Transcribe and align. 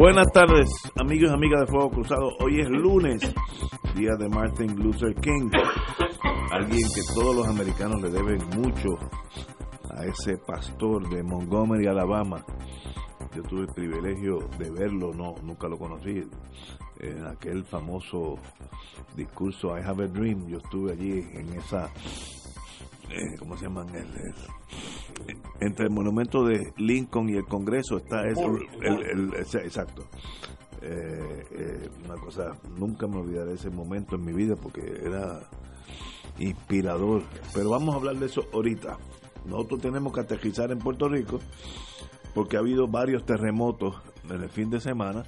Buenas 0.00 0.32
tardes, 0.32 0.70
amigos 0.98 1.30
y 1.30 1.34
amigas 1.34 1.60
de 1.60 1.66
Fuego 1.66 1.90
Cruzado. 1.90 2.30
Hoy 2.40 2.58
es 2.58 2.70
lunes, 2.70 3.20
día 3.94 4.12
de 4.18 4.30
Martin 4.30 4.74
Luther 4.82 5.14
King, 5.16 5.50
alguien 6.50 6.88
que 6.94 7.02
todos 7.12 7.36
los 7.36 7.46
americanos 7.46 8.00
le 8.00 8.08
deben 8.08 8.38
mucho 8.56 8.96
a 9.90 10.06
ese 10.06 10.38
pastor 10.38 11.06
de 11.10 11.22
Montgomery, 11.22 11.86
Alabama. 11.86 12.42
Yo 13.36 13.42
tuve 13.42 13.60
el 13.60 13.74
privilegio 13.74 14.38
de 14.58 14.70
verlo, 14.70 15.12
no, 15.12 15.34
nunca 15.42 15.68
lo 15.68 15.76
conocí, 15.76 16.26
en 17.00 17.26
aquel 17.26 17.62
famoso 17.64 18.36
discurso 19.14 19.76
I 19.76 19.82
Have 19.82 20.04
a 20.04 20.08
Dream. 20.08 20.46
Yo 20.48 20.56
estuve 20.56 20.92
allí 20.92 21.28
en 21.34 21.52
esa 21.58 21.90
eh, 23.10 23.36
¿cómo 23.38 23.56
se 23.56 23.64
llaman? 23.64 23.88
El, 23.94 24.06
entre 25.60 25.86
el 25.86 25.90
monumento 25.90 26.44
de 26.44 26.72
Lincoln 26.78 27.28
y 27.28 27.34
el 27.34 27.44
Congreso 27.44 27.96
está 27.98 28.26
eso, 28.28 28.56
el, 28.80 29.34
exacto. 29.34 30.06
Eh, 30.82 31.44
eh, 31.50 31.88
una 32.06 32.14
cosa, 32.14 32.56
nunca 32.78 33.06
me 33.06 33.18
olvidaré 33.18 33.52
ese 33.52 33.68
momento 33.68 34.16
en 34.16 34.24
mi 34.24 34.32
vida 34.32 34.56
porque 34.56 34.80
era 34.80 35.40
inspirador. 36.38 37.22
Pero 37.52 37.70
vamos 37.70 37.94
a 37.94 37.98
hablar 37.98 38.16
de 38.16 38.26
eso 38.26 38.46
ahorita. 38.52 38.96
Nosotros 39.44 39.80
tenemos 39.80 40.12
que 40.12 40.20
aterrizar 40.20 40.70
en 40.70 40.78
Puerto 40.78 41.08
Rico 41.08 41.40
porque 42.34 42.56
ha 42.56 42.60
habido 42.60 42.86
varios 42.86 43.24
terremotos 43.26 43.96
en 44.28 44.42
el 44.42 44.48
fin 44.48 44.70
de 44.70 44.80
semana. 44.80 45.24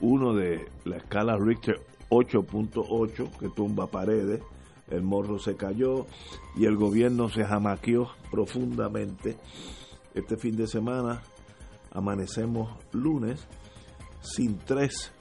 Uno 0.00 0.34
de 0.34 0.66
la 0.84 0.96
escala 0.96 1.36
Richter 1.36 1.80
8.8 2.08 3.38
que 3.38 3.48
tumba 3.50 3.86
paredes 3.88 4.40
el 4.90 5.02
morro 5.02 5.38
se 5.38 5.56
cayó 5.56 6.06
y 6.56 6.66
el 6.66 6.76
gobierno 6.76 7.28
se 7.28 7.44
jamaqueó 7.44 8.08
profundamente. 8.30 9.36
Este 10.14 10.36
fin 10.36 10.56
de 10.56 10.66
semana 10.66 11.22
amanecemos 11.92 12.76
lunes 12.92 13.46
sin 14.20 14.58
tres 14.58 15.12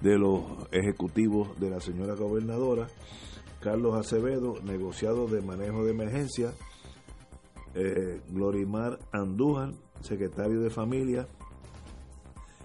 de 0.00 0.18
los 0.18 0.42
ejecutivos 0.72 1.58
de 1.58 1.70
la 1.70 1.80
señora 1.80 2.14
gobernadora, 2.14 2.88
Carlos 3.60 3.94
Acevedo, 3.94 4.60
negociado 4.62 5.26
de 5.26 5.40
manejo 5.40 5.84
de 5.84 5.90
emergencia, 5.90 6.52
eh, 7.74 8.20
Glorimar 8.30 8.98
Andújar, 9.12 9.72
secretario 10.00 10.60
de 10.60 10.70
familia, 10.70 11.26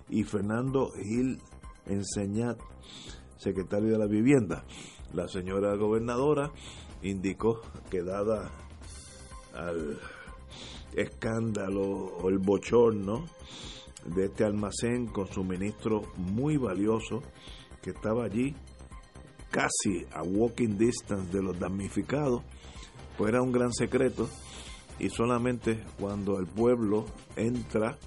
y 0.09 0.23
Fernando 0.23 0.91
Gil 0.91 1.39
Enseñat, 1.85 2.59
secretario 3.37 3.91
de 3.91 3.97
la 3.97 4.05
vivienda. 4.05 4.63
La 5.13 5.27
señora 5.27 5.75
gobernadora 5.75 6.51
indicó 7.01 7.61
que 7.89 8.03
dada 8.03 8.49
al 9.53 9.99
escándalo 10.93 11.83
o 11.83 12.29
el 12.29 12.37
bochorno 12.37 13.25
de 14.05 14.25
este 14.25 14.43
almacén 14.43 15.07
con 15.07 15.27
suministro 15.27 16.01
muy 16.17 16.57
valioso 16.57 17.21
que 17.81 17.91
estaba 17.91 18.25
allí 18.25 18.55
casi 19.49 20.05
a 20.13 20.23
walking 20.23 20.77
distance 20.77 21.31
de 21.31 21.43
los 21.43 21.59
damnificados, 21.59 22.41
pues 23.17 23.29
era 23.29 23.41
un 23.41 23.51
gran 23.51 23.73
secreto 23.73 24.29
y 24.97 25.09
solamente 25.09 25.83
cuando 25.99 26.39
el 26.39 26.47
pueblo 26.47 27.05
entra 27.35 27.97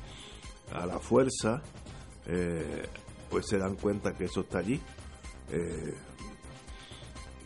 a 0.73 0.87
la 0.87 0.99
fuerza, 0.99 1.62
eh, 2.27 2.87
pues 3.31 3.47
se 3.49 3.59
dan 3.59 3.77
cuenta 3.77 4.15
que 4.15 4.25
eso 4.25 4.41
está 4.41 4.59
allí. 4.59 4.81
Eh, 5.51 5.95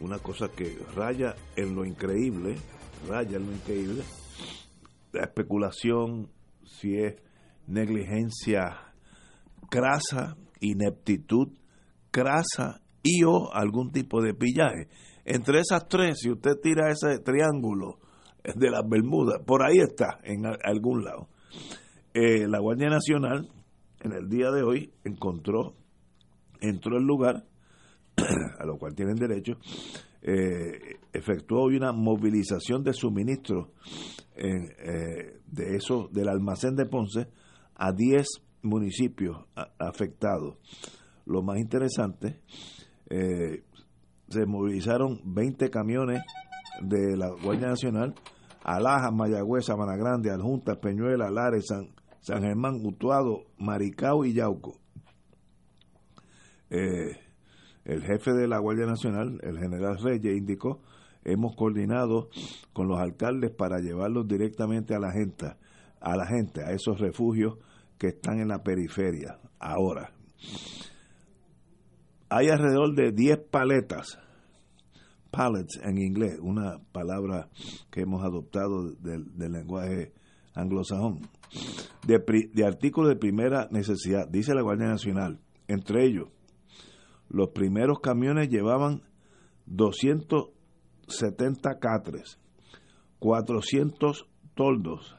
una 0.00 0.18
cosa 0.18 0.48
que 0.48 0.78
raya 0.94 1.34
en 1.56 1.74
lo 1.74 1.84
increíble, 1.84 2.56
raya 3.08 3.36
en 3.36 3.46
lo 3.46 3.52
increíble, 3.52 4.02
la 5.12 5.24
especulación, 5.24 6.30
si 6.64 6.96
es 6.96 7.16
negligencia 7.66 8.88
crasa, 9.70 10.36
ineptitud 10.60 11.48
crasa 12.10 12.80
y 13.02 13.24
o 13.24 13.52
algún 13.52 13.92
tipo 13.92 14.22
de 14.22 14.34
pillaje. 14.34 14.88
Entre 15.24 15.60
esas 15.60 15.88
tres, 15.88 16.18
si 16.20 16.30
usted 16.30 16.52
tira 16.62 16.90
ese 16.90 17.18
triángulo 17.20 17.98
de 18.42 18.70
las 18.70 18.82
Bermudas, 18.88 19.42
por 19.46 19.62
ahí 19.62 19.78
está, 19.78 20.18
en 20.22 20.46
algún 20.46 21.04
lado. 21.04 21.28
Eh, 22.14 22.48
la 22.48 22.60
Guardia 22.60 22.88
Nacional, 22.88 23.48
en 24.00 24.12
el 24.12 24.28
día 24.28 24.50
de 24.50 24.62
hoy, 24.62 24.92
encontró, 25.04 25.74
entró 26.60 26.96
al 26.96 27.04
lugar, 27.04 27.44
a 28.58 28.64
lo 28.64 28.76
cual 28.78 28.94
tienen 28.94 29.16
derecho, 29.16 29.54
eh, 30.22 30.98
efectuó 31.12 31.64
una 31.66 31.92
movilización 31.92 32.82
de 32.82 32.92
suministro 32.92 33.72
eh, 34.34 35.40
de 35.46 35.76
eso, 35.76 36.08
del 36.12 36.28
almacén 36.28 36.74
de 36.76 36.86
Ponce 36.86 37.28
a 37.74 37.92
10 37.92 38.26
municipios 38.62 39.38
afectados. 39.78 40.56
Lo 41.26 41.42
más 41.42 41.58
interesante, 41.58 42.40
eh, 43.10 43.62
se 44.28 44.46
movilizaron 44.46 45.20
20 45.24 45.70
camiones 45.70 46.22
de 46.82 47.16
la 47.16 47.30
Guardia 47.42 47.68
Nacional 47.68 48.14
a 48.62 48.80
Laja, 48.80 49.10
Mayagüez, 49.10 49.64
Sabana 49.64 49.96
Grande, 49.96 50.30
Aljunta, 50.30 50.74
Peñuela, 50.80 51.30
Lares, 51.30 51.66
San, 51.68 51.88
San 52.20 52.42
Germán, 52.42 52.84
Utuado, 52.84 53.44
Maricao 53.58 54.24
y 54.24 54.34
Yauco. 54.34 54.76
Eh, 56.70 57.16
el 57.88 58.02
jefe 58.02 58.32
de 58.34 58.46
la 58.46 58.58
Guardia 58.58 58.84
Nacional, 58.84 59.40
el 59.42 59.58
general 59.58 59.98
Reyes, 59.98 60.36
indicó, 60.36 60.82
hemos 61.24 61.56
coordinado 61.56 62.28
con 62.74 62.86
los 62.86 63.00
alcaldes 63.00 63.50
para 63.50 63.80
llevarlos 63.80 64.28
directamente 64.28 64.94
a 64.94 64.98
la 64.98 65.10
gente, 65.10 65.46
a 65.98 66.16
la 66.16 66.26
gente, 66.26 66.62
a 66.62 66.72
esos 66.72 67.00
refugios 67.00 67.56
que 67.96 68.08
están 68.08 68.40
en 68.40 68.48
la 68.48 68.62
periferia. 68.62 69.38
Ahora, 69.58 70.12
hay 72.28 72.48
alrededor 72.48 72.94
de 72.94 73.10
10 73.10 73.38
paletas, 73.50 74.18
pallets 75.30 75.80
en 75.82 75.96
inglés, 75.96 76.38
una 76.42 76.78
palabra 76.92 77.48
que 77.90 78.02
hemos 78.02 78.22
adoptado 78.22 78.92
del, 79.00 79.24
lenguaje 79.34 80.12
anglosajón, 80.54 81.20
de, 82.06 82.22
de 82.52 82.66
artículos 82.66 83.08
de 83.08 83.16
primera 83.16 83.66
necesidad, 83.70 84.28
dice 84.28 84.54
la 84.54 84.60
Guardia 84.60 84.88
Nacional, 84.88 85.40
entre 85.68 86.04
ellos 86.04 86.28
los 87.28 87.50
primeros 87.50 88.00
camiones 88.00 88.48
llevaban 88.48 89.02
270 89.66 91.78
catres, 91.78 92.40
400 93.18 94.26
toldos, 94.54 95.14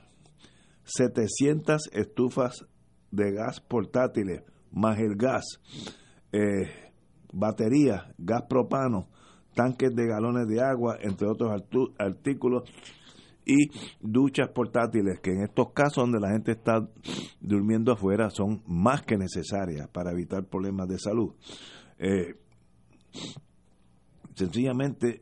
700 0.84 1.90
estufas 1.94 2.66
de 3.12 3.32
gas 3.32 3.62
portátiles, 3.62 4.44
más 4.72 5.00
el 5.00 5.16
gas, 5.16 5.46
eh, 6.32 6.92
baterías, 7.32 8.04
gas 8.18 8.44
propano, 8.50 9.08
tanques 9.56 9.96
de 9.96 10.08
galones 10.08 10.48
de 10.48 10.62
agua, 10.62 10.98
entre 11.02 11.28
otros 11.28 11.52
artículos, 11.98 12.64
y 13.46 13.70
duchas 14.00 14.50
portátiles, 14.50 15.20
que 15.22 15.32
en 15.32 15.44
estos 15.44 15.72
casos 15.74 16.04
donde 16.04 16.20
la 16.20 16.32
gente 16.32 16.52
está 16.52 16.88
durmiendo 17.40 17.92
afuera 17.92 18.30
son 18.30 18.62
más 18.68 19.02
que 19.02 19.18
necesarias 19.18 19.88
para 19.90 20.12
evitar 20.12 20.46
problemas 20.46 20.88
de 20.88 21.00
salud. 21.00 21.34
Eh, 22.00 22.36
sencillamente, 24.36 25.22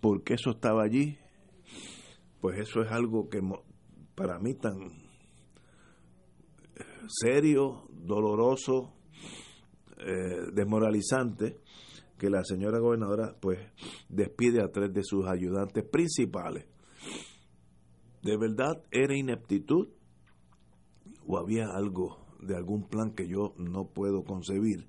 porque 0.00 0.34
eso 0.34 0.50
estaba 0.50 0.84
allí, 0.84 1.18
pues 2.40 2.60
eso 2.60 2.82
es 2.82 2.90
algo 2.92 3.28
que 3.28 3.40
para 4.14 4.38
mí 4.38 4.54
tan 4.54 4.78
serio, 7.08 7.88
doloroso, 7.90 8.92
eh, 9.98 10.52
desmoralizante, 10.52 11.58
que 12.18 12.30
la 12.30 12.44
señora 12.44 12.78
gobernadora 12.78 13.36
pues 13.40 13.58
despide 14.08 14.62
a 14.62 14.70
tres 14.70 14.92
de 14.92 15.02
sus 15.02 15.26
ayudantes 15.26 15.84
principales. 15.84 16.66
¿De 18.22 18.36
verdad 18.36 18.82
era 18.90 19.16
ineptitud 19.16 19.88
o 21.26 21.38
había 21.38 21.68
algo 21.68 22.26
de 22.40 22.56
algún 22.56 22.88
plan 22.88 23.12
que 23.12 23.28
yo 23.28 23.54
no 23.56 23.88
puedo 23.88 24.24
concebir? 24.24 24.88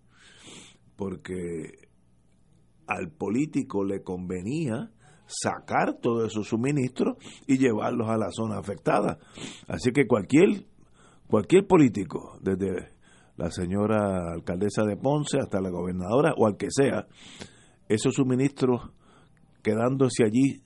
Porque 0.99 1.87
al 2.85 3.09
político 3.09 3.85
le 3.85 4.03
convenía 4.03 4.91
sacar 5.25 5.93
todos 6.01 6.29
esos 6.29 6.49
suministros 6.49 7.15
y 7.47 7.57
llevarlos 7.57 8.09
a 8.09 8.17
la 8.17 8.27
zona 8.31 8.57
afectada. 8.59 9.17
Así 9.69 9.91
que 9.93 10.07
cualquier, 10.07 10.65
cualquier 11.27 11.65
político, 11.67 12.37
desde 12.41 12.89
la 13.37 13.49
señora 13.49 14.33
alcaldesa 14.33 14.83
de 14.83 14.97
Ponce 14.97 15.37
hasta 15.39 15.61
la 15.61 15.69
gobernadora 15.69 16.33
o 16.35 16.45
al 16.45 16.57
que 16.57 16.67
sea, 16.69 17.07
esos 17.87 18.15
suministros 18.15 18.91
quedándose 19.63 20.25
allí 20.25 20.61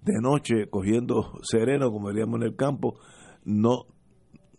de 0.00 0.14
noche 0.22 0.70
cogiendo 0.70 1.32
sereno, 1.42 1.90
como 1.90 2.08
diríamos 2.08 2.40
en 2.40 2.46
el 2.46 2.56
campo, 2.56 2.98
no, 3.44 3.84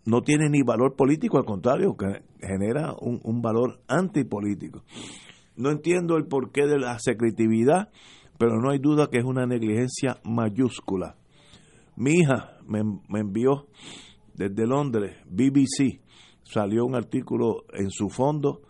no 0.07 0.21
tiene 0.23 0.49
ni 0.49 0.63
valor 0.63 0.95
político, 0.95 1.37
al 1.37 1.45
contrario, 1.45 1.95
que 1.95 2.23
genera 2.41 2.95
un, 2.99 3.21
un 3.23 3.41
valor 3.41 3.79
antipolítico. 3.87 4.83
No 5.55 5.69
entiendo 5.69 6.17
el 6.17 6.25
porqué 6.25 6.65
de 6.65 6.79
la 6.79 6.97
secretividad 6.99 7.89
pero 8.37 8.61
no 8.61 8.69
hay 8.69 8.79
duda 8.79 9.09
que 9.09 9.17
es 9.17 9.25
una 9.25 9.45
negligencia 9.45 10.19
mayúscula. 10.23 11.15
Mi 11.95 12.19
hija 12.19 12.57
me, 12.67 12.81
envió 13.19 13.67
desde 14.35 14.67
Londres, 14.67 15.17
BBC, 15.29 16.01
salió 16.43 16.85
un 16.85 16.95
artículo 16.95 17.65
en 17.73 17.89
su 17.89 18.09
fondo 18.09 18.61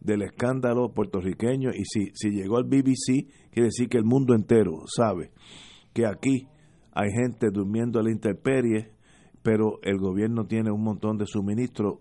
del 0.00 0.22
escándalo 0.22 0.92
puertorriqueño 0.92 1.70
y 1.70 1.84
si, 1.86 2.10
si 2.14 2.30
llegó 2.30 2.58
al 2.58 2.64
BBC, 2.64 3.26
quiere 3.50 3.68
decir 3.68 3.88
que 3.88 3.96
el 3.96 4.04
mundo 4.04 4.34
entero 4.34 4.82
sabe 4.86 5.32
que 5.94 6.06
aquí 6.06 6.46
hay 6.92 7.10
gente 7.10 7.48
durmiendo 7.50 7.98
a 7.98 8.02
la 8.02 8.10
intemperie, 8.10 8.92
pero 9.44 9.78
el 9.82 9.98
gobierno 9.98 10.46
tiene 10.46 10.72
un 10.72 10.82
montón 10.82 11.18
de 11.18 11.26
suministros, 11.26 11.98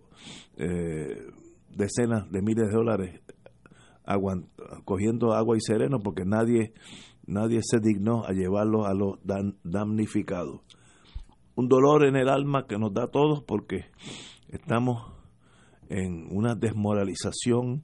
eh, 0.55 1.27
decenas 1.75 2.31
de 2.31 2.41
miles 2.41 2.69
de 2.69 2.73
dólares 2.73 3.21
cogiendo 4.85 5.33
agua 5.33 5.57
y 5.57 5.61
sereno 5.61 5.99
porque 5.99 6.23
nadie 6.25 6.73
nadie 7.25 7.59
se 7.61 7.79
dignó 7.79 8.23
a 8.25 8.31
llevarlo 8.31 8.85
a 8.85 8.93
los 8.93 9.19
damnificados. 9.63 10.61
Un 11.55 11.67
dolor 11.67 12.05
en 12.05 12.15
el 12.15 12.29
alma 12.29 12.65
que 12.65 12.77
nos 12.77 12.93
da 12.93 13.03
a 13.03 13.11
todos 13.11 13.43
porque 13.43 13.85
estamos 14.47 15.11
en 15.89 16.27
una 16.31 16.55
desmoralización 16.55 17.83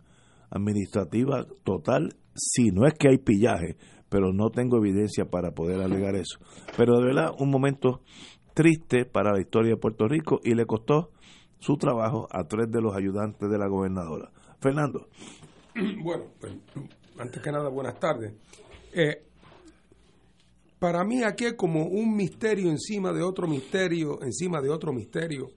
administrativa 0.50 1.46
total, 1.64 2.16
si 2.34 2.72
no 2.72 2.88
es 2.88 2.94
que 2.94 3.10
hay 3.10 3.18
pillaje, 3.18 3.76
pero 4.10 4.34
no 4.34 4.50
tengo 4.50 4.78
evidencia 4.78 5.26
para 5.26 5.52
poder 5.52 5.82
alegar 5.82 6.16
eso. 6.16 6.40
Pero 6.78 6.98
de 6.98 7.06
verdad, 7.06 7.32
un 7.38 7.50
momento 7.50 8.02
triste 8.60 9.06
para 9.06 9.32
la 9.32 9.40
historia 9.40 9.72
de 9.72 9.78
Puerto 9.78 10.06
Rico 10.06 10.42
y 10.44 10.54
le 10.54 10.66
costó 10.66 11.12
su 11.60 11.78
trabajo 11.78 12.28
a 12.30 12.44
tres 12.44 12.70
de 12.70 12.82
los 12.82 12.94
ayudantes 12.94 13.50
de 13.50 13.58
la 13.58 13.68
gobernadora. 13.68 14.34
Fernando. 14.60 15.08
Bueno, 16.04 16.26
pues, 16.42 16.52
antes 17.18 17.42
que 17.42 17.52
nada, 17.54 17.70
buenas 17.70 17.98
tardes. 17.98 18.34
Eh, 18.92 19.24
para 20.78 21.06
mí 21.06 21.24
aquí 21.24 21.46
es 21.46 21.54
como 21.54 21.86
un 21.86 22.14
misterio 22.18 22.70
encima 22.70 23.14
de 23.14 23.24
otro 23.24 23.48
misterio, 23.48 24.22
encima 24.24 24.62
de 24.62 24.70
otro 24.70 24.92
misterio. 24.92 25.52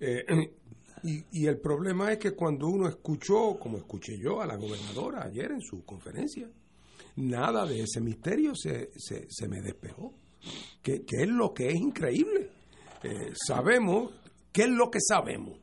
Eh, 0.00 0.24
y, 1.04 1.46
el 1.46 1.58
problema 1.58 2.10
es 2.10 2.18
que 2.18 2.32
cuando 2.32 2.66
uno 2.66 2.88
escuchó, 2.88 3.56
como 3.60 3.76
escuché 3.76 4.18
yo 4.18 4.42
a 4.42 4.46
la 4.46 4.56
gobernadora 4.56 5.22
ayer 5.22 5.52
en 5.52 5.60
su 5.60 5.84
conferencia, 5.84 6.50
nada 7.14 7.66
de 7.66 7.82
ese 7.82 8.00
misterio 8.00 8.56
se, 8.56 8.90
se, 8.96 9.46
me 9.46 9.62
despejó. 9.62 10.12
Que, 10.82 11.04
es 11.08 11.28
lo 11.28 11.54
que 11.54 11.68
es 11.68 11.76
increíble. 11.76 12.47
Eh, 13.02 13.32
sabemos, 13.34 14.12
¿qué 14.52 14.62
es 14.62 14.70
lo 14.70 14.90
que 14.90 14.98
sabemos? 15.00 15.58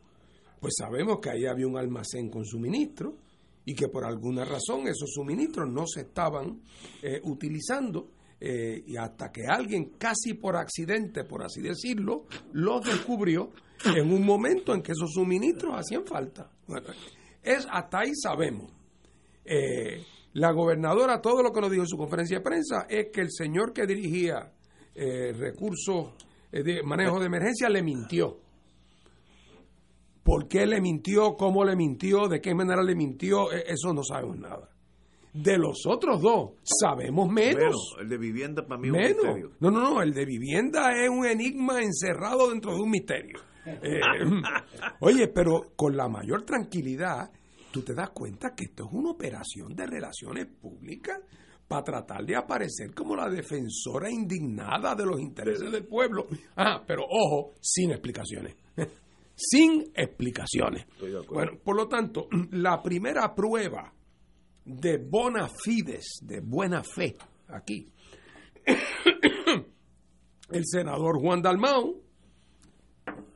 Pues 0.59 0.75
sabemos 0.77 1.19
que 1.19 1.29
ahí 1.29 1.45
había 1.45 1.67
un 1.67 1.77
almacén 1.77 2.29
con 2.29 2.45
suministro 2.45 3.17
y 3.65 3.75
que 3.75 3.89
por 3.89 4.05
alguna 4.05 4.45
razón 4.45 4.87
esos 4.87 5.11
suministros 5.13 5.69
no 5.69 5.85
se 5.85 6.01
estaban 6.01 6.61
eh, 7.01 7.19
utilizando 7.23 8.11
eh, 8.39 8.83
y 8.85 8.95
hasta 8.95 9.31
que 9.31 9.45
alguien 9.47 9.91
casi 9.97 10.35
por 10.35 10.55
accidente, 10.55 11.23
por 11.23 11.43
así 11.43 11.61
decirlo, 11.61 12.25
los 12.53 12.85
descubrió 12.85 13.51
en 13.85 14.13
un 14.13 14.25
momento 14.25 14.73
en 14.73 14.81
que 14.81 14.93
esos 14.93 15.11
suministros 15.13 15.73
hacían 15.75 16.05
falta. 16.05 16.49
es 17.43 17.67
hasta 17.69 17.99
ahí 17.99 18.11
sabemos. 18.15 18.71
La 20.33 20.51
gobernadora, 20.51 21.21
todo 21.21 21.43
lo 21.43 21.51
que 21.51 21.61
nos 21.61 21.71
dijo 21.71 21.83
en 21.83 21.88
su 21.88 21.97
conferencia 21.97 22.38
de 22.38 22.43
prensa 22.43 22.88
es 22.89 23.07
que 23.11 23.21
el 23.21 23.31
señor 23.31 23.73
que 23.73 23.85
dirigía 23.85 24.51
recursos 24.95 26.13
de 26.63 26.83
manejo 26.83 27.19
de 27.19 27.25
emergencia 27.25 27.69
le 27.69 27.83
mintió. 27.83 28.39
¿Por 30.23 30.47
qué 30.47 30.65
le 30.65 30.81
mintió? 30.81 31.35
¿Cómo 31.35 31.63
le 31.63 31.75
mintió? 31.75 32.27
¿De 32.27 32.41
qué 32.41 32.55
manera 32.55 32.81
le 32.81 32.95
mintió? 32.95 33.51
E, 33.51 33.63
eso 33.67 33.93
no 33.93 34.03
sabemos 34.03 34.39
nada. 34.39 34.69
De 35.33 35.57
los 35.57 35.85
otros 35.85 36.21
dos, 36.21 36.53
sabemos 36.63 37.29
menos. 37.29 37.95
el 37.99 38.07
de 38.07 38.17
vivienda 38.17 38.65
para 38.65 38.79
mí 38.79 38.87
es 38.87 38.93
un 38.93 38.99
misterio. 38.99 39.51
No, 39.59 39.69
no, 39.69 39.81
no, 39.81 40.01
el 40.01 40.13
de 40.13 40.25
vivienda 40.25 40.91
es 40.93 41.09
un 41.09 41.25
enigma 41.25 41.81
encerrado 41.81 42.49
dentro 42.49 42.73
de 42.73 42.81
un 42.81 42.89
misterio. 42.89 43.37
Eh, 43.65 43.99
oye, 45.01 45.27
pero 45.27 45.73
con 45.75 45.95
la 45.95 46.07
mayor 46.07 46.43
tranquilidad, 46.43 47.29
tú 47.71 47.81
te 47.81 47.93
das 47.93 48.11
cuenta 48.11 48.55
que 48.55 48.65
esto 48.65 48.85
es 48.85 48.93
una 48.93 49.11
operación 49.11 49.75
de 49.75 49.85
relaciones 49.85 50.47
públicas 50.47 51.19
para 51.67 51.83
tratar 51.83 52.25
de 52.25 52.35
aparecer 52.35 52.94
como 52.94 53.15
la 53.15 53.29
defensora 53.29 54.09
indignada 54.12 54.95
de 54.95 55.06
los 55.06 55.19
intereses 55.19 55.71
del 55.71 55.85
pueblo. 55.85 56.27
Ah, 56.56 56.83
pero 56.85 57.03
ojo, 57.09 57.53
sin 57.59 57.91
explicaciones. 57.91 58.56
sin 59.35 59.91
explicaciones. 59.95 60.85
Bueno, 61.27 61.53
por 61.63 61.75
lo 61.75 61.88
tanto, 61.88 62.27
la 62.51 62.81
primera 62.81 63.33
prueba 63.33 63.91
de 64.63 64.97
bona 64.97 65.47
fides, 65.63 66.19
de 66.21 66.41
buena 66.41 66.83
fe, 66.83 67.15
aquí. 67.50 67.88
El 70.51 70.63
senador 70.65 71.19
Juan 71.19 71.41
Dalmau 71.41 72.01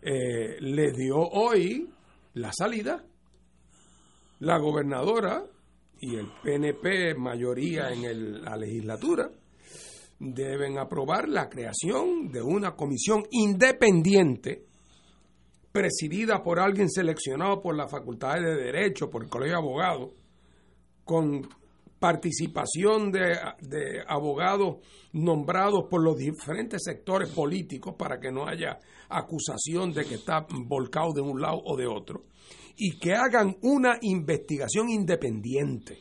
eh, 0.01 0.57
le 0.59 0.91
dio 0.91 1.17
hoy 1.17 1.89
la 2.35 2.51
salida. 2.53 3.03
La 4.39 4.57
gobernadora 4.57 5.43
y 5.99 6.15
el 6.15 6.27
PNP, 6.43 7.15
mayoría 7.15 7.91
en 7.91 8.43
la 8.43 8.55
legislatura, 8.55 9.29
deben 10.19 10.77
aprobar 10.77 11.29
la 11.29 11.49
creación 11.49 12.31
de 12.31 12.41
una 12.41 12.75
comisión 12.75 13.23
independiente 13.31 14.65
presidida 15.71 16.43
por 16.43 16.59
alguien 16.59 16.89
seleccionado 16.89 17.61
por 17.61 17.75
la 17.75 17.87
Facultad 17.87 18.35
de 18.35 18.55
Derecho, 18.55 19.09
por 19.09 19.23
el 19.23 19.29
Colegio 19.29 19.53
de 19.53 19.61
Abogados, 19.61 20.09
con 21.03 21.47
participación 21.99 23.11
de, 23.11 24.03
abogados 24.07 24.77
nombrados 25.11 25.85
por 25.89 26.01
los 26.01 26.17
diferentes 26.17 26.81
sectores 26.83 27.29
políticos 27.29 27.95
para 27.97 28.19
que 28.19 28.31
no 28.31 28.47
haya 28.47 28.79
acusación 29.09 29.91
de 29.91 30.05
que 30.05 30.15
está 30.15 30.47
volcado 30.65 31.11
de 31.13 31.21
un 31.21 31.41
lado 31.41 31.61
o 31.65 31.75
de 31.75 31.87
otro, 31.87 32.23
y 32.79 32.97
que 32.97 33.13
hagan 33.13 33.57
una 33.61 33.97
investigación 34.01 34.89
independiente. 34.89 35.99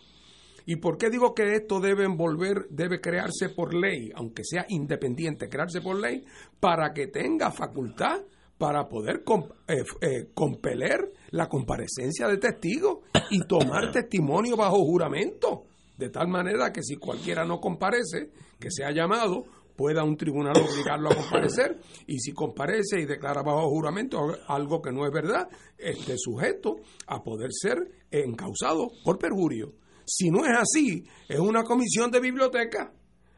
¿Y 0.64 0.76
por 0.76 0.97
qué 0.97 1.11
digo 1.11 1.35
que 1.35 1.54
esto 1.54 1.80
debe 1.80 2.06
volver, 2.06 2.68
debe 2.70 3.00
crearse 3.00 3.49
por 3.49 3.75
ley, 3.75 4.12
aunque 4.14 4.44
sea 4.44 4.64
independiente, 4.68 5.49
crearse 5.49 5.80
por 5.80 5.99
ley, 5.99 6.25
para 6.61 6.92
que 6.92 7.08
tenga 7.08 7.50
facultad 7.50 8.20
para 8.58 8.88
poder 8.88 9.25
eh, 9.66 9.82
eh, 10.00 10.28
compeler 10.35 11.12
la 11.30 11.49
comparecencia 11.49 12.28
de 12.28 12.38
testigos 12.38 12.99
y 13.30 13.40
tomar 13.47 13.90
testimonio 13.92 14.56
bajo 14.56 14.76
juramento, 14.85 15.64
de 15.97 16.11
tal 16.11 16.28
manera 16.28 16.73
que 16.73 16.82
si 16.82 16.97
cualquiera 16.97 17.44
no 17.44 17.61
comparece, 17.61 18.30
que 18.61 18.70
sea 18.70 18.92
llamado, 18.92 19.44
pueda 19.78 20.02
un 20.02 20.16
tribunal 20.16 20.54
obligarlo 20.56 21.08
a 21.08 21.14
comparecer 21.14 21.78
y 22.08 22.18
si 22.18 22.32
comparece 22.32 22.99
y 22.99 23.06
declara 23.06 23.42
bajo 23.42 23.70
juramento 23.70 24.18
algo 24.49 24.82
que 24.82 24.90
no 24.90 25.06
es 25.06 25.12
verdad, 25.12 25.49
esté 25.78 26.14
sujeto 26.18 26.80
a 27.06 27.23
poder 27.23 27.50
ser 27.52 27.78
encausado 28.11 28.90
por 29.04 29.18
perjurio. 29.18 29.75
Si 30.04 30.30
no 30.30 30.44
es 30.44 30.58
así, 30.58 31.04
es 31.28 31.38
una 31.38 31.62
comisión 31.62 32.11
de 32.11 32.18
biblioteca. 32.18 32.92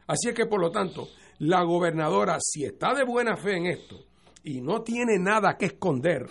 Así 0.07 0.29
es 0.29 0.33
que, 0.33 0.47
por 0.47 0.59
lo 0.59 0.71
tanto, 0.71 1.09
la 1.37 1.61
gobernadora, 1.63 2.37
si 2.41 2.65
está 2.65 2.95
de 2.95 3.03
buena 3.03 3.37
fe 3.37 3.57
en 3.57 3.67
esto, 3.67 3.97
y 4.43 4.61
no 4.61 4.81
tiene 4.81 5.19
nada 5.19 5.55
que 5.59 5.67
esconder, 5.67 6.25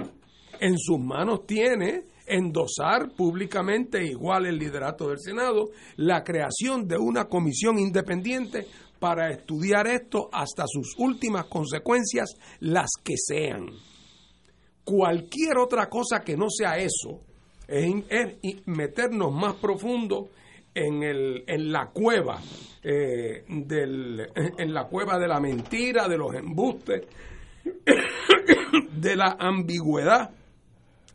en 0.59 0.76
sus 0.76 0.99
manos 0.99 1.47
tiene 1.47 2.07
endosar 2.26 3.12
públicamente, 3.17 4.05
igual 4.05 4.47
el 4.47 4.59
liderato 4.59 5.09
del 5.09 5.21
Senado, 5.21 5.71
la 5.97 6.25
creación 6.25 6.88
de 6.88 6.97
una 6.97 7.26
comisión 7.26 7.79
independiente 7.79 8.67
para 9.00 9.30
estudiar 9.30 9.88
esto 9.88 10.28
hasta 10.30 10.64
sus 10.69 10.95
últimas 10.99 11.47
consecuencias, 11.47 12.37
las 12.61 12.90
que 13.02 13.14
sean. 13.16 13.66
Cualquier 14.85 15.59
otra 15.59 15.88
cosa 15.88 16.21
que 16.21 16.37
no 16.37 16.47
sea 16.50 16.76
eso 16.76 17.23
es, 17.66 18.66
meternos 18.66 19.33
más 19.33 19.54
profundo 19.54 20.28
en, 20.75 21.02
el, 21.02 21.45
en 21.47 21.73
la 21.73 21.87
cueva 21.87 22.40
eh, 22.83 23.45
del, 23.49 24.21
en 24.59 24.75
la 24.75 24.85
cueva 24.85 25.19
de 25.19 25.28
la 25.28 25.40
mentira, 25.40 26.07
de 26.07 26.19
los 26.19 26.35
embustes, 26.35 27.02
de 28.92 29.16
la 29.16 29.37
ambigüedad 29.38 30.30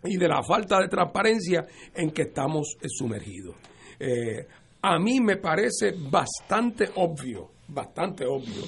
y 0.04 0.18
de 0.18 0.28
la 0.28 0.42
falta 0.44 0.80
de 0.80 0.88
transparencia 0.88 1.66
en 1.94 2.12
que 2.12 2.24
estamos 2.24 2.78
sumergidos. 2.88 3.56
Eh, 4.00 4.48
a 4.82 5.00
mí 5.00 5.20
me 5.20 5.38
parece 5.38 5.94
bastante 6.10 6.90
obvio 6.96 7.55
bastante 7.68 8.26
obvio 8.26 8.64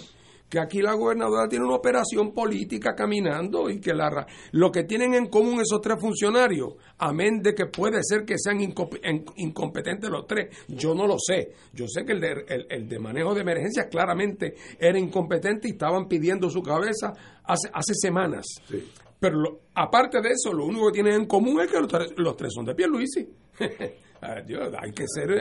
que 0.50 0.60
aquí 0.60 0.82
la 0.82 0.94
gobernadora 0.94 1.48
tiene 1.48 1.66
una 1.66 1.76
operación 1.76 2.32
política 2.32 2.96
caminando 2.96 3.70
y 3.70 3.80
que 3.80 3.94
la, 3.94 4.26
lo 4.52 4.72
que 4.72 4.84
tienen 4.84 5.14
en 5.14 5.28
común 5.28 5.60
esos 5.60 5.82
tres 5.82 6.00
funcionarios, 6.00 6.76
amén 7.00 7.42
de 7.42 7.54
que 7.54 7.66
puede 7.66 8.00
ser 8.02 8.24
que 8.24 8.36
sean 8.38 8.60
incompetentes 8.62 10.10
los 10.10 10.26
tres, 10.26 10.56
yo 10.68 10.96
no 10.96 11.06
lo 11.06 11.18
sé. 11.20 11.52
Yo 11.74 11.86
sé 11.88 12.06
que 12.06 12.14
el 12.14 12.22
de, 12.22 12.66
el, 12.70 12.88
de 12.88 13.00
manejo 13.00 13.34
de 13.34 13.42
emergencias 13.42 13.88
claramente 13.88 14.56
era 14.80 14.98
incompetente 14.98 15.68
y 15.68 15.72
estaban 15.72 16.08
pidiendo 16.08 16.50
su 16.50 16.62
cabeza 16.62 17.14
hace, 17.44 17.70
hace 17.74 17.94
semanas. 17.94 18.46
Pero 19.20 19.62
aparte 19.74 20.22
de 20.22 20.30
eso, 20.30 20.54
lo 20.54 20.66
único 20.66 20.88
que 20.88 20.94
tienen 20.94 21.14
en 21.14 21.26
común 21.26 21.60
es 21.62 21.72
que 21.72 21.80
los, 21.80 22.18
los 22.18 22.38
tres 22.38 22.54
son 22.54 22.66
de 22.66 22.76
Pierluisi. 22.76 23.28
Hay 24.22 24.92
que 24.92 25.06
ser 25.08 25.32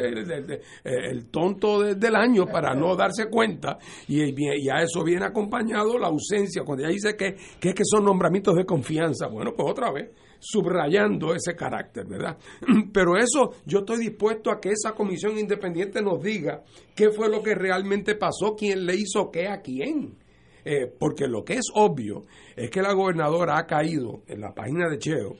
el, 0.85 1.31
tonto 1.31 1.83
del 1.83 2.17
año 2.17 2.47
para 2.47 2.75
no 2.75 2.95
darse 2.97 3.29
cuenta 3.31 3.79
y, 4.09 4.23
y, 4.23 4.69
a 4.69 4.83
eso 4.83 5.03
viene 5.05 5.25
acompañado 5.25 5.99
la 5.99 6.09
ausencia, 6.09 6.63
cuando 6.65 6.85
ella 6.85 6.93
dice 6.93 7.17
que, 7.17 7.37
que, 7.61 7.73
que 7.73 7.85
son 7.85 8.05
nombramientos 8.05 8.55
de 8.55 8.65
confianza, 8.65 9.29
bueno, 9.29 9.53
pues 9.57 9.71
otra 9.71 9.91
vez 9.93 10.11
subrayando 10.39 11.35
ese 11.35 11.55
carácter, 11.55 12.07
¿verdad? 12.07 12.37
Pero 12.93 13.17
eso 13.17 13.55
yo 13.65 13.81
estoy 13.81 13.99
dispuesto 13.99 14.51
a 14.51 14.61
que 14.61 14.71
esa 14.71 14.93
comisión 14.93 15.39
independiente 15.39 16.03
nos 16.03 16.23
diga 16.23 16.63
qué 16.95 17.11
fue 17.11 17.29
lo 17.29 17.43
que 17.43 17.55
realmente 17.55 18.15
pasó, 18.15 18.55
quién 18.57 18.87
le 18.87 18.97
hizo 18.97 19.31
qué 19.31 19.49
a 19.49 19.61
quién. 19.61 20.19
Eh, 20.65 20.93
porque 20.99 21.29
lo 21.29 21.45
que 21.45 21.55
es 21.55 21.67
obvio 21.75 22.27
es 22.57 22.71
que 22.71 22.83
la 22.83 22.93
gobernadora 22.93 23.57
ha 23.57 23.67
caído 23.67 24.23
en 24.27 24.41
la 24.41 24.53
página 24.53 24.89
de 24.89 24.99
Cheo 24.99 25.37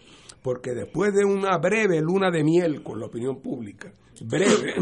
porque 0.47 0.75
después 0.75 1.13
de 1.13 1.25
una 1.25 1.59
breve 1.59 2.01
luna 2.01 2.31
de 2.31 2.45
miel 2.45 2.81
con 2.85 3.01
la 3.01 3.07
opinión 3.07 3.41
pública, 3.43 3.93
breve 4.21 4.75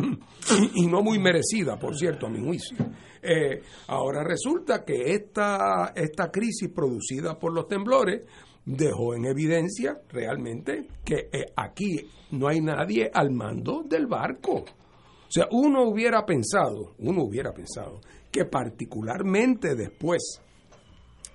y, 0.74 0.86
no 0.86 1.00
muy 1.00 1.18
merecida, 1.18 1.78
por 1.78 1.96
cierto, 1.96 2.26
a 2.26 2.28
mi 2.28 2.38
juicio, 2.38 2.76
eh, 3.22 3.62
ahora 3.86 4.22
resulta 4.22 4.84
que 4.84 5.14
esta, 5.14 5.94
esta 5.96 6.30
crisis 6.30 6.68
producida 6.68 7.38
por 7.38 7.54
los 7.54 7.66
temblores 7.66 8.24
dejó 8.66 9.14
en 9.14 9.24
evidencia 9.24 10.02
realmente 10.10 10.86
que 11.02 11.30
eh, 11.32 11.46
aquí 11.56 12.10
no 12.32 12.48
hay 12.48 12.60
nadie 12.60 13.10
al 13.14 13.30
mando 13.30 13.84
del 13.88 14.06
barco. 14.06 14.56
O 14.56 15.30
sea, 15.30 15.48
uno 15.50 15.84
hubiera 15.84 16.26
pensado, 16.26 16.92
uno 16.98 17.22
hubiera 17.22 17.54
pensado 17.54 18.02
que 18.30 18.44
particularmente 18.44 19.74
después 19.74 20.42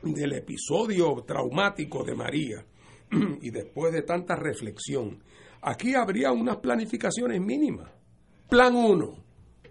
del 0.04 0.34
episodio 0.34 1.16
traumático 1.26 2.04
de 2.04 2.14
María, 2.14 2.64
y 3.42 3.50
después 3.50 3.94
de 3.94 4.04
tanta 4.04 4.36
reflexión, 4.36 5.24
aquí 5.62 5.96
habría 5.96 6.32
unas 6.32 6.58
planificaciones 6.58 7.42
mínimas. 7.42 7.90
Plan 8.50 8.76
1, 8.76 9.16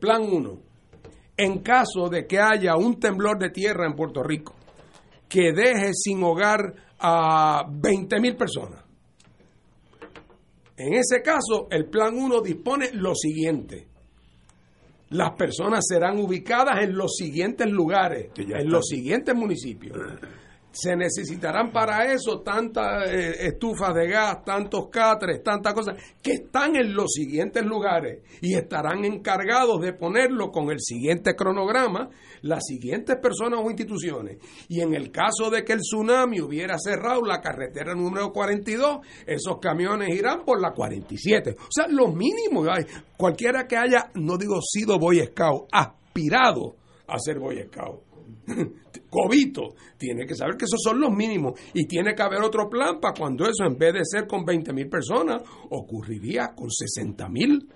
plan 0.00 0.22
1. 0.22 0.62
En 1.36 1.58
caso 1.60 2.08
de 2.08 2.26
que 2.26 2.40
haya 2.40 2.76
un 2.76 2.98
temblor 2.98 3.38
de 3.38 3.50
tierra 3.50 3.86
en 3.86 3.94
Puerto 3.94 4.22
Rico 4.22 4.54
que 5.28 5.52
deje 5.52 5.92
sin 5.92 6.22
hogar 6.22 6.74
a 6.98 7.64
20 7.70 8.20
mil 8.20 8.36
personas. 8.36 8.82
En 10.76 10.94
ese 10.94 11.22
caso, 11.22 11.68
el 11.70 11.86
plan 11.86 12.16
1 12.16 12.40
dispone 12.40 12.90
lo 12.92 13.14
siguiente. 13.14 13.86
Las 15.10 15.32
personas 15.32 15.84
serán 15.88 16.18
ubicadas 16.18 16.82
en 16.82 16.96
los 16.96 17.16
siguientes 17.16 17.68
lugares, 17.68 18.30
en 18.36 18.68
los 18.68 18.86
siguientes 18.86 19.34
municipios 19.34 19.96
se 20.70 20.96
necesitarán 20.96 21.72
para 21.72 22.12
eso 22.12 22.40
tantas 22.40 23.08
eh, 23.08 23.46
estufas 23.46 23.94
de 23.94 24.08
gas, 24.08 24.44
tantos 24.44 24.88
catres, 24.90 25.42
tantas 25.42 25.74
cosas, 25.74 25.96
que 26.22 26.32
están 26.32 26.76
en 26.76 26.94
los 26.94 27.12
siguientes 27.12 27.64
lugares 27.64 28.22
y 28.40 28.54
estarán 28.54 29.04
encargados 29.04 29.80
de 29.80 29.92
ponerlo 29.92 30.50
con 30.50 30.70
el 30.70 30.80
siguiente 30.80 31.34
cronograma 31.34 32.10
las 32.42 32.64
siguientes 32.66 33.16
personas 33.16 33.60
o 33.62 33.68
instituciones. 33.68 34.38
Y 34.68 34.80
en 34.80 34.94
el 34.94 35.10
caso 35.10 35.50
de 35.50 35.64
que 35.64 35.72
el 35.72 35.80
tsunami 35.80 36.40
hubiera 36.40 36.78
cerrado 36.78 37.22
la 37.22 37.40
carretera 37.40 37.94
número 37.94 38.32
42, 38.32 38.98
esos 39.26 39.58
camiones 39.60 40.14
irán 40.14 40.44
por 40.44 40.60
la 40.60 40.72
47. 40.72 41.56
O 41.58 41.66
sea, 41.70 41.88
los 41.88 42.14
mínimos. 42.14 42.68
Cualquiera 43.16 43.66
que 43.66 43.76
haya, 43.76 44.10
no 44.14 44.36
digo 44.36 44.60
sido 44.62 44.98
Boy 44.98 45.24
Scout, 45.26 45.68
aspirado 45.72 46.76
a 47.06 47.18
ser 47.18 47.38
Boy 47.38 47.64
Scout 47.66 48.07
Cobito, 49.10 49.74
tiene 49.96 50.26
que 50.26 50.34
saber 50.34 50.56
que 50.56 50.64
esos 50.64 50.80
son 50.82 51.00
los 51.00 51.10
mínimos 51.10 51.58
y 51.74 51.86
tiene 51.86 52.14
que 52.14 52.22
haber 52.22 52.42
otro 52.42 52.68
plan 52.68 53.00
para 53.00 53.14
cuando 53.14 53.44
eso, 53.44 53.64
en 53.64 53.76
vez 53.76 53.94
de 53.94 54.00
ser 54.04 54.26
con 54.26 54.44
20 54.44 54.72
mil 54.72 54.88
personas, 54.88 55.42
ocurriría 55.70 56.54
con 56.54 56.70
60 56.70 57.28
mil. 57.28 57.68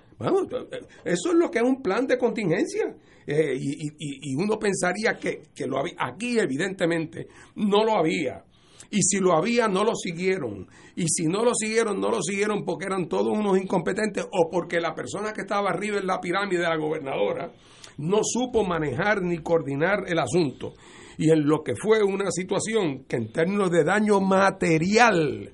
eso 1.03 1.29
es 1.29 1.35
lo 1.35 1.49
que 1.49 1.59
es 1.59 1.65
un 1.65 1.81
plan 1.81 2.05
de 2.07 2.17
contingencia. 2.17 2.95
Eh, 3.25 3.55
y, 3.57 4.35
uno 4.35 4.59
pensaría 4.59 5.17
que, 5.17 5.43
que 5.55 5.65
lo 5.65 5.79
había. 5.79 5.93
Aquí, 5.97 6.37
evidentemente, 6.37 7.27
no 7.55 7.83
lo 7.83 7.97
había. 7.97 8.43
Y 8.91 9.01
si 9.01 9.19
lo 9.19 9.33
había, 9.33 9.67
no 9.67 9.83
lo 9.83 9.95
siguieron. 9.95 10.67
Y 10.95 11.07
si 11.07 11.25
no 11.25 11.43
lo 11.43 11.55
siguieron, 11.55 11.99
no 11.99 12.11
lo 12.11 12.21
siguieron 12.21 12.63
porque 12.63 12.85
eran 12.85 13.07
todos 13.07 13.35
unos 13.35 13.57
incompetentes 13.57 14.25
o 14.25 14.49
porque 14.51 14.79
la 14.79 14.93
persona 14.93 15.33
que 15.33 15.41
estaba 15.41 15.69
arriba 15.69 15.97
en 15.97 16.05
la 16.05 16.19
pirámide 16.19 16.59
de 16.59 16.69
la 16.69 16.77
gobernadora 16.77 17.51
no 17.97 18.21
supo 18.23 18.63
manejar 18.63 19.21
ni 19.21 19.39
coordinar 19.39 20.05
el 20.07 20.19
asunto. 20.19 20.73
Y 21.17 21.29
en 21.29 21.45
lo 21.45 21.63
que 21.63 21.75
fue 21.75 22.03
una 22.03 22.31
situación 22.31 23.05
que 23.05 23.17
en 23.17 23.31
términos 23.31 23.69
de 23.69 23.83
daño 23.83 24.19
material 24.19 25.53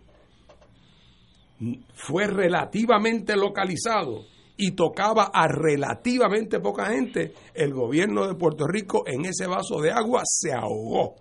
fue 1.93 2.27
relativamente 2.27 3.35
localizado 3.35 4.25
y 4.55 4.71
tocaba 4.71 5.31
a 5.33 5.47
relativamente 5.47 6.59
poca 6.59 6.87
gente, 6.87 7.33
el 7.53 7.73
gobierno 7.73 8.27
de 8.27 8.35
Puerto 8.35 8.67
Rico 8.67 9.03
en 9.07 9.25
ese 9.25 9.47
vaso 9.47 9.81
de 9.81 9.91
agua 9.91 10.21
se 10.25 10.53
ahogó. 10.53 11.15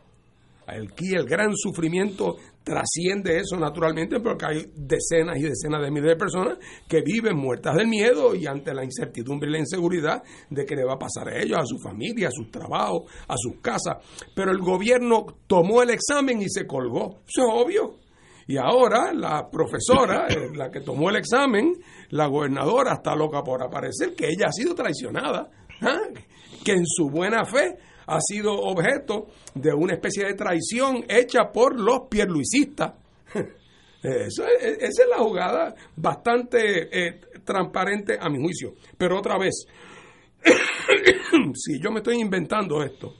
Aquí 0.66 1.14
el 1.14 1.24
gran 1.24 1.56
sufrimiento 1.56 2.36
trasciende 2.68 3.38
eso 3.38 3.56
naturalmente 3.56 4.20
porque 4.20 4.46
hay 4.46 4.66
decenas 4.74 5.38
y 5.38 5.42
decenas 5.42 5.82
de 5.82 5.90
miles 5.90 6.10
de 6.10 6.16
personas 6.16 6.58
que 6.88 7.00
viven 7.02 7.36
muertas 7.36 7.74
del 7.76 7.88
miedo 7.88 8.34
y 8.34 8.46
ante 8.46 8.74
la 8.74 8.84
incertidumbre 8.84 9.48
y 9.48 9.52
la 9.52 9.58
inseguridad 9.58 10.22
de 10.50 10.64
qué 10.64 10.76
le 10.76 10.84
va 10.84 10.94
a 10.94 10.98
pasar 10.98 11.28
a 11.28 11.38
ellos, 11.40 11.58
a 11.58 11.64
su 11.64 11.78
familia, 11.78 12.28
a 12.28 12.30
sus 12.30 12.50
trabajos, 12.50 13.10
a 13.26 13.34
sus 13.36 13.60
casas. 13.60 13.96
Pero 14.34 14.52
el 14.52 14.58
gobierno 14.58 15.26
tomó 15.46 15.82
el 15.82 15.90
examen 15.90 16.42
y 16.42 16.48
se 16.48 16.66
colgó. 16.66 17.22
Eso 17.26 17.42
es 17.42 17.64
obvio. 17.64 17.96
Y 18.46 18.56
ahora 18.56 19.12
la 19.12 19.48
profesora, 19.50 20.26
eh, 20.28 20.50
la 20.54 20.70
que 20.70 20.80
tomó 20.80 21.10
el 21.10 21.16
examen, 21.16 21.74
la 22.10 22.26
gobernadora 22.26 22.94
está 22.94 23.14
loca 23.14 23.42
por 23.42 23.62
aparecer, 23.62 24.14
que 24.14 24.26
ella 24.26 24.46
ha 24.48 24.52
sido 24.52 24.74
traicionada, 24.74 25.50
¿ah? 25.82 26.00
que 26.64 26.72
en 26.72 26.84
su 26.86 27.08
buena 27.10 27.44
fe 27.44 27.76
ha 28.08 28.20
sido 28.20 28.52
objeto 28.52 29.26
de 29.54 29.72
una 29.72 29.94
especie 29.94 30.24
de 30.24 30.34
traición 30.34 31.04
hecha 31.08 31.52
por 31.52 31.78
los 31.78 32.08
pierluisistas. 32.08 32.94
Eso 34.02 34.46
esa 34.46 35.02
es 35.02 35.08
la 35.10 35.18
jugada 35.18 35.74
bastante 35.96 36.88
eh, 36.92 37.20
transparente 37.44 38.16
a 38.20 38.28
mi 38.30 38.38
juicio. 38.38 38.74
Pero 38.96 39.18
otra 39.18 39.36
vez, 39.36 39.66
si 41.54 41.80
yo 41.82 41.90
me 41.90 41.98
estoy 41.98 42.20
inventando 42.20 42.80
esto, 42.82 43.12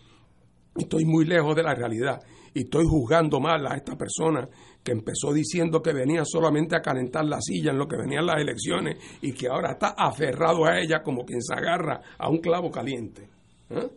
estoy 0.77 1.05
muy 1.05 1.25
lejos 1.25 1.57
de 1.57 1.65
la 1.65 1.75
realidad 1.75 2.21
y 2.55 2.61
estoy 2.61 2.85
juzgando 2.87 3.41
mal 3.41 3.67
a 3.67 3.77
esta 3.77 3.97
persona 3.97 4.49
que 4.83 4.93
empezó 4.93 5.33
diciendo 5.33 5.83
que 5.83 5.93
venía 5.93 6.25
solamente 6.25 6.77
a 6.77 6.81
calentar 6.81 7.25
la 7.25 7.41
silla 7.41 7.73
en 7.73 7.79
lo 7.79 7.89
que 7.89 7.97
venían 7.97 8.25
las 8.25 8.41
elecciones 8.41 8.97
y 9.21 9.33
que 9.33 9.49
ahora 9.49 9.73
está 9.73 9.95
aferrado 9.99 10.65
a 10.65 10.79
ella 10.79 11.03
como 11.03 11.25
quien 11.25 11.43
se 11.43 11.55
agarra 11.55 12.01
a 12.17 12.29
un 12.29 12.39
clavo 12.39 12.71
caliente. 12.71 13.29
¿eh? 13.71 13.89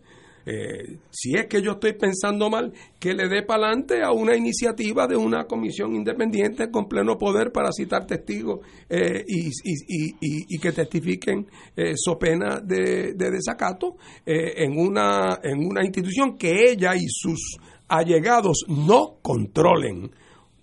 Eh, 0.46 0.98
si 1.10 1.36
es 1.36 1.48
que 1.48 1.62
yo 1.62 1.74
estoy 1.74 1.94
pensando 1.94 2.50
mal, 2.50 2.74
que 3.00 3.14
le 3.14 3.28
dé 3.28 3.44
para 3.44 3.68
adelante 3.68 4.02
a 4.04 4.12
una 4.12 4.36
iniciativa 4.36 5.08
de 5.08 5.16
una 5.16 5.46
comisión 5.46 5.96
independiente 5.96 6.70
con 6.72 6.88
pleno 6.88 7.18
poder 7.18 7.52
para 7.52 7.72
citar 7.72 8.06
testigos 8.06 8.60
eh, 8.90 9.24
y, 9.28 10.60
que 10.60 10.72
testifiquen 10.72 11.48
eh, 11.76 11.94
so 11.96 12.18
pena 12.20 12.60
de, 12.60 13.14
desacato 13.14 13.96
en, 14.26 14.78
una, 14.78 15.40
en 15.44 15.66
una 15.66 15.84
institución 15.84 16.38
que 16.38 16.72
ella 16.72 16.96
y 16.96 17.08
sus 17.08 17.58
allegados 17.88 18.66
no 18.68 19.18
controlen. 19.22 20.12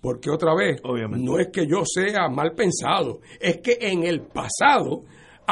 Porque 0.01 0.29
otra 0.29 0.55
vez, 0.55 0.81
no 1.17 1.39
es 1.39 1.49
que 1.51 1.67
yo 1.67 1.83
sea 1.83 2.29
mal 2.29 2.53
pensado, 2.53 3.19
es 3.39 3.57
que 3.57 3.77
en 3.81 4.03
el 4.03 4.21
pasado 4.21 5.03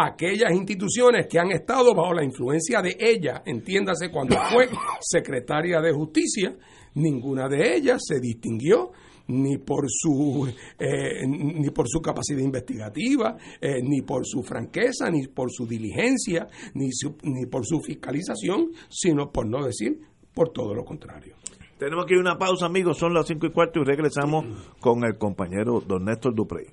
aquellas 0.05 0.51
instituciones 0.51 1.27
que 1.27 1.39
han 1.39 1.51
estado 1.51 1.93
bajo 1.95 2.13
la 2.13 2.23
influencia 2.23 2.81
de 2.81 2.95
ella, 2.99 3.41
entiéndase 3.45 4.11
cuando 4.11 4.35
fue 4.51 4.69
secretaria 5.01 5.81
de 5.81 5.91
justicia, 5.91 6.55
ninguna 6.95 7.47
de 7.47 7.75
ellas 7.75 8.03
se 8.05 8.19
distinguió 8.19 8.91
ni 9.27 9.57
por 9.57 9.85
su 9.89 10.47
eh, 10.79 11.27
ni 11.27 11.69
por 11.71 11.87
su 11.87 11.99
capacidad 11.99 12.39
investigativa, 12.39 13.35
eh, 13.59 13.81
ni 13.83 14.01
por 14.01 14.25
su 14.25 14.41
franqueza, 14.41 15.09
ni 15.09 15.27
por 15.27 15.51
su 15.51 15.65
diligencia, 15.65 16.47
ni, 16.75 16.89
ni 17.23 17.45
por 17.47 17.65
su 17.65 17.81
fiscalización, 17.81 18.71
sino 18.89 19.31
por 19.31 19.47
no 19.47 19.65
decir 19.65 19.99
por 20.33 20.49
todo 20.49 20.73
lo 20.73 20.85
contrario. 20.85 21.35
Tenemos 21.77 22.05
que 22.05 22.13
ir 22.13 22.19
a 22.19 22.21
una 22.21 22.37
pausa, 22.37 22.65
amigos. 22.65 22.97
Son 22.97 23.13
las 23.13 23.27
cinco 23.27 23.45
y 23.47 23.51
cuarto 23.51 23.81
y 23.81 23.83
regresamos 23.83 24.45
con 24.79 25.03
el 25.03 25.17
compañero 25.17 25.81
don 25.81 26.05
Néstor 26.05 26.33
Duprey. 26.33 26.65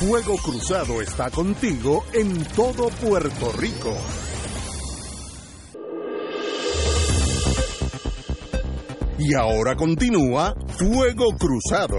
Fuego 0.00 0.38
Cruzado 0.38 1.02
está 1.02 1.30
contigo 1.30 2.02
en 2.14 2.42
todo 2.56 2.88
Puerto 2.88 3.52
Rico. 3.58 3.94
Y 9.18 9.34
ahora 9.34 9.76
continúa 9.76 10.54
Fuego 10.68 11.26
Cruzado. 11.38 11.98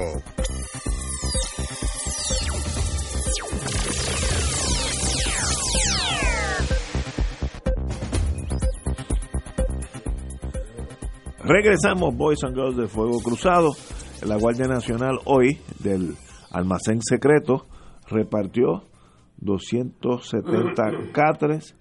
Regresamos, 11.44 12.16
Boys 12.18 12.44
and 12.44 12.56
Girls 12.56 12.78
de 12.78 12.88
Fuego 12.88 13.22
Cruzado. 13.22 13.76
La 14.26 14.38
Guardia 14.38 14.66
Nacional 14.66 15.20
hoy 15.26 15.62
del 15.84 16.16
Almacén 16.50 17.00
Secreto 17.04 17.68
repartió 18.12 18.84
270 19.38 21.12
catres, 21.12 21.76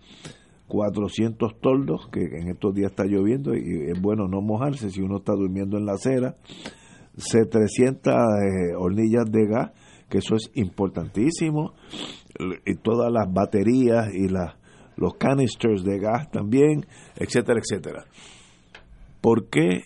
400 0.68 1.60
toldos, 1.60 2.08
que 2.10 2.20
en 2.20 2.48
estos 2.48 2.74
días 2.74 2.92
está 2.92 3.04
lloviendo 3.04 3.54
y 3.54 3.90
es 3.90 4.00
bueno 4.00 4.28
no 4.28 4.40
mojarse 4.40 4.90
si 4.90 5.02
uno 5.02 5.18
está 5.18 5.32
durmiendo 5.32 5.76
en 5.76 5.86
la 5.86 5.92
acera, 5.92 6.36
300 7.14 8.14
eh, 8.14 8.74
hornillas 8.78 9.24
de 9.30 9.46
gas, 9.46 9.72
que 10.08 10.18
eso 10.18 10.36
es 10.36 10.50
importantísimo, 10.54 11.74
y 12.64 12.76
todas 12.76 13.12
las 13.12 13.30
baterías 13.32 14.14
y 14.14 14.28
las 14.28 14.54
los 15.00 15.14
canisters 15.14 15.82
de 15.82 15.98
gas 15.98 16.30
también, 16.30 16.86
etcétera, 17.16 17.58
etcétera. 17.58 18.04
¿Por 19.22 19.48
qué 19.48 19.84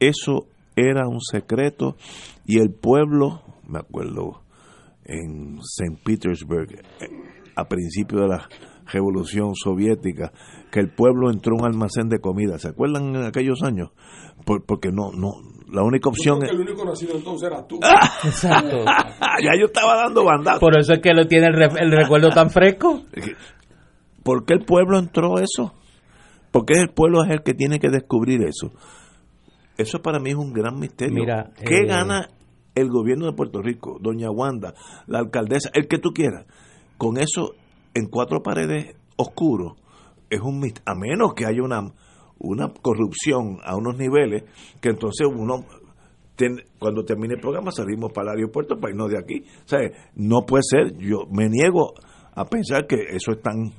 eso 0.00 0.46
era 0.74 1.06
un 1.06 1.20
secreto 1.20 1.96
y 2.46 2.58
el 2.58 2.70
pueblo, 2.72 3.42
me 3.68 3.78
acuerdo, 3.78 4.42
en 5.06 5.58
St. 5.58 6.00
Petersburg, 6.04 6.68
a 7.54 7.68
principio 7.68 8.20
de 8.20 8.28
la 8.28 8.48
revolución 8.86 9.54
soviética, 9.54 10.32
que 10.70 10.80
el 10.80 10.90
pueblo 10.90 11.30
entró 11.30 11.54
a 11.56 11.60
un 11.60 11.66
almacén 11.66 12.08
de 12.08 12.20
comida. 12.20 12.58
¿Se 12.58 12.68
acuerdan 12.68 13.14
en 13.16 13.24
aquellos 13.24 13.62
años? 13.62 13.90
porque 14.44 14.90
no, 14.92 15.10
no, 15.12 15.32
la 15.72 15.82
única 15.82 16.08
opción 16.08 16.44
es... 16.44 16.50
el 16.50 16.60
único 16.60 16.84
nacido 16.84 17.16
entonces 17.16 17.50
era 17.50 17.66
tú. 17.66 17.80
Exacto. 18.24 18.76
ya 19.42 19.58
yo 19.58 19.66
estaba 19.66 19.96
dando 19.96 20.24
bandazos. 20.24 20.60
Por 20.60 20.78
eso 20.78 20.92
es 20.92 21.00
que 21.00 21.12
lo 21.12 21.26
tiene 21.26 21.46
el, 21.48 21.54
el 21.78 21.90
recuerdo 21.90 22.28
tan 22.30 22.50
fresco. 22.50 23.02
¿Por 24.22 24.44
qué 24.44 24.54
el 24.54 24.64
pueblo 24.64 24.98
entró 24.98 25.38
eso? 25.38 25.74
Porque 26.52 26.74
el 26.74 26.90
pueblo 26.90 27.24
es 27.24 27.30
el 27.30 27.42
que 27.42 27.54
tiene 27.54 27.80
que 27.80 27.88
descubrir 27.88 28.42
eso. 28.42 28.72
Eso 29.76 30.00
para 30.00 30.18
mí 30.18 30.30
es 30.30 30.36
un 30.36 30.52
gran 30.52 30.78
misterio. 30.78 31.14
Mira, 31.14 31.50
¿Qué 31.56 31.80
eh, 31.80 31.86
gana 31.86 32.28
el 32.76 32.88
gobierno 32.90 33.26
de 33.26 33.32
Puerto 33.32 33.60
Rico, 33.60 33.98
doña 34.00 34.30
Wanda, 34.30 34.74
la 35.08 35.18
alcaldesa, 35.18 35.70
el 35.74 35.88
que 35.88 35.98
tú 35.98 36.10
quieras? 36.12 36.46
Con 36.96 37.18
eso 37.18 37.54
en 37.94 38.06
cuatro 38.08 38.42
paredes 38.42 38.94
oscuros 39.16 39.72
es 40.30 40.40
un 40.40 40.60
mis- 40.60 40.74
a 40.84 40.94
menos 40.94 41.34
que 41.34 41.44
haya 41.46 41.62
una 41.62 41.92
una 42.38 42.68
corrupción 42.82 43.58
a 43.64 43.76
unos 43.76 43.96
niveles 43.96 44.44
que 44.82 44.90
entonces 44.90 45.26
uno 45.26 45.64
ten- 46.36 46.60
cuando 46.78 47.02
termine 47.02 47.34
el 47.36 47.40
programa 47.40 47.70
salimos 47.72 48.12
para 48.12 48.32
el 48.32 48.38
aeropuerto 48.40 48.78
para 48.78 48.92
irnos 48.92 49.10
de 49.10 49.18
aquí. 49.18 49.42
O 49.64 49.68
sea, 49.68 49.78
no 50.14 50.44
puede 50.44 50.62
ser, 50.68 50.98
yo 50.98 51.20
me 51.30 51.48
niego 51.48 51.94
a 52.34 52.44
pensar 52.44 52.86
que 52.86 52.96
eso 53.10 53.32
es 53.32 53.40
tan 53.40 53.72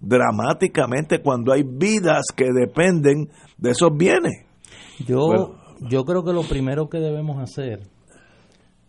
dramáticamente 0.00 1.20
cuando 1.20 1.52
hay 1.52 1.62
vidas 1.64 2.26
que 2.34 2.46
dependen 2.52 3.28
de 3.58 3.70
esos 3.70 3.90
bienes. 3.96 4.46
Yo, 5.06 5.18
Bueno. 5.26 5.54
yo 5.80 6.04
creo 6.04 6.22
que 6.24 6.32
lo 6.32 6.42
primero 6.42 6.88
que 6.88 6.98
debemos 6.98 7.38
hacer, 7.42 7.80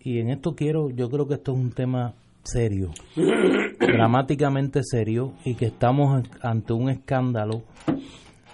y 0.03 0.20
en 0.20 0.29
esto 0.29 0.55
quiero, 0.55 0.89
yo 0.89 1.10
creo 1.10 1.27
que 1.27 1.36
esto 1.36 1.53
es 1.53 1.58
un 1.60 1.72
tema 1.72 2.13
serio, 2.43 2.91
dramáticamente 3.79 4.81
serio, 4.84 5.34
y 5.46 5.55
que 5.55 5.65
estamos 5.65 6.24
ante 6.41 6.74
un 6.74 6.89
escándalo 6.89 7.63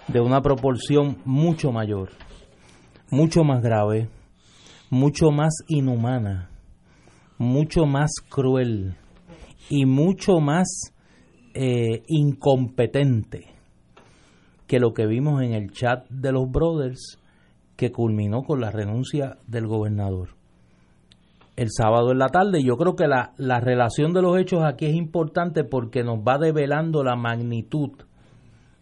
de 0.08 0.20
una 0.20 0.40
proporción 0.40 1.18
mucho 1.24 1.72
mayor, 1.72 2.10
mucho 3.10 3.44
más 3.44 3.62
grave, 3.62 4.08
mucho 4.90 5.30
más 5.30 5.54
inhumana, 5.68 6.50
mucho 7.38 7.86
más 7.86 8.10
cruel 8.28 8.96
y 9.70 9.86
mucho 9.86 10.40
más 10.40 10.92
eh, 11.54 12.02
incompetente 12.08 13.46
que 14.66 14.78
lo 14.78 14.92
que 14.92 15.06
vimos 15.06 15.42
en 15.42 15.54
el 15.54 15.72
chat 15.72 16.06
de 16.10 16.30
los 16.30 16.50
brothers 16.50 17.18
que 17.76 17.90
culminó 17.90 18.42
con 18.42 18.60
la 18.60 18.70
renuncia 18.70 19.38
del 19.46 19.66
gobernador. 19.66 20.37
El 21.58 21.70
sábado 21.72 22.12
en 22.12 22.18
la 22.18 22.28
tarde, 22.28 22.62
yo 22.62 22.76
creo 22.76 22.94
que 22.94 23.08
la, 23.08 23.32
la 23.36 23.58
relación 23.58 24.12
de 24.12 24.22
los 24.22 24.38
hechos 24.38 24.62
aquí 24.64 24.86
es 24.86 24.94
importante 24.94 25.64
porque 25.64 26.04
nos 26.04 26.20
va 26.20 26.38
develando 26.38 27.02
la 27.02 27.16
magnitud 27.16 27.90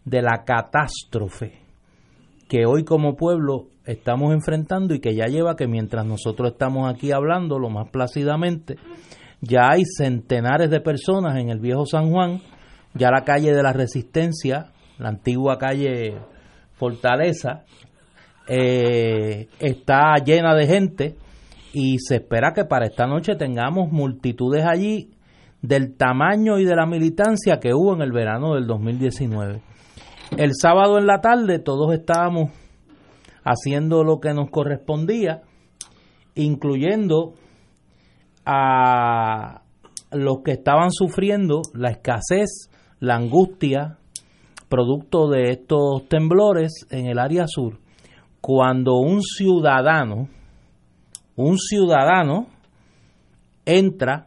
de 0.04 0.20
la 0.20 0.44
catástrofe 0.44 1.62
que 2.50 2.66
hoy 2.66 2.84
como 2.84 3.16
pueblo 3.16 3.68
estamos 3.86 4.34
enfrentando 4.34 4.92
y 4.92 5.00
que 5.00 5.14
ya 5.14 5.24
lleva 5.24 5.56
que 5.56 5.66
mientras 5.66 6.04
nosotros 6.04 6.52
estamos 6.52 6.92
aquí 6.92 7.12
hablando 7.12 7.58
lo 7.58 7.70
más 7.70 7.88
plácidamente, 7.88 8.76
ya 9.40 9.70
hay 9.70 9.84
centenares 9.86 10.68
de 10.68 10.82
personas 10.82 11.38
en 11.38 11.48
el 11.48 11.60
viejo 11.60 11.86
San 11.86 12.10
Juan, 12.10 12.42
ya 12.92 13.10
la 13.10 13.24
calle 13.24 13.54
de 13.54 13.62
la 13.62 13.72
Resistencia, 13.72 14.66
la 14.98 15.08
antigua 15.08 15.56
calle 15.56 16.18
Fortaleza, 16.74 17.64
eh, 18.46 19.48
está 19.60 20.16
llena 20.22 20.54
de 20.54 20.66
gente 20.66 21.16
y 21.78 21.98
se 21.98 22.16
espera 22.16 22.54
que 22.54 22.64
para 22.64 22.86
esta 22.86 23.06
noche 23.06 23.36
tengamos 23.36 23.92
multitudes 23.92 24.64
allí 24.64 25.10
del 25.60 25.94
tamaño 25.94 26.58
y 26.58 26.64
de 26.64 26.74
la 26.74 26.86
militancia 26.86 27.60
que 27.60 27.74
hubo 27.74 27.92
en 27.92 28.00
el 28.00 28.12
verano 28.12 28.54
del 28.54 28.66
2019. 28.66 29.60
El 30.38 30.52
sábado 30.54 30.96
en 30.96 31.06
la 31.06 31.20
tarde 31.20 31.58
todos 31.58 31.92
estábamos 31.92 32.50
haciendo 33.44 34.04
lo 34.04 34.20
que 34.20 34.32
nos 34.32 34.48
correspondía, 34.48 35.42
incluyendo 36.34 37.34
a 38.46 39.60
los 40.12 40.38
que 40.42 40.52
estaban 40.52 40.90
sufriendo 40.92 41.60
la 41.74 41.90
escasez, 41.90 42.70
la 43.00 43.16
angustia, 43.16 43.98
producto 44.70 45.28
de 45.28 45.50
estos 45.50 46.08
temblores 46.08 46.86
en 46.88 47.04
el 47.04 47.18
área 47.18 47.44
sur, 47.46 47.80
cuando 48.40 48.94
un 48.94 49.20
ciudadano, 49.20 50.30
un 51.36 51.58
ciudadano 51.58 52.48
entra 53.64 54.26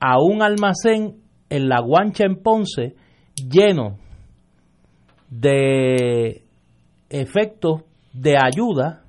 a 0.00 0.20
un 0.20 0.42
almacén 0.42 1.20
en 1.48 1.68
la 1.68 1.80
Guancha 1.80 2.24
en 2.24 2.42
Ponce 2.42 2.94
lleno 3.36 3.98
de 5.28 6.44
efectos 7.08 7.82
de 8.12 8.34
ayuda 8.36 9.02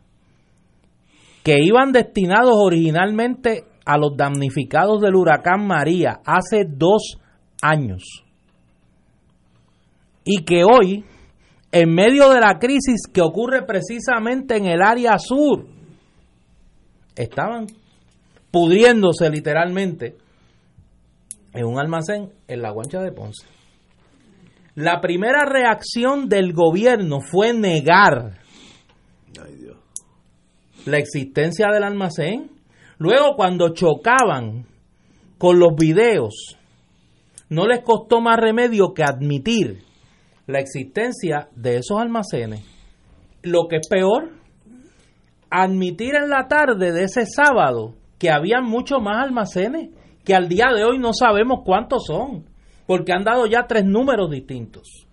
que 1.44 1.58
iban 1.62 1.92
destinados 1.92 2.56
originalmente 2.56 3.66
a 3.86 3.98
los 3.98 4.16
damnificados 4.16 5.02
del 5.02 5.16
huracán 5.16 5.68
María 5.68 6.22
hace 6.26 6.64
dos 6.66 7.18
años. 7.62 8.24
Y 10.24 10.46
que 10.46 10.64
hoy, 10.64 11.04
en 11.72 11.94
medio 11.94 12.30
de 12.30 12.40
la 12.40 12.60
crisis 12.60 13.08
que 13.14 13.22
ocurre 13.22 13.66
precisamente 13.66 14.56
en 14.56 14.68
el 14.68 14.82
área 14.82 15.20
sur, 15.20 15.73
estaban 17.16 17.68
pudriéndose 18.52 19.30
literalmente 19.30 20.16
en 21.54 21.66
un 21.66 21.80
almacén 21.80 22.32
en 22.48 22.62
la 22.62 22.72
guancha 22.72 23.02
de 23.02 23.12
Ponce. 23.12 23.48
La 24.76 25.02
primera 25.02 25.46
reacción 25.46 26.28
del 26.30 26.54
gobierno 26.54 27.20
fue 27.22 27.54
negar 27.54 28.40
Ay, 29.40 29.56
Dios. 29.56 29.78
la 30.86 30.98
existencia 30.98 31.68
del 31.72 31.84
almacén. 31.84 32.50
Luego, 32.98 33.36
cuando 33.36 33.74
chocaban 33.74 34.66
con 35.38 35.60
los 35.60 35.76
videos, 35.76 36.58
no 37.50 37.68
les 37.68 37.82
costó 37.82 38.22
más 38.22 38.38
remedio 38.40 38.94
que 38.94 39.04
admitir 39.04 39.84
la 40.48 40.60
existencia 40.60 41.50
de 41.56 41.78
esos 41.78 42.00
almacenes. 42.00 42.64
Lo 43.44 43.68
que 43.68 43.78
es 43.78 43.88
peor, 43.88 44.32
admitir 45.54 46.16
en 46.16 46.30
la 46.30 46.48
tarde 46.48 46.92
de 46.92 47.04
ese 47.04 47.26
sábado 47.28 47.94
que 48.18 48.32
había 48.32 48.60
muchos 48.60 49.02
más 49.02 49.24
almacenes, 49.24 49.92
que 50.26 50.34
al 50.34 50.48
día 50.48 50.70
de 50.76 50.84
hoy 50.84 50.98
no 50.98 51.14
sabemos 51.14 51.60
cuántos 51.64 52.06
son, 52.08 52.50
porque 52.88 53.14
han 53.14 53.24
dado 53.24 53.46
ya 53.46 53.68
tres 53.68 53.86
números 53.86 54.32
distintos. 54.32 55.08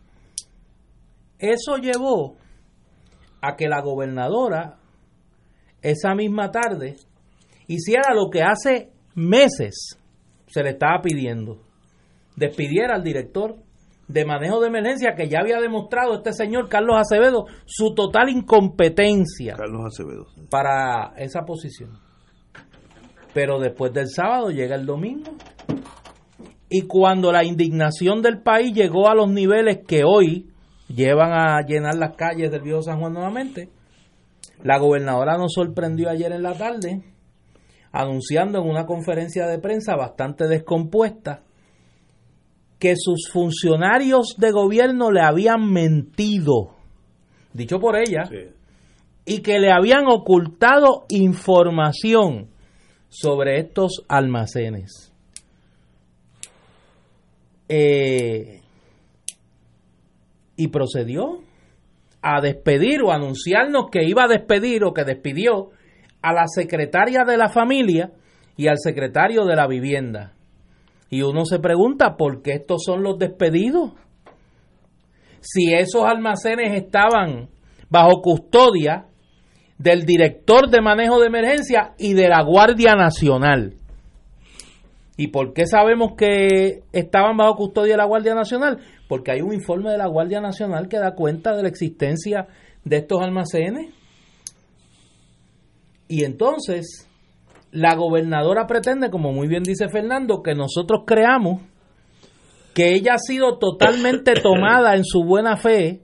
Eso 1.38 1.76
llevó 1.76 2.36
a 3.42 3.56
que 3.56 3.68
la 3.68 3.82
gobernadora 3.82 4.78
esa 5.82 6.14
misma 6.14 6.50
tarde 6.50 6.96
hiciera 7.66 8.14
lo 8.14 8.30
que 8.30 8.42
hace 8.42 8.90
meses 9.14 9.98
se 10.46 10.62
le 10.62 10.70
estaba 10.70 11.02
pidiendo. 11.02 11.60
Despidiera 12.36 12.94
al 12.94 13.02
director 13.02 13.56
de 14.12 14.24
manejo 14.24 14.60
de 14.60 14.68
emergencia 14.68 15.14
que 15.14 15.28
ya 15.28 15.40
había 15.40 15.60
demostrado 15.60 16.14
este 16.14 16.32
señor 16.32 16.68
Carlos 16.68 16.96
Acevedo 16.98 17.46
su 17.64 17.94
total 17.94 18.28
incompetencia 18.28 19.54
Carlos 19.56 19.82
Acevedo. 19.86 20.26
para 20.50 21.12
esa 21.16 21.42
posición. 21.42 21.98
Pero 23.32 23.60
después 23.60 23.92
del 23.92 24.08
sábado 24.08 24.50
llega 24.50 24.74
el 24.74 24.86
domingo. 24.86 25.30
Y 26.68 26.82
cuando 26.82 27.32
la 27.32 27.44
indignación 27.44 28.22
del 28.22 28.42
país 28.42 28.74
llegó 28.74 29.08
a 29.08 29.14
los 29.14 29.28
niveles 29.28 29.80
que 29.86 30.02
hoy 30.04 30.50
llevan 30.88 31.32
a 31.32 31.60
llenar 31.64 31.94
las 31.96 32.16
calles 32.16 32.50
del 32.50 32.62
viejo 32.62 32.82
San 32.82 32.98
Juan 32.98 33.12
nuevamente, 33.12 33.68
La 34.62 34.78
gobernadora 34.78 35.38
nos 35.38 35.54
sorprendió 35.54 36.10
ayer 36.10 36.32
en 36.32 36.42
la 36.42 36.52
tarde 36.54 37.02
anunciando 37.92 38.60
en 38.60 38.68
una 38.68 38.84
conferencia 38.86 39.46
de 39.46 39.58
prensa 39.58 39.96
bastante 39.96 40.46
descompuesta 40.46 41.42
que 42.80 42.94
sus 42.96 43.28
funcionarios 43.30 44.34
de 44.38 44.50
gobierno 44.50 45.12
le 45.12 45.20
habían 45.20 45.70
mentido, 45.70 46.74
dicho 47.52 47.78
por 47.78 47.96
ella, 47.96 48.22
y 49.26 49.42
que 49.42 49.60
le 49.60 49.70
habían 49.70 50.06
ocultado 50.08 51.04
información 51.10 52.48
sobre 53.10 53.60
estos 53.60 54.02
almacenes. 54.08 55.12
Eh, 57.68 58.62
y 60.56 60.68
procedió 60.68 61.42
a 62.22 62.40
despedir 62.40 63.02
o 63.02 63.12
anunciarnos 63.12 63.90
que 63.92 64.04
iba 64.04 64.24
a 64.24 64.28
despedir 64.28 64.84
o 64.84 64.92
que 64.92 65.04
despidió 65.04 65.70
a 66.22 66.32
la 66.32 66.46
secretaria 66.46 67.24
de 67.24 67.36
la 67.36 67.50
familia 67.50 68.10
y 68.56 68.68
al 68.68 68.78
secretario 68.78 69.44
de 69.44 69.56
la 69.56 69.66
vivienda. 69.66 70.32
Y 71.10 71.22
uno 71.22 71.44
se 71.44 71.58
pregunta 71.58 72.16
por 72.16 72.40
qué 72.40 72.52
estos 72.52 72.82
son 72.84 73.02
los 73.02 73.18
despedidos. 73.18 73.92
Si 75.40 75.74
esos 75.74 76.04
almacenes 76.04 76.72
estaban 76.72 77.48
bajo 77.88 78.22
custodia 78.22 79.06
del 79.76 80.04
director 80.04 80.70
de 80.70 80.80
manejo 80.80 81.18
de 81.18 81.26
emergencia 81.26 81.94
y 81.98 82.14
de 82.14 82.28
la 82.28 82.42
Guardia 82.42 82.94
Nacional. 82.94 83.74
¿Y 85.16 85.28
por 85.28 85.52
qué 85.52 85.66
sabemos 85.66 86.12
que 86.16 86.82
estaban 86.92 87.36
bajo 87.36 87.56
custodia 87.56 87.94
de 87.94 87.98
la 87.98 88.06
Guardia 88.06 88.34
Nacional? 88.34 88.78
Porque 89.08 89.32
hay 89.32 89.40
un 89.40 89.52
informe 89.52 89.90
de 89.90 89.98
la 89.98 90.06
Guardia 90.06 90.40
Nacional 90.40 90.88
que 90.88 90.98
da 90.98 91.14
cuenta 91.14 91.56
de 91.56 91.62
la 91.62 91.68
existencia 91.68 92.46
de 92.84 92.98
estos 92.98 93.20
almacenes. 93.20 93.92
Y 96.08 96.24
entonces, 96.24 97.09
la 97.72 97.94
gobernadora 97.94 98.66
pretende, 98.66 99.10
como 99.10 99.32
muy 99.32 99.48
bien 99.48 99.62
dice 99.62 99.88
Fernando, 99.88 100.42
que 100.42 100.54
nosotros 100.54 101.02
creamos 101.06 101.62
que 102.74 102.94
ella 102.94 103.14
ha 103.14 103.18
sido 103.18 103.58
totalmente 103.58 104.34
tomada 104.42 104.94
en 104.96 105.04
su 105.04 105.24
buena 105.24 105.56
fe 105.56 106.00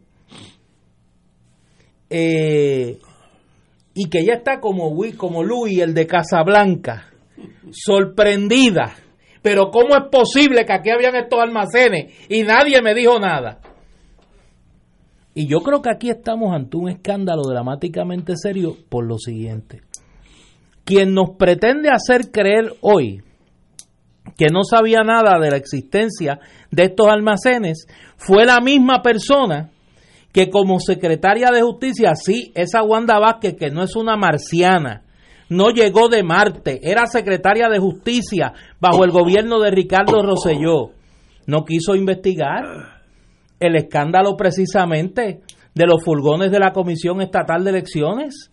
eh, 2.10 2.98
y 3.94 4.08
que 4.08 4.20
ella 4.20 4.34
está 4.34 4.60
como, 4.60 4.94
como 5.16 5.42
Luis, 5.42 5.80
el 5.80 5.94
de 5.94 6.06
Casablanca, 6.06 7.08
sorprendida. 7.70 8.94
Pero 9.42 9.70
¿cómo 9.70 9.94
es 9.96 10.08
posible 10.10 10.64
que 10.64 10.72
aquí 10.72 10.90
habían 10.90 11.14
estos 11.14 11.40
almacenes 11.40 12.14
y 12.28 12.42
nadie 12.42 12.82
me 12.82 12.94
dijo 12.94 13.18
nada? 13.18 13.60
Y 15.34 15.46
yo 15.46 15.60
creo 15.60 15.82
que 15.82 15.90
aquí 15.90 16.10
estamos 16.10 16.52
ante 16.54 16.76
un 16.76 16.88
escándalo 16.88 17.42
dramáticamente 17.42 18.34
serio 18.36 18.76
por 18.88 19.06
lo 19.06 19.18
siguiente 19.18 19.85
quien 20.86 21.12
nos 21.12 21.30
pretende 21.36 21.90
hacer 21.90 22.30
creer 22.30 22.72
hoy 22.80 23.20
que 24.38 24.46
no 24.52 24.62
sabía 24.62 25.02
nada 25.02 25.38
de 25.40 25.50
la 25.50 25.56
existencia 25.56 26.38
de 26.70 26.84
estos 26.84 27.08
almacenes 27.08 27.86
fue 28.16 28.46
la 28.46 28.60
misma 28.60 29.02
persona 29.02 29.70
que 30.32 30.48
como 30.48 30.78
secretaria 30.78 31.50
de 31.50 31.62
justicia, 31.62 32.14
sí, 32.14 32.52
esa 32.54 32.82
Wanda 32.82 33.18
Vázquez, 33.18 33.56
que 33.58 33.70
no 33.70 33.82
es 33.82 33.96
una 33.96 34.16
marciana, 34.16 35.02
no 35.48 35.70
llegó 35.70 36.08
de 36.08 36.22
Marte, 36.22 36.80
era 36.82 37.06
secretaria 37.06 37.68
de 37.68 37.78
justicia 37.78 38.52
bajo 38.78 39.04
el 39.04 39.10
gobierno 39.10 39.58
de 39.60 39.70
Ricardo 39.70 40.22
Rosselló, 40.22 40.92
no 41.46 41.64
quiso 41.64 41.96
investigar 41.96 42.64
el 43.58 43.76
escándalo 43.76 44.36
precisamente 44.36 45.40
de 45.74 45.86
los 45.86 46.04
furgones 46.04 46.52
de 46.52 46.60
la 46.60 46.72
Comisión 46.72 47.22
Estatal 47.22 47.64
de 47.64 47.70
Elecciones 47.70 48.52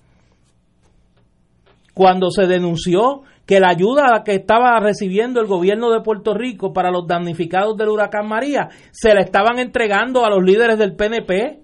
cuando 1.93 2.31
se 2.31 2.47
denunció 2.47 3.21
que 3.45 3.59
la 3.59 3.69
ayuda 3.69 4.23
que 4.23 4.35
estaba 4.35 4.79
recibiendo 4.79 5.41
el 5.41 5.47
gobierno 5.47 5.91
de 5.91 6.01
Puerto 6.01 6.33
Rico 6.33 6.73
para 6.73 6.91
los 6.91 7.07
damnificados 7.07 7.75
del 7.77 7.89
huracán 7.89 8.27
María 8.27 8.69
se 8.91 9.13
la 9.13 9.21
estaban 9.21 9.59
entregando 9.59 10.25
a 10.25 10.29
los 10.29 10.43
líderes 10.43 10.77
del 10.77 10.95
PNP 10.95 11.59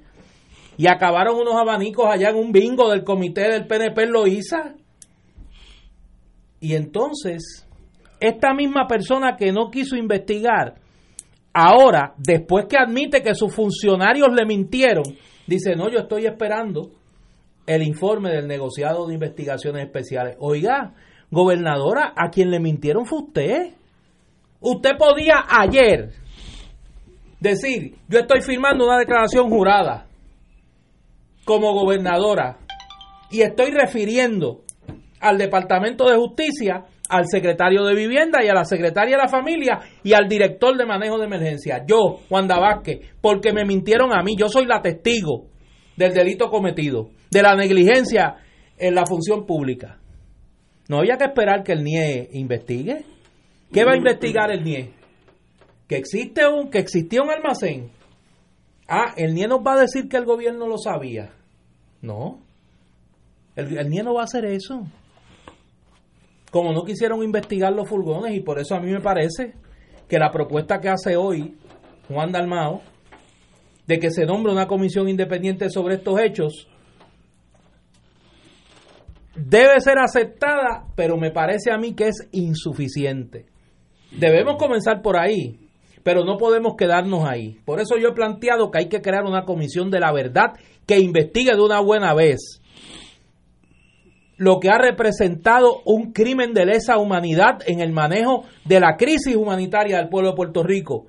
y 0.77 0.87
acabaron 0.87 1.35
unos 1.35 1.55
abanicos 1.55 2.05
allá 2.09 2.29
en 2.29 2.37
un 2.37 2.51
bingo 2.51 2.89
del 2.89 3.03
comité 3.03 3.49
del 3.49 3.67
PNP 3.67 4.03
en 4.03 4.11
Loíza. 4.11 4.75
Y 6.61 6.75
entonces, 6.75 7.67
esta 8.19 8.53
misma 8.53 8.87
persona 8.87 9.35
que 9.37 9.51
no 9.51 9.69
quiso 9.71 9.95
investigar, 9.95 10.75
ahora, 11.53 12.13
después 12.17 12.65
que 12.69 12.77
admite 12.77 13.21
que 13.21 13.35
sus 13.35 13.53
funcionarios 13.53 14.29
le 14.33 14.45
mintieron, 14.45 15.03
dice, 15.47 15.75
no, 15.75 15.89
yo 15.89 15.99
estoy 15.99 16.25
esperando 16.25 16.91
el 17.69 17.84
informe 17.84 18.32
del 18.32 18.47
negociado 18.47 19.05
de 19.05 19.13
investigaciones 19.13 19.86
especiales. 19.86 20.36
Oiga, 20.39 20.95
gobernadora, 21.29 22.13
a 22.15 22.32
quien 22.32 22.49
le 22.49 22.60
mintieron 22.60 23.05
fue 23.05 23.19
usted. 23.19 23.73
Usted 24.60 24.97
podía 24.97 25.43
ayer 25.47 26.10
decir, 27.39 27.95
yo 28.08 28.21
estoy 28.21 28.41
firmando 28.41 28.86
una 28.86 28.97
declaración 28.97 29.51
jurada 29.51 30.08
como 31.45 31.73
gobernadora 31.73 32.58
y 33.29 33.41
estoy 33.41 33.69
refiriendo 33.69 34.62
al 35.21 35.38
Departamento 35.38 36.10
de 36.10 36.17
Justicia, 36.17 36.86
al 37.08 37.27
secretario 37.27 37.84
de 37.86 37.93
Vivienda 37.93 38.43
y 38.43 38.47
a 38.47 38.55
la 38.55 38.65
secretaria 38.65 39.15
de 39.15 39.21
la 39.21 39.29
Familia 39.29 39.77
y 40.03 40.13
al 40.13 40.27
director 40.27 40.75
de 40.75 40.88
manejo 40.88 41.19
de 41.19 41.25
emergencia. 41.25 41.86
Yo, 41.86 42.21
Juan 42.29 42.47
Vázquez, 42.47 43.12
porque 43.21 43.53
me 43.53 43.63
mintieron 43.63 44.12
a 44.12 44.23
mí, 44.23 44.36
yo 44.36 44.49
soy 44.49 44.65
la 44.65 44.82
testigo 44.82 45.49
del 45.99 46.13
delito 46.13 46.49
cometido 46.49 47.09
de 47.29 47.41
la 47.41 47.55
negligencia 47.55 48.38
en 48.77 48.95
la 48.95 49.05
función 49.05 49.45
pública. 49.45 49.99
No 50.88 50.99
había 50.99 51.17
que 51.17 51.25
esperar 51.25 51.62
que 51.62 51.73
el 51.73 51.83
NIE 51.83 52.29
investigue. 52.31 53.03
¿Qué 53.71 53.83
va 53.83 53.91
a 53.91 53.97
investigar 53.97 54.49
el 54.49 54.63
NIE? 54.63 54.93
Que 55.89 55.97
existe 55.97 56.47
un, 56.47 56.69
que 56.69 56.79
existía 56.79 57.21
un 57.21 57.29
almacén. 57.29 57.91
Ah, 58.88 59.13
el 59.17 59.33
NIE 59.33 59.49
nos 59.49 59.59
va 59.59 59.73
a 59.73 59.81
decir 59.81 60.07
que 60.07 60.15
el 60.15 60.23
gobierno 60.23 60.67
lo 60.67 60.77
sabía. 60.77 61.33
No. 62.01 62.39
El, 63.57 63.77
el 63.77 63.89
NIE 63.89 64.03
no 64.03 64.13
va 64.13 64.21
a 64.21 64.23
hacer 64.23 64.45
eso. 64.45 64.88
Como 66.49 66.71
no 66.71 66.83
quisieron 66.83 67.21
investigar 67.21 67.73
los 67.73 67.89
furgones, 67.89 68.33
y 68.33 68.39
por 68.39 68.57
eso 68.57 68.73
a 68.73 68.79
mí 68.79 68.89
me 68.89 69.01
parece 69.01 69.53
que 70.07 70.17
la 70.17 70.31
propuesta 70.31 70.79
que 70.79 70.88
hace 70.88 71.17
hoy 71.17 71.57
Juan 72.07 72.31
Dalmao 72.31 72.81
de 73.89 73.97
que 73.97 74.12
se 74.12 74.23
nombre 74.23 74.54
una 74.54 74.67
comisión 74.67 75.10
independiente 75.10 75.67
sobre 75.71 75.95
estos 75.95 76.21
hechos 76.21 76.67
debe 79.36 79.80
ser 79.80 79.97
aceptada, 79.97 80.86
pero 80.95 81.17
me 81.17 81.32
parece 81.32 81.71
a 81.71 81.78
mí 81.80 81.95
que 81.95 82.10
es 82.10 82.28
insuficiente. 82.32 83.47
Debemos 84.12 84.58
comenzar 84.58 85.02
por 85.02 85.17
ahí, 85.17 85.58
pero 86.04 86.23
no 86.23 86.38
podemos 86.38 86.75
quedarnos 86.78 87.28
ahí. 87.28 87.58
Por 87.65 87.80
eso 87.80 87.97
yo 87.97 88.10
he 88.10 88.13
planteado 88.13 88.69
que 88.69 88.78
hay 88.78 88.89
que 88.89 89.02
crear 89.02 89.23
una 89.23 89.43
comisión 89.43 89.89
de 89.89 89.99
la 89.99 90.13
verdad 90.13 90.54
que 90.86 90.99
investigue 90.99 91.56
de 91.56 91.62
una 91.62 91.80
buena 91.80 92.13
vez 92.13 92.62
lo 94.38 94.60
que 94.60 94.69
ha 94.69 94.78
representado 94.78 95.82
un 95.84 96.13
crimen 96.13 96.54
de 96.54 96.67
lesa 96.67 96.99
humanidad 96.99 97.63
en 97.65 97.80
el 97.80 97.91
manejo 97.91 98.43
de 98.65 98.80
la 98.80 98.97
crisis 98.97 99.36
humanitaria 99.36 99.97
del 99.97 100.10
pueblo 100.10 100.30
de 100.30 100.36
Puerto 100.36 100.62
Rico 100.62 101.08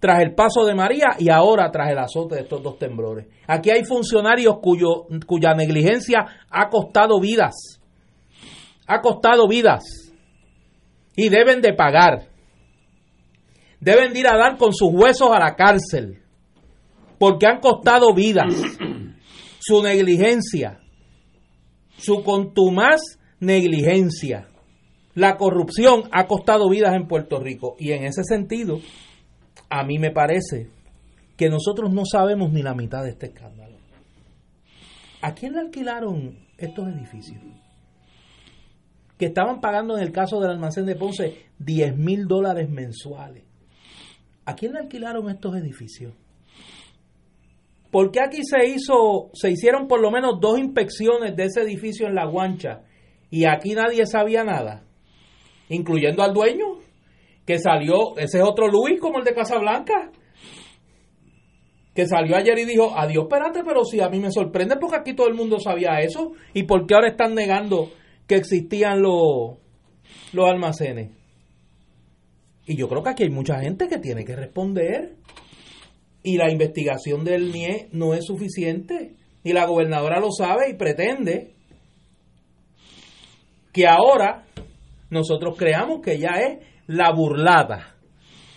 tras 0.00 0.22
el 0.22 0.34
paso 0.34 0.64
de 0.64 0.74
María 0.74 1.10
y 1.18 1.28
ahora 1.28 1.70
tras 1.70 1.90
el 1.90 1.98
azote 1.98 2.36
de 2.36 2.40
estos 2.42 2.62
dos 2.62 2.78
temblores. 2.78 3.26
Aquí 3.46 3.70
hay 3.70 3.84
funcionarios 3.84 4.56
cuya 4.60 5.54
negligencia 5.54 6.26
ha 6.50 6.68
costado 6.70 7.20
vidas. 7.20 7.80
Ha 8.86 9.00
costado 9.02 9.46
vidas. 9.46 9.84
Y 11.14 11.28
deben 11.28 11.60
de 11.60 11.74
pagar. 11.74 12.28
Deben 13.78 14.12
de 14.14 14.20
ir 14.20 14.26
a 14.26 14.38
dar 14.38 14.56
con 14.56 14.72
sus 14.72 14.90
huesos 14.90 15.30
a 15.32 15.38
la 15.38 15.54
cárcel. 15.54 16.22
Porque 17.18 17.46
han 17.46 17.60
costado 17.60 18.14
vidas. 18.14 18.54
Su 19.60 19.82
negligencia. 19.82 20.80
Su 21.98 22.24
contumaz 22.24 23.18
negligencia. 23.38 24.48
La 25.14 25.36
corrupción 25.36 26.04
ha 26.12 26.26
costado 26.26 26.70
vidas 26.70 26.94
en 26.94 27.06
Puerto 27.06 27.38
Rico. 27.38 27.76
Y 27.78 27.92
en 27.92 28.04
ese 28.04 28.24
sentido, 28.24 28.80
a 29.70 29.84
mí 29.84 29.98
me 29.98 30.10
parece 30.10 30.68
que 31.36 31.48
nosotros 31.48 31.92
no 31.92 32.02
sabemos 32.04 32.52
ni 32.52 32.62
la 32.62 32.74
mitad 32.74 33.04
de 33.04 33.10
este 33.10 33.26
escándalo. 33.26 33.76
¿A 35.22 35.34
quién 35.34 35.52
le 35.52 35.60
alquilaron 35.60 36.38
estos 36.58 36.88
edificios? 36.88 37.40
Que 39.16 39.26
estaban 39.26 39.60
pagando 39.60 39.96
en 39.96 40.02
el 40.02 40.12
caso 40.12 40.40
del 40.40 40.50
almacén 40.50 40.86
de 40.86 40.96
Ponce 40.96 41.46
10 41.58 41.96
mil 41.96 42.26
dólares 42.26 42.68
mensuales. 42.68 43.44
¿A 44.44 44.54
quién 44.54 44.72
le 44.72 44.80
alquilaron 44.80 45.30
estos 45.30 45.56
edificios? 45.56 46.14
¿Por 47.90 48.10
qué 48.10 48.20
aquí 48.20 48.42
se 48.44 48.66
hizo, 48.66 49.30
se 49.34 49.50
hicieron 49.50 49.88
por 49.88 50.00
lo 50.00 50.10
menos 50.10 50.40
dos 50.40 50.58
inspecciones 50.58 51.36
de 51.36 51.44
ese 51.44 51.62
edificio 51.62 52.06
en 52.06 52.14
La 52.14 52.24
Guancha 52.24 52.82
y 53.30 53.44
aquí 53.44 53.74
nadie 53.74 54.06
sabía 54.06 54.44
nada? 54.44 54.84
Incluyendo 55.68 56.22
al 56.22 56.32
dueño 56.32 56.78
que 57.50 57.58
salió, 57.58 58.16
ese 58.16 58.38
es 58.38 58.44
otro 58.44 58.68
Luis 58.68 59.00
como 59.00 59.18
el 59.18 59.24
de 59.24 59.34
Casablanca. 59.34 60.12
que 61.92 62.06
salió 62.06 62.36
ayer 62.36 62.56
y 62.60 62.64
dijo, 62.64 62.96
adiós, 62.96 63.24
espérate, 63.24 63.64
pero 63.64 63.84
si 63.84 64.00
a 64.00 64.08
mí 64.08 64.20
me 64.20 64.30
sorprende 64.30 64.76
porque 64.76 64.96
aquí 64.96 65.14
todo 65.14 65.26
el 65.26 65.34
mundo 65.34 65.58
sabía 65.58 65.98
eso, 65.98 66.30
¿y 66.54 66.62
por 66.62 66.86
qué 66.86 66.94
ahora 66.94 67.08
están 67.08 67.34
negando 67.34 67.90
que 68.28 68.36
existían 68.36 69.02
los, 69.02 69.58
los 70.32 70.48
almacenes? 70.48 71.10
Y 72.66 72.76
yo 72.76 72.88
creo 72.88 73.02
que 73.02 73.10
aquí 73.10 73.24
hay 73.24 73.30
mucha 73.30 73.58
gente 73.58 73.88
que 73.88 73.98
tiene 73.98 74.24
que 74.24 74.36
responder. 74.36 75.16
Y 76.22 76.36
la 76.36 76.52
investigación 76.52 77.24
del 77.24 77.50
NIE 77.50 77.88
no 77.90 78.14
es 78.14 78.26
suficiente. 78.26 79.16
Y 79.42 79.52
la 79.52 79.66
gobernadora 79.66 80.20
lo 80.20 80.30
sabe 80.30 80.70
y 80.70 80.74
pretende 80.74 81.54
que 83.72 83.88
ahora 83.88 84.44
nosotros 85.08 85.56
creamos 85.58 86.00
que 86.00 86.18
ya 86.18 86.34
es 86.38 86.69
la 86.90 87.12
burlada 87.12 87.94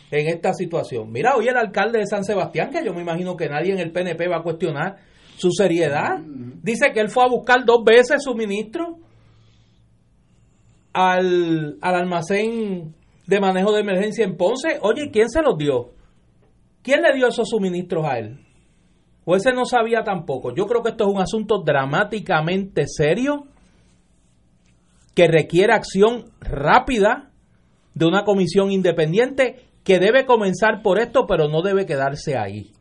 en 0.10 0.28
esta 0.28 0.54
situación. 0.54 1.12
Mira, 1.12 1.36
hoy 1.36 1.48
el 1.48 1.58
alcalde 1.58 2.00
de 2.00 2.08
San 2.08 2.24
Sebastián, 2.24 2.72
que 2.72 2.84
yo 2.84 2.93
me 2.93 3.02
imagino 3.02 3.36
que 3.38 3.48
nadie 3.48 3.74
en 3.74 3.80
el 3.80 3.91
PNP 3.91 4.28
va 4.28 4.38
a 4.38 4.43
cuestionar 4.43 4.98
su 5.38 5.52
seriedad, 5.52 6.19
dice 6.62 6.91
que 6.93 7.00
él 7.00 7.10
fue 7.10 7.24
a 7.24 7.30
buscar 7.30 7.63
dos 7.63 7.84
veces 7.84 8.24
suministro 8.24 8.98
al, 10.93 11.78
al 11.82 11.96
almacén 11.96 12.96
de 13.28 13.39
manejo 13.39 13.72
de 13.72 13.82
emergencia 13.82 14.26
en 14.26 14.36
Ponce. 14.36 14.80
Oye, 14.82 15.12
¿quién 15.12 15.30
se 15.30 15.41
los 15.41 15.58
dio? 15.58 15.91
¿Quién 16.82 17.02
le 17.02 17.13
dio 17.15 17.28
esos 17.28 17.50
suministros 17.50 18.06
a 18.06 18.17
él? 18.17 18.39
¿O 19.26 19.36
ese 19.36 19.54
no 19.54 19.65
sabía 19.65 20.04
tampoco? 20.04 20.54
Yo 20.56 20.65
creo 20.65 20.82
que 20.82 20.89
esto 20.89 21.06
es 21.06 21.13
un 21.13 21.22
asunto 21.22 21.62
dramáticamente 21.63 22.86
serio 22.88 23.46
que 25.15 25.28
requiere 25.28 25.74
acción 25.74 26.26
rápida 26.41 27.33
de 27.94 28.06
una 28.06 28.24
comisión 28.24 28.72
independiente 28.72 29.66
que 29.84 30.00
debe 30.00 30.26
comenzar 30.26 30.82
por 30.82 31.00
esto, 31.00 31.26
pero 31.28 31.48
no 31.50 31.62
debe 31.62 31.86
quedarse 31.86 32.38
ahí. 32.38 32.72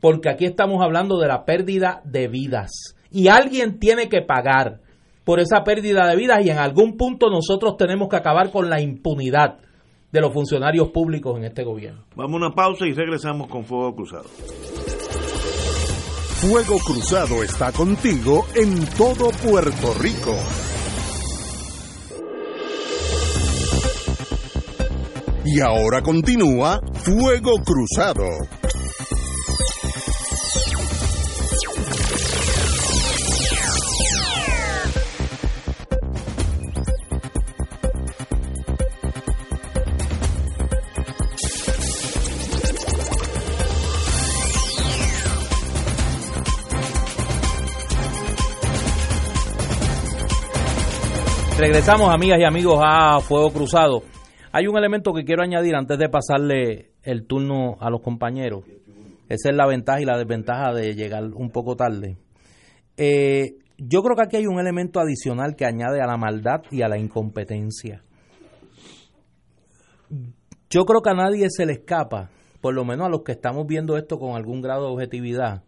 Porque 0.00 0.30
aquí 0.30 0.46
estamos 0.46 0.82
hablando 0.82 1.18
de 1.18 1.28
la 1.28 1.44
pérdida 1.44 2.00
de 2.04 2.28
vidas. 2.28 2.96
Y 3.10 3.28
alguien 3.28 3.78
tiene 3.78 4.08
que 4.08 4.22
pagar 4.22 4.80
por 5.24 5.38
esa 5.38 5.62
pérdida 5.62 6.08
de 6.08 6.16
vidas 6.16 6.44
y 6.44 6.50
en 6.50 6.58
algún 6.58 6.96
punto 6.96 7.30
nosotros 7.30 7.76
tenemos 7.76 8.08
que 8.08 8.16
acabar 8.16 8.50
con 8.50 8.68
la 8.68 8.80
impunidad 8.80 9.58
de 10.10 10.20
los 10.20 10.32
funcionarios 10.32 10.90
públicos 10.90 11.36
en 11.38 11.44
este 11.44 11.64
gobierno. 11.64 12.04
Vamos 12.16 12.34
a 12.34 12.46
una 12.46 12.54
pausa 12.54 12.86
y 12.86 12.92
regresamos 12.92 13.48
con 13.48 13.64
Fuego 13.64 13.94
Cruzado. 13.94 14.24
Fuego 16.42 16.78
Cruzado 16.84 17.42
está 17.42 17.70
contigo 17.72 18.44
en 18.54 18.84
todo 18.96 19.30
Puerto 19.30 19.94
Rico. 20.00 20.34
Y 25.44 25.60
ahora 25.60 26.02
continúa 26.02 26.80
Fuego 27.04 27.54
Cruzado. 27.64 28.22
Regresamos, 51.58 52.12
amigas 52.12 52.38
y 52.40 52.44
amigos, 52.44 52.80
a 52.82 53.20
Fuego 53.20 53.52
Cruzado. 53.52 54.02
Hay 54.54 54.66
un 54.66 54.76
elemento 54.76 55.14
que 55.14 55.24
quiero 55.24 55.42
añadir 55.42 55.74
antes 55.74 55.98
de 55.98 56.10
pasarle 56.10 56.90
el 57.02 57.26
turno 57.26 57.78
a 57.80 57.88
los 57.88 58.02
compañeros. 58.02 58.64
Esa 59.28 59.48
es 59.48 59.56
la 59.56 59.66
ventaja 59.66 60.02
y 60.02 60.04
la 60.04 60.18
desventaja 60.18 60.74
de 60.74 60.94
llegar 60.94 61.24
un 61.24 61.50
poco 61.50 61.74
tarde. 61.74 62.18
Eh, 62.98 63.56
yo 63.78 64.02
creo 64.02 64.14
que 64.14 64.22
aquí 64.24 64.36
hay 64.36 64.46
un 64.46 64.60
elemento 64.60 65.00
adicional 65.00 65.56
que 65.56 65.64
añade 65.64 66.02
a 66.02 66.06
la 66.06 66.18
maldad 66.18 66.60
y 66.70 66.82
a 66.82 66.88
la 66.88 66.98
incompetencia. 66.98 68.02
Yo 70.68 70.84
creo 70.84 71.00
que 71.00 71.10
a 71.10 71.14
nadie 71.14 71.46
se 71.48 71.64
le 71.64 71.72
escapa, 71.72 72.28
por 72.60 72.74
lo 72.74 72.84
menos 72.84 73.06
a 73.06 73.10
los 73.10 73.22
que 73.22 73.32
estamos 73.32 73.66
viendo 73.66 73.96
esto 73.96 74.18
con 74.18 74.36
algún 74.36 74.60
grado 74.60 74.86
de 74.86 74.92
objetividad, 74.92 75.62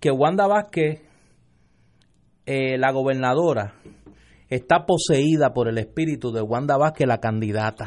que 0.00 0.10
Wanda 0.10 0.48
Vázquez, 0.48 1.02
eh, 2.46 2.78
la 2.78 2.90
gobernadora, 2.90 3.74
está 4.50 4.84
poseída 4.84 5.54
por 5.54 5.68
el 5.68 5.78
espíritu 5.78 6.32
de 6.32 6.42
Wanda 6.42 6.76
Vázquez, 6.76 7.06
la 7.06 7.18
candidata. 7.18 7.86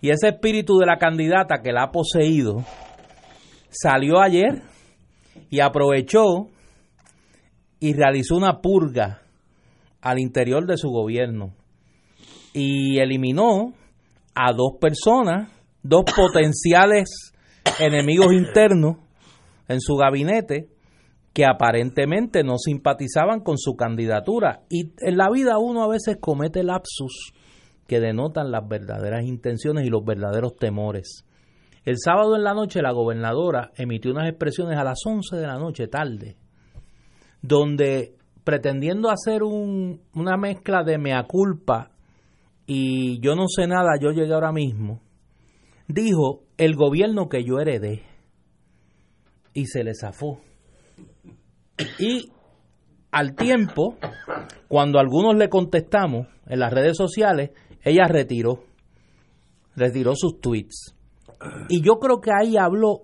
Y 0.00 0.10
ese 0.10 0.28
espíritu 0.28 0.78
de 0.78 0.86
la 0.86 0.98
candidata 0.98 1.62
que 1.62 1.72
la 1.72 1.84
ha 1.84 1.90
poseído 1.90 2.64
salió 3.70 4.20
ayer 4.20 4.62
y 5.50 5.60
aprovechó 5.60 6.48
y 7.80 7.94
realizó 7.94 8.36
una 8.36 8.60
purga 8.60 9.22
al 10.00 10.18
interior 10.18 10.66
de 10.66 10.76
su 10.76 10.88
gobierno 10.88 11.54
y 12.52 12.98
eliminó 12.98 13.72
a 14.34 14.52
dos 14.52 14.72
personas, 14.80 15.50
dos 15.82 16.04
potenciales 16.04 17.32
enemigos 17.78 18.32
internos 18.32 18.96
en 19.68 19.80
su 19.80 19.96
gabinete 19.96 20.68
que 21.38 21.46
aparentemente 21.46 22.42
no 22.42 22.58
simpatizaban 22.58 23.44
con 23.44 23.58
su 23.58 23.76
candidatura. 23.76 24.62
Y 24.68 24.90
en 24.98 25.16
la 25.16 25.30
vida 25.30 25.58
uno 25.58 25.84
a 25.84 25.88
veces 25.88 26.16
comete 26.20 26.64
lapsus 26.64 27.32
que 27.86 28.00
denotan 28.00 28.50
las 28.50 28.66
verdaderas 28.66 29.24
intenciones 29.24 29.86
y 29.86 29.88
los 29.88 30.04
verdaderos 30.04 30.56
temores. 30.56 31.24
El 31.84 31.94
sábado 31.98 32.34
en 32.34 32.42
la 32.42 32.54
noche 32.54 32.82
la 32.82 32.90
gobernadora 32.90 33.70
emitió 33.76 34.10
unas 34.10 34.28
expresiones 34.28 34.76
a 34.78 34.82
las 34.82 34.98
11 35.06 35.36
de 35.36 35.46
la 35.46 35.58
noche, 35.60 35.86
tarde, 35.86 36.38
donde 37.40 38.16
pretendiendo 38.42 39.08
hacer 39.08 39.44
un, 39.44 40.00
una 40.14 40.36
mezcla 40.36 40.82
de 40.82 40.98
mea 40.98 41.22
culpa 41.28 41.92
y 42.66 43.20
yo 43.20 43.36
no 43.36 43.46
sé 43.46 43.68
nada, 43.68 43.90
yo 44.00 44.10
llegué 44.10 44.34
ahora 44.34 44.50
mismo, 44.50 45.02
dijo 45.86 46.42
el 46.56 46.74
gobierno 46.74 47.28
que 47.28 47.44
yo 47.44 47.60
heredé 47.60 48.02
y 49.54 49.66
se 49.66 49.84
le 49.84 49.92
zafó. 49.94 50.40
Y 51.98 52.30
al 53.10 53.34
tiempo, 53.34 53.96
cuando 54.68 54.98
algunos 54.98 55.36
le 55.36 55.48
contestamos 55.48 56.26
en 56.46 56.60
las 56.60 56.72
redes 56.72 56.96
sociales, 56.96 57.50
ella 57.82 58.06
retiró, 58.06 58.64
retiró 59.76 60.14
sus 60.14 60.40
tweets. 60.40 60.94
Y 61.68 61.80
yo 61.82 61.98
creo 61.98 62.20
que 62.20 62.30
ahí 62.32 62.56
habló 62.56 63.02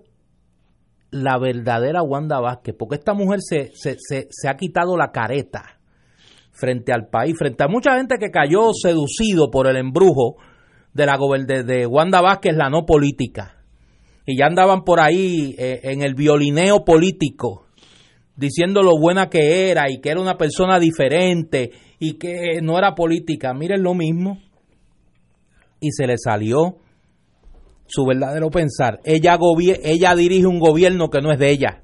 la 1.11 1.37
verdadera 1.39 2.03
Wanda 2.03 2.39
Vázquez, 2.39 2.75
porque 2.77 2.95
esta 2.95 3.13
mujer 3.13 3.39
se, 3.41 3.71
se, 3.73 3.97
se, 3.97 4.49
ha 4.49 4.57
quitado 4.57 4.97
la 4.97 5.11
careta 5.11 5.79
frente 6.51 6.91
al 6.91 7.07
país, 7.07 7.35
frente 7.37 7.63
a 7.63 7.67
mucha 7.67 7.95
gente 7.95 8.17
que 8.19 8.31
cayó 8.31 8.73
seducido 8.73 9.49
por 9.49 9.67
el 9.67 9.77
embrujo 9.77 10.35
de 10.93 11.05
la 11.05 11.17
de, 11.45 11.63
de 11.63 11.85
Wanda 11.85 12.21
Vázquez, 12.21 12.55
la 12.55 12.69
no 12.69 12.85
política. 12.85 13.63
Y 14.25 14.37
ya 14.37 14.47
andaban 14.47 14.83
por 14.83 14.99
ahí 14.99 15.55
eh, 15.57 15.81
en 15.83 16.01
el 16.01 16.15
violineo 16.15 16.83
político 16.83 17.64
diciendo 18.35 18.81
lo 18.81 18.97
buena 18.99 19.29
que 19.29 19.69
era 19.69 19.89
y 19.89 19.99
que 19.99 20.09
era 20.09 20.21
una 20.21 20.37
persona 20.37 20.79
diferente 20.79 21.71
y 21.99 22.13
que 22.17 22.61
no 22.61 22.77
era 22.77 22.95
política. 22.95 23.53
Miren 23.53 23.83
lo 23.83 23.93
mismo. 23.93 24.39
Y 25.79 25.91
se 25.91 26.07
le 26.07 26.17
salió 26.17 26.77
su 27.87 28.05
verdadero 28.05 28.49
pensar. 28.49 28.99
Ella, 29.03 29.37
ella 29.83 30.15
dirige 30.15 30.47
un 30.47 30.59
gobierno 30.59 31.09
que 31.09 31.21
no 31.21 31.31
es 31.31 31.39
de 31.39 31.51
ella. 31.51 31.83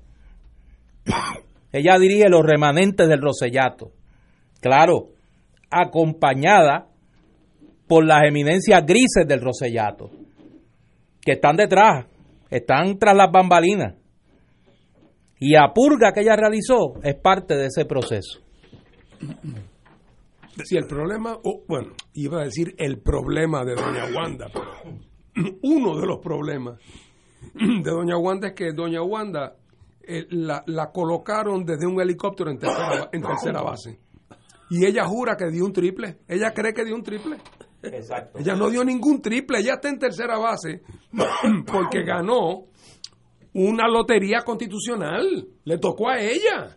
ella 1.71 1.97
dirige 1.99 2.29
los 2.29 2.45
remanentes 2.45 3.07
del 3.07 3.21
Rosellato. 3.21 3.91
Claro, 4.59 5.09
acompañada 5.69 6.87
por 7.87 8.05
las 8.05 8.23
eminencias 8.23 8.85
grises 8.85 9.27
del 9.27 9.41
Rosellato, 9.41 10.11
que 11.21 11.33
están 11.33 11.57
detrás, 11.57 12.05
están 12.49 12.97
tras 12.97 13.15
las 13.15 13.31
bambalinas 13.31 14.00
y 15.41 15.55
a 15.55 15.73
purga 15.73 16.13
que 16.13 16.21
ella 16.21 16.35
realizó 16.35 17.01
es 17.01 17.15
parte 17.15 17.55
de 17.55 17.65
ese 17.65 17.85
proceso. 17.85 18.41
Si 20.63 20.77
el 20.77 20.85
problema, 20.85 21.39
bueno, 21.67 21.93
iba 22.13 22.41
a 22.41 22.43
decir 22.43 22.75
el 22.77 22.99
problema 22.99 23.65
de 23.65 23.73
Doña 23.73 24.05
Wanda, 24.15 24.49
pero 24.53 24.69
uno 25.63 25.99
de 25.99 26.05
los 26.05 26.19
problemas 26.19 26.79
de 27.55 27.89
Doña 27.89 28.17
Wanda 28.17 28.49
es 28.49 28.53
que 28.53 28.71
Doña 28.71 29.01
Wanda 29.01 29.55
eh, 30.03 30.27
la, 30.29 30.91
colocaron 30.93 31.65
desde 31.65 31.87
un 31.87 31.99
helicóptero 31.99 32.51
en 32.51 32.59
tercera, 32.59 33.09
en 33.11 33.21
tercera 33.23 33.63
base. 33.63 33.99
Y 34.69 34.85
ella 34.85 35.05
jura 35.05 35.35
que 35.35 35.49
dio 35.49 35.65
un 35.65 35.73
triple. 35.73 36.19
Ella 36.27 36.53
cree 36.53 36.71
que 36.71 36.85
dio 36.85 36.93
un 36.93 37.03
triple. 37.03 37.37
Exacto. 37.81 38.37
Ella 38.37 38.55
no 38.55 38.69
dio 38.69 38.83
ningún 38.83 39.23
triple. 39.23 39.57
Ella 39.57 39.73
está 39.73 39.89
en 39.89 39.97
tercera 39.97 40.37
base 40.37 40.83
porque 41.65 42.03
ganó 42.03 42.67
una 43.53 43.87
lotería 43.87 44.41
constitucional. 44.41 45.47
Le 45.63 45.77
tocó 45.77 46.09
a 46.09 46.19
ella. 46.19 46.75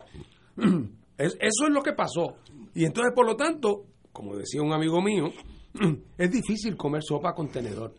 eso 1.17 1.37
es 1.39 1.69
lo 1.69 1.81
que 1.81 1.93
pasó. 1.93 2.37
Y 2.73 2.85
entonces, 2.85 3.13
por 3.15 3.25
lo 3.25 3.35
tanto, 3.35 3.85
como 4.11 4.35
decía 4.35 4.61
un 4.61 4.73
amigo 4.73 5.01
mío, 5.01 5.31
es 6.17 6.31
difícil 6.31 6.75
comer 6.75 7.03
sopa 7.03 7.33
con 7.33 7.49
tenedor. 7.49 7.93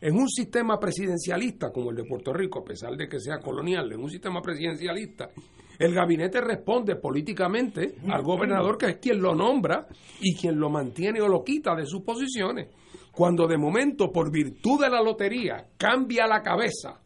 En 0.00 0.16
un 0.16 0.28
sistema 0.28 0.78
presidencialista 0.78 1.70
como 1.72 1.90
el 1.90 1.96
de 1.96 2.04
Puerto 2.04 2.32
Rico, 2.32 2.60
a 2.60 2.64
pesar 2.64 2.94
de 2.96 3.08
que 3.08 3.18
sea 3.20 3.38
colonial, 3.38 3.90
en 3.90 4.02
un 4.02 4.10
sistema 4.10 4.42
presidencialista, 4.42 5.30
el 5.78 5.94
gabinete 5.94 6.40
responde 6.40 6.96
políticamente 6.96 7.94
al 8.08 8.22
gobernador, 8.22 8.76
que 8.76 8.86
es 8.86 8.96
quien 8.98 9.20
lo 9.20 9.34
nombra 9.34 9.86
y 10.20 10.34
quien 10.34 10.58
lo 10.58 10.68
mantiene 10.68 11.20
o 11.20 11.28
lo 11.28 11.42
quita 11.42 11.74
de 11.74 11.86
sus 11.86 12.02
posiciones. 12.02 12.68
Cuando 13.12 13.46
de 13.46 13.56
momento, 13.56 14.12
por 14.12 14.30
virtud 14.30 14.80
de 14.82 14.90
la 14.90 15.02
lotería, 15.02 15.68
cambia 15.76 16.26
la 16.26 16.42
cabeza, 16.42 17.00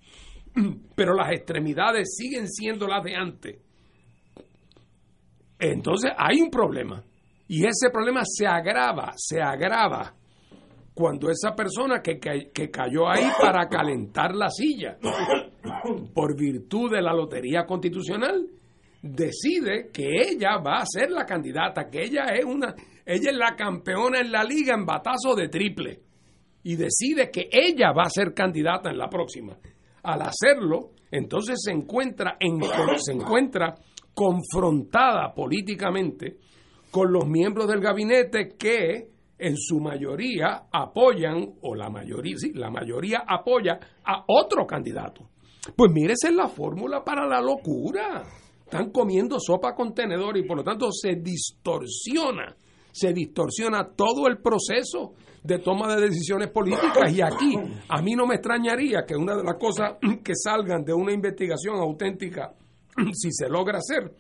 pero 0.94 1.14
las 1.14 1.32
extremidades 1.32 2.16
siguen 2.16 2.48
siendo 2.48 2.86
las 2.86 3.02
de 3.02 3.14
antes, 3.14 3.58
entonces 5.58 6.12
hay 6.16 6.40
un 6.40 6.50
problema. 6.50 7.04
Y 7.50 7.64
ese 7.64 7.90
problema 7.90 8.20
se 8.24 8.46
agrava, 8.46 9.14
se 9.16 9.40
agrava 9.40 10.14
cuando 10.92 11.30
esa 11.30 11.54
persona 11.54 12.02
que, 12.02 12.18
que, 12.18 12.70
cayó 12.70 13.08
ahí 13.08 13.24
para 13.40 13.68
calentar 13.68 14.34
la 14.34 14.50
silla, 14.50 14.98
por 16.14 16.36
virtud 16.36 16.90
de 16.90 17.00
la 17.00 17.14
lotería 17.14 17.64
constitucional, 17.64 18.46
decide 19.00 19.90
que 19.92 20.08
ella 20.28 20.58
va 20.58 20.78
a 20.78 20.86
ser 20.86 21.10
la 21.10 21.24
candidata, 21.24 21.88
que 21.88 22.02
ella 22.02 22.24
es 22.34 22.44
una, 22.44 22.74
ella 23.06 23.30
es 23.30 23.36
la 23.36 23.54
campeona 23.54 24.20
en 24.20 24.32
la 24.32 24.42
liga 24.42 24.74
en 24.74 24.84
batazo 24.84 25.34
de 25.36 25.48
triple 25.48 26.00
y 26.64 26.74
decide 26.74 27.30
que 27.30 27.48
ella 27.50 27.92
va 27.92 28.02
a 28.02 28.10
ser 28.10 28.34
candidata 28.34 28.90
en 28.90 28.98
la 28.98 29.08
próxima. 29.08 29.56
Al 30.08 30.22
hacerlo, 30.22 30.92
entonces 31.10 31.60
se 31.62 31.70
encuentra 31.70 32.38
en, 32.40 32.58
se 32.96 33.12
encuentra 33.12 33.74
confrontada 34.14 35.34
políticamente 35.34 36.38
con 36.90 37.12
los 37.12 37.26
miembros 37.26 37.68
del 37.68 37.80
gabinete 37.80 38.56
que 38.58 39.10
en 39.38 39.56
su 39.58 39.80
mayoría 39.80 40.62
apoyan, 40.72 41.56
o 41.60 41.74
la 41.74 41.90
mayoría, 41.90 42.38
sí, 42.38 42.52
la 42.54 42.70
mayoría 42.70 43.22
apoya 43.28 43.78
a 44.02 44.24
otro 44.26 44.66
candidato. 44.66 45.28
Pues 45.76 45.92
mire, 45.92 46.14
esa 46.14 46.30
es 46.30 46.34
la 46.34 46.48
fórmula 46.48 47.04
para 47.04 47.26
la 47.26 47.42
locura. 47.42 48.24
Están 48.64 48.90
comiendo 48.90 49.38
sopa 49.38 49.74
con 49.74 49.92
tenedor 49.92 50.38
y 50.38 50.46
por 50.46 50.56
lo 50.56 50.64
tanto 50.64 50.90
se 50.90 51.16
distorsiona, 51.16 52.56
se 52.90 53.12
distorsiona 53.12 53.90
todo 53.94 54.26
el 54.26 54.38
proceso 54.38 55.12
de 55.42 55.58
toma 55.58 55.94
de 55.94 56.08
decisiones 56.08 56.50
políticas. 56.50 57.12
Y 57.12 57.20
aquí 57.22 57.56
a 57.88 58.02
mí 58.02 58.14
no 58.14 58.26
me 58.26 58.36
extrañaría 58.36 59.04
que 59.06 59.16
una 59.16 59.36
de 59.36 59.44
las 59.44 59.56
cosas 59.56 59.96
que 60.24 60.32
salgan 60.34 60.84
de 60.84 60.92
una 60.92 61.12
investigación 61.12 61.76
auténtica, 61.76 62.52
si 63.12 63.32
se 63.32 63.48
logra 63.48 63.78
hacer, 63.78 64.14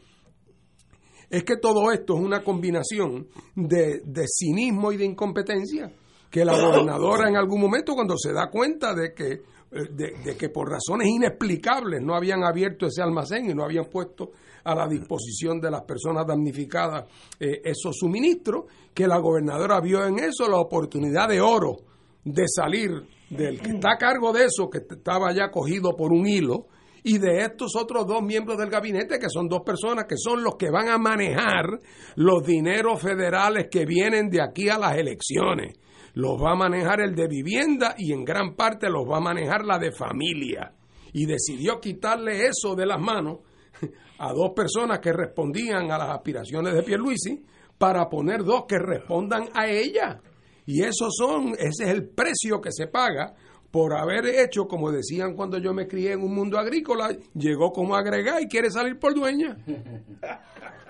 es 1.30 1.44
que 1.44 1.56
todo 1.56 1.92
esto 1.92 2.14
es 2.16 2.20
una 2.20 2.42
combinación 2.42 3.28
de, 3.54 4.00
cinismo 4.26 4.92
y 4.92 4.96
de 4.96 5.04
incompetencia 5.04 5.92
que 6.30 6.44
la 6.44 6.58
gobernadora 6.58 7.28
en 7.28 7.36
algún 7.36 7.60
momento 7.60 7.94
cuando 7.94 8.16
se 8.16 8.32
da 8.32 8.48
cuenta 8.50 8.94
de 8.94 9.14
que, 9.14 9.42
eh, 9.70 9.88
de, 9.90 10.36
que 10.36 10.48
por 10.48 10.70
razones 10.70 11.08
inexplicables 11.08 12.00
no 12.02 12.14
habían 12.14 12.42
abierto 12.42 12.86
ese 12.86 13.02
almacén 13.02 13.50
y 13.50 13.54
no 13.54 13.64
habían 13.64 13.84
puesto 13.86 14.30
a 14.64 14.74
la 14.74 14.88
disposición 14.88 15.60
de 15.60 15.70
las 15.70 15.82
personas 15.82 16.26
damnificadas 16.26 17.04
eh, 17.38 17.60
esos 17.64 17.96
suministros, 17.98 18.64
que 18.94 19.06
la 19.06 19.18
gobernadora 19.18 19.80
vio 19.80 20.04
en 20.06 20.18
eso 20.18 20.48
la 20.48 20.58
oportunidad 20.58 21.28
de 21.28 21.40
oro 21.40 21.76
de 22.24 22.44
salir 22.48 22.90
del 23.30 23.60
que 23.60 23.72
está 23.72 23.92
a 23.92 23.98
cargo 23.98 24.32
de 24.32 24.46
eso, 24.46 24.70
que 24.70 24.78
estaba 24.78 25.32
ya 25.34 25.50
cogido 25.50 25.94
por 25.96 26.12
un 26.12 26.26
hilo, 26.26 26.66
y 27.02 27.18
de 27.18 27.42
estos 27.42 27.76
otros 27.76 28.06
dos 28.06 28.22
miembros 28.22 28.58
del 28.58 28.70
gabinete, 28.70 29.18
que 29.18 29.28
son 29.28 29.48
dos 29.48 29.62
personas 29.64 30.06
que 30.06 30.16
son 30.16 30.42
los 30.42 30.56
que 30.56 30.70
van 30.70 30.88
a 30.88 30.98
manejar 30.98 31.78
los 32.16 32.44
dineros 32.44 33.00
federales 33.00 33.68
que 33.70 33.84
vienen 33.86 34.28
de 34.28 34.42
aquí 34.42 34.68
a 34.68 34.78
las 34.78 34.96
elecciones. 34.96 35.76
Los 36.18 36.36
va 36.36 36.50
a 36.50 36.56
manejar 36.56 37.00
el 37.00 37.14
de 37.14 37.28
vivienda 37.28 37.94
y 37.96 38.12
en 38.12 38.24
gran 38.24 38.56
parte 38.56 38.90
los 38.90 39.08
va 39.08 39.18
a 39.18 39.20
manejar 39.20 39.64
la 39.64 39.78
de 39.78 39.92
familia. 39.92 40.72
Y 41.12 41.26
decidió 41.26 41.78
quitarle 41.78 42.44
eso 42.46 42.74
de 42.74 42.86
las 42.86 43.00
manos 43.00 43.38
a 44.18 44.32
dos 44.32 44.50
personas 44.50 44.98
que 44.98 45.12
respondían 45.12 45.92
a 45.92 45.96
las 45.96 46.10
aspiraciones 46.10 46.74
de 46.74 46.82
Pierluisi 46.82 47.40
para 47.78 48.08
poner 48.08 48.42
dos 48.42 48.64
que 48.66 48.80
respondan 48.80 49.44
a 49.54 49.68
ella. 49.68 50.20
Y 50.66 50.82
esos 50.82 51.14
son, 51.16 51.50
ese 51.56 51.84
es 51.84 51.90
el 51.90 52.08
precio 52.08 52.60
que 52.60 52.72
se 52.72 52.88
paga 52.88 53.36
por 53.70 53.96
haber 53.96 54.26
hecho, 54.26 54.66
como 54.66 54.90
decían 54.90 55.36
cuando 55.36 55.58
yo 55.58 55.72
me 55.72 55.86
crié 55.86 56.14
en 56.14 56.22
un 56.22 56.34
mundo 56.34 56.58
agrícola, 56.58 57.16
llegó 57.32 57.70
como 57.70 57.94
agregar 57.94 58.42
y 58.42 58.48
quiere 58.48 58.72
salir 58.72 58.98
por 58.98 59.14
dueña. 59.14 59.56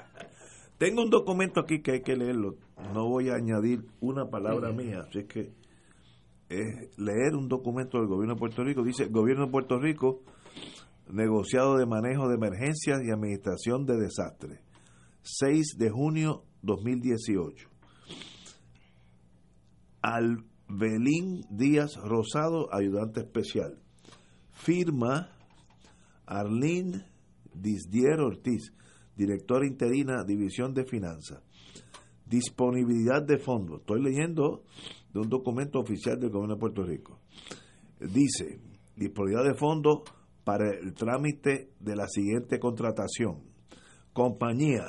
Tengo 0.78 1.02
un 1.02 1.10
documento 1.10 1.60
aquí 1.60 1.80
que 1.82 1.92
hay 1.92 2.02
que 2.02 2.16
leerlo. 2.16 2.56
No 2.94 3.08
voy 3.08 3.30
a 3.30 3.34
añadir 3.34 3.84
una 4.00 4.30
palabra 4.30 4.72
mía, 4.72 5.04
así 5.08 5.24
que 5.24 5.52
es 6.48 6.96
leer 6.96 7.34
un 7.34 7.48
documento 7.48 7.98
del 7.98 8.06
gobierno 8.06 8.34
de 8.34 8.40
Puerto 8.40 8.62
Rico. 8.62 8.84
Dice, 8.84 9.06
gobierno 9.06 9.46
de 9.46 9.52
Puerto 9.52 9.78
Rico, 9.78 10.22
negociado 11.10 11.76
de 11.76 11.86
manejo 11.86 12.28
de 12.28 12.36
emergencias 12.36 13.00
y 13.04 13.10
administración 13.10 13.86
de 13.86 13.96
desastres. 13.96 14.60
6 15.22 15.76
de 15.78 15.90
junio 15.90 16.44
2018. 16.62 17.68
Al 20.00 20.44
Belín 20.68 21.44
Díaz 21.50 21.96
Rosado, 21.96 22.72
ayudante 22.72 23.20
especial. 23.20 23.82
Firma 24.52 25.30
Arlene 26.24 27.04
Disdier 27.52 28.20
Ortiz, 28.20 28.72
directora 29.18 29.66
interina, 29.66 30.22
División 30.24 30.72
de 30.72 30.84
Finanzas. 30.84 31.42
Disponibilidad 32.24 33.22
de 33.22 33.38
fondos. 33.38 33.80
Estoy 33.80 34.00
leyendo 34.02 34.62
de 35.12 35.18
un 35.18 35.28
documento 35.28 35.80
oficial 35.80 36.20
del 36.20 36.30
Gobierno 36.30 36.54
de 36.54 36.60
Puerto 36.60 36.84
Rico. 36.84 37.18
Dice, 37.98 38.60
disponibilidad 38.96 39.44
de 39.44 39.54
fondos 39.54 40.02
para 40.44 40.70
el 40.70 40.94
trámite 40.94 41.72
de 41.80 41.96
la 41.96 42.06
siguiente 42.06 42.60
contratación. 42.60 43.42
Compañía, 44.12 44.84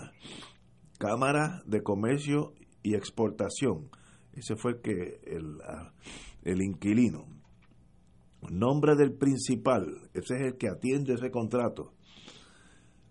Cámara 1.00 1.63
de 1.65 1.82
Comercio 1.82 2.54
y 2.84 2.96
Exportación, 2.96 3.89
ese 4.34 4.56
fue 4.56 4.74
el 4.74 4.82
que 4.82 5.20
el, 6.44 6.62
inquilino. 6.62 7.26
Nombre 8.50 8.96
del 8.96 9.13
principal, 9.13 10.10
ese 10.13 10.36
es 10.36 10.42
el 10.42 10.58
que 10.58 10.70
atiende 10.70 11.15
ese 11.15 11.32
contrato. 11.32 11.94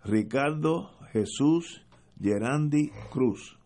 Ricardo 0.04 0.97
Jesús 1.12 1.84
Gerandi 2.20 2.90
Cruz. 3.10 3.56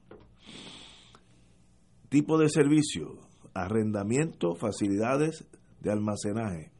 Tipo 2.08 2.38
de 2.38 2.48
servicio, 2.48 3.18
arrendamiento, 3.54 4.54
facilidades 4.54 5.44
de 5.80 5.90
almacenaje. 5.90 6.70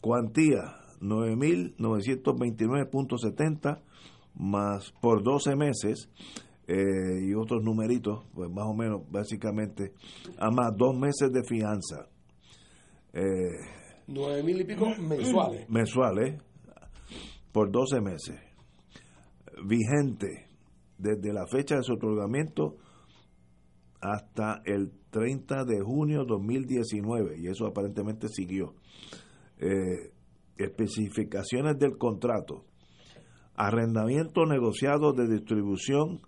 Cuantía 0.00 0.76
9.929.70 1.00 3.80
más 4.34 4.92
por 5.00 5.22
12 5.22 5.56
meses 5.56 6.10
eh, 6.66 7.24
y 7.26 7.32
otros 7.34 7.62
numeritos, 7.64 8.24
pues 8.34 8.50
más 8.50 8.66
o 8.66 8.74
menos, 8.74 9.00
básicamente, 9.10 9.94
a 10.38 10.50
más 10.50 10.76
dos 10.76 10.94
meses 10.96 11.32
de 11.32 11.42
fianza. 11.42 12.06
Eh, 13.12 13.56
Nueve 14.06 14.42
mil 14.42 14.60
y 14.60 14.64
pico 14.64 14.88
mensuales. 14.98 15.68
Mensuales, 15.68 16.40
por 17.52 17.70
12 17.70 18.00
meses. 18.00 18.49
Vigente 19.64 20.48
desde 20.98 21.32
la 21.32 21.46
fecha 21.46 21.76
de 21.76 21.82
su 21.82 21.94
otorgamiento 21.94 22.76
hasta 24.00 24.62
el 24.64 24.92
30 25.10 25.64
de 25.64 25.80
junio 25.80 26.24
2019, 26.24 27.38
y 27.38 27.48
eso 27.48 27.66
aparentemente 27.66 28.28
siguió. 28.28 28.74
Eh, 29.58 30.12
especificaciones 30.56 31.78
del 31.78 31.96
contrato. 31.96 32.64
Arrendamiento 33.54 34.46
negociado 34.46 35.12
de 35.12 35.28
distribución 35.28 36.20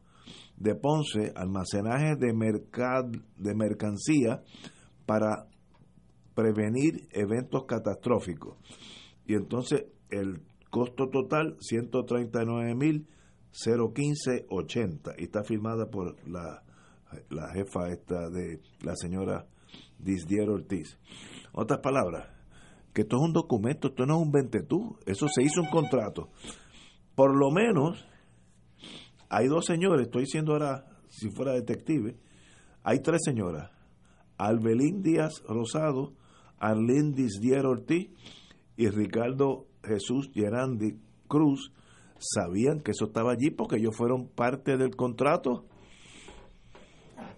de 0.57 0.75
Ponce 0.75 1.33
almacenaje 1.35 2.17
de, 2.17 2.33
mercad, 2.33 3.05
de 3.37 3.55
mercancía 3.55 4.43
para 5.07 5.47
prevenir 6.35 7.09
eventos 7.13 7.65
catastróficos. 7.67 8.57
Y 9.27 9.35
entonces 9.35 9.87
el 10.11 10.43
costo 10.71 11.09
total 11.09 11.57
139 11.61 12.75
mil 12.75 13.07
015.80 13.53 15.15
y 15.19 15.25
está 15.25 15.45
firmada 15.45 15.91
por 15.91 16.17
la, 16.29 16.63
la 17.31 17.53
jefa 17.53 17.91
esta 17.91 18.31
de 18.31 18.61
la 18.83 18.97
señora 18.97 19.47
Disdier 19.99 20.49
Ortiz. 20.49 20.99
Otras 21.53 21.81
palabras, 21.81 22.29
que 22.93 23.03
esto 23.03 23.17
es 23.17 23.23
un 23.23 23.33
documento, 23.33 23.89
esto 23.89 24.07
no 24.07 24.17
es 24.17 24.23
un 24.23 24.33
ventetú, 24.33 24.97
eso 25.07 25.27
se 25.29 25.43
hizo 25.43 25.61
un 25.61 25.71
contrato. 25.71 26.31
Por 27.15 27.37
lo 27.37 27.51
menos 27.51 28.07
hay 29.29 29.49
dos 29.49 29.67
señores, 29.67 30.07
estoy 30.07 30.23
diciendo 30.23 30.53
ahora, 30.53 30.87
si 31.09 31.31
fuera 31.31 31.53
detective, 31.53 32.17
hay 32.83 33.01
tres 33.01 33.21
señoras. 33.25 33.71
Albelín 34.39 35.03
Díaz 35.03 35.43
Rosado, 35.47 36.15
Arlene 36.59 37.13
Disdier 37.15 37.67
Ortiz 37.67 38.11
y 38.77 38.89
Ricardo 38.89 39.67
Jesús 39.85 40.31
Gerandi 40.35 40.99
Cruz 41.29 41.73
sabían 42.23 42.81
que 42.81 42.93
eso 42.93 43.07
estaba 43.07 43.33
allí 43.33 43.51
porque 43.51 43.77
ellos 43.77 43.97
fueron 43.97 44.29
parte 44.29 44.77
del 44.77 44.97
contrato. 44.97 45.65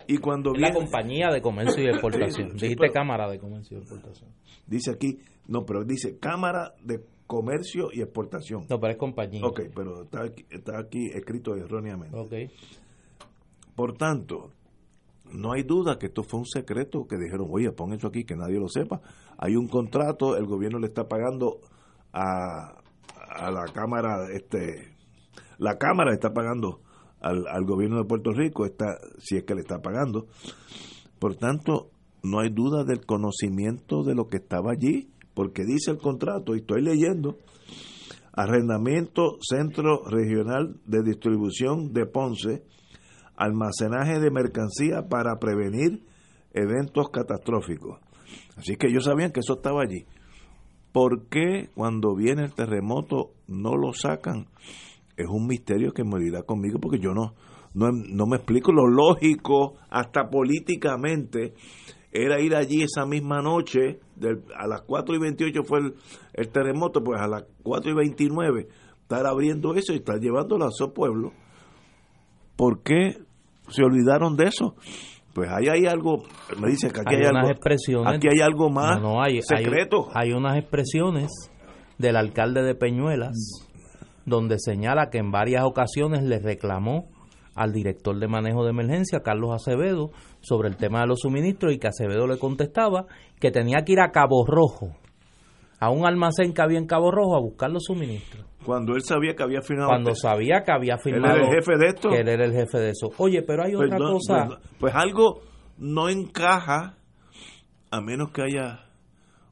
Y 0.06 0.18
cuando 0.18 0.52
la 0.52 0.68
viene, 0.68 0.74
compañía 0.74 1.30
de 1.30 1.40
comercio 1.40 1.82
y 1.82 1.86
exportación. 1.90 2.50
Sí, 2.52 2.58
sí, 2.58 2.64
Dijiste 2.66 2.76
pero- 2.80 2.92
Cámara 2.92 3.28
de 3.30 3.38
Comercio 3.38 3.78
y 3.78 3.80
Exportación. 3.80 4.30
dice 4.66 4.90
aquí, 4.90 5.18
no, 5.46 5.64
pero 5.64 5.84
dice 5.84 6.18
Cámara 6.18 6.74
de 6.82 7.00
Comercio 7.26 7.88
y 7.92 8.02
Exportación. 8.02 8.66
No, 8.68 8.78
pero 8.78 8.92
es 8.92 8.98
compañía. 8.98 9.44
Ok, 9.46 9.60
pero 9.74 10.02
está 10.02 10.24
aquí, 10.24 10.44
está 10.50 10.78
aquí 10.78 11.06
escrito 11.14 11.54
erróneamente. 11.56 12.16
Ok. 12.16 12.34
Por 13.74 13.94
tanto, 13.96 14.50
no 15.32 15.52
hay 15.52 15.62
duda 15.62 15.98
que 15.98 16.06
esto 16.06 16.22
fue 16.22 16.40
un 16.40 16.46
secreto 16.46 17.06
que 17.06 17.16
dijeron, 17.16 17.48
oye, 17.50 17.72
pon 17.72 17.92
eso 17.94 18.08
aquí, 18.08 18.24
que 18.24 18.36
nadie 18.36 18.58
lo 18.60 18.68
sepa. 18.68 19.00
Hay 19.38 19.56
un 19.56 19.68
contrato, 19.68 20.36
el 20.36 20.44
gobierno 20.44 20.78
le 20.78 20.86
está 20.88 21.08
pagando 21.08 21.60
a, 22.12 22.76
a 23.34 23.50
la 23.50 23.64
Cámara, 23.66 24.28
este, 24.32 24.94
la 25.58 25.76
Cámara 25.76 26.12
está 26.12 26.32
pagando 26.32 26.80
al, 27.20 27.46
al 27.48 27.64
gobierno 27.64 27.98
de 27.98 28.04
Puerto 28.04 28.32
Rico, 28.32 28.64
está, 28.64 28.98
si 29.18 29.36
es 29.36 29.44
que 29.44 29.54
le 29.54 29.62
está 29.62 29.80
pagando. 29.80 30.26
Por 31.18 31.36
tanto, 31.36 31.90
no 32.22 32.40
hay 32.40 32.50
duda 32.50 32.84
del 32.84 33.04
conocimiento 33.04 34.02
de 34.02 34.14
lo 34.14 34.28
que 34.28 34.38
estaba 34.38 34.72
allí, 34.72 35.10
porque 35.34 35.64
dice 35.64 35.90
el 35.90 35.98
contrato, 35.98 36.54
y 36.54 36.60
estoy 36.60 36.82
leyendo, 36.82 37.38
arrendamiento 38.32 39.38
Centro 39.40 40.04
Regional 40.06 40.80
de 40.86 41.02
Distribución 41.02 41.92
de 41.92 42.06
Ponce, 42.06 42.64
almacenaje 43.36 44.20
de 44.20 44.30
mercancía 44.30 45.08
para 45.08 45.38
prevenir 45.38 46.04
eventos 46.52 47.10
catastróficos. 47.10 48.00
Así 48.56 48.76
que 48.76 48.88
ellos 48.88 49.04
sabían 49.04 49.32
que 49.32 49.40
eso 49.40 49.54
estaba 49.54 49.82
allí. 49.82 50.06
¿Por 50.94 51.26
qué 51.26 51.70
cuando 51.74 52.14
viene 52.14 52.44
el 52.44 52.54
terremoto 52.54 53.32
no 53.48 53.74
lo 53.74 53.92
sacan? 53.92 54.46
Es 55.16 55.26
un 55.28 55.48
misterio 55.48 55.90
que 55.90 56.04
morirá 56.04 56.44
conmigo 56.44 56.78
porque 56.78 57.00
yo 57.00 57.12
no, 57.12 57.34
no, 57.74 57.90
no 57.90 58.26
me 58.26 58.36
explico. 58.36 58.70
Lo 58.70 58.86
lógico, 58.86 59.74
hasta 59.90 60.30
políticamente, 60.30 61.54
era 62.12 62.40
ir 62.40 62.54
allí 62.54 62.84
esa 62.84 63.06
misma 63.06 63.42
noche, 63.42 63.98
a 64.56 64.68
las 64.68 64.82
4 64.82 65.16
y 65.16 65.18
28 65.18 65.64
fue 65.64 65.80
el, 65.80 65.94
el 66.32 66.48
terremoto, 66.50 67.02
pues 67.02 67.20
a 67.20 67.26
las 67.26 67.44
4 67.64 67.90
y 67.90 67.94
29 67.96 68.68
estar 69.02 69.26
abriendo 69.26 69.74
eso 69.74 69.94
y 69.94 69.96
estar 69.96 70.20
llevándolo 70.20 70.64
a 70.64 70.70
su 70.70 70.92
pueblo. 70.92 71.32
¿Por 72.54 72.84
qué 72.84 73.18
se 73.68 73.82
olvidaron 73.82 74.36
de 74.36 74.44
eso? 74.44 74.76
Pues 75.34 75.50
ahí 75.50 75.66
hay 75.68 75.86
algo, 75.86 76.22
me 76.60 76.68
dice 76.68 76.90
que 76.90 77.00
aquí 77.00 77.14
Hay 77.16 77.22
hay, 77.22 77.28
unas 77.28 77.40
algo, 77.42 77.50
expresiones. 77.50 78.14
aquí 78.14 78.28
hay 78.28 78.40
algo 78.40 78.70
más 78.70 79.00
No, 79.00 79.14
no, 79.14 79.22
hay, 79.22 79.36
hay- 79.36 79.42
secreto. 79.42 80.08
Hay, 80.14 80.32
unas 80.32 80.56
expresiones 80.56 81.30
del 81.98 82.16
alcalde 82.16 82.62
de 82.62 82.74
Peñuelas 82.74 83.32
donde 84.26 84.56
señala 84.58 85.10
que 85.10 85.18
en 85.18 85.30
varias 85.30 85.64
ocasiones 85.64 86.22
le 86.22 86.38
reclamó 86.38 87.08
al 87.54 87.72
director 87.72 88.18
de 88.18 88.26
manejo 88.26 88.64
de 88.64 88.70
emergencia, 88.70 89.20
Carlos 89.20 89.50
Acevedo, 89.52 90.10
sobre 90.40 90.68
el 90.68 90.76
tema 90.76 91.00
de 91.02 91.06
los 91.08 91.20
suministros 91.20 91.72
y 91.72 91.78
que 91.78 91.88
Acevedo 91.88 92.26
le 92.26 92.38
contestaba 92.38 93.06
que 93.38 93.50
tenía 93.50 93.84
que 93.84 93.92
ir 93.92 94.00
a 94.00 94.10
Cabo 94.12 94.44
Rojo, 94.46 94.96
a 95.84 95.90
un 95.90 96.06
almacén 96.06 96.52
que 96.54 96.62
había 96.62 96.78
en 96.78 96.86
Cabo 96.86 97.10
Rojo 97.10 97.36
a 97.36 97.40
buscar 97.40 97.70
los 97.70 97.84
suministros. 97.84 98.44
Cuando 98.64 98.94
él 98.94 99.02
sabía 99.02 99.34
que 99.34 99.42
había 99.42 99.60
firmado. 99.62 99.90
Cuando 99.90 100.14
sabía 100.14 100.62
que 100.64 100.72
había 100.72 100.94
él 100.94 101.00
firmado 101.00 101.36
era 101.36 101.44
el 101.48 101.54
jefe 101.54 101.76
de 101.78 101.86
esto. 101.88 102.08
que 102.10 102.20
él 102.20 102.28
era 102.28 102.44
el 102.44 102.52
jefe 102.52 102.78
de 102.78 102.90
eso. 102.90 103.10
Oye, 103.18 103.42
pero 103.42 103.64
hay 103.64 103.72
Pues 103.74 103.86
otra 103.86 103.98
no- 103.98 104.12
cosa. 104.12 104.46
pues, 104.46 104.48
no- 104.48 104.78
pues 104.80 104.94
algo 104.94 105.40
no 105.78 106.08
encaja 106.08 106.94
a 107.90 108.00
menos 108.00 108.30
que 108.30 108.42
haya 108.42 108.80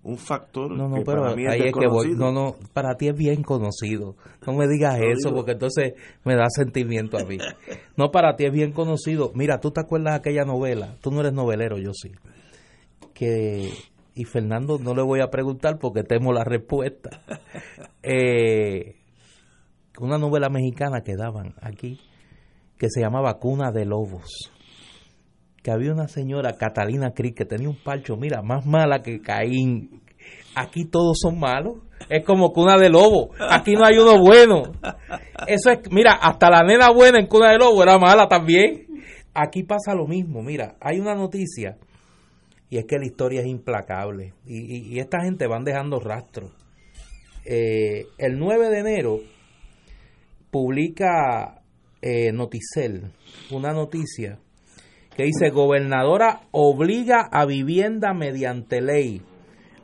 un 0.05 0.17
factor 0.19 0.69
No, 0.77 0.89
no, 0.89 0.97
que 0.97 1.03
pero 1.03 1.23
para 1.23 1.37
mí 1.37 1.45
es 1.45 1.51
ahí 1.53 1.61
es 1.69 1.73
que 1.75 1.87
voy. 1.87 2.15
No, 2.17 2.33
no, 2.33 2.57
para 2.73 2.97
ti 2.97 3.07
es 3.09 3.15
bien 3.17 3.43
conocido. 3.43 4.17
No 4.47 4.53
me 4.55 4.67
digas 4.67 4.99
No 4.99 5.05
eso, 5.05 5.29
digo. 5.29 5.37
porque 5.37 5.53
entonces 5.53 5.93
me 6.25 6.35
da 6.35 6.47
sentimiento 6.49 7.19
a 7.19 7.25
mí. 7.25 7.39
No, 7.97 8.11
para 8.11 8.35
ti 8.35 8.47
es 8.47 8.53
bien 8.53 8.73
conocido. 8.73 9.31
Mira, 9.35 9.61
tú 9.61 9.71
te 9.71 9.81
acuerdas 9.81 10.15
de 10.15 10.19
aquella 10.21 10.45
novela. 10.45 10.97
Tú 11.03 11.11
no 11.13 11.21
eres 11.21 11.35
novelero, 11.35 11.77
yo 11.79 11.91
sí. 11.93 12.11
Que. 13.15 13.71
Y 14.15 14.25
Fernando 14.25 14.79
no 14.79 14.95
le 14.95 15.03
voy 15.03 15.21
a 15.21 15.31
preguntar 15.31 15.79
porque 15.79 16.03
temo 16.03 16.33
la 16.33 16.45
respuesta. 16.45 17.11
Eh, 18.05 18.97
una 20.01 20.19
novela 20.19 20.49
mexicana 20.49 21.03
que 21.03 21.15
daban 21.15 21.55
aquí 21.63 22.01
que 22.79 22.89
se 22.91 23.01
llamaba 23.01 23.39
Cuna 23.39 23.71
de 23.71 23.85
Lobos 23.85 24.51
que 25.63 25.71
había 25.71 25.93
una 25.93 26.09
señora, 26.09 26.57
Catalina 26.59 27.13
Crick, 27.13 27.37
que 27.37 27.45
tenía 27.45 27.69
un 27.69 27.77
palcho, 27.77 28.17
mira, 28.17 28.43
más 28.43 28.67
mala 28.67 29.01
que 29.01 29.21
Caín. 29.21 30.03
Aquí 30.55 30.85
todos 30.85 31.19
son 31.21 31.39
malos. 31.39 31.77
Es 32.09 32.25
como 32.25 32.53
cuna 32.53 32.77
de 32.77 32.91
lobo. 32.91 33.31
Aquí 33.49 33.75
no 33.75 33.87
hay 33.87 33.97
uno 33.97 34.21
bueno. 34.21 34.63
Eso 35.47 35.71
es, 35.71 35.81
mira, 35.91 36.15
hasta 36.15 36.51
la 36.51 36.63
nena 36.63 36.91
buena 36.91 37.19
en 37.19 37.27
cuna 37.27 37.53
de 37.53 37.59
lobo 37.59 37.83
era 37.83 37.97
mala 37.99 38.29
también. 38.29 38.87
Aquí 39.35 39.63
pasa 39.63 39.95
lo 39.95 40.07
mismo. 40.07 40.43
Mira, 40.43 40.75
hay 40.81 40.99
una 40.99 41.15
noticia 41.15 41.77
y 42.73 42.79
es 42.79 42.87
que 42.87 42.99
la 42.99 43.05
historia 43.05 43.43
es 43.43 43.47
implacable. 43.49 44.33
Y, 44.47 44.95
y- 44.95 44.99
esta 44.99 45.21
gente 45.21 45.47
van 45.47 45.63
dejando 45.63 46.01
rastros. 46.01 46.51
Eh, 47.45 48.07
el 48.17 48.39
9 48.39 48.71
de 48.71 48.79
enero 48.79 49.21
publica 50.51 51.63
eh, 52.01 52.33
Noticel 52.33 53.13
una 53.51 53.75
noticia 53.75 54.39
que 55.15 55.25
dice 55.25 55.51
gobernadora 55.51 56.41
obliga 56.51 57.29
a 57.31 57.45
vivienda 57.45 58.15
mediante 58.15 58.81
ley 58.81 59.21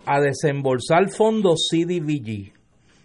a 0.07 0.18
desembolsar 0.20 1.11
fondos 1.11 1.68
CDBG 1.70 2.53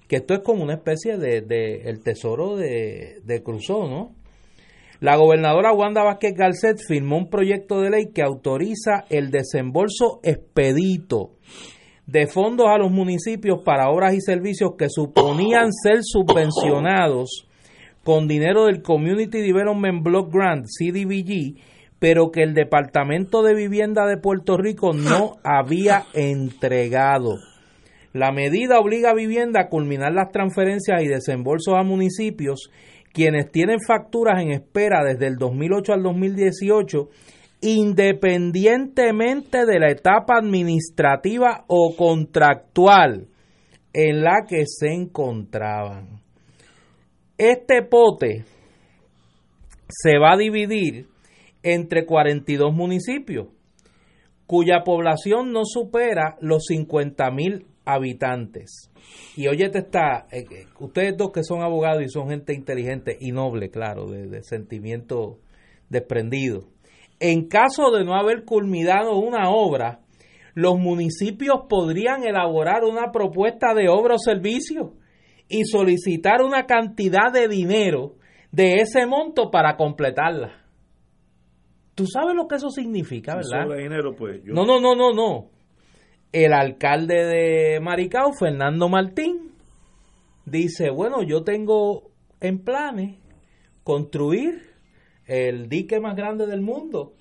que 0.08 0.16
esto 0.16 0.34
es 0.34 0.40
como 0.46 0.64
una 0.64 0.76
especie 0.76 1.18
de, 1.18 1.42
de 1.42 1.90
el 1.90 2.02
tesoro 2.04 2.56
de, 2.56 3.20
de 3.26 3.44
Cruzó, 3.44 3.88
¿no? 3.90 4.16
La 5.04 5.18
gobernadora 5.18 5.74
Wanda 5.74 6.02
Vázquez 6.02 6.34
Garcet 6.34 6.78
firmó 6.88 7.18
un 7.18 7.30
proyecto 7.30 7.82
de 7.82 7.90
ley 7.90 8.06
que 8.16 8.22
autoriza 8.22 9.04
el 9.10 9.32
desembolso 9.32 10.22
expedito 10.24 11.32
de 12.08 12.26
fondos 12.26 12.68
a 12.70 12.78
los 12.78 12.90
municipios 12.90 13.60
para 13.66 13.90
obras 13.90 14.14
y 14.14 14.22
servicios 14.22 14.76
que 14.78 14.88
suponían 14.88 15.74
ser 15.74 16.04
subvencionados 16.04 17.50
con 18.06 18.30
dinero 18.30 18.68
del 18.68 18.82
Community 18.82 19.42
Development 19.42 20.02
Block 20.02 20.34
Grant, 20.34 20.68
CDBG, 20.68 21.60
pero 22.00 22.32
que 22.32 22.44
el 22.44 22.54
Departamento 22.54 23.44
de 23.44 23.56
Vivienda 23.56 24.06
de 24.06 24.16
Puerto 24.16 24.56
Rico 24.56 24.94
no 24.94 25.34
había 25.44 26.06
entregado. 26.14 27.40
La 28.14 28.32
medida 28.32 28.80
obliga 28.80 29.10
a 29.10 29.16
Vivienda 29.16 29.60
a 29.60 29.68
culminar 29.68 30.14
las 30.14 30.32
transferencias 30.32 31.04
y 31.04 31.10
desembolsos 31.10 31.74
a 31.76 31.84
municipios 31.84 32.70
quienes 33.14 33.52
tienen 33.52 33.80
facturas 33.80 34.42
en 34.42 34.52
espera 34.52 35.04
desde 35.04 35.28
el 35.28 35.38
2008 35.38 35.94
al 35.94 36.04
2018 36.04 37.10
independientemente 37.62 39.66
de 39.66 39.80
la 39.80 39.90
etapa 39.90 40.38
administrativa 40.38 41.64
o 41.68 41.96
contractual 41.96 43.28
en 43.94 44.22
la 44.22 44.46
que 44.48 44.66
se 44.66 44.92
encontraban. 44.92 46.22
Este 47.38 47.84
pote 47.84 48.44
se 49.88 50.20
va 50.20 50.34
a 50.34 50.38
dividir 50.38 51.08
entre 51.62 52.06
42 52.06 52.74
municipios, 52.74 53.48
cuya 54.46 54.84
población 54.84 55.54
no 55.54 55.64
supera 55.64 56.36
los 56.42 56.66
50 56.66 57.32
mil 57.32 57.66
habitantes. 57.86 58.92
Y 59.36 59.48
óyete 59.48 59.80
está, 59.80 60.28
eh, 60.32 60.46
eh, 60.50 60.66
ustedes 60.80 61.18
dos 61.18 61.32
que 61.32 61.44
son 61.44 61.62
abogados 61.62 62.04
y 62.04 62.10
son 62.10 62.30
gente 62.30 62.54
inteligente 62.54 63.18
y 63.20 63.32
noble, 63.32 63.70
claro, 63.70 64.06
de, 64.08 64.28
de 64.28 64.44
sentimiento 64.44 65.40
desprendido. 65.90 66.70
En 67.20 67.48
caso 67.48 67.92
de 67.92 68.04
no 68.06 68.16
haber 68.16 68.44
culminado 68.46 69.18
una 69.18 69.50
obra, 69.50 70.00
los 70.56 70.78
municipios 70.78 71.62
podrían 71.70 72.24
elaborar 72.24 72.84
una 72.84 73.12
propuesta 73.12 73.74
de 73.74 73.90
obra 73.90 74.16
o 74.16 74.20
servicio 74.20 74.94
y 75.50 75.66
solicitar 75.66 76.42
una 76.42 76.66
cantidad 76.66 77.32
de 77.34 77.48
dinero 77.48 78.16
de 78.52 78.76
ese 78.76 79.06
monto 79.06 79.50
para 79.52 79.76
completarla. 79.78 80.62
Tú 81.96 82.08
sabes 82.08 82.36
lo 82.36 82.48
que 82.48 82.56
eso 82.56 82.70
significa, 82.70 83.34
Si 83.34 83.50
¿verdad? 83.50 83.66
sobra 83.68 83.78
dinero, 83.82 84.16
pues 84.16 84.42
yo- 84.44 84.54
No, 84.54 84.66
no, 84.66 84.80
no, 84.80 84.96
no, 84.96 85.14
no. 85.14 85.50
El 86.34 86.52
alcalde 86.52 87.26
de 87.26 87.80
Maricao, 87.80 88.34
Fernando 88.34 88.90
Martín, 88.90 89.52
dice, 90.46 90.90
bueno, 90.90 91.22
yo 91.22 91.44
tengo 91.44 92.10
en 92.42 92.60
planes 92.64 93.20
construir 93.84 94.74
el 95.28 95.70
dique 95.70 96.00
más 96.00 96.16
grande 96.16 96.48
del 96.48 96.62
mundo 96.62 97.14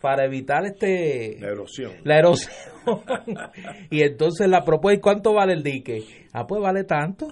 para 0.00 0.24
evitar 0.24 0.64
este 0.66 1.38
la 1.40 1.48
erosión. 1.48 1.92
la 2.04 2.18
erosión. 2.18 2.52
y 3.90 4.02
entonces 4.02 4.48
la 4.48 4.64
propuesta, 4.64 4.98
¿y 4.98 5.00
cuánto 5.00 5.34
vale 5.34 5.52
el 5.52 5.62
dique? 5.62 6.02
Ah, 6.32 6.46
pues 6.46 6.60
vale 6.60 6.84
tanto. 6.84 7.28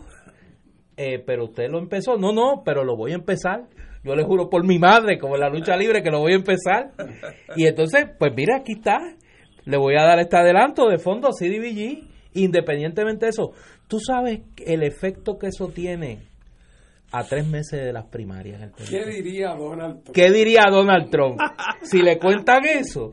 Eh, 0.96 1.22
pero 1.24 1.46
usted 1.46 1.68
lo 1.68 1.78
empezó. 1.78 2.16
No, 2.16 2.32
no, 2.32 2.62
pero 2.64 2.84
lo 2.84 2.96
voy 2.96 3.12
a 3.12 3.16
empezar. 3.16 3.64
Yo 4.02 4.14
le 4.14 4.22
juro 4.24 4.48
por 4.48 4.64
mi 4.64 4.78
madre, 4.78 5.18
como 5.18 5.34
en 5.34 5.40
la 5.40 5.50
lucha 5.50 5.76
libre, 5.76 6.02
que 6.02 6.10
lo 6.10 6.20
voy 6.20 6.32
a 6.32 6.36
empezar. 6.36 6.92
Y 7.56 7.66
entonces, 7.66 8.06
pues 8.18 8.32
mira, 8.34 8.58
aquí 8.58 8.74
está. 8.74 9.00
Le 9.66 9.76
voy 9.76 9.96
a 9.96 10.04
dar 10.04 10.18
este 10.18 10.36
adelanto 10.36 10.88
de 10.88 10.98
fondo 10.98 11.30
CDBG, 11.30 12.08
independientemente 12.34 13.26
de 13.26 13.30
eso. 13.30 13.52
Tú 13.88 13.98
sabes 14.00 14.40
el 14.64 14.82
efecto 14.82 15.38
que 15.38 15.48
eso 15.48 15.68
tiene 15.68 16.20
a 17.12 17.24
tres 17.24 17.46
meses 17.46 17.84
de 17.84 17.92
las 17.92 18.06
primarias. 18.06 18.72
¿Qué 18.88 19.04
diría 19.04 19.54
Donald 19.54 20.02
Trump? 20.02 20.14
¿Qué 20.14 20.30
diría 20.30 20.62
Donald 20.70 21.10
Trump? 21.10 21.38
Si 21.82 22.00
le 22.00 22.18
cuentan 22.18 22.64
eso, 22.64 23.12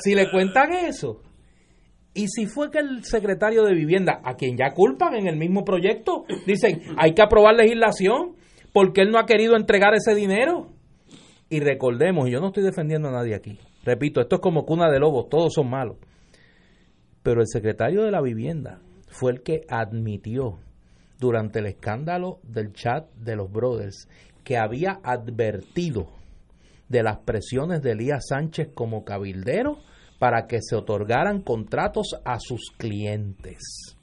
si 0.00 0.14
le 0.14 0.30
cuentan 0.30 0.72
eso. 0.72 1.20
Y 2.14 2.28
si 2.28 2.46
fue 2.46 2.70
que 2.70 2.78
el 2.78 3.04
secretario 3.04 3.64
de 3.64 3.74
Vivienda, 3.74 4.20
a 4.24 4.34
quien 4.34 4.56
ya 4.56 4.72
culpan 4.72 5.16
en 5.16 5.26
el 5.26 5.36
mismo 5.36 5.64
proyecto, 5.64 6.24
dicen, 6.46 6.80
hay 6.96 7.12
que 7.12 7.22
aprobar 7.22 7.56
legislación 7.56 8.36
porque 8.72 9.02
él 9.02 9.10
no 9.10 9.18
ha 9.18 9.26
querido 9.26 9.56
entregar 9.56 9.94
ese 9.94 10.14
dinero. 10.14 10.68
Y 11.50 11.60
recordemos, 11.60 12.28
y 12.28 12.32
yo 12.32 12.40
no 12.40 12.48
estoy 12.48 12.62
defendiendo 12.62 13.08
a 13.08 13.12
nadie 13.12 13.34
aquí, 13.34 13.58
repito, 13.84 14.20
esto 14.20 14.36
es 14.36 14.40
como 14.42 14.64
cuna 14.64 14.90
de 14.90 14.98
lobos, 14.98 15.28
todos 15.28 15.52
son 15.54 15.70
malos. 15.70 15.96
Pero 17.22 17.40
el 17.40 17.46
secretario 17.46 18.02
de 18.02 18.10
la 18.10 18.20
Vivienda 18.20 18.80
fue 19.08 19.32
el 19.32 19.42
que 19.42 19.62
admitió 19.68 20.58
durante 21.18 21.60
el 21.60 21.66
escándalo 21.66 22.38
del 22.42 22.72
chat 22.72 23.10
de 23.14 23.36
los 23.36 23.50
brothers 23.50 24.08
que 24.42 24.58
había 24.58 25.00
advertido 25.02 26.08
de 26.88 27.02
las 27.02 27.18
presiones 27.20 27.82
de 27.82 27.92
Elías 27.92 28.26
Sánchez 28.28 28.68
como 28.74 29.04
cabildero 29.04 29.78
para 30.18 30.46
que 30.46 30.58
se 30.60 30.76
otorgaran 30.76 31.42
contratos 31.42 32.14
a 32.24 32.38
sus 32.38 32.70
clientes. 32.76 33.96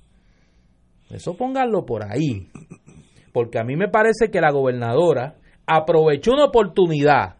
Eso 1.09 1.35
pónganlo 1.35 1.85
por 1.85 2.03
ahí. 2.03 2.49
Porque 3.33 3.59
a 3.59 3.63
mí 3.63 3.75
me 3.75 3.87
parece 3.87 4.29
que 4.29 4.41
la 4.41 4.51
gobernadora 4.51 5.35
aprovechó 5.65 6.33
una 6.33 6.45
oportunidad 6.45 7.37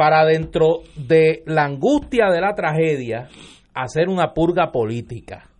para 0.00 0.24
dentro 0.24 0.80
de 0.96 1.42
la 1.44 1.66
angustia 1.66 2.30
de 2.30 2.40
la 2.40 2.54
tragedia 2.54 3.28
hacer 3.74 4.08
una 4.08 4.32
purga 4.32 4.72
política. 4.72 5.50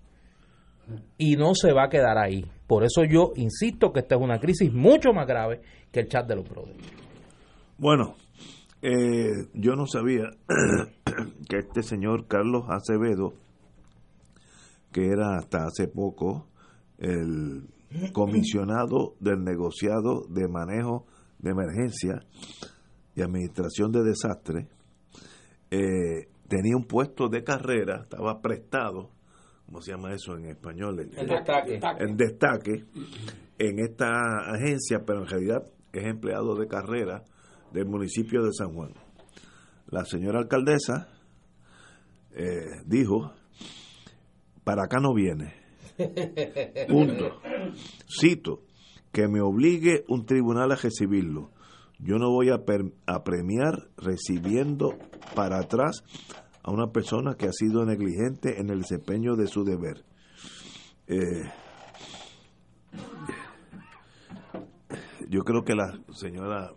Y 1.18 1.36
no 1.36 1.54
se 1.54 1.74
va 1.74 1.84
a 1.84 1.88
quedar 1.90 2.16
ahí. 2.16 2.46
Por 2.66 2.82
eso 2.82 3.02
yo 3.04 3.32
insisto 3.36 3.92
que 3.92 4.00
esta 4.00 4.14
es 4.14 4.22
una 4.22 4.38
crisis 4.38 4.72
mucho 4.72 5.12
más 5.12 5.26
grave 5.26 5.60
que 5.92 6.00
el 6.00 6.08
chat 6.08 6.26
de 6.26 6.36
los 6.36 6.48
brothers. 6.48 6.82
Bueno, 7.76 8.14
eh, 8.80 9.44
yo 9.52 9.76
no 9.76 9.84
sabía 9.86 10.30
que 11.46 11.58
este 11.58 11.82
señor 11.82 12.26
Carlos 12.26 12.64
Acevedo, 12.70 13.34
que 14.90 15.08
era 15.08 15.36
hasta 15.36 15.66
hace 15.66 15.86
poco 15.86 16.46
el 16.96 17.68
comisionado 18.14 19.16
del 19.20 19.44
negociado 19.44 20.24
de 20.30 20.48
manejo 20.48 21.04
de 21.40 21.50
emergencia 21.50 22.22
y 23.14 23.22
administración 23.22 23.92
de 23.92 24.02
desastre, 24.02 24.68
eh, 25.70 26.28
tenía 26.48 26.76
un 26.76 26.84
puesto 26.84 27.28
de 27.28 27.42
carrera, 27.42 28.02
estaba 28.02 28.40
prestado, 28.40 29.10
¿cómo 29.66 29.80
se 29.80 29.92
llama 29.92 30.12
eso 30.12 30.36
en 30.36 30.46
español? 30.46 31.00
El 31.00 31.28
destaque. 31.28 31.80
En 31.98 32.16
destaque 32.16 32.84
en 33.58 33.78
esta 33.78 34.08
agencia, 34.46 35.04
pero 35.06 35.20
en 35.20 35.28
realidad 35.28 35.62
es 35.92 36.04
empleado 36.06 36.56
de 36.56 36.66
carrera 36.66 37.22
del 37.72 37.86
municipio 37.86 38.42
de 38.42 38.52
San 38.52 38.72
Juan. 38.74 38.94
La 39.88 40.04
señora 40.04 40.38
alcaldesa 40.38 41.08
eh, 42.32 42.82
dijo, 42.86 43.32
para 44.64 44.84
acá 44.84 44.98
no 44.98 45.12
viene. 45.14 45.54
Punto. 46.88 47.40
Cito, 48.08 48.62
que 49.12 49.28
me 49.28 49.40
obligue 49.40 50.04
un 50.08 50.24
tribunal 50.24 50.72
a 50.72 50.76
recibirlo. 50.76 51.50
Yo 52.02 52.18
no 52.18 52.30
voy 52.30 52.48
a, 52.50 52.64
per- 52.64 52.92
a 53.06 53.22
premiar 53.24 53.88
recibiendo 53.96 54.96
para 55.34 55.58
atrás 55.58 56.02
a 56.62 56.70
una 56.70 56.92
persona 56.92 57.34
que 57.34 57.46
ha 57.46 57.52
sido 57.52 57.84
negligente 57.84 58.60
en 58.60 58.70
el 58.70 58.80
desempeño 58.80 59.36
de 59.36 59.46
su 59.46 59.64
deber. 59.64 60.04
Eh, 61.06 61.42
yo 65.28 65.42
creo 65.44 65.64
que 65.64 65.74
la 65.74 65.98
señora 66.12 66.72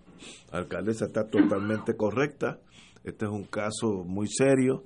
alcaldesa 0.52 1.06
está 1.06 1.28
totalmente 1.28 1.96
correcta. 1.96 2.60
Este 3.04 3.26
es 3.26 3.32
un 3.32 3.44
caso 3.46 4.04
muy 4.06 4.28
serio 4.28 4.84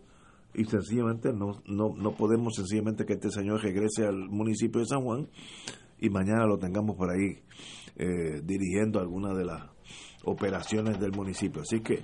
y 0.54 0.66
sencillamente 0.66 1.32
no, 1.34 1.62
no, 1.68 1.94
no 1.96 2.12
podemos 2.16 2.56
sencillamente 2.56 3.06
que 3.06 3.14
este 3.14 3.30
señor 3.30 3.62
regrese 3.62 4.06
al 4.06 4.30
municipio 4.30 4.80
de 4.82 4.88
San 4.88 5.04
Juan 5.04 5.28
y 6.00 6.10
mañana 6.10 6.46
lo 6.48 6.58
tengamos 6.58 6.96
por 6.96 7.12
ahí 7.12 7.44
eh, 7.96 8.42
dirigiendo 8.44 9.00
alguna 9.00 9.34
de 9.34 9.46
las 9.46 9.70
operaciones 10.24 11.00
del 11.00 11.12
municipio. 11.12 11.62
Así 11.62 11.82
que 11.82 12.02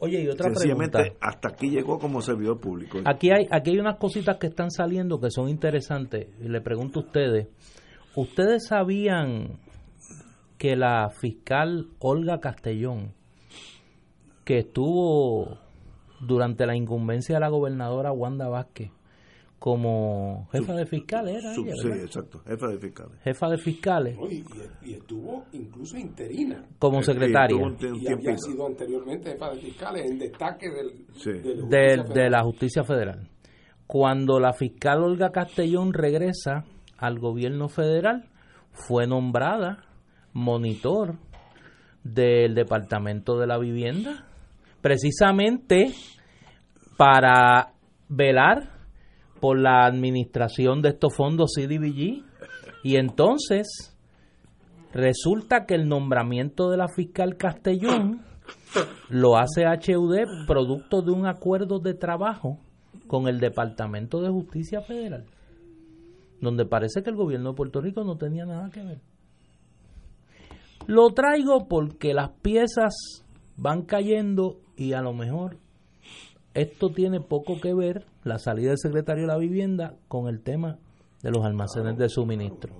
Oye, 0.00 0.22
y 0.22 0.28
otra 0.28 0.50
pregunta. 0.52 1.00
hasta 1.20 1.48
aquí 1.48 1.70
llegó 1.70 1.98
como 1.98 2.22
servidor 2.22 2.60
público. 2.60 2.98
Aquí 3.04 3.30
hay, 3.30 3.48
aquí 3.50 3.70
hay 3.70 3.78
unas 3.78 3.96
cositas 3.98 4.38
que 4.38 4.46
están 4.46 4.70
saliendo 4.70 5.20
que 5.20 5.30
son 5.30 5.48
interesantes. 5.48 6.28
Y 6.40 6.48
le 6.48 6.60
pregunto 6.60 7.00
a 7.00 7.02
ustedes, 7.04 7.48
¿ustedes 8.14 8.66
sabían 8.66 9.58
que 10.56 10.76
la 10.76 11.10
fiscal 11.10 11.88
Olga 11.98 12.38
Castellón, 12.40 13.14
que 14.44 14.58
estuvo 14.58 15.58
durante 16.20 16.66
la 16.66 16.76
incumbencia 16.76 17.36
de 17.36 17.40
la 17.40 17.48
gobernadora 17.48 18.12
Wanda 18.12 18.48
Vázquez 18.48 18.90
como 19.58 20.46
jefa 20.52 20.72
de 20.74 20.86
fiscales, 20.86 21.36
era 21.42 21.52
Sub- 21.52 21.66
ella, 21.66 21.74
sí, 21.82 21.88
exacto, 21.88 22.40
jefa 22.46 22.68
de 22.68 22.78
fiscales. 22.78 23.20
jefa 23.22 23.48
de 23.50 23.58
fiscales, 23.58 24.16
¿no? 24.16 24.26
Y, 24.30 24.34
y- 24.36 24.90
y 24.90 24.94
estuvo 24.94 25.44
incluso 25.52 25.96
interina. 25.98 26.64
como 26.78 27.02
secretaria 27.02 27.56
un 27.56 27.76
Y 27.80 28.06
había 28.12 28.36
sido 28.38 28.66
anteriormente 28.66 29.32
jefa 29.32 29.50
de 29.50 29.60
fiscales 29.60 30.10
en 30.10 30.18
destaque 30.18 30.66
del, 30.70 31.06
Sí. 31.14 31.32
de 31.32 31.56
la 31.56 31.66
de, 31.66 31.96
Justicia 31.96 32.02
de 32.02 32.04
Federal. 32.14 32.30
la 32.32 32.42
justicia 32.44 32.84
federal. 32.84 33.28
Cuando 33.88 34.38
la 34.38 34.52
fiscal 34.52 35.02
Olga 35.02 35.30
Castellón 35.30 35.92
regresa 35.92 36.64
al 36.98 37.18
gobierno 37.18 37.68
federal, 37.68 38.26
fue 38.72 39.06
nombrada 39.08 39.84
monitor 40.34 41.14
del 42.04 42.54
Departamento 42.54 43.38
de 43.38 43.46
la 43.48 43.58
Vivienda, 43.58 44.24
precisamente 44.82 45.86
para 46.96 47.72
velar 48.08 48.77
por 49.40 49.58
la 49.58 49.86
administración 49.86 50.82
de 50.82 50.90
estos 50.90 51.14
fondos 51.14 51.52
CDBG. 51.54 52.24
Y 52.82 52.96
entonces 52.96 53.96
resulta 54.92 55.66
que 55.66 55.74
el 55.74 55.88
nombramiento 55.88 56.70
de 56.70 56.76
la 56.76 56.88
fiscal 56.88 57.36
Castellón 57.36 58.22
lo 59.08 59.36
hace 59.36 59.64
HUD 59.66 60.46
producto 60.46 61.02
de 61.02 61.12
un 61.12 61.26
acuerdo 61.26 61.78
de 61.78 61.94
trabajo 61.94 62.58
con 63.06 63.28
el 63.28 63.40
Departamento 63.40 64.20
de 64.20 64.30
Justicia 64.30 64.80
Federal, 64.82 65.24
donde 66.40 66.66
parece 66.66 67.02
que 67.02 67.10
el 67.10 67.16
gobierno 67.16 67.50
de 67.50 67.56
Puerto 67.56 67.80
Rico 67.80 68.04
no 68.04 68.16
tenía 68.16 68.44
nada 68.44 68.70
que 68.70 68.82
ver. 68.82 69.00
Lo 70.86 71.10
traigo 71.10 71.68
porque 71.68 72.14
las 72.14 72.30
piezas 72.42 73.24
van 73.56 73.82
cayendo 73.82 74.60
y 74.76 74.92
a 74.92 75.02
lo 75.02 75.12
mejor 75.12 75.58
esto 76.60 76.90
tiene 76.90 77.20
poco 77.20 77.60
que 77.60 77.74
ver, 77.74 78.04
la 78.24 78.38
salida 78.38 78.68
del 78.70 78.78
secretario 78.78 79.22
de 79.22 79.28
la 79.28 79.38
vivienda, 79.38 79.94
con 80.08 80.28
el 80.28 80.42
tema 80.42 80.78
de 81.22 81.30
los 81.30 81.44
almacenes 81.44 81.96
de 81.98 82.08
suministro. 82.08 82.74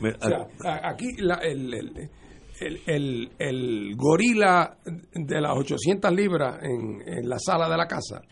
O 0.00 0.62
sea, 0.62 0.80
aquí 0.88 1.06
la- 1.18 1.36
el, 1.42 1.72
el, 1.74 2.10
el, 2.60 2.80
el- 2.86 3.30
el 3.38 3.96
gorila 3.96 4.78
de 5.14 5.40
las 5.40 5.56
800 5.56 6.12
libras 6.12 6.58
en, 6.62 7.02
en 7.06 7.28
la 7.28 7.38
sala 7.38 7.68
de 7.68 7.76
la 7.76 7.86
casa 7.86 8.22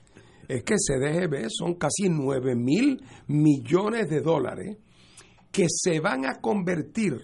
es 0.49 0.63
que 0.63 0.75
CDGB 0.77 1.47
son 1.51 1.75
casi 1.75 2.09
9 2.09 2.55
mil 2.55 3.03
millones 3.27 4.09
de 4.09 4.21
dólares 4.21 4.77
que 5.53 5.67
se 5.69 5.99
van 6.01 6.25
a 6.27 6.41
convertir 6.41 7.15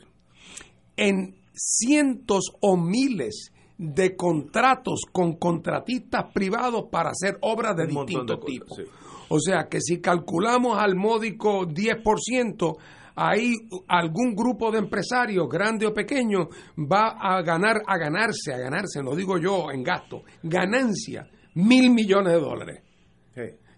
en 0.96 1.36
cientos 1.54 2.50
o 2.60 2.76
miles 2.76 3.52
de 3.82 4.14
contratos 4.14 5.02
con 5.10 5.34
contratistas 5.34 6.32
privados 6.32 6.84
para 6.90 7.10
hacer 7.10 7.36
obras 7.40 7.76
de 7.76 7.86
distintos 7.86 8.40
tipos. 8.44 8.76
sí. 8.76 8.84
O 9.28 9.40
sea 9.40 9.66
que 9.68 9.80
si 9.80 10.00
calculamos 10.00 10.78
al 10.78 10.94
módico 10.94 11.66
10%, 11.66 12.76
ahí 13.16 13.54
algún 13.88 14.34
grupo 14.34 14.70
de 14.70 14.78
empresarios, 14.78 15.48
grande 15.48 15.86
o 15.86 15.94
pequeño, 15.94 16.48
va 16.78 17.16
a 17.18 17.40
ganar, 17.40 17.82
a 17.86 17.96
ganarse, 17.96 18.52
a 18.52 18.58
ganarse, 18.58 19.02
no 19.02 19.16
digo 19.16 19.38
yo 19.38 19.70
en 19.72 19.82
gasto, 19.82 20.22
ganancia, 20.42 21.28
mil 21.54 21.90
millones 21.90 22.34
de 22.34 22.40
dólares. 22.40 22.82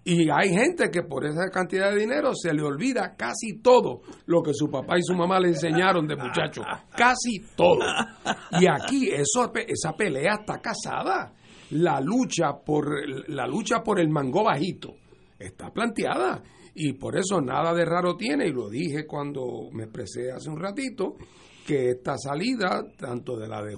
Y 0.04 0.28
hay 0.30 0.50
gente 0.50 0.90
que 0.90 1.02
por 1.02 1.24
esa 1.24 1.48
cantidad 1.50 1.90
de 1.90 2.00
dinero 2.00 2.34
se 2.34 2.52
le 2.52 2.62
olvida 2.62 3.14
casi 3.16 3.58
todo 3.62 4.02
lo 4.26 4.42
que 4.42 4.52
su 4.52 4.70
papá 4.70 4.98
y 4.98 5.02
su 5.02 5.14
mamá 5.14 5.40
le 5.40 5.48
enseñaron 5.48 6.06
de 6.06 6.16
muchacho. 6.16 6.62
Casi 6.94 7.40
todo. 7.56 7.80
Y 8.60 8.66
aquí 8.66 9.08
eso, 9.10 9.50
esa 9.54 9.92
pelea 9.96 10.34
está 10.40 10.60
casada. 10.60 11.32
La 11.70 12.00
lucha 12.00 12.52
por 12.64 12.86
la 13.30 13.46
lucha 13.46 13.82
por 13.82 13.98
el 13.98 14.10
mango 14.10 14.44
bajito 14.44 14.94
está 15.38 15.70
planteada. 15.70 16.42
Y 16.74 16.94
por 16.94 17.16
eso 17.16 17.40
nada 17.40 17.72
de 17.72 17.84
raro 17.84 18.16
tiene, 18.16 18.48
y 18.48 18.52
lo 18.52 18.68
dije 18.68 19.06
cuando 19.06 19.70
me 19.72 19.84
expresé 19.84 20.32
hace 20.32 20.50
un 20.50 20.60
ratito, 20.60 21.14
que 21.64 21.90
esta 21.90 22.18
salida, 22.18 22.84
tanto 22.98 23.36
de 23.36 23.48
la 23.48 23.62
de 23.62 23.76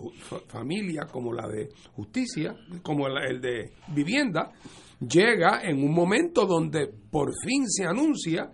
familia 0.48 1.06
como 1.10 1.32
la 1.32 1.46
de 1.46 1.68
justicia, 1.92 2.56
como 2.82 3.06
el 3.06 3.40
de 3.40 3.72
vivienda, 3.94 4.50
llega 5.00 5.60
en 5.62 5.82
un 5.82 5.92
momento 5.92 6.46
donde 6.46 6.86
por 7.10 7.32
fin 7.44 7.68
se 7.68 7.84
anuncia 7.84 8.50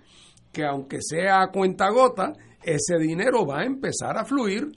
que 0.53 0.65
aunque 0.65 0.99
sea 1.01 1.43
a 1.43 1.51
cuenta 1.51 1.89
gota, 1.91 2.33
ese 2.63 2.99
dinero 2.99 3.47
va 3.47 3.61
a 3.61 3.65
empezar 3.65 4.17
a 4.19 4.25
fluir 4.25 4.69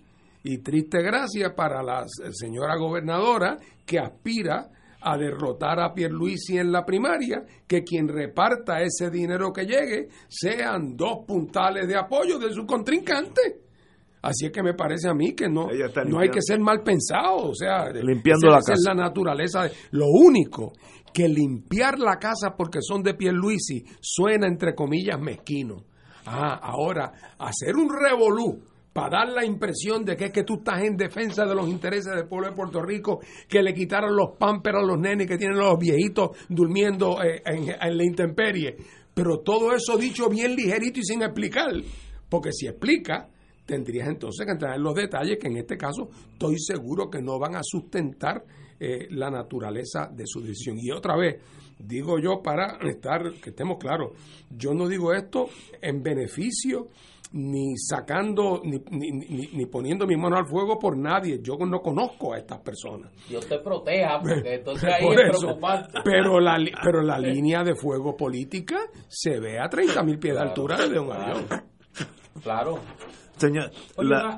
Y 0.44 0.60
triste 0.60 1.02
gracia 1.02 1.56
para 1.56 1.84
la 1.84 2.06
señora 2.32 2.78
gobernadora 2.78 3.58
que 3.86 4.00
aspira 4.00 4.70
a 5.02 5.18
derrotar 5.18 5.80
a 5.80 5.94
Pierluisi 5.94 6.58
en 6.58 6.72
la 6.72 6.84
primaria, 6.84 7.44
que 7.68 7.84
quien 7.84 8.08
reparta 8.08 8.82
ese 8.82 9.12
dinero 9.12 9.54
que 9.54 9.66
llegue 9.66 10.08
sean 10.28 10.96
dos 10.96 11.26
puntales 11.28 11.88
de 11.88 11.96
apoyo 11.96 12.40
de 12.40 12.52
su 12.52 12.66
contrincante. 12.66 13.65
Así 14.26 14.48
es 14.48 14.52
que 14.52 14.64
me 14.64 14.74
parece 14.74 15.08
a 15.08 15.14
mí 15.14 15.36
que 15.36 15.48
no, 15.48 15.68
no 16.08 16.20
hay 16.20 16.30
que 16.30 16.42
ser 16.42 16.60
mal 16.60 16.82
pensado, 16.82 17.50
o 17.50 17.54
sea, 17.54 17.92
limpiando 17.92 18.50
la 18.50 18.58
casa. 18.58 18.74
es 18.74 18.84
la 18.84 18.96
naturaleza. 18.96 19.64
De, 19.66 19.72
lo 19.92 20.08
único 20.08 20.74
que 21.14 21.30
limpiar 21.30 22.00
la 22.00 22.18
casa 22.18 22.56
porque 22.58 22.80
son 22.82 23.04
de 23.04 23.14
Pierluisi 23.14 23.86
suena 24.02 24.48
entre 24.48 24.74
comillas 24.74 25.20
mezquino. 25.20 25.84
Ah, 26.26 26.60
ahora 26.60 27.36
hacer 27.38 27.76
un 27.76 27.88
revolú 27.88 28.64
para 28.92 29.20
dar 29.20 29.30
la 29.30 29.46
impresión 29.46 30.04
de 30.04 30.16
que 30.16 30.26
es 30.26 30.32
que 30.32 30.44
tú 30.44 30.56
estás 30.56 30.82
en 30.82 30.98
defensa 30.98 31.46
de 31.46 31.54
los 31.54 31.70
intereses 31.70 32.16
del 32.16 32.28
pueblo 32.28 32.50
de 32.50 32.56
Puerto 32.56 32.82
Rico, 32.82 33.20
que 33.48 33.62
le 33.62 33.76
quitaron 33.76 34.16
los 34.16 34.38
pámperos 34.40 34.82
a 34.82 34.88
los 34.88 34.98
nenes 34.98 35.28
que 35.28 35.38
tienen 35.38 35.60
los 35.60 35.78
viejitos 35.78 36.32
durmiendo 36.50 37.22
eh, 37.22 37.44
en, 37.46 37.70
en 37.70 37.98
la 37.98 38.04
intemperie. 38.04 38.76
Pero 39.14 39.42
todo 39.42 39.72
eso 39.76 39.98
dicho 39.98 40.30
bien 40.30 40.56
ligerito 40.56 41.00
y 41.00 41.04
sin 41.04 41.22
explicar, 41.22 41.70
porque 42.28 42.52
si 42.52 42.66
explica, 42.66 43.30
tendrías 43.66 44.08
entonces 44.08 44.46
que 44.46 44.52
entrar 44.52 44.76
en 44.76 44.84
los 44.84 44.96
detalles 44.96 45.38
que 45.40 45.48
en 45.48 45.58
este 45.58 45.78
caso 45.78 46.10
estoy 46.32 46.60
seguro 46.60 47.10
que 47.10 47.22
no 47.22 47.40
van 47.40 47.56
a 47.56 47.62
sustentar 47.64 48.44
eh, 48.80 49.08
la 49.12 49.30
naturaleza 49.30 50.10
de 50.12 50.24
su 50.26 50.42
decisión. 50.42 50.78
Y 50.80 50.92
otra 50.92 51.16
vez, 51.16 51.42
digo 51.80 52.20
yo 52.20 52.42
para 52.42 52.78
estar, 52.90 53.22
que 53.42 53.52
estemos 53.52 53.78
claros, 53.78 54.12
yo 54.50 54.74
no 54.74 54.88
digo 54.88 55.14
esto 55.14 55.48
en 55.82 56.04
beneficio 56.04 56.90
ni 57.32 57.78
sacando, 57.78 58.62
ni, 58.64 58.78
ni, 58.92 59.12
ni, 59.12 59.66
poniendo 59.66 60.06
mi 60.06 60.16
mano 60.16 60.38
al 60.38 60.46
fuego 60.46 60.80
por 60.80 60.98
nadie. 60.98 61.40
Yo 61.42 61.58
no 61.58 61.82
conozco 61.82 62.34
a 62.34 62.38
estas 62.38 62.60
personas. 62.60 63.12
Dios 63.28 63.46
te 63.48 63.60
proteja, 63.60 64.20
porque 64.20 64.54
entonces 64.56 64.90
ahí 64.90 65.06
es 65.06 65.40
preocupante. 65.40 66.00
Pero 66.04 66.40
la, 66.40 66.58
pero 66.84 67.02
la 67.02 67.20
línea 67.20 67.64
de 67.64 67.76
fuego 67.76 68.16
política 68.16 68.78
se 69.08 69.40
ve 69.40 69.60
a 69.60 69.68
30 69.68 70.04
mil 70.04 70.20
pies 70.20 70.36
de 70.36 70.42
altura 70.42 70.78
desde 70.78 71.00
un 71.00 71.12
avión. 71.12 71.46
Claro. 72.42 72.80
Señor, 73.38 73.72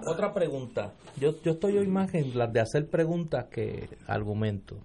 otra 0.08 0.34
pregunta. 0.34 0.94
Yo, 1.20 1.42
yo 1.44 1.52
estoy 1.52 1.78
hoy 1.78 1.88
más 1.88 2.14
en 2.16 2.38
las 2.38 2.52
de 2.52 2.62
hacer 2.62 2.90
preguntas 2.90 3.46
que 3.52 3.90
argumentos. 4.08 4.80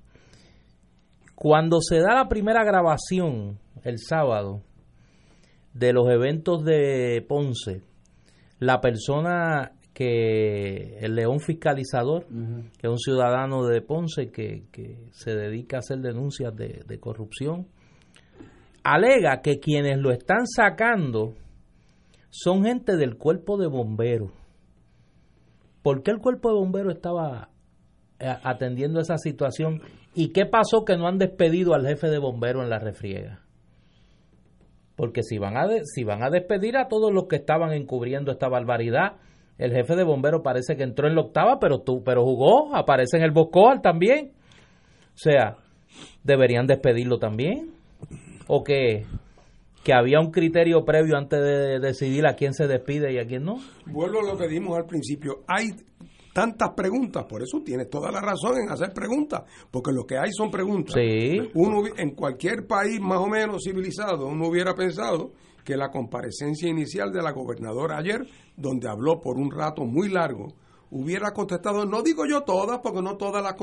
Cuando 1.35 1.81
se 1.81 1.99
da 1.99 2.15
la 2.15 2.29
primera 2.29 2.63
grabación 2.63 3.59
el 3.85 3.99
sábado 3.99 4.63
de 5.73 5.93
los 5.93 6.09
eventos 6.11 6.63
de 6.65 7.25
Ponce, 7.27 7.83
la 8.59 8.81
persona 8.81 9.73
que 9.95 10.99
el 11.01 11.15
león 11.15 11.41
fiscalizador, 11.41 12.27
que 12.27 12.87
es 12.87 12.91
un 12.91 12.99
ciudadano 12.99 13.67
de 13.67 13.81
Ponce 13.81 14.31
que, 14.31 14.65
que 14.71 15.09
se 15.13 15.35
dedica 15.35 15.77
a 15.77 15.81
hacer 15.81 15.99
denuncias 15.99 16.55
de, 16.55 16.83
de 16.87 17.01
corrupción, 17.01 17.67
alega 18.85 19.41
que 19.43 19.59
quienes 19.59 19.99
lo 19.99 20.13
están 20.13 20.47
sacando 20.47 21.35
son 22.33 22.65
gente 22.65 22.97
del 22.97 23.19
cuerpo 23.19 23.59
de 23.59 23.67
bomberos. 23.67 24.31
¿Por 25.83 26.03
qué 26.03 26.13
el 26.13 26.19
cuerpo 26.19 26.49
de 26.49 26.55
bomberos 26.55 26.95
estaba 26.95 27.51
eh, 28.19 28.35
atendiendo 28.43 29.01
esa 29.01 29.19
situación? 29.19 29.83
¿Y 30.15 30.33
qué 30.33 30.47
pasó 30.47 30.87
que 30.87 30.97
no 30.97 31.07
han 31.07 31.19
despedido 31.19 31.75
al 31.75 31.87
jefe 31.87 32.09
de 32.09 32.19
bomberos 32.19 32.65
en 32.65 32.71
la 32.71 32.79
refriega? 32.79 33.43
Porque 34.97 35.23
si 35.23 35.37
van 35.37 35.59
a, 35.59 35.67
si 35.85 36.05
van 36.05 36.23
a 36.23 36.31
despedir 36.31 36.79
a 36.79 36.89
todos 36.89 37.13
los 37.13 37.27
que 37.27 37.37
estaban 37.37 37.75
encubriendo 37.75 38.33
esta 38.33 38.49
barbaridad, 38.49 39.17
el 39.59 39.73
jefe 39.73 39.95
de 39.95 40.05
bomberos 40.05 40.41
parece 40.43 40.75
que 40.75 40.85
entró 40.85 41.09
en 41.09 41.15
la 41.15 41.21
octava, 41.21 41.59
pero, 41.61 41.81
tú, 41.81 42.03
pero 42.03 42.25
jugó, 42.25 42.75
aparece 42.75 43.19
en 43.19 43.25
el 43.25 43.33
Boscoal 43.33 43.83
también. 43.83 44.33
O 45.15 45.19
sea, 45.19 45.59
deberían 46.25 46.67
despedirlo 46.67 47.19
también. 47.19 47.75
¿O 48.47 48.65
qué? 48.65 49.05
Que 49.83 49.93
había 49.93 50.21
un 50.21 50.31
criterio 50.31 50.85
previo 50.85 51.17
antes 51.17 51.41
de 51.41 51.81
decidir 51.81 52.27
a 52.27 52.35
quién 52.35 52.55
se 52.55 52.67
despide 52.67 53.13
y 53.13 53.19
a 53.19 53.27
quién 53.27 53.45
no. 53.45 53.57
Vuelvo 53.87 54.21
a 54.21 54.33
lo 54.33 54.39
que 54.39 54.49
dimos 54.49 54.77
al 54.77 54.87
principio. 54.87 55.43
Hay 55.49 55.71
tantas 56.33 56.71
preguntas, 56.75 57.25
por 57.29 57.43
eso 57.43 57.61
tienes 57.65 57.91
toda 57.91 58.11
la 58.11 58.21
razón 58.21 58.59
en 58.59 58.71
hacer 58.71 58.93
preguntas, 58.93 59.43
porque 59.71 59.93
lo 59.93 60.05
que 60.05 60.17
hay 60.17 60.31
son 60.33 60.51
preguntas. 60.51 60.95
Sí. 60.95 61.51
Uno 61.55 61.83
en 61.97 62.15
cualquier 62.15 62.67
país 62.67 63.01
más 63.01 63.19
o 63.19 63.27
menos 63.27 63.63
civilizado, 63.65 64.27
uno 64.27 64.49
hubiera 64.49 64.75
pensado 64.75 65.33
que 65.65 65.77
la 65.77 65.91
comparecencia 65.91 66.69
inicial 66.69 67.13
de 67.13 67.23
la 67.23 67.33
gobernadora 67.33 67.99
ayer, 67.99 68.27
donde 68.57 68.89
habló 68.89 69.21
por 69.21 69.37
un 69.37 69.51
rato 69.51 69.85
muy 69.85 70.09
largo 70.09 70.49
hubiera 70.93 71.33
contestado, 71.33 71.85
no 71.87 72.03
digo 72.03 72.25
yo 72.27 72.43
todas, 72.43 72.81
porque 72.81 73.03
no 73.03 73.17
todas 73.17 73.43
las 73.43 73.55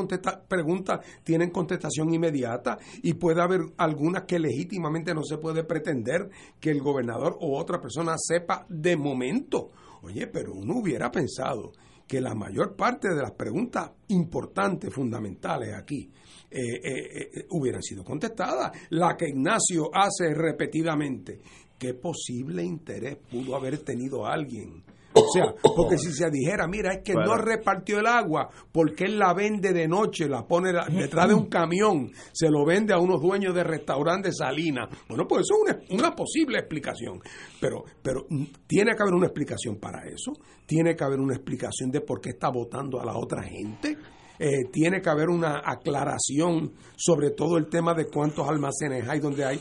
preguntas 0.48 1.00
tienen 1.24 1.52
contestación 1.52 2.14
inmediata 2.14 2.78
y 3.04 3.14
puede 3.14 3.42
haber 3.42 3.62
algunas 3.78 4.24
que 4.24 4.40
legítimamente 4.40 5.14
no 5.14 5.24
se 5.24 5.38
puede 5.38 5.64
pretender 5.64 6.30
que 6.60 6.72
el 6.72 6.82
gobernador 6.82 7.38
o 7.40 7.58
otra 7.58 7.80
persona 7.80 8.16
sepa 8.18 8.66
de 8.68 8.98
momento. 8.98 9.70
Oye, 10.02 10.28
pero 10.28 10.54
uno 10.54 10.80
hubiera 10.80 11.12
pensado 11.12 11.72
que 12.08 12.20
la 12.20 12.34
mayor 12.34 12.76
parte 12.76 13.10
de 13.10 13.22
las 13.22 13.32
preguntas 13.32 13.92
importantes, 14.08 14.92
fundamentales 14.92 15.76
aquí, 15.76 16.10
eh, 16.50 16.60
eh, 16.60 17.30
eh, 17.36 17.46
hubieran 17.52 17.84
sido 17.84 18.04
contestadas. 18.04 18.72
La 18.90 19.16
que 19.16 19.30
Ignacio 19.30 19.92
hace 19.94 20.34
repetidamente. 20.34 21.40
¿Qué 21.78 21.94
posible 21.94 22.64
interés 22.64 23.18
pudo 23.18 23.56
haber 23.56 23.78
tenido 23.80 24.26
alguien? 24.26 24.84
O 25.20 25.32
sea, 25.32 25.53
porque 25.76 25.97
si 25.97 26.11
se 26.11 26.30
dijera, 26.30 26.67
mira, 26.67 26.93
es 26.93 27.03
que 27.03 27.13
no 27.13 27.36
repartió 27.36 27.99
el 27.99 28.07
agua 28.07 28.49
porque 28.72 29.05
él 29.05 29.20
la 29.20 29.34
vende 29.34 29.74
de 29.74 29.88
noche, 29.88 30.28
la 30.28 30.45
pone 30.45 30.72
detrás 30.89 31.28
de 31.28 31.34
un 31.34 31.47
camión, 31.47 32.11
se 32.32 32.49
lo 32.49 32.65
vende 32.65 32.93
a 32.93 32.99
unos 32.99 33.22
dueños 33.22 33.53
de 33.53 33.63
restaurantes 33.63 34.38
Salinas. 34.38 34.89
Bueno, 35.07 35.28
pues 35.28 35.41
eso 35.41 35.55
es 35.67 35.91
una, 35.91 36.15
posible 36.15 36.59
explicación. 36.59 37.20
Pero, 37.59 37.84
pero 38.01 38.26
tiene 38.67 38.95
que 38.95 39.01
haber 39.01 39.13
una 39.13 39.28
explicación 39.28 39.78
para 39.78 40.07
eso. 40.07 40.34
Tiene 40.65 40.95
que 40.95 41.03
haber 41.03 41.20
una 41.20 41.36
explicación 41.36 41.91
de 41.91 42.01
por 42.01 42.22
qué 42.22 42.30
está 42.30 42.49
votando 42.49 42.99
a 42.99 43.05
la 43.05 43.17
otra 43.17 43.43
gente. 43.43 43.97
Eh, 44.39 44.70
tiene 44.72 45.01
que 45.01 45.09
haber 45.09 45.30
una 45.30 45.61
aclaración 45.63 46.74
sobre 46.95 47.32
todo 47.32 47.57
el 47.57 47.67
tema 47.67 47.93
de 47.93 48.05
cuántos 48.05 48.47
almacenes 48.47 49.07
hay 49.07 49.20
donde 49.20 49.45
hay. 49.45 49.59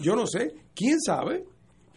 Yo 0.00 0.16
no 0.16 0.26
sé, 0.26 0.54
quién 0.74 0.98
sabe 1.00 1.44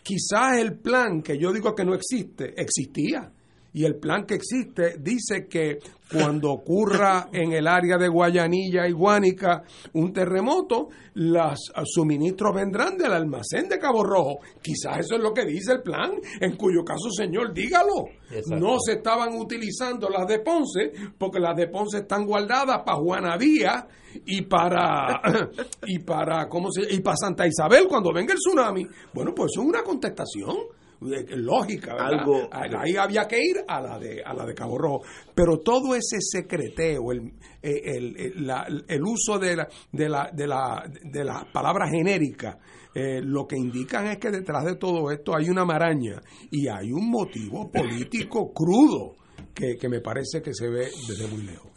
Quizás 0.04 0.58
el 0.58 0.78
plan 0.80 1.22
que 1.22 1.38
yo 1.38 1.52
digo 1.52 1.76
que 1.76 1.86
no 1.86 1.94
existe, 1.94 2.54
existía. 2.60 3.32
Y 3.74 3.86
el 3.86 3.96
plan 3.96 4.26
que 4.26 4.36
existe 4.36 4.98
dice 5.00 5.48
que 5.48 5.80
cuando 6.12 6.52
ocurra 6.52 7.30
en 7.34 7.54
el 7.54 7.68
área 7.68 7.98
de 7.98 8.10
Guayanilla 8.10 8.88
y 8.88 8.92
Guánica 8.92 9.64
un 9.94 10.12
terremoto, 10.12 10.90
los 11.14 11.72
suministros 11.86 12.54
vendrán 12.54 12.98
del 12.98 13.14
almacén 13.14 13.70
de 13.70 13.80
Cabo 13.80 14.04
Rojo. 14.04 14.40
Quizás 14.62 15.00
eso 15.00 15.16
es 15.16 15.22
lo 15.22 15.34
que 15.34 15.46
dice 15.46 15.74
el 15.74 15.82
plan, 15.82 16.12
en 16.40 16.58
cuyo 16.58 16.84
caso, 16.84 17.10
señor, 17.12 17.54
dígalo. 17.54 18.06
No 18.48 18.78
se 18.80 18.94
estaban 18.94 19.36
utilizando 19.36 20.10
las 20.10 20.28
de 20.28 20.40
Ponce, 20.40 20.92
porque 21.18 21.40
las 21.40 21.56
de 21.56 21.68
Ponce 21.68 22.00
están 22.00 22.26
guardadas 22.26 22.82
para 22.86 22.98
Juana 22.98 23.38
Díaz 23.38 23.86
y 24.26 24.42
para 24.42 25.22
y 25.88 26.00
para 26.00 26.48
¿cómo 26.50 26.70
se 26.72 26.94
y 26.94 27.00
para 27.00 27.16
Santa 27.16 27.48
Isabel 27.48 27.88
cuando 27.88 28.14
venga 28.14 28.34
el 28.34 28.40
tsunami. 28.40 28.86
Bueno, 29.14 29.34
pues 29.34 29.52
eso 29.54 29.62
es 29.62 29.68
una 29.68 29.84
contestación 29.84 30.58
lógica, 31.02 31.96
Algo, 31.96 32.48
Ahí 32.52 32.96
había 32.96 33.28
que 33.28 33.38
ir 33.44 33.58
a 33.68 33.82
la 33.82 33.98
de 33.98 34.24
a 34.24 34.34
la 34.34 34.46
de 34.46 34.54
Cabo 34.54 34.78
Rojo, 34.78 35.02
pero 35.34 35.58
todo 35.60 35.96
ese 35.96 36.18
secreteo, 36.20 37.12
el, 37.12 37.34
el, 37.62 38.86
el 38.88 39.04
uso 39.04 39.40
de 39.40 39.56
la, 39.56 39.68
de 39.92 40.10
la, 40.10 40.30
de 40.32 40.48
la, 40.48 40.84
de 41.04 41.24
la 41.24 41.48
palabra 41.52 41.88
genérica, 41.90 42.60
eh, 42.94 43.22
lo 43.24 43.48
que 43.48 43.58
indican 43.58 44.08
es 44.08 44.18
que 44.18 44.30
detrás 44.30 44.66
de 44.66 44.76
todo 44.76 45.10
esto 45.12 45.36
hay 45.36 45.50
una 45.50 45.66
maraña 45.66 46.22
y 46.52 46.68
hay 46.68 46.92
un 46.92 47.10
motivo 47.10 47.72
político 47.72 48.52
crudo 48.54 49.16
que, 49.54 49.78
que 49.78 49.90
me 49.90 50.02
parece 50.02 50.42
que 50.42 50.54
se 50.54 50.70
ve 50.70 50.90
desde 51.08 51.28
muy 51.28 51.44
lejos. 51.44 51.72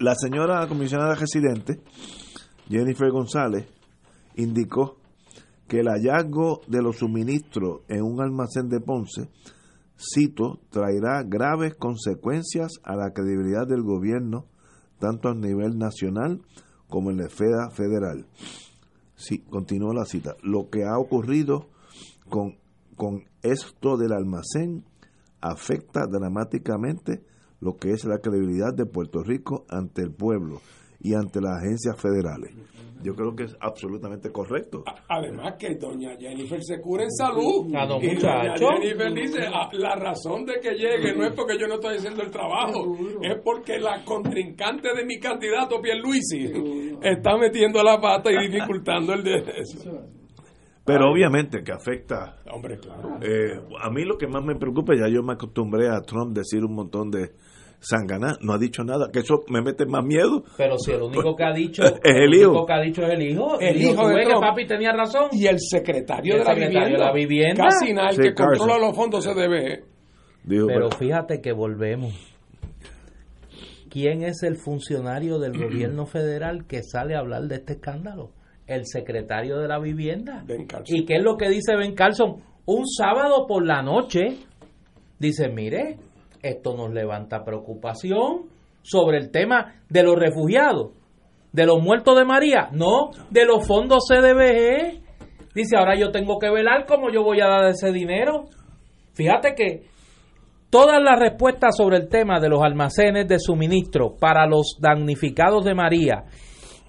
La 0.00 0.14
señora 0.14 0.66
comisionada 0.68 1.14
residente, 1.14 1.80
Jennifer 2.68 3.10
González, 3.10 3.66
indicó 4.34 4.98
que 5.68 5.80
el 5.80 5.88
hallazgo 5.88 6.60
de 6.68 6.82
los 6.82 6.98
suministros 6.98 7.80
en 7.88 8.02
un 8.02 8.20
almacén 8.20 8.68
de 8.68 8.80
Ponce, 8.80 9.28
cito, 9.98 10.60
traerá 10.70 11.22
graves 11.22 11.74
consecuencias 11.74 12.72
a 12.84 12.96
la 12.96 13.12
credibilidad 13.12 13.66
del 13.66 13.82
gobierno, 13.82 14.46
tanto 14.98 15.28
a 15.28 15.34
nivel 15.34 15.78
nacional 15.78 16.42
como 16.88 17.10
en 17.10 17.18
la 17.18 17.26
esfera 17.26 17.70
federal. 17.70 18.26
Sí, 19.16 19.38
continúa 19.38 19.94
la 19.94 20.04
cita. 20.04 20.36
Lo 20.42 20.68
que 20.68 20.84
ha 20.84 20.98
ocurrido 20.98 21.68
con, 22.28 22.58
con 22.96 23.24
esto 23.42 23.96
del 23.96 24.12
almacén 24.12 24.84
afecta 25.40 26.06
dramáticamente 26.06 27.22
lo 27.60 27.76
que 27.76 27.92
es 27.92 28.04
la 28.04 28.18
credibilidad 28.18 28.74
de 28.74 28.86
Puerto 28.86 29.22
Rico 29.22 29.64
ante 29.68 30.02
el 30.02 30.12
pueblo 30.12 30.60
y 31.00 31.14
ante 31.14 31.40
las 31.40 31.62
agencias 31.62 32.00
federales. 32.00 32.52
Yo 33.02 33.14
creo 33.14 33.34
que 33.36 33.44
es 33.44 33.56
absolutamente 33.60 34.30
correcto. 34.32 34.82
Además 35.08 35.54
que 35.58 35.74
doña 35.74 36.16
Jennifer 36.18 36.62
se 36.62 36.80
cura 36.80 37.04
en 37.04 37.10
salud. 37.10 37.66
Y 37.68 38.16
doña. 38.16 38.54
Jennifer 38.56 39.12
dice, 39.14 39.46
"Ah, 39.52 39.68
la 39.72 39.96
razón 39.96 40.44
de 40.44 40.54
que 40.60 40.72
llegue 40.74 41.14
no 41.14 41.24
es 41.26 41.34
porque 41.34 41.58
yo 41.58 41.66
no 41.68 41.74
estoy 41.74 41.96
haciendo 41.96 42.22
el 42.22 42.30
trabajo, 42.30 42.96
es 43.22 43.36
porque 43.44 43.78
la 43.78 44.04
contrincante 44.04 44.88
de 44.94 45.04
mi 45.04 45.18
candidato 45.18 45.80
Pierluisi 45.80 46.52
está 47.02 47.36
metiendo 47.36 47.82
la 47.82 48.00
pata 48.00 48.30
y 48.32 48.48
dificultando 48.50 49.12
el 49.14 49.22
de 49.22 49.36
eso. 49.56 49.90
Pero 50.84 51.10
obviamente 51.10 51.64
que 51.64 51.72
afecta. 51.72 52.36
Hombre, 52.52 52.78
claro. 52.78 53.18
eh, 53.20 53.60
a 53.82 53.90
mí 53.90 54.04
lo 54.04 54.16
que 54.16 54.28
más 54.28 54.44
me 54.44 54.54
preocupa, 54.54 54.94
ya 54.94 55.08
yo 55.08 55.20
me 55.22 55.32
acostumbré 55.32 55.88
a 55.88 56.00
Trump 56.00 56.32
decir 56.32 56.64
un 56.64 56.74
montón 56.76 57.10
de 57.10 57.32
sanganá, 57.80 58.36
no 58.40 58.52
ha 58.54 58.58
dicho 58.58 58.82
nada, 58.84 59.10
que 59.12 59.20
eso 59.20 59.40
me 59.48 59.60
mete 59.62 59.86
más 59.86 60.04
miedo. 60.04 60.42
Pero 60.56 60.76
si 60.78 60.92
el 60.92 61.02
único 61.02 61.34
que 61.36 61.44
ha 61.44 61.52
dicho 61.52 61.82
Es 61.84 62.00
el 62.04 62.34
hijo. 62.34 62.50
único 62.50 62.66
que 62.66 62.72
ha 62.72 62.80
dicho 62.80 63.02
es 63.02 63.12
el 63.12 63.22
hijo, 63.22 63.60
El 63.60 63.68
el 63.76 63.82
hijo 63.82 63.92
hijo 63.92 64.08
de 64.08 64.16
que 64.16 64.24
Trump. 64.24 64.40
papi 64.42 64.66
tenía 64.66 64.92
razón. 64.92 65.28
Y 65.32 65.46
el 65.46 65.58
secretario, 65.60 66.34
Y 66.34 66.38
el 66.38 66.38
de, 66.38 66.44
la 66.44 66.54
secretario 66.54 66.80
de 66.80 66.84
vivienda, 66.90 67.06
la 67.06 67.12
vivienda. 67.12 67.64
casi 67.64 67.92
nada, 67.92 68.08
el 68.10 68.16
Sí, 68.16 68.22
que 68.22 68.34
controla 68.34 68.78
los 68.78 68.96
fondos 68.96 69.24
CDB. 69.24 69.84
Dijo, 70.44 70.66
Pero 70.68 70.88
pero- 70.88 70.90
fíjate 70.90 71.40
que 71.40 71.52
volvemos. 71.52 72.14
¿Quién 73.90 74.22
es 74.22 74.42
el 74.42 74.56
funcionario 74.56 75.38
del 75.38 75.52
gobierno 75.62 76.06
federal 76.06 76.66
que 76.66 76.82
sale 76.82 77.14
a 77.14 77.20
hablar 77.20 77.42
de 77.42 77.56
este 77.56 77.74
escándalo? 77.74 78.30
El 78.66 78.84
secretario 78.84 79.58
de 79.58 79.68
la 79.68 79.78
vivienda. 79.78 80.42
Ben 80.46 80.66
Carson. 80.66 80.96
¿Y 80.96 81.04
qué 81.04 81.16
es 81.16 81.22
lo 81.22 81.36
que 81.36 81.48
dice 81.48 81.76
Ben 81.76 81.94
Carlson? 81.94 82.42
Un 82.66 82.84
sábado 82.88 83.46
por 83.46 83.64
la 83.64 83.80
noche 83.80 84.38
dice, 85.20 85.48
mire, 85.48 85.98
esto 86.42 86.76
nos 86.76 86.92
levanta 86.92 87.44
preocupación 87.44 88.46
sobre 88.82 89.18
el 89.18 89.30
tema 89.30 89.74
de 89.88 90.02
los 90.02 90.16
refugiados, 90.16 90.92
de 91.52 91.66
los 91.66 91.82
muertos 91.82 92.16
de 92.16 92.24
María, 92.24 92.68
no, 92.72 93.10
de 93.30 93.44
los 93.44 93.66
fondos 93.66 94.04
CDBG. 94.08 95.02
Dice, 95.54 95.76
ahora 95.76 95.98
yo 95.98 96.10
tengo 96.10 96.38
que 96.38 96.50
velar 96.50 96.86
cómo 96.86 97.10
yo 97.10 97.22
voy 97.22 97.40
a 97.40 97.46
dar 97.46 97.64
ese 97.66 97.90
dinero. 97.90 98.44
Fíjate 99.14 99.54
que 99.54 99.86
todas 100.70 101.02
las 101.02 101.18
respuestas 101.18 101.76
sobre 101.76 101.96
el 101.96 102.08
tema 102.08 102.38
de 102.38 102.48
los 102.48 102.62
almacenes 102.62 103.26
de 103.26 103.38
suministro 103.38 104.16
para 104.20 104.46
los 104.46 104.76
damnificados 104.80 105.64
de 105.64 105.74
María 105.74 106.24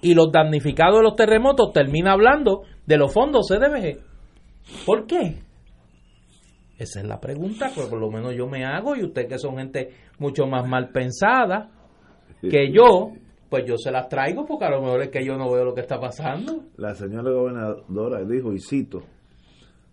y 0.02 0.14
los 0.14 0.30
damnificados 0.30 0.98
de 0.98 1.02
los 1.02 1.16
terremotos 1.16 1.72
termina 1.72 2.12
hablando 2.12 2.62
de 2.86 2.96
los 2.96 3.12
fondos 3.12 3.48
CDBG. 3.48 3.98
¿Por 4.84 5.06
qué? 5.06 5.47
Esa 6.78 7.00
es 7.00 7.06
la 7.06 7.20
pregunta 7.20 7.72
que 7.74 7.82
por 7.82 7.98
lo 7.98 8.10
menos 8.10 8.34
yo 8.36 8.46
me 8.46 8.64
hago 8.64 8.94
y 8.94 9.02
usted 9.02 9.26
que 9.26 9.38
son 9.38 9.56
gente 9.56 9.90
mucho 10.18 10.46
más 10.46 10.66
mal 10.68 10.90
pensada 10.90 11.70
que 12.40 12.72
yo, 12.72 13.12
pues 13.48 13.64
yo 13.66 13.76
se 13.76 13.90
las 13.90 14.08
traigo 14.08 14.46
porque 14.46 14.64
a 14.64 14.70
lo 14.70 14.82
mejor 14.82 15.02
es 15.02 15.08
que 15.08 15.24
yo 15.24 15.36
no 15.36 15.50
veo 15.50 15.64
lo 15.64 15.74
que 15.74 15.80
está 15.80 15.98
pasando. 15.98 16.62
La 16.76 16.94
señora 16.94 17.32
gobernadora 17.32 18.24
dijo, 18.24 18.52
y 18.52 18.60
cito, 18.60 19.02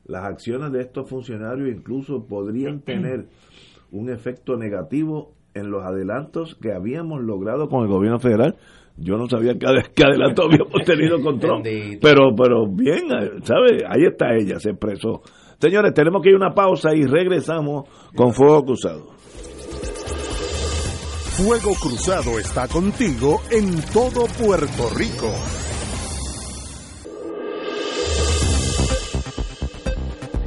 las 0.05 0.25
acciones 0.25 0.71
de 0.71 0.81
estos 0.81 1.09
funcionarios 1.09 1.69
incluso 1.75 2.25
podrían 2.27 2.81
tener 2.85 3.27
un 3.91 4.09
efecto 4.09 4.55
negativo 4.55 5.33
en 5.55 5.71
los 5.71 5.83
adelantos 5.83 6.55
que 6.61 6.73
habíamos 6.73 7.21
logrado 7.21 7.67
con 7.67 7.83
el 7.83 7.87
gobierno 7.87 8.19
federal. 8.19 8.55
Yo 8.97 9.17
no 9.17 9.27
sabía 9.27 9.57
qué 9.57 10.03
adelanto 10.05 10.43
habíamos 10.43 10.83
tenido 10.85 11.19
con 11.21 11.39
Trump. 11.39 11.65
Pero, 12.01 12.33
pero 12.35 12.65
bien, 12.67 13.09
¿sabe? 13.43 13.83
Ahí 13.87 14.05
está 14.05 14.33
ella, 14.35 14.57
se 14.59 14.69
expresó. 14.69 15.21
Señores, 15.59 15.93
tenemos 15.93 16.21
que 16.21 16.29
ir 16.29 16.35
a 16.35 16.37
una 16.37 16.53
pausa 16.53 16.93
y 16.93 17.03
regresamos 17.03 17.87
con 18.15 18.33
Fuego 18.33 18.63
Cruzado. 18.65 19.15
Fuego 21.37 21.73
Cruzado 21.81 22.39
está 22.39 22.67
contigo 22.67 23.41
en 23.51 23.81
todo 23.91 24.25
Puerto 24.39 24.89
Rico. 24.95 25.29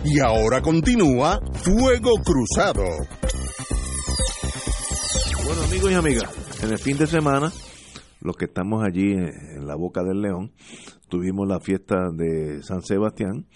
Y 0.05 0.21
ahora 0.21 0.63
continúa 0.63 1.41
Fuego 1.53 2.13
Cruzado. 2.25 2.85
Bueno, 5.45 5.63
amigos 5.65 5.91
y 5.91 5.95
amigas, 5.95 6.63
en 6.63 6.71
el 6.71 6.79
fin 6.79 6.97
de 6.97 7.07
semana, 7.07 7.53
los 8.21 8.37
que 8.37 8.47
estamos 8.47 8.83
allí 8.83 9.13
en, 9.13 9.29
en 9.57 9.67
la 9.67 9.75
Boca 9.75 10.03
del 10.03 10.23
León, 10.23 10.53
tuvimos 11.09 11.47
la 11.47 11.61
fiesta 11.61 12.11
de 12.13 12.63
San 12.63 12.83
Sebastián. 12.83 13.47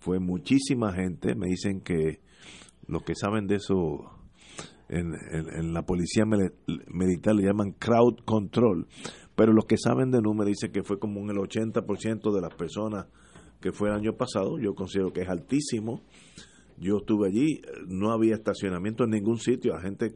Fue 0.00 0.18
muchísima 0.18 0.92
gente. 0.92 1.34
Me 1.34 1.46
dicen 1.46 1.80
que 1.80 2.20
los 2.86 3.02
que 3.04 3.14
saben 3.14 3.46
de 3.46 3.56
eso 3.56 3.76
en, 4.88 5.14
en- 5.14 5.48
en 5.54 5.72
la 5.72 5.82
policía 5.82 6.24
mili- 6.24 6.52
militar 6.88 7.34
le 7.36 7.44
llaman 7.44 7.72
crowd 7.72 8.16
control. 8.24 8.88
Pero 9.36 9.52
los 9.52 9.64
que 9.66 9.76
saben 9.78 10.10
de 10.10 10.20
números 10.20 10.48
dicen 10.48 10.72
que 10.72 10.82
fue 10.82 10.98
como 10.98 11.20
un 11.20 11.30
el 11.30 11.36
80% 11.36 12.34
de 12.34 12.40
las 12.40 12.54
personas 12.54 13.06
que 13.60 13.72
fue 13.72 13.88
el 13.90 13.94
año 13.94 14.16
pasado. 14.16 14.58
Yo 14.58 14.74
considero 14.74 15.12
que 15.12 15.20
es 15.22 15.28
altísimo. 15.28 16.02
Yo 16.78 16.96
estuve 16.98 17.28
allí, 17.28 17.60
no 17.88 18.10
había 18.12 18.34
estacionamiento 18.34 19.04
en 19.04 19.10
ningún 19.10 19.38
sitio. 19.38 19.74
La 19.74 19.80
gente 19.82 20.14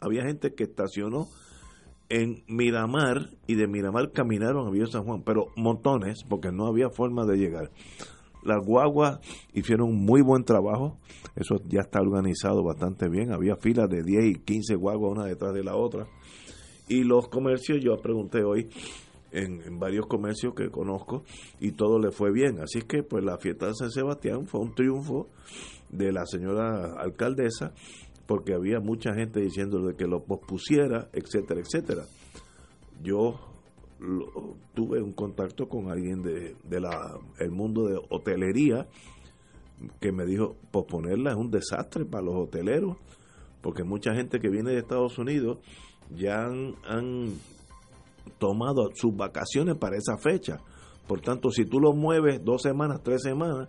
había 0.00 0.22
gente 0.24 0.54
que 0.54 0.64
estacionó 0.64 1.26
en 2.08 2.42
Miramar 2.48 3.28
y 3.46 3.54
de 3.54 3.68
Miramar 3.68 4.10
caminaron 4.12 4.66
a 4.66 4.70
Villa 4.70 4.86
San 4.86 5.04
Juan, 5.04 5.22
pero 5.24 5.46
montones, 5.56 6.24
porque 6.28 6.50
no 6.50 6.66
había 6.66 6.88
forma 6.90 7.24
de 7.26 7.36
llegar. 7.36 7.70
Las 8.42 8.64
guaguas 8.64 9.20
hicieron 9.52 9.88
un 9.88 10.04
muy 10.04 10.22
buen 10.22 10.44
trabajo, 10.44 10.98
eso 11.36 11.56
ya 11.68 11.80
está 11.80 12.00
organizado 12.00 12.62
bastante 12.62 13.08
bien, 13.08 13.32
había 13.32 13.56
filas 13.56 13.88
de 13.88 14.02
10 14.02 14.24
y 14.24 14.34
15 14.40 14.74
guaguas 14.76 15.12
una 15.12 15.26
detrás 15.26 15.52
de 15.54 15.62
la 15.62 15.76
otra. 15.76 16.06
Y 16.88 17.04
los 17.04 17.28
comercios, 17.28 17.78
yo 17.82 17.96
pregunté 17.98 18.42
hoy 18.42 18.68
en, 19.32 19.78
varios 19.78 20.06
comercios 20.06 20.54
que 20.54 20.70
conozco 20.70 21.24
y 21.60 21.72
todo 21.72 21.98
le 21.98 22.10
fue 22.10 22.32
bien. 22.32 22.60
Así 22.60 22.82
que 22.82 23.02
pues 23.02 23.24
la 23.24 23.38
fiesta 23.38 23.66
de 23.66 23.74
San 23.74 23.90
Sebastián 23.90 24.46
fue 24.46 24.60
un 24.60 24.74
triunfo 24.74 25.28
de 25.90 26.12
la 26.12 26.26
señora 26.26 26.94
alcaldesa 26.98 27.72
porque 28.26 28.54
había 28.54 28.80
mucha 28.80 29.14
gente 29.14 29.40
diciéndole 29.40 29.96
que 29.96 30.06
lo 30.06 30.24
pospusiera, 30.24 31.08
etcétera, 31.12 31.60
etcétera. 31.60 32.04
Yo 33.02 33.49
lo- 34.00 34.56
tuve 34.74 35.00
un 35.02 35.12
contacto 35.12 35.68
con 35.68 35.90
alguien 35.90 36.22
de, 36.22 36.56
de 36.64 36.80
la, 36.80 37.18
el 37.38 37.50
mundo 37.50 37.86
de 37.86 38.00
hotelería 38.08 38.88
que 40.00 40.10
me 40.12 40.24
dijo 40.26 40.56
posponerla 40.70 41.30
es 41.30 41.36
un 41.36 41.50
desastre 41.50 42.04
para 42.04 42.24
los 42.24 42.34
hoteleros 42.34 42.96
porque 43.62 43.84
mucha 43.84 44.14
gente 44.14 44.40
que 44.40 44.48
viene 44.48 44.70
de 44.72 44.78
Estados 44.78 45.18
Unidos 45.18 45.58
ya 46.14 46.44
han, 46.44 47.34
tomado 48.38 48.90
sus 48.94 49.14
vacaciones 49.16 49.76
para 49.76 49.96
esa 49.96 50.16
fecha. 50.16 50.58
Por 51.06 51.20
tanto, 51.20 51.50
si 51.50 51.64
tú 51.64 51.80
lo 51.80 51.92
mueves 51.92 52.42
dos 52.44 52.62
semanas, 52.62 53.00
tres 53.02 53.22
semanas, 53.22 53.68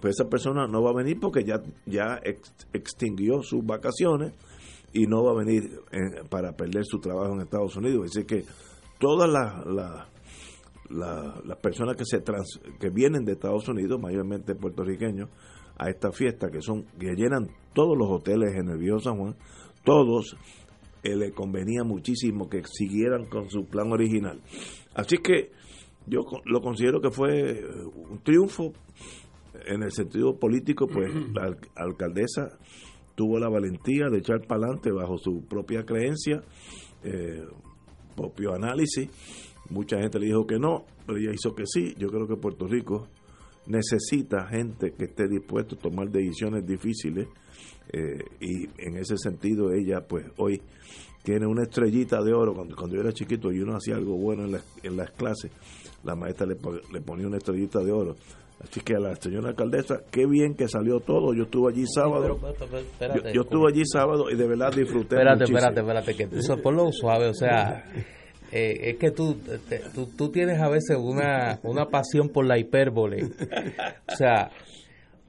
pues 0.00 0.14
esa 0.18 0.28
persona 0.28 0.66
no 0.66 0.82
va 0.82 0.90
a 0.90 0.94
venir 0.94 1.18
porque 1.20 1.44
ya, 1.44 1.60
ya 1.86 2.18
ex- 2.24 2.52
extinguió 2.72 3.42
sus 3.42 3.64
vacaciones 3.64 4.32
y 4.92 5.06
no 5.06 5.22
va 5.22 5.32
a 5.32 5.44
venir 5.44 5.80
eh, 5.92 6.24
para 6.30 6.52
perder 6.56 6.84
su 6.84 6.98
trabajo 6.98 7.34
en 7.34 7.42
Estados 7.42 7.76
Unidos. 7.76 8.06
Así 8.10 8.24
que 8.24 8.44
todas 8.98 9.28
las 9.30 9.66
las- 9.66 10.06
la- 10.90 11.40
las 11.44 11.58
personas 11.58 11.96
que 11.96 12.04
se 12.04 12.20
trans- 12.20 12.60
que 12.80 12.88
vienen 12.90 13.24
de 13.24 13.32
Estados 13.32 13.68
Unidos, 13.68 14.00
mayormente 14.00 14.54
puertorriqueños, 14.54 15.28
a 15.76 15.90
esta 15.90 16.10
fiesta 16.12 16.50
que 16.50 16.60
son 16.62 16.84
que 16.98 17.14
llenan 17.14 17.48
todos 17.74 17.96
los 17.96 18.08
hoteles 18.10 18.54
en 18.56 18.68
el 18.70 18.78
Viejo 18.78 18.98
San 18.98 19.16
Juan, 19.18 19.36
todos 19.84 20.36
eh, 21.04 21.14
le 21.14 21.30
convenía 21.32 21.84
muchísimo 21.84 22.48
que 22.48 22.62
siguieran 22.64 23.26
con 23.26 23.48
su 23.50 23.64
plan 23.66 23.92
original. 23.92 24.40
Así 24.94 25.18
que 25.18 25.52
yo 26.06 26.22
lo 26.46 26.60
considero 26.60 27.00
que 27.00 27.10
fue 27.10 27.50
eh, 27.60 27.64
un 28.10 28.18
triunfo 28.24 28.72
en 29.66 29.82
el 29.82 29.92
sentido 29.92 30.36
político, 30.38 30.88
pues 30.88 31.12
la 31.34 31.44
al- 31.44 31.58
alcaldesa 31.76 32.58
tuvo 33.14 33.38
la 33.38 33.48
valentía 33.48 34.08
de 34.10 34.18
echar 34.18 34.40
para 34.46 34.62
adelante 34.64 34.90
bajo 34.90 35.18
su 35.18 35.44
propia 35.48 35.84
creencia, 35.84 36.42
eh, 37.04 37.44
propio 38.18 38.54
análisis. 38.54 39.08
Mucha 39.70 39.98
gente 39.98 40.18
le 40.18 40.26
dijo 40.26 40.46
que 40.46 40.58
no, 40.58 40.84
pero 41.06 41.18
ella 41.18 41.32
hizo 41.32 41.54
que 41.54 41.64
sí. 41.66 41.94
Yo 41.98 42.08
creo 42.08 42.26
que 42.26 42.36
Puerto 42.36 42.66
Rico 42.66 43.06
necesita 43.66 44.46
gente 44.46 44.92
que 44.92 45.04
esté 45.04 45.28
dispuesto 45.28 45.74
a 45.76 45.78
tomar 45.78 46.08
decisiones 46.10 46.66
difíciles 46.66 47.28
eh, 47.92 48.18
y 48.40 48.64
en 48.78 48.96
ese 48.96 49.16
sentido 49.18 49.72
ella 49.72 50.00
pues 50.06 50.24
hoy 50.38 50.60
tiene 51.22 51.46
una 51.46 51.62
estrellita 51.64 52.22
de 52.22 52.32
oro 52.32 52.54
cuando, 52.54 52.74
cuando 52.74 52.96
yo 52.96 53.02
era 53.02 53.12
chiquito 53.12 53.52
y 53.52 53.60
uno 53.60 53.76
hacía 53.76 53.96
algo 53.96 54.16
bueno 54.16 54.44
en, 54.44 54.52
la- 54.52 54.62
en 54.82 54.96
las 54.96 55.10
clases 55.10 55.50
la 56.04 56.14
maestra 56.14 56.46
le, 56.46 56.56
le 56.92 57.00
ponía 57.02 57.26
una 57.26 57.36
estrellita 57.36 57.80
de 57.80 57.92
oro 57.92 58.16
así 58.62 58.80
que 58.80 58.94
a 58.96 58.98
la 58.98 59.14
señora 59.16 59.50
alcaldesa 59.50 60.00
qué 60.10 60.26
bien 60.26 60.54
que 60.54 60.66
salió 60.68 61.00
todo 61.00 61.32
yo 61.34 61.44
estuve 61.44 61.72
allí 61.72 61.84
sábado 61.86 62.22
Pero, 62.22 62.56
pero, 62.98 63.12
pero, 63.22 63.30
yo, 63.32 63.42
estuve 63.42 63.70
allí 63.72 63.82
sábado 63.84 64.30
y 64.30 64.36
de 64.36 64.46
verdad 64.48 64.72
disfruté 64.74 65.14
Espérate, 65.16 65.40
muchísimo. 65.40 65.58
espérate, 65.58 65.80
espérate, 65.80 66.14
que 66.34 66.38
eso 66.38 66.56
por 66.62 66.74
lo 66.74 66.90
suave, 66.92 67.26
o 67.28 67.34
sea, 67.34 67.84
eh, 68.50 68.90
es 68.90 68.96
que 68.96 69.10
tú, 69.10 69.34
te- 69.68 69.82
tú, 69.94 70.06
tú 70.16 70.30
tienes 70.30 70.60
a 70.60 70.68
veces 70.68 70.96
una, 70.98 71.60
una 71.62 71.86
pasión 71.86 72.30
por 72.30 72.46
la 72.46 72.58
hipérbole. 72.58 73.24
O 74.10 74.16
sea, 74.16 74.50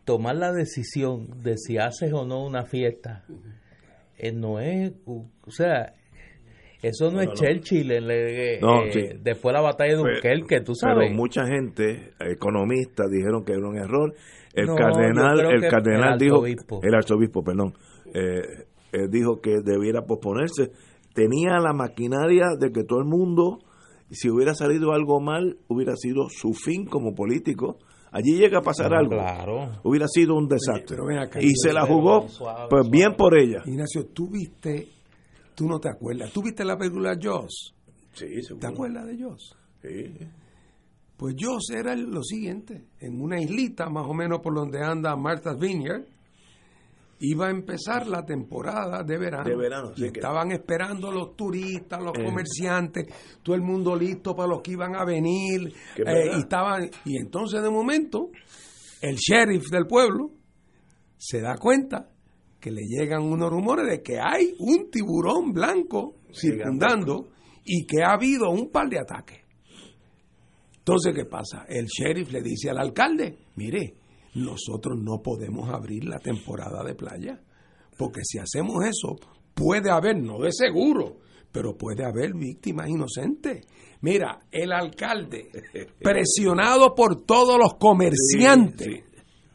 tomar 0.05 0.36
la 0.38 0.51
decisión 0.53 1.27
de 1.43 1.57
si 1.57 1.77
haces 1.77 2.11
o 2.13 2.25
no 2.25 2.43
una 2.45 2.63
fiesta, 2.65 3.25
eh, 4.17 4.32
no 4.32 4.59
es, 4.59 4.91
o 5.05 5.51
sea, 5.51 5.93
Eso 6.82 7.11
no, 7.11 7.19
es 7.21 7.30
Churchill, 7.34 7.91
eh, 7.91 8.59
No, 8.61 8.84
eh, 8.86 8.91
sí. 8.91 9.01
después 9.21 9.51
de 9.53 9.59
la 9.59 9.61
batalla 9.61 9.91
de 9.91 9.97
Dunkerque, 9.97 10.61
tú 10.61 10.73
sabes. 10.75 11.07
Pero 11.09 11.15
mucha 11.15 11.45
gente, 11.45 12.13
economistas, 12.19 13.07
dijeron 13.11 13.43
que 13.43 13.51
era 13.53 13.67
un 13.67 13.77
error. 13.77 14.13
El 14.53 14.65
No, 14.67 14.75
cardenal, 14.75 15.39
el 15.41 15.69
cardenal 15.69 16.13
el 16.13 16.19
dijo, 16.19 16.36
arzobispo. 16.38 16.80
el 16.82 16.95
arzobispo, 16.95 17.43
perdón, 17.43 17.73
eh, 18.13 18.41
eh, 18.93 19.07
dijo 19.09 19.41
que 19.41 19.57
debiera 19.63 20.03
posponerse. 20.05 20.71
Tenía 21.13 21.59
la 21.59 21.73
maquinaria 21.73 22.45
de 22.59 22.71
que 22.71 22.84
todo 22.84 22.99
el 22.99 23.05
mundo, 23.05 23.59
si 24.09 24.30
hubiera 24.30 24.55
salido 24.55 24.93
algo 24.93 25.19
mal, 25.19 25.57
hubiera 25.67 25.95
sido 25.97 26.27
su 26.30 26.53
fin 26.53 26.86
como 26.86 27.13
político. 27.13 27.77
Allí 28.11 28.38
llega 28.38 28.59
a 28.59 28.61
pasar 28.61 28.89
No, 28.91 28.97
algo. 28.97 29.11
Claro. 29.11 29.69
Hubiera 29.84 30.07
sido 30.07 30.36
un 30.36 30.47
desastre. 30.47 30.95
pero 30.95 31.05
ven 31.05 31.19
acá, 31.19 31.39
y 31.41 31.51
se 31.55 31.71
la 31.73 31.86
jugó, 31.86 32.27
suave, 32.27 32.67
pues 32.69 32.84
suave. 32.84 32.89
bien 32.97 33.15
por 33.15 33.38
ella. 33.38 33.61
Ignacio, 33.65 34.07
tú 34.07 34.30
viste, 34.32 34.88
tú 35.60 35.68
no 35.68 35.78
te 35.78 35.89
acuerdas, 35.89 36.32
tú 36.32 36.41
viste 36.41 36.64
la 36.64 36.78
película 36.78 37.18
Joss, 37.22 37.76
Sí, 38.14 38.28
¿te 38.60 38.68
acuerdas 38.68 39.05
de 39.07 39.22
Joss? 39.22 39.55
Sí. 39.82 40.14
Pues 41.18 41.36
Joss 41.38 41.72
era 41.72 41.93
lo 41.97 42.24
siguiente, 42.24 42.86
en 43.01 43.22
una 43.22 43.41
islita 43.41 43.89
más 43.89 44.05
o 44.07 44.14
menos 44.14 44.39
por 44.39 44.55
donde 44.55 44.82
anda 44.82 45.16
Martha's 45.18 45.60
Vineyard, 45.60 46.05
iba 47.20 47.47
a 47.47 47.51
empezar 47.51 48.07
la 48.07 48.24
temporada 48.26 49.03
de 49.03 49.18
verano. 49.18 49.49
De 49.49 49.55
verano, 49.57 49.91
y 49.97 50.01
que- 50.03 50.20
estaban 50.20 50.51
esperando 50.53 51.12
los 51.12 51.36
turistas, 51.36 52.01
los 52.01 52.18
Eh. 52.18 52.24
comerciantes, 52.24 53.07
todo 53.43 53.55
el 53.55 53.62
mundo 53.62 53.95
listo 53.97 54.34
para 54.34 54.47
los 54.47 54.62
que 54.62 54.72
iban 54.72 54.95
a 54.95 55.03
venir. 55.03 55.74
Eh, 55.97 56.32
y 56.38 56.39
estaban 56.39 56.89
y 57.03 57.18
entonces 57.18 57.62
de 57.62 57.70
momento 57.70 58.30
el 59.01 59.18
sheriff 59.18 59.70
del 59.70 59.86
pueblo 59.88 60.32
se 61.18 61.41
da 61.41 61.57
cuenta 61.57 62.09
que 62.60 62.72
le 62.72 62.82
llegan 62.82 63.24
unos 63.24 63.49
rumores 63.49 63.88
de 63.88 64.01
que 64.01 64.20
hay 64.20 64.53
un 64.60 64.89
tiburón 64.91 65.53
blanco 65.53 66.16
circundando 66.34 67.30
y 67.64 67.86
que 67.86 68.03
ha 68.03 68.14
habido 68.14 68.49
un 68.49 68.70
par 68.70 68.89
de 68.89 68.99
ataques. 68.99 69.39
Entonces, 70.80 71.14
¿qué 71.16 71.26
pasa? 71.26 71.66
El 71.70 71.86
sheriff 71.86 72.32
le 72.32 72.41
dice 72.41 72.70
al 72.70 72.80
alcalde, 72.80 73.38
mire, 73.55 73.95
nosotros 74.36 74.97
no 74.99 75.22
podemos 75.22 75.70
abrir 75.70 76.05
la 76.05 76.20
temporada 76.20 76.84
de 76.84 76.95
playa, 76.95 77.39
porque 77.97 78.22
si 78.24 78.39
hacemos 78.39 78.86
eso, 78.86 79.16
puede 79.53 79.91
haber, 79.91 80.18
no 80.18 80.39
de 80.39 80.51
seguro, 80.51 81.18
pero 81.51 81.78
puede 81.78 82.05
haber 82.05 82.34
víctimas 82.34 82.89
inocentes. 82.89 83.66
Mira, 84.01 84.39
el 84.51 84.72
alcalde, 84.72 85.49
presionado 85.99 86.95
por 86.95 87.24
todos 87.26 87.57
los 87.60 87.76
comerciantes, 87.76 88.88
Sí, 88.88 89.03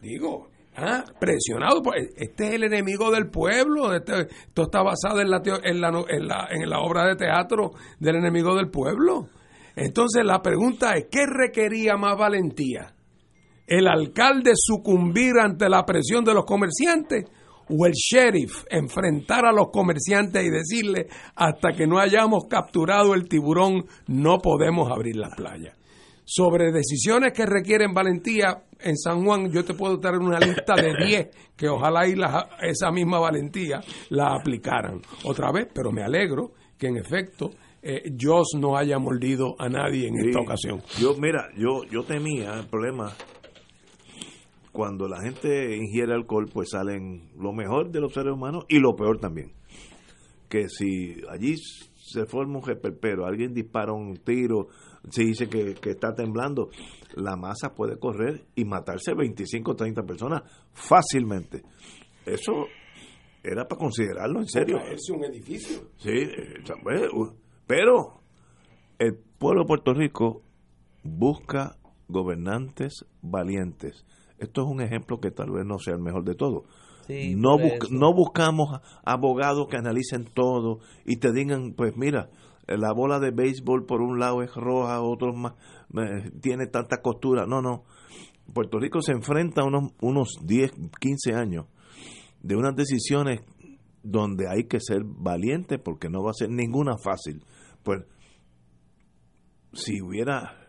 digo, 0.02 0.50
ah, 0.76 1.04
presionado 1.20 1.82
por 1.82 1.96
este 1.96 2.46
es 2.48 2.54
el 2.54 2.64
enemigo 2.64 3.10
del 3.10 3.28
pueblo, 3.30 3.94
este- 3.94 4.28
esto 4.48 4.62
está 4.62 4.82
basado 4.82 5.20
en 5.20 5.30
la, 5.30 5.42
en, 5.62 5.80
la, 5.80 5.88
en, 6.08 6.28
la, 6.28 6.48
en 6.50 6.68
la 6.70 6.80
obra 6.80 7.06
de 7.06 7.16
teatro 7.16 7.72
del 7.98 8.16
enemigo 8.16 8.54
del 8.54 8.70
pueblo. 8.70 9.28
Entonces 9.76 10.24
la 10.24 10.40
pregunta 10.40 10.94
es, 10.94 11.06
¿qué 11.10 11.26
requería 11.26 11.96
más 11.96 12.16
valentía? 12.16 12.94
¿El 13.66 13.88
alcalde 13.88 14.52
sucumbir 14.54 15.32
ante 15.40 15.68
la 15.68 15.84
presión 15.84 16.24
de 16.24 16.34
los 16.34 16.44
comerciantes? 16.44 17.24
¿O 17.66 17.86
el 17.86 17.92
sheriff 17.92 18.64
enfrentar 18.68 19.46
a 19.46 19.52
los 19.52 19.70
comerciantes 19.72 20.44
y 20.44 20.50
decirle, 20.50 21.06
hasta 21.34 21.72
que 21.72 21.86
no 21.86 21.98
hayamos 21.98 22.44
capturado 22.46 23.14
el 23.14 23.26
tiburón, 23.26 23.86
no 24.06 24.38
podemos 24.38 24.90
abrir 24.92 25.16
la 25.16 25.30
playa? 25.30 25.72
Sobre 26.26 26.72
decisiones 26.72 27.32
que 27.34 27.44
requieren 27.44 27.92
valentía, 27.92 28.64
en 28.80 28.96
San 28.96 29.24
Juan 29.24 29.50
yo 29.52 29.64
te 29.64 29.74
puedo 29.74 30.00
traer 30.00 30.18
una 30.18 30.38
lista 30.38 30.74
de 30.74 30.94
10 31.06 31.28
que 31.56 31.68
ojalá 31.68 32.06
y 32.08 32.14
la- 32.14 32.48
esa 32.62 32.90
misma 32.90 33.18
valentía 33.18 33.80
la 34.10 34.34
aplicaran 34.34 35.02
otra 35.24 35.52
vez, 35.52 35.68
pero 35.74 35.92
me 35.92 36.02
alegro 36.02 36.52
que 36.78 36.86
en 36.88 36.96
efecto 36.96 37.50
eh, 37.82 38.02
no 38.58 38.76
haya 38.78 38.98
mordido 38.98 39.54
a 39.58 39.68
nadie 39.68 40.08
en 40.08 40.14
esta 40.26 40.40
ocasión. 40.40 40.82
Yo, 40.98 41.14
mira, 41.18 41.48
yo, 41.58 41.84
yo 41.90 42.02
temía 42.04 42.54
el 42.58 42.66
problema. 42.66 43.12
Cuando 44.72 45.06
la 45.06 45.20
gente 45.20 45.76
ingiere 45.76 46.14
alcohol, 46.14 46.46
pues 46.52 46.70
salen 46.70 47.30
lo 47.38 47.52
mejor 47.52 47.90
de 47.92 48.00
los 48.00 48.12
seres 48.12 48.32
humanos 48.32 48.64
y 48.68 48.78
lo 48.80 48.96
peor 48.96 49.18
también. 49.20 49.52
Que 50.48 50.68
si 50.68 51.14
allí 51.30 51.54
se 51.94 52.26
forma 52.26 52.58
un 52.58 52.66
reperpero, 52.66 53.24
alguien 53.26 53.54
dispara 53.54 53.92
un 53.92 54.16
tiro, 54.16 54.68
se 55.10 55.22
dice 55.24 55.48
que, 55.48 55.74
que 55.74 55.90
está 55.90 56.14
temblando, 56.14 56.70
la 57.14 57.36
masa 57.36 57.74
puede 57.74 57.98
correr 57.98 58.46
y 58.54 58.64
matarse 58.64 59.14
25 59.14 59.70
o 59.70 59.76
30 59.76 60.02
personas 60.02 60.42
fácilmente. 60.72 61.62
Eso 62.24 62.66
era 63.42 63.68
para 63.68 63.78
considerarlo 63.78 64.40
en 64.40 64.48
serio. 64.48 64.78
Es 64.78 65.08
un 65.10 65.24
edificio. 65.24 65.90
Sí, 65.98 66.10
eh, 66.10 66.62
pues, 66.82 67.02
pero 67.66 68.22
el 68.98 69.16
pueblo 69.38 69.62
de 69.62 69.66
Puerto 69.66 69.92
Rico 69.92 70.42
busca 71.02 71.76
gobernantes 72.08 73.04
valientes. 73.20 74.04
Esto 74.38 74.62
es 74.62 74.68
un 74.68 74.80
ejemplo 74.80 75.20
que 75.20 75.30
tal 75.30 75.50
vez 75.50 75.64
no 75.64 75.78
sea 75.78 75.94
el 75.94 76.00
mejor 76.00 76.24
de 76.24 76.34
todos. 76.34 76.64
Sí, 77.06 77.34
no, 77.36 77.58
eso. 77.58 77.88
no 77.90 78.14
buscamos 78.14 78.80
abogados 79.04 79.68
que 79.68 79.76
analicen 79.76 80.24
todo 80.24 80.78
y 81.04 81.16
te 81.16 81.32
digan, 81.32 81.74
pues 81.74 81.96
mira, 81.96 82.30
la 82.66 82.92
bola 82.92 83.18
de 83.20 83.30
béisbol 83.30 83.84
por 83.86 84.00
un 84.00 84.18
lado 84.18 84.42
es 84.42 84.54
roja, 84.54 85.00
otro 85.00 85.32
más 85.34 85.54
tiene 86.40 86.66
tanta 86.66 87.00
costura. 87.00 87.46
No, 87.46 87.60
no. 87.62 87.84
Puerto 88.52 88.78
Rico 88.78 89.00
se 89.00 89.12
enfrenta 89.12 89.62
a 89.62 89.64
unos, 89.64 89.92
unos 90.00 90.38
10, 90.42 90.72
15 91.00 91.34
años 91.34 91.66
de 92.42 92.56
unas 92.56 92.76
decisiones 92.76 93.40
donde 94.02 94.48
hay 94.48 94.64
que 94.64 94.80
ser 94.80 95.02
valiente 95.04 95.78
porque 95.78 96.10
no 96.10 96.22
va 96.22 96.30
a 96.30 96.34
ser 96.34 96.50
ninguna 96.50 96.96
fácil. 96.98 97.42
Pues 97.82 98.04
si 99.72 100.02
hubiera 100.02 100.68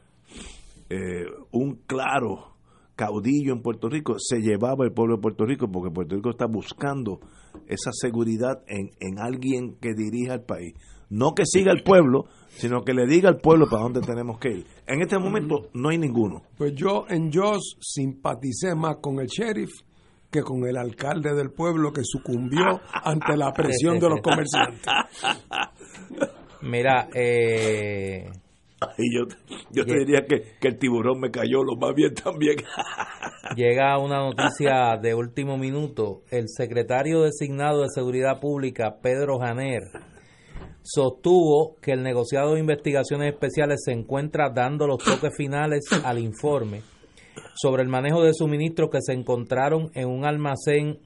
eh, 0.89 1.25
un 1.51 1.81
claro 1.85 2.55
caudillo 2.95 3.51
en 3.53 3.61
Puerto 3.61 3.89
Rico, 3.89 4.15
se 4.17 4.39
llevaba 4.39 4.85
el 4.85 4.93
pueblo 4.93 5.17
de 5.17 5.21
Puerto 5.21 5.45
Rico 5.45 5.69
porque 5.69 5.93
Puerto 5.93 6.15
Rico 6.15 6.29
está 6.29 6.45
buscando 6.45 7.19
esa 7.67 7.91
seguridad 7.91 8.63
en, 8.67 8.91
en 9.01 9.19
alguien 9.19 9.75
que 9.81 9.93
dirija 9.93 10.35
el 10.35 10.43
país. 10.43 10.73
No 11.15 11.33
que 11.33 11.43
siga 11.45 11.71
el 11.71 11.81
pueblo, 11.81 12.25
sino 12.49 12.83
que 12.83 12.93
le 12.93 13.07
diga 13.07 13.29
al 13.29 13.37
pueblo 13.37 13.67
para 13.69 13.83
dónde 13.83 14.01
tenemos 14.01 14.37
que 14.37 14.49
ir. 14.49 14.65
En 14.85 15.01
este 15.01 15.17
momento 15.17 15.69
no 15.73 15.87
hay 15.87 15.97
ninguno. 15.97 16.41
Pues 16.57 16.73
yo 16.75 17.05
en 17.07 17.31
Joss 17.31 17.77
simpaticé 17.79 18.75
más 18.75 18.97
con 18.97 19.21
el 19.21 19.27
sheriff 19.27 19.69
que 20.29 20.41
con 20.41 20.67
el 20.67 20.75
alcalde 20.75 21.33
del 21.33 21.51
pueblo 21.51 21.93
que 21.93 22.01
sucumbió 22.03 22.81
ante 23.03 23.37
la 23.37 23.53
presión 23.53 23.97
de 23.97 24.09
los 24.09 24.19
comerciantes. 24.19 24.91
Mira, 26.63 27.07
eh, 27.13 28.29
Y 28.97 29.15
yo, 29.15 29.23
yo 29.71 29.85
te 29.85 29.99
diría 29.99 30.25
que, 30.27 30.57
que 30.59 30.67
el 30.67 30.77
tiburón 30.77 31.21
me 31.21 31.31
cayó 31.31 31.63
lo 31.63 31.77
más 31.77 31.95
bien 31.95 32.13
también. 32.13 32.57
llega 33.55 33.97
una 33.99 34.17
noticia 34.17 34.97
de 35.01 35.15
último 35.15 35.57
minuto. 35.57 36.23
El 36.29 36.49
secretario 36.49 37.21
designado 37.21 37.83
de 37.83 37.87
Seguridad 37.93 38.41
Pública, 38.41 38.97
Pedro 39.01 39.39
Janer, 39.39 39.83
sostuvo 40.85 41.75
que 41.81 41.91
el 41.93 42.03
negociado 42.03 42.53
de 42.53 42.59
investigaciones 42.59 43.33
especiales 43.33 43.81
se 43.83 43.91
encuentra 43.91 44.51
dando 44.53 44.85
los 44.85 44.99
toques 45.03 45.35
finales 45.35 45.83
al 46.03 46.19
informe 46.19 46.81
sobre 47.55 47.81
el 47.81 47.89
manejo 47.89 48.21
de 48.23 48.33
suministros 48.33 48.89
que 48.91 48.99
se 49.01 49.13
encontraron 49.13 49.89
en 49.95 50.07
un 50.07 50.25
almacén 50.25 50.99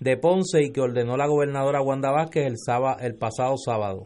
de 0.00 0.16
Ponce 0.18 0.62
y 0.62 0.70
que 0.70 0.82
ordenó 0.82 1.16
la 1.16 1.26
gobernadora 1.26 1.80
Wanda 1.80 2.10
Vázquez 2.10 2.46
el, 2.46 2.56
sába- 2.58 2.98
el 3.00 3.14
pasado 3.14 3.54
sábado. 3.56 4.04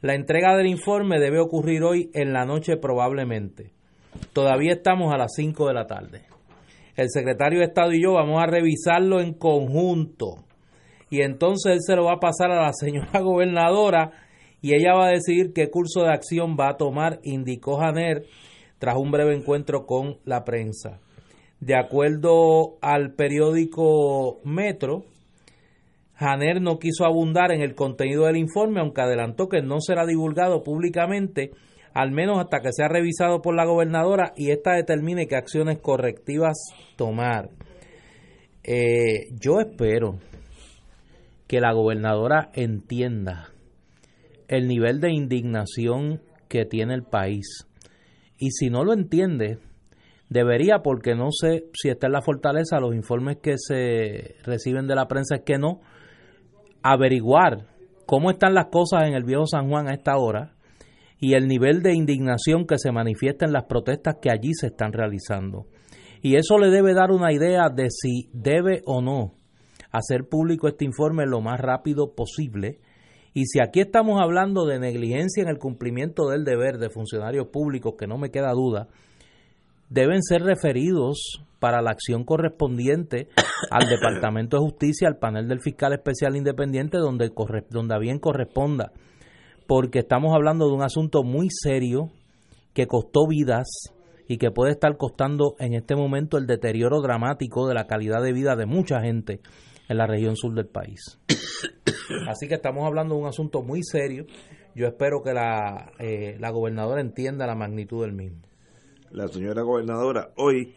La 0.00 0.14
entrega 0.14 0.56
del 0.56 0.66
informe 0.68 1.20
debe 1.20 1.38
ocurrir 1.38 1.82
hoy 1.82 2.10
en 2.14 2.32
la 2.32 2.44
noche 2.46 2.76
probablemente. 2.76 3.72
Todavía 4.32 4.72
estamos 4.72 5.12
a 5.12 5.18
las 5.18 5.32
5 5.36 5.66
de 5.68 5.74
la 5.74 5.86
tarde. 5.86 6.22
El 6.96 7.10
secretario 7.10 7.58
de 7.58 7.66
Estado 7.66 7.92
y 7.92 8.02
yo 8.02 8.14
vamos 8.14 8.42
a 8.42 8.46
revisarlo 8.46 9.20
en 9.20 9.34
conjunto. 9.34 10.44
Y 11.10 11.20
entonces 11.20 11.72
él 11.74 11.78
se 11.82 11.94
lo 11.94 12.04
va 12.04 12.14
a 12.14 12.20
pasar 12.20 12.50
a 12.50 12.62
la 12.62 12.72
señora 12.72 13.20
gobernadora 13.20 14.12
y 14.66 14.74
ella 14.74 14.94
va 14.94 15.06
a 15.06 15.12
decidir 15.12 15.52
qué 15.52 15.70
curso 15.70 16.02
de 16.02 16.12
acción 16.12 16.56
va 16.58 16.70
a 16.70 16.76
tomar, 16.76 17.20
indicó 17.22 17.76
Janer 17.76 18.24
tras 18.80 18.96
un 18.96 19.12
breve 19.12 19.32
encuentro 19.32 19.86
con 19.86 20.16
la 20.24 20.42
prensa. 20.42 20.98
De 21.60 21.76
acuerdo 21.76 22.76
al 22.82 23.12
periódico 23.14 24.40
Metro, 24.42 25.04
Janer 26.14 26.60
no 26.60 26.80
quiso 26.80 27.04
abundar 27.04 27.52
en 27.52 27.62
el 27.62 27.76
contenido 27.76 28.24
del 28.24 28.38
informe, 28.38 28.80
aunque 28.80 29.02
adelantó 29.02 29.48
que 29.48 29.62
no 29.62 29.80
será 29.80 30.04
divulgado 30.04 30.64
públicamente, 30.64 31.52
al 31.94 32.10
menos 32.10 32.40
hasta 32.40 32.60
que 32.60 32.72
sea 32.72 32.88
revisado 32.88 33.42
por 33.42 33.54
la 33.54 33.66
gobernadora 33.66 34.32
y 34.36 34.50
ésta 34.50 34.72
determine 34.72 35.28
qué 35.28 35.36
acciones 35.36 35.78
correctivas 35.78 36.56
tomar. 36.96 37.50
Eh, 38.64 39.28
yo 39.30 39.60
espero 39.60 40.18
que 41.46 41.60
la 41.60 41.72
gobernadora 41.72 42.50
entienda 42.52 43.52
el 44.48 44.68
nivel 44.68 45.00
de 45.00 45.12
indignación 45.12 46.20
que 46.48 46.64
tiene 46.64 46.94
el 46.94 47.02
país. 47.02 47.66
Y 48.38 48.50
si 48.50 48.70
no 48.70 48.84
lo 48.84 48.92
entiende, 48.92 49.58
debería, 50.28 50.80
porque 50.82 51.14
no 51.14 51.30
sé 51.30 51.64
si 51.72 51.88
está 51.88 52.06
en 52.06 52.12
la 52.12 52.22
fortaleza, 52.22 52.80
los 52.80 52.94
informes 52.94 53.38
que 53.42 53.54
se 53.56 54.36
reciben 54.44 54.86
de 54.86 54.94
la 54.94 55.08
prensa 55.08 55.36
es 55.36 55.42
que 55.42 55.58
no, 55.58 55.80
averiguar 56.82 57.66
cómo 58.06 58.30
están 58.30 58.54
las 58.54 58.66
cosas 58.66 59.08
en 59.08 59.14
el 59.14 59.24
viejo 59.24 59.46
San 59.46 59.68
Juan 59.68 59.88
a 59.88 59.94
esta 59.94 60.16
hora 60.16 60.54
y 61.18 61.34
el 61.34 61.48
nivel 61.48 61.82
de 61.82 61.94
indignación 61.94 62.66
que 62.66 62.78
se 62.78 62.92
manifiesta 62.92 63.46
en 63.46 63.52
las 63.52 63.64
protestas 63.64 64.16
que 64.20 64.30
allí 64.30 64.52
se 64.52 64.68
están 64.68 64.92
realizando. 64.92 65.66
Y 66.22 66.36
eso 66.36 66.58
le 66.58 66.70
debe 66.70 66.94
dar 66.94 67.10
una 67.10 67.32
idea 67.32 67.68
de 67.74 67.88
si 67.90 68.28
debe 68.32 68.82
o 68.84 69.00
no 69.00 69.34
hacer 69.90 70.28
público 70.28 70.68
este 70.68 70.84
informe 70.84 71.24
lo 71.26 71.40
más 71.40 71.58
rápido 71.60 72.14
posible. 72.14 72.80
Y 73.36 73.44
si 73.44 73.60
aquí 73.60 73.80
estamos 73.80 74.18
hablando 74.18 74.64
de 74.64 74.78
negligencia 74.78 75.42
en 75.42 75.50
el 75.50 75.58
cumplimiento 75.58 76.26
del 76.30 76.42
deber 76.42 76.78
de 76.78 76.88
funcionarios 76.88 77.48
públicos, 77.48 77.92
que 77.98 78.06
no 78.06 78.16
me 78.16 78.30
queda 78.30 78.52
duda, 78.52 78.88
deben 79.90 80.22
ser 80.22 80.40
referidos 80.40 81.44
para 81.58 81.82
la 81.82 81.90
acción 81.90 82.24
correspondiente 82.24 83.28
al 83.70 83.90
Departamento 83.90 84.56
de 84.56 84.62
Justicia, 84.62 85.06
al 85.06 85.18
panel 85.18 85.48
del 85.48 85.60
fiscal 85.60 85.92
especial 85.92 86.34
independiente, 86.34 86.96
donde, 86.96 87.30
donde 87.68 87.98
bien 87.98 88.20
corresponda, 88.20 88.90
porque 89.66 89.98
estamos 89.98 90.34
hablando 90.34 90.66
de 90.68 90.72
un 90.72 90.82
asunto 90.82 91.22
muy 91.22 91.48
serio 91.50 92.08
que 92.72 92.86
costó 92.86 93.26
vidas 93.28 93.66
y 94.26 94.38
que 94.38 94.50
puede 94.50 94.72
estar 94.72 94.96
costando 94.96 95.56
en 95.58 95.74
este 95.74 95.94
momento 95.94 96.38
el 96.38 96.46
deterioro 96.46 97.02
dramático 97.02 97.68
de 97.68 97.74
la 97.74 97.86
calidad 97.86 98.22
de 98.22 98.32
vida 98.32 98.56
de 98.56 98.64
mucha 98.64 99.02
gente 99.02 99.40
en 99.88 99.96
la 99.96 100.06
región 100.06 100.36
sur 100.36 100.54
del 100.54 100.66
país. 100.66 101.20
Así 102.28 102.48
que 102.48 102.54
estamos 102.54 102.86
hablando 102.86 103.14
de 103.14 103.22
un 103.22 103.26
asunto 103.26 103.62
muy 103.62 103.82
serio. 103.82 104.26
Yo 104.74 104.86
espero 104.86 105.22
que 105.22 105.32
la, 105.32 105.92
eh, 105.98 106.36
la 106.38 106.50
gobernadora 106.50 107.00
entienda 107.00 107.46
la 107.46 107.54
magnitud 107.54 108.02
del 108.02 108.12
mismo. 108.12 108.42
La 109.10 109.28
señora 109.28 109.62
gobernadora 109.62 110.32
hoy 110.36 110.74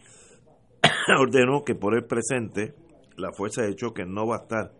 ordenó 1.18 1.64
que 1.64 1.74
por 1.74 1.94
el 1.94 2.04
presente 2.04 2.74
la 3.16 3.32
fuerza 3.32 3.62
de 3.62 3.74
choque 3.74 4.04
no 4.06 4.26
va 4.26 4.36
a 4.36 4.42
estar 4.42 4.72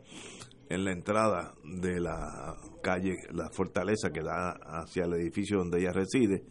en 0.70 0.85
la 0.85 0.93
entrada 0.93 1.55
de 1.64 2.01
la 2.01 2.57
calle, 2.83 3.16
la 3.33 3.51
fortaleza 3.51 4.11
que 4.11 4.22
da 4.22 4.53
hacia 4.53 5.05
el 5.05 5.14
edificio 5.14 5.59
donde 5.59 5.81
ella 5.81 5.93
reside, 5.93 6.45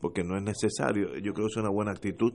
porque 0.00 0.22
no 0.22 0.36
es 0.36 0.42
necesario. 0.42 1.16
Yo 1.18 1.32
creo 1.32 1.46
que 1.46 1.52
es 1.52 1.56
una 1.56 1.70
buena 1.70 1.92
actitud 1.92 2.34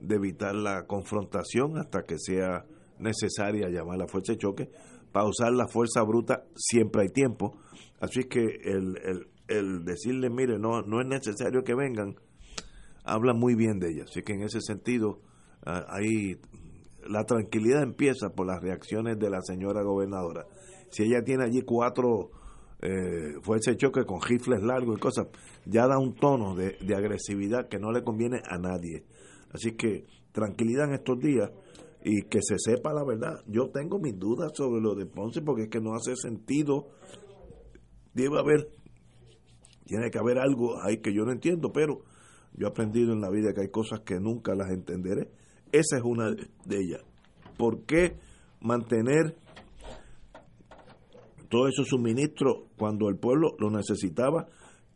de 0.00 0.16
evitar 0.16 0.54
la 0.54 0.86
confrontación 0.86 1.78
hasta 1.78 2.02
que 2.02 2.18
sea 2.18 2.64
necesaria 2.98 3.68
llamar 3.68 3.98
la 3.98 4.06
fuerza 4.06 4.32
de 4.32 4.38
choque. 4.38 4.70
Para 5.12 5.26
usar 5.26 5.52
la 5.52 5.68
fuerza 5.68 6.02
bruta 6.02 6.44
siempre 6.54 7.02
hay 7.02 7.08
tiempo. 7.08 7.56
Así 8.00 8.24
que 8.24 8.40
el, 8.40 8.98
el, 9.04 9.28
el 9.48 9.84
decirle, 9.84 10.30
mire, 10.30 10.58
no, 10.58 10.82
no 10.82 11.00
es 11.00 11.06
necesario 11.06 11.62
que 11.62 11.74
vengan, 11.74 12.16
habla 13.04 13.32
muy 13.32 13.54
bien 13.54 13.78
de 13.78 13.90
ella. 13.90 14.04
Así 14.04 14.22
que 14.22 14.34
en 14.34 14.42
ese 14.42 14.60
sentido, 14.60 15.20
ah, 15.64 15.86
ahí 15.88 16.36
la 17.06 17.24
tranquilidad 17.24 17.82
empieza 17.82 18.30
por 18.30 18.46
las 18.46 18.60
reacciones 18.62 19.18
de 19.18 19.30
la 19.30 19.40
señora 19.42 19.82
gobernadora. 19.82 20.46
Si 20.90 21.04
ella 21.04 21.22
tiene 21.22 21.44
allí 21.44 21.62
cuatro 21.62 22.30
eh, 22.80 23.34
fuerzas 23.42 23.74
de 23.74 23.78
choque 23.78 24.04
con 24.04 24.20
rifles 24.20 24.62
largos 24.62 24.96
y 24.96 25.00
cosas, 25.00 25.26
ya 25.66 25.86
da 25.86 25.98
un 25.98 26.14
tono 26.14 26.54
de, 26.54 26.76
de 26.80 26.94
agresividad 26.94 27.68
que 27.68 27.78
no 27.78 27.92
le 27.92 28.02
conviene 28.02 28.40
a 28.48 28.58
nadie. 28.58 29.04
Así 29.52 29.72
que 29.72 30.06
tranquilidad 30.32 30.88
en 30.88 30.94
estos 30.94 31.18
días 31.18 31.50
y 32.04 32.22
que 32.22 32.40
se 32.42 32.56
sepa 32.58 32.92
la 32.92 33.02
verdad. 33.02 33.42
Yo 33.46 33.70
tengo 33.70 33.98
mis 33.98 34.18
dudas 34.18 34.52
sobre 34.54 34.80
lo 34.80 34.94
de 34.94 35.06
Ponce 35.06 35.40
porque 35.40 35.62
es 35.64 35.68
que 35.70 35.80
no 35.80 35.94
hace 35.94 36.14
sentido. 36.16 36.88
Debe 38.12 38.38
haber, 38.38 38.68
tiene 39.86 40.10
que 40.10 40.18
haber 40.18 40.38
algo 40.38 40.80
ahí 40.82 40.98
que 40.98 41.14
yo 41.14 41.24
no 41.24 41.32
entiendo, 41.32 41.72
pero 41.72 42.02
yo 42.52 42.66
he 42.66 42.70
aprendido 42.70 43.14
en 43.14 43.22
la 43.22 43.30
vida 43.30 43.54
que 43.54 43.62
hay 43.62 43.70
cosas 43.70 44.00
que 44.00 44.20
nunca 44.20 44.54
las 44.54 44.70
entenderé. 44.70 45.30
Esa 45.72 45.96
es 45.96 46.02
una 46.04 46.30
de 46.30 46.78
ellas. 46.78 47.02
¿Por 47.56 47.84
qué 47.84 48.16
mantener 48.60 49.36
todos 51.48 51.70
esos 51.70 51.88
suministros 51.88 52.68
cuando 52.76 53.08
el 53.08 53.16
pueblo 53.16 53.56
lo 53.58 53.70
necesitaba 53.70 54.46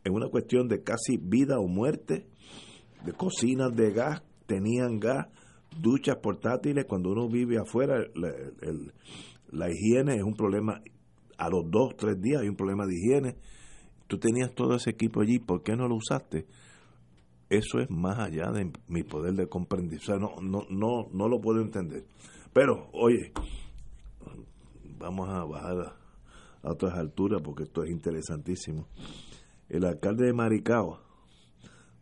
en 0.03 0.13
una 0.13 0.29
cuestión 0.29 0.67
de 0.67 0.83
casi 0.83 1.17
vida 1.17 1.59
o 1.59 1.67
muerte? 1.67 2.27
De 3.03 3.13
cocinas 3.13 3.75
de 3.75 3.91
gas, 3.93 4.21
tenían 4.45 4.99
gas, 4.99 5.27
duchas 5.77 6.17
portátiles, 6.17 6.85
cuando 6.85 7.11
uno 7.11 7.27
vive 7.27 7.57
afuera, 7.57 8.03
la, 9.51 9.69
higiene 9.69 10.15
es 10.15 10.23
un 10.23 10.33
problema, 10.33 10.81
a 11.37 11.49
los 11.49 11.69
dos, 11.69 11.95
tres 11.97 12.21
días 12.21 12.41
hay 12.41 12.49
un 12.49 12.55
problema 12.55 12.85
de 12.85 12.95
higiene. 12.95 13.35
Tú 14.07 14.17
tenías 14.17 14.53
todo 14.53 14.75
ese 14.75 14.91
equipo 14.91 15.21
allí, 15.21 15.39
¿por 15.39 15.63
qué 15.63 15.75
no 15.75 15.87
lo 15.87 15.95
usaste? 15.95 16.45
Eso 17.49 17.79
es 17.79 17.89
más 17.89 18.19
allá 18.19 18.51
de 18.51 18.71
mi 18.87 19.03
poder 19.03 19.33
de 19.33 19.47
comprender, 19.47 19.99
o 19.99 20.03
sea, 20.03 20.17
no, 20.17 20.35
no, 20.41 20.65
no, 20.69 21.07
no 21.11 21.27
lo 21.27 21.39
puedo 21.41 21.61
entender. 21.61 22.05
Pero, 22.53 22.89
oye, 22.93 23.31
vamos 24.97 25.29
a 25.29 25.43
bajar 25.45 25.79
a, 25.79 26.67
a 26.67 26.71
otras 26.71 26.93
alturas 26.95 27.41
porque 27.43 27.63
esto 27.63 27.83
es 27.83 27.91
interesantísimo. 27.91 28.87
El 29.67 29.85
alcalde 29.85 30.25
de 30.25 30.33
Maricao, 30.33 30.99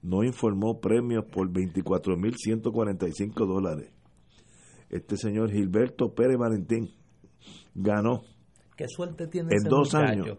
no 0.01 0.23
informó 0.23 0.79
premios 0.79 1.25
por 1.25 1.49
24.145 1.51 3.45
dólares. 3.47 3.91
Este 4.89 5.17
señor 5.17 5.51
Gilberto 5.51 6.13
Pérez 6.13 6.37
Valentín 6.37 6.89
ganó. 7.75 8.21
¿Qué 8.75 8.85
suerte 8.87 9.27
tiene 9.27 9.49
en 9.51 9.57
ese 9.57 9.69
dos 9.69 9.93
muchacho? 9.93 10.11
años 10.23 10.37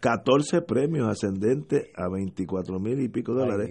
14 0.00 0.62
premios 0.62 1.08
ascendentes 1.08 1.88
a 1.96 2.08
24 2.08 2.78
mil 2.78 3.00
y 3.00 3.08
pico 3.08 3.34
dólares 3.34 3.70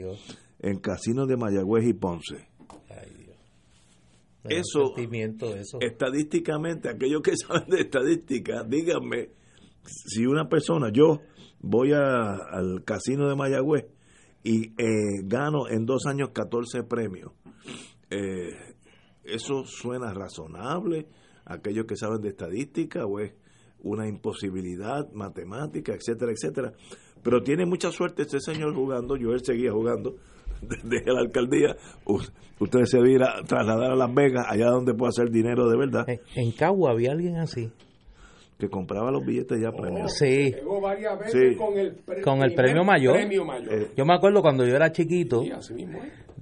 en 0.59 0.79
casinos 0.79 1.27
de 1.27 1.37
Mayagüez 1.37 1.87
y 1.87 1.93
Ponce. 1.93 2.47
Ay, 2.89 3.13
Dios. 3.17 3.37
Eso-. 4.43 4.93
Estadísticamente, 5.81 6.89
aquellos 6.89 7.21
que 7.21 7.31
saben 7.37 7.69
de 7.69 7.81
estadística, 7.81 8.63
díganme 8.63 9.29
si 9.85 10.25
una 10.25 10.49
persona, 10.49 10.89
yo 10.91 11.21
voy 11.61 11.93
a- 11.93 12.35
al 12.51 12.83
casino 12.83 13.27
de 13.29 13.35
Mayagüez 13.35 13.85
y 14.43 14.67
eh, 14.81 15.21
gano 15.23 15.67
en 15.69 15.85
dos 15.85 16.05
años 16.05 16.29
14 16.33 16.83
premios. 16.83 17.31
Eh, 18.09 18.49
¿Eso 19.23 19.65
suena 19.65 20.13
razonable? 20.13 21.07
Aquellos 21.45 21.85
que 21.85 21.95
saben 21.95 22.21
de 22.21 22.29
estadística 22.29 23.05
o 23.05 23.19
es 23.19 23.33
una 23.83 24.07
imposibilidad 24.07 25.11
matemática, 25.13 25.93
etcétera, 25.93 26.31
etcétera. 26.31 26.73
Pero 27.23 27.41
tiene 27.41 27.65
mucha 27.65 27.91
suerte 27.91 28.23
este 28.23 28.39
señor 28.39 28.73
jugando, 28.73 29.17
yo 29.17 29.31
él 29.31 29.43
seguía 29.43 29.71
jugando 29.71 30.15
desde 30.61 31.11
la 31.11 31.19
alcaldía. 31.21 31.75
Usted 32.59 32.83
se 32.85 32.99
va 32.99 33.41
trasladar 33.45 33.91
a 33.91 33.95
Las 33.95 34.13
Vegas, 34.13 34.45
allá 34.47 34.69
donde 34.69 34.93
puede 34.93 35.09
hacer 35.09 35.29
dinero 35.29 35.69
de 35.69 35.77
verdad, 35.77 36.05
en 36.35 36.51
Cagua 36.53 36.91
había 36.91 37.11
alguien 37.11 37.37
así. 37.37 37.71
Que 38.57 38.69
compraba 38.69 39.11
los 39.11 39.23
billetes 39.25 39.59
ya 39.61 39.71
premiados. 39.71 40.13
Sí. 40.17 40.51
Llegó 40.51 40.81
varias 40.81 41.19
veces 41.19 41.51
Sí. 41.51 41.55
con 41.57 41.77
el, 41.77 41.93
pre- 41.95 42.21
Con 42.21 42.35
el 42.37 42.53
primer 42.53 42.55
premio 42.65 42.83
mayor. 42.83 43.13
premio 43.15 43.45
mayor. 43.45 43.73
Eh, 43.73 43.91
Yo 43.95 44.05
me 44.05 44.15
acuerdo 44.15 44.41
cuando 44.41 44.65
yo 44.65 44.75
era 44.75 44.91
chiquito, 44.91 45.43
Sí, 45.43 45.51
así 45.51 45.73
mismo 45.75 45.99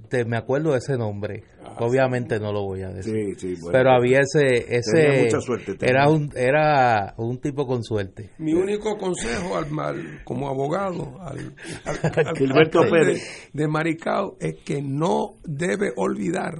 te- 0.08 0.24
me 0.24 0.36
acuerdo 0.36 0.70
de 0.72 0.78
ese 0.78 0.96
nombre. 0.96 1.42
Obviamente 1.78 2.38
no 2.38 2.52
lo 2.52 2.62
voy 2.62 2.82
a 2.82 2.88
decir. 2.90 3.34
Sí, 3.36 3.54
sí, 3.54 3.60
bueno. 3.60 3.72
Pero 3.76 3.90
había 3.90 4.20
ese, 4.20 4.76
ese 4.76 4.92
Tenía 5.02 5.22
mucha 5.24 5.40
suerte, 5.40 5.74
tenía. 5.74 5.90
era 5.94 6.08
un 6.08 6.30
era 6.34 7.14
un 7.18 7.38
tipo 7.38 7.66
con 7.66 7.82
suerte. 7.82 8.30
Mi 8.38 8.54
único 8.54 8.96
consejo 8.96 9.56
al, 9.56 9.66
al- 9.78 10.24
como 10.24 10.48
abogado 10.48 11.20
al, 11.20 11.54
al- 11.84 12.26
al 12.28 12.36
Gilberto 12.36 12.80
Pérez. 12.88 13.50
de 13.52 13.68
Maricao 13.68 14.36
es 14.40 14.54
que 14.64 14.80
no 14.80 15.34
debe 15.44 15.92
olvidar 15.96 16.54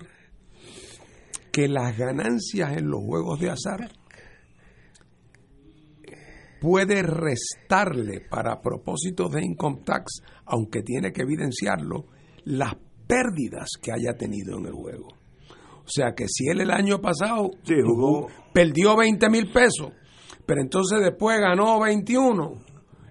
que 1.52 1.68
las 1.68 1.96
ganancias 1.96 2.76
en 2.76 2.90
los 2.90 3.00
juegos 3.00 3.40
de 3.40 3.50
azar 3.50 3.88
puede 6.60 7.02
restarle 7.02 8.20
para 8.28 8.60
propósitos 8.60 9.30
de 9.32 9.44
income 9.44 9.80
tax, 9.84 10.20
aunque 10.46 10.82
tiene 10.82 11.12
que 11.12 11.22
evidenciarlo, 11.22 12.06
las 12.44 12.74
pérdidas 13.06 13.68
que 13.80 13.92
haya 13.92 14.16
tenido 14.16 14.58
en 14.58 14.66
el 14.66 14.72
juego. 14.72 15.08
O 15.48 15.88
sea 15.88 16.14
que 16.16 16.26
si 16.28 16.48
él 16.48 16.60
el 16.60 16.70
año 16.72 17.00
pasado 17.00 17.50
Sí, 17.62 17.74
jugó. 17.84 18.26
perdió 18.52 18.96
20 18.96 19.28
mil 19.30 19.52
pesos, 19.52 19.92
pero 20.44 20.60
entonces 20.60 21.00
después 21.00 21.38
ganó 21.40 21.80
21. 21.80 22.52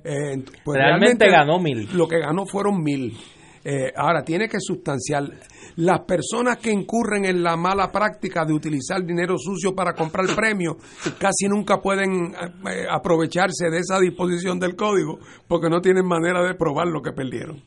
eh, 0.04 0.44
pues 0.64 0.78
Realmente 0.78 1.30
ganó 1.30 1.60
mil. 1.60 1.88
Lo 1.98 2.08
que 2.08 2.20
ganó 2.20 2.46
fueron 2.46 2.82
mil. 2.84 3.14
Eh, 3.68 3.92
ahora, 3.96 4.24
tiene 4.24 4.48
que 4.48 4.60
sustanciar. 4.60 5.24
Las 5.78 6.02
personas 6.02 6.58
que 6.58 6.72
incurren 6.72 7.26
en 7.26 7.44
la 7.44 7.58
mala 7.58 7.92
práctica 7.92 8.46
de 8.46 8.54
utilizar 8.54 9.04
dinero 9.04 9.36
sucio 9.38 9.74
para 9.74 9.94
comprar 9.94 10.28
premios 10.36 10.76
casi 11.18 11.50
nunca 11.50 11.82
pueden 11.82 12.34
eh, 12.34 12.86
aprovecharse 12.90 13.72
de 13.72 13.80
esa 13.80 14.00
disposición 14.00 14.60
del 14.60 14.76
código 14.76 15.18
porque 15.48 15.68
no 15.68 15.82
tienen 15.82 16.06
manera 16.06 16.44
de 16.48 16.54
probar 16.54 16.88
lo 16.88 17.02
que 17.02 17.12
perdieron. 17.12 17.62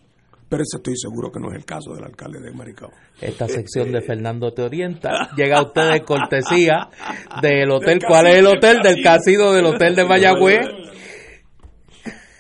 Pero 0.48 0.62
eso 0.62 0.78
estoy 0.78 0.94
seguro 0.96 1.30
que 1.30 1.40
no 1.40 1.50
es 1.50 1.56
el 1.56 1.64
caso 1.64 1.92
del 1.92 2.04
alcalde 2.04 2.40
de 2.40 2.52
Maricao. 2.52 2.90
Esta 3.20 3.46
sección 3.48 3.92
de 3.92 4.00
Fernando 4.00 4.52
te 4.52 4.62
orienta 4.62 5.30
llega 5.36 5.58
a 5.58 5.62
ustedes 5.62 6.00
cortesía 6.06 6.88
del 7.42 7.70
hotel. 7.70 7.98
¿Cuál 8.06 8.28
es 8.28 8.36
el 8.36 8.46
hotel? 8.46 8.78
Del 8.82 9.02
casino 9.02 9.52
del 9.52 9.66
hotel 9.66 9.94
de 9.96 10.04
Mayagüez. 10.08 10.60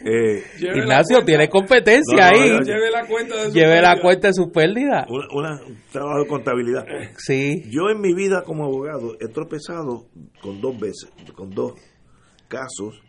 Eh, 0.04 0.42
Ignacio 0.60 1.24
tiene 1.24 1.48
competencia 1.48 2.30
No, 2.30 2.36
no, 2.36 2.42
ahí. 2.44 2.50
no, 2.50 2.60
Lleve 2.60 2.90
la 2.90 3.06
cuenta 3.06 3.36
de 3.36 3.44
su 3.46 3.52
Lleve 3.52 3.80
la 3.82 3.88
pérdida. 3.90 4.02
cuenta 4.02 4.28
de 4.28 4.34
su 4.34 4.52
pérdida. 4.52 5.06
una, 5.08 5.26
una- 5.34 5.62
un 5.66 5.78
trabajo 5.90 6.20
de 6.20 6.26
contabilidad. 6.28 6.86
Sí. 7.16 7.62
Yo 7.70 7.88
en 7.90 8.00
mi 8.00 8.14
vida 8.14 8.42
como 8.44 8.64
abogado 8.64 9.14
he 9.20 9.28
tropezado 9.28 10.06
con 10.40 10.60
dos 10.60 10.78
veces, 10.78 11.10
con 11.34 11.50
dos 11.50 11.72
casos 12.46 13.00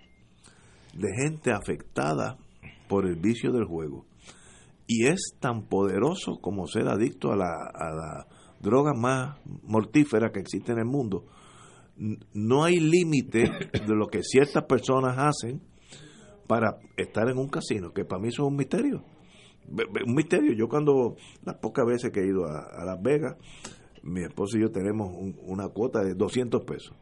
de 0.93 1.07
gente 1.15 1.51
afectada 1.51 2.37
por 2.87 3.05
el 3.05 3.15
vicio 3.15 3.51
del 3.51 3.65
juego. 3.65 4.05
Y 4.87 5.05
es 5.05 5.35
tan 5.39 5.67
poderoso 5.67 6.39
como 6.41 6.65
ser 6.65 6.87
adicto 6.87 7.31
a 7.31 7.35
la, 7.35 7.45
a 7.71 7.93
la 7.93 8.27
droga 8.59 8.93
más 8.95 9.37
mortífera 9.61 10.31
que 10.31 10.39
existe 10.39 10.71
en 10.71 10.79
el 10.79 10.85
mundo. 10.85 11.25
No 12.33 12.63
hay 12.63 12.79
límite 12.79 13.41
de 13.41 13.95
lo 13.95 14.07
que 14.07 14.23
ciertas 14.23 14.63
personas 14.63 15.15
hacen 15.17 15.61
para 16.49 16.79
estar 16.97 17.29
en 17.29 17.37
un 17.37 17.47
casino, 17.47 17.93
que 17.93 18.05
para 18.05 18.19
mí 18.19 18.29
eso 18.29 18.41
es 18.41 18.47
un 18.47 18.55
misterio. 18.55 19.03
Un 19.67 20.15
misterio. 20.15 20.53
Yo 20.53 20.67
cuando, 20.67 21.15
las 21.45 21.57
pocas 21.57 21.85
veces 21.85 22.11
que 22.11 22.21
he 22.21 22.25
ido 22.25 22.45
a, 22.45 22.83
Las 22.83 22.99
Vegas, 23.03 23.37
mi 24.01 24.23
esposo 24.23 24.57
y 24.57 24.61
yo 24.61 24.71
tenemos 24.71 25.15
una 25.43 25.69
cuota 25.69 26.01
de 26.01 26.15
200 26.15 26.63
pesos. 26.65 26.97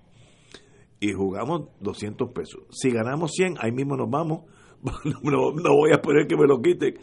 Y 1.00 1.14
jugamos 1.14 1.70
200 1.80 2.30
pesos. 2.34 2.64
Si 2.72 2.92
ganamos 2.92 3.32
100, 3.36 3.56
ahí 3.62 3.72
mismo 3.72 3.96
nos 3.96 4.10
vamos. 4.10 4.42
No, 5.24 5.54
voy 5.54 5.94
a 5.94 6.02
poner 6.02 6.28
que 6.28 6.36
me 6.36 6.46
lo 6.46 6.62
quiten. 6.62 6.96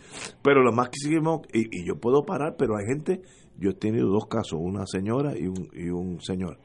Pero 0.42 0.62
lo 0.62 0.70
más 0.70 0.90
que 0.90 0.98
seguimos, 1.00 1.46
y, 1.50 1.80
y 1.80 1.86
yo 1.86 1.98
puedo 1.98 2.26
parar, 2.26 2.56
pero 2.58 2.76
hay 2.76 2.84
gente, 2.84 3.22
yo 3.58 3.70
he 3.70 3.74
tenido 3.74 4.08
dos 4.08 4.26
casos, 4.26 4.60
una 4.60 4.84
señora 4.86 5.32
y 5.34 5.46
un, 5.46 5.70
y 5.72 5.88
un 5.88 6.20
señor, 6.20 6.58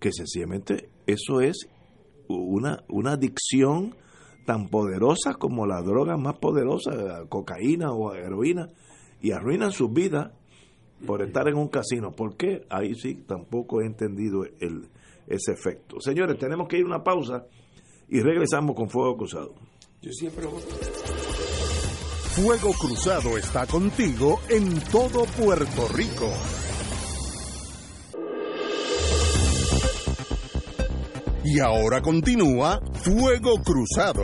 que 0.00 0.10
sencillamente 0.10 0.88
eso 1.06 1.40
es 1.40 1.68
una, 2.26 2.82
una 2.88 3.12
adicción 3.12 3.94
tan 4.44 4.68
poderosas 4.68 5.36
como 5.36 5.66
la 5.66 5.82
droga 5.82 6.16
más 6.16 6.38
poderosa, 6.38 7.24
cocaína 7.28 7.92
o 7.92 8.14
heroína, 8.14 8.70
y 9.20 9.32
arruinan 9.32 9.72
sus 9.72 9.92
vidas 9.92 10.32
por 11.06 11.22
estar 11.22 11.48
en 11.48 11.56
un 11.56 11.68
casino. 11.68 12.12
¿Por 12.12 12.36
qué? 12.36 12.66
Ahí 12.70 12.94
sí 12.94 13.24
tampoco 13.26 13.80
he 13.80 13.86
entendido 13.86 14.44
el, 14.60 14.88
ese 15.26 15.52
efecto. 15.52 16.00
Señores, 16.00 16.38
tenemos 16.38 16.68
que 16.68 16.78
ir 16.78 16.84
a 16.84 16.88
una 16.88 17.04
pausa 17.04 17.46
y 18.08 18.20
regresamos 18.20 18.76
con 18.76 18.88
Fuego 18.88 19.16
Cruzado. 19.16 19.54
Yo 20.02 20.12
siempre 20.12 20.46
Fuego 22.34 22.72
Cruzado 22.72 23.38
está 23.38 23.66
contigo 23.66 24.40
en 24.48 24.80
todo 24.90 25.24
Puerto 25.38 25.88
Rico. 25.94 26.28
Y 31.46 31.60
ahora 31.60 32.00
continúa 32.00 32.80
Fuego 32.94 33.56
Cruzado. 33.62 34.22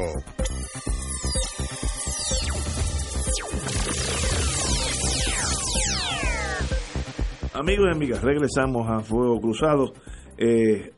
Amigos 7.52 7.88
y 7.90 7.94
amigas, 7.94 8.22
regresamos 8.22 8.88
a 8.88 9.00
Fuego 9.00 9.38
Cruzado. 9.38 9.92
Eh, 10.38 10.94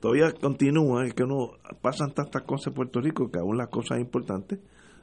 todavía 0.00 0.32
continúa, 0.32 1.06
es 1.06 1.14
que 1.14 1.24
no 1.24 1.52
pasan 1.80 2.10
tantas 2.12 2.42
cosas 2.42 2.68
en 2.68 2.74
Puerto 2.74 3.00
Rico 3.00 3.30
que 3.30 3.38
aún 3.38 3.56
las 3.56 3.68
cosas 3.68 4.00
importantes 4.00 4.58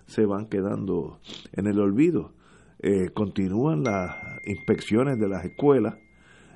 se 0.05 0.25
van 0.25 0.47
quedando 0.47 1.21
en 1.53 1.65
el 1.65 1.79
olvido. 1.79 2.33
Eh, 2.79 3.11
continúan 3.13 3.83
las 3.83 4.17
inspecciones 4.45 5.17
de 5.17 5.29
las 5.29 5.45
escuelas 5.45 5.95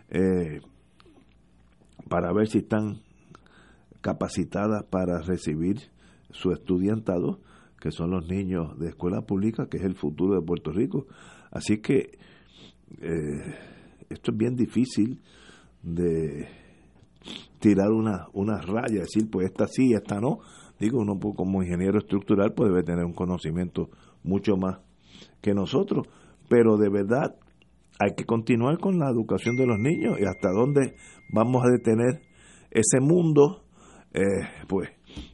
eh, 0.09 0.59
para 2.09 2.34
ver 2.34 2.47
si 2.47 2.57
están 2.57 2.99
capacitadas 4.02 4.84
para 4.84 5.22
recibir 5.22 5.91
su 6.32 6.52
estudiantado, 6.52 7.39
que 7.80 7.91
son 7.91 8.12
los 8.12 8.28
niños 8.28 8.78
de 8.80 8.89
escuela 8.89 9.22
pública, 9.22 9.68
que 9.70 9.78
es 9.78 9.84
el 9.84 9.95
futuro 9.95 10.36
de 10.36 10.45
Puerto 10.45 10.72
Rico. 10.72 11.08
Así 11.52 11.80
que 11.80 12.18
eh, 13.02 13.56
esto 14.10 14.32
es 14.32 14.38
bien 14.38 14.56
difícil 14.56 15.22
de 15.82 16.47
tirar 17.60 17.91
una, 17.91 18.28
una 18.34 18.60
raya, 18.60 19.02
decir, 19.02 19.30
pues 19.30 19.47
esta 19.47 19.68
sí, 19.68 19.93
esta 19.93 20.20
no. 20.20 20.39
Digo, 20.80 20.99
uno 20.99 21.20
como 21.20 21.62
ingeniero 21.62 21.99
estructural 21.99 22.54
pues 22.54 22.70
debe 22.70 22.84
tener 22.84 23.06
un 23.06 23.14
conocimiento 23.14 23.89
mucho 24.24 24.58
más 24.58 24.80
que 25.41 25.54
nosotros, 25.54 26.08
pero 26.49 26.78
de 26.78 26.89
verdad 26.89 27.36
hay 27.99 28.16
que 28.16 28.26
continuar 28.26 28.80
con 28.80 28.97
la 28.97 29.10
educación 29.10 29.56
de 29.56 29.68
los 29.68 29.78
niños 29.78 30.20
y 30.20 30.26
hasta 30.26 30.49
dónde 30.52 30.95
vamos 31.32 31.64
a 31.64 31.70
detener 31.70 32.22
ese 32.72 32.99
mundo 32.99 33.61
eh, 34.14 34.47
pues 34.68 34.89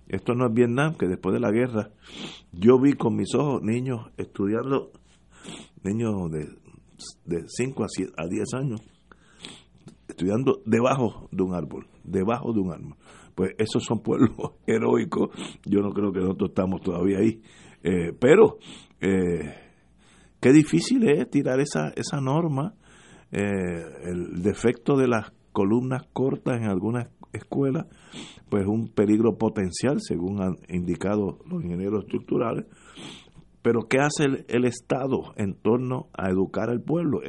esto 0.08 0.36
no 0.36 0.48
es 0.48 0.54
Vietnam, 0.54 0.96
que 0.96 1.08
después 1.08 1.34
de 1.34 1.40
la 1.40 1.52
guerra 1.52 1.90
yo 2.52 2.80
vi 2.80 2.94
con 2.94 3.16
mis 3.16 3.34
ojos 3.34 3.62
niños 3.64 4.12
estudiando, 4.18 4.92
niños 5.84 6.32
de, 6.32 6.48
de 7.26 7.46
5 7.48 7.84
a, 7.84 7.88
a 8.24 8.28
10 8.28 8.54
años, 8.54 8.82
estudiando 10.08 10.62
debajo 10.66 11.28
de 11.32 11.44
un 11.44 11.56
árbol, 11.56 11.88
debajo 12.04 12.54
de 12.54 12.60
un 12.60 12.72
árbol. 12.72 12.96
Pues 13.34 13.52
esos 13.58 13.84
son 13.84 14.02
pueblos 14.02 14.32
heroicos, 14.68 15.30
yo 15.66 15.82
no 15.82 15.92
creo 15.92 16.12
que 16.12 16.20
nosotros 16.20 16.50
estamos 16.50 16.82
todavía 16.82 17.20
ahí, 17.20 17.42
eh, 17.84 18.14
pero 18.20 18.58
eh, 19.02 19.56
qué 20.40 20.52
difícil 20.54 21.08
es 21.08 21.30
tirar 21.30 21.60
esa, 21.60 21.90
esa 21.96 22.22
norma, 22.22 22.76
el 23.30 24.42
defecto 24.42 24.96
de 24.96 25.10
las 25.10 25.34
columnas 25.52 26.04
cortas 26.14 26.62
en 26.62 26.70
algunas 26.70 27.10
escuelas, 27.34 27.86
pues 28.50 28.66
un 28.66 28.90
peligro 28.90 29.38
potencial, 29.38 29.98
según 30.02 30.42
han 30.42 30.58
indicado 30.70 31.40
los 31.50 31.64
ingenieros 31.64 32.04
estructurales. 32.04 32.66
Pero 33.62 33.88
¿qué 33.90 34.00
hace 34.00 34.46
el, 34.48 34.66
Estado 34.66 35.34
en 35.36 35.56
torno 35.56 36.08
a 36.14 36.30
educar 36.30 36.70
al 36.70 36.82
pueblo? 36.82 37.22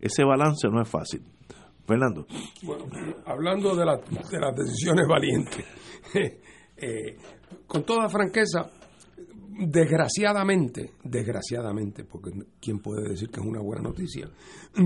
ese 0.00 0.24
balance 0.24 0.68
no 0.68 0.80
es 0.80 0.88
fácil. 0.88 1.22
Fernando. 1.86 2.26
Bueno, 2.62 2.84
hablando 3.26 3.74
de, 3.74 3.84
de 3.84 4.40
las 4.40 4.56
decisiones 4.56 5.06
valientes, 5.08 5.64
eh, 6.76 7.16
con 7.66 7.84
toda 7.84 8.08
franqueza, 8.08 8.70
desgraciadamente, 9.58 10.92
desgraciadamente, 11.04 12.04
porque 12.04 12.30
quién 12.60 12.78
puede 12.78 13.10
decir 13.10 13.28
que 13.28 13.40
es 13.40 13.46
una 13.46 13.60
buena 13.60 13.82
noticia, 13.82 14.28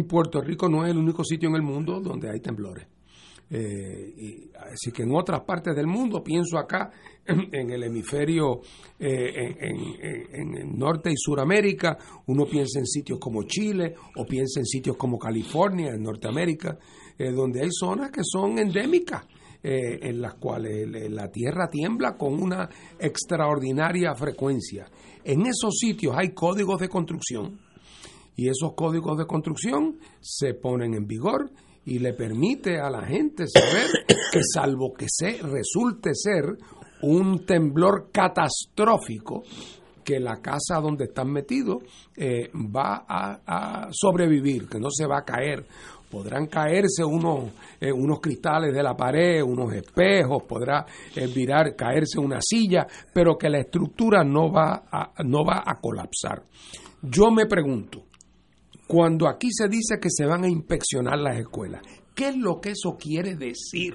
Puerto 0.09 0.41
Rico 0.41 0.69
no 0.69 0.85
es 0.85 0.91
el 0.91 0.99
único 0.99 1.25
sitio 1.25 1.49
en 1.49 1.57
el 1.57 1.63
mundo 1.63 2.01
donde 2.01 2.31
hay 2.31 2.41
temblores. 2.41 2.87
Eh, 3.49 4.13
y, 4.17 4.51
así 4.59 4.91
que 4.91 5.05
en 5.05 5.15
otras 5.15 5.43
partes 5.43 5.75
del 5.77 5.87
mundo, 5.87 6.23
pienso 6.23 6.59
acá 6.59 6.91
en, 7.27 7.71
el 7.71 7.85
hemisferio, 7.85 8.61
eh, 8.99 9.57
en, 9.61 10.55
el 10.55 10.77
norte 10.77 11.11
y 11.11 11.17
Suramérica, 11.17 11.97
uno 12.27 12.45
piensa 12.47 12.81
en 12.81 12.87
sitios 12.87 13.19
como 13.21 13.45
Chile 13.45 13.95
o 14.17 14.25
piensa 14.25 14.61
en 14.61 14.67
sitios 14.67 14.97
como 14.97 15.19
California, 15.19 15.91
en 15.91 16.03
Norteamérica, 16.03 16.79
eh, 17.19 17.31
donde 17.31 17.63
hay 17.63 17.71
zonas 17.71 18.11
que 18.11 18.23
son 18.25 18.59
endémicas. 18.59 19.25
en 19.69 20.21
las 20.21 20.35
cuales 20.35 20.87
la 21.11 21.29
tierra 21.29 21.69
tiembla 21.69 22.17
con 22.17 22.41
una 22.41 22.69
extraordinaria 23.01 24.15
frecuencia. 24.15 24.87
En 25.25 25.41
esos 25.41 25.79
sitios 25.81 26.15
hay 26.17 26.29
códigos 26.35 26.79
de 26.79 26.89
construcción 26.89 27.59
y 28.37 28.49
esos 28.49 28.75
códigos 28.75 29.19
de 29.19 29.27
construcción 29.27 29.99
se 30.21 30.55
ponen 30.55 30.95
en 30.95 31.07
vigor 31.09 31.51
y 31.87 32.01
le 32.01 32.13
permite 32.13 32.79
a 32.79 32.91
la 32.91 33.03
gente 33.03 33.47
saber 33.47 33.89
que 34.33 34.41
salvo 34.43 34.93
que 34.93 35.07
se 35.09 35.39
resulte 35.41 36.11
ser 36.15 36.45
un 37.03 37.47
temblor 37.47 38.11
catastrófico, 38.13 39.43
que 40.05 40.21
la 40.21 40.41
casa 40.41 40.81
donde 40.81 41.05
están 41.05 41.31
metidos 41.31 41.83
eh, 42.17 42.51
va 42.55 43.05
a, 43.09 43.89
sobrevivir, 43.91 44.69
que 44.69 44.79
no 44.79 44.91
se 44.91 45.07
va 45.07 45.19
a 45.19 45.25
caer. 45.25 45.65
Podrán 46.11 46.47
caerse 46.47 47.05
unos, 47.05 47.51
eh, 47.81 47.93
unos 47.93 48.21
cristales 48.21 48.73
de 48.73 48.83
la 48.83 48.97
pared, 48.97 49.43
unos 49.43 49.73
espejos, 49.73 50.45
podrá 50.45 50.87
eh, 51.15 51.27
virar, 51.27 51.75
caerse 51.75 52.19
una 52.21 52.39
silla, 52.41 52.87
pero 53.13 53.37
que 53.37 53.51
la 53.51 53.59
estructura 53.59 54.23
no 54.23 54.51
va 54.51 54.85
a, 54.91 55.13
no 55.25 55.45
va 55.45 55.65
a 55.67 55.81
colapsar. 55.81 56.43
Yo 57.03 57.31
me 57.33 57.47
pregunto, 57.47 58.05
cuando 58.87 59.29
aquí 59.29 59.49
se 59.51 59.69
dice 59.69 59.99
que 60.01 60.09
se 60.11 60.27
van 60.27 60.45
a 60.45 60.49
inspeccionar 60.49 61.19
las 61.19 61.39
escuelas, 61.39 61.83
¿qué 62.15 62.29
es 62.29 62.37
lo 62.37 62.61
que 62.61 62.71
eso 62.71 62.97
quiere 62.99 63.35
decir? 63.35 63.95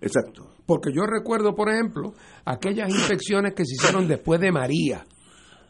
Exacto. 0.00 0.52
Porque 0.66 0.90
yo 0.92 1.06
recuerdo, 1.06 1.54
por 1.54 1.68
ejemplo, 1.68 2.12
aquellas 2.44 2.90
inspecciones 2.90 3.54
que 3.54 3.64
se 3.64 3.74
hicieron 3.74 4.08
después 4.08 4.40
de 4.40 4.50
María, 4.50 5.06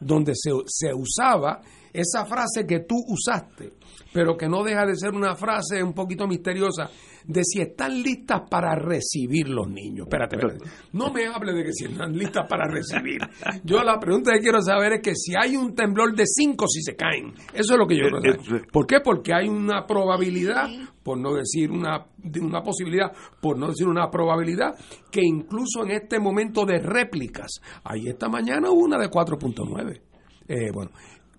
donde 0.01 0.33
se, 0.35 0.51
se 0.67 0.95
usaba 0.95 1.61
esa 2.01 2.25
frase 2.27 2.67
que 2.67 2.81
tú 2.81 2.97
usaste, 3.09 3.73
pero 4.13 4.37
que 4.37 4.49
no 4.49 4.63
deja 4.63 4.87
de 4.87 4.97
ser 4.97 5.13
una 5.13 5.35
frase 5.35 5.83
un 5.83 5.93
poquito 5.93 6.27
misteriosa, 6.27 6.91
de 7.27 7.43
si 7.45 7.61
están 7.61 8.03
listas 8.03 8.43
para 8.49 8.75
recibir 8.77 9.49
los 9.49 9.69
niños. 9.69 10.07
Espérate, 10.07 10.37
espérate. 10.37 10.65
No 10.93 11.13
me 11.13 11.27
hable 11.27 11.53
de 11.53 11.65
que 11.65 11.73
si 11.73 11.87
están 11.87 12.17
listas 12.17 12.47
para 12.49 12.69
recibir. 12.69 13.21
Yo 13.65 13.83
la 13.83 13.99
pregunta 13.99 14.33
que 14.33 14.41
quiero 14.41 14.61
saber 14.63 14.95
es 14.95 15.03
que 15.03 15.15
si 15.15 15.33
hay 15.37 15.57
un 15.57 15.75
temblor 15.75 16.15
de 16.15 16.25
cinco, 16.27 16.67
si 16.69 16.83
se 16.83 16.95
caen. 16.95 17.35
Eso 17.53 17.75
es 17.75 17.79
lo 17.79 17.87
que 17.87 17.97
yo 17.97 18.03
quiero 18.09 18.21
saber. 18.21 18.67
¿Por 18.73 18.87
qué? 18.87 19.01
Porque 19.03 19.35
hay 19.35 19.49
una 19.49 19.87
probabilidad, 19.87 20.69
por 21.03 21.19
no 21.19 21.35
decir 21.35 21.71
una, 21.71 22.07
una 22.41 22.63
posibilidad, 22.63 23.13
por 23.41 23.59
no 23.59 23.69
decir 23.69 23.89
una 23.89 24.09
probabilidad, 24.09 24.75
que 25.11 25.23
incluso 25.23 25.85
en 25.85 25.91
este 25.91 26.21
momento 26.21 26.65
de 26.65 26.79
réplicas, 26.79 27.61
ahí 27.85 28.07
esta 28.07 28.29
mañana 28.29 28.71
hubo 28.71 28.85
una 28.85 28.99
de 28.99 29.11
4.9. 29.11 30.01
Eh, 30.49 30.71
bueno, 30.73 30.93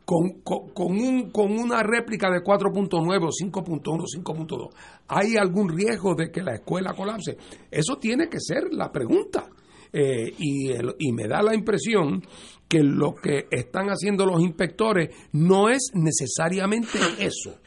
con, 0.07 0.39
con, 0.41 0.91
un, 0.93 1.31
con 1.31 1.51
una 1.51 1.83
réplica 1.83 2.31
de 2.31 2.39
4.9 2.39 2.93
o 2.93 3.27
5.1, 3.27 4.05
5.2, 4.23 4.69
¿hay 5.09 5.35
algún 5.35 5.67
riesgo 5.67 6.15
de 6.15 6.31
que 6.31 6.41
la 6.41 6.53
escuela 6.55 6.93
colapse? 6.93 7.35
Eso 7.69 7.97
tiene 7.97 8.29
que 8.29 8.39
ser 8.39 8.73
la 8.73 8.89
pregunta. 8.89 9.49
eh, 9.91 10.33
y, 10.37 10.71
y 10.99 11.11
me 11.11 11.27
da 11.27 11.41
la 11.41 11.53
impresión 11.53 12.21
que 12.69 12.83
lo 12.83 13.15
que 13.15 13.47
están 13.51 13.87
haciendo 13.89 14.25
los 14.25 14.41
inspectores 14.41 15.09
no 15.33 15.67
es 15.67 15.91
necesariamente 15.93 16.99
eso. 17.19 17.59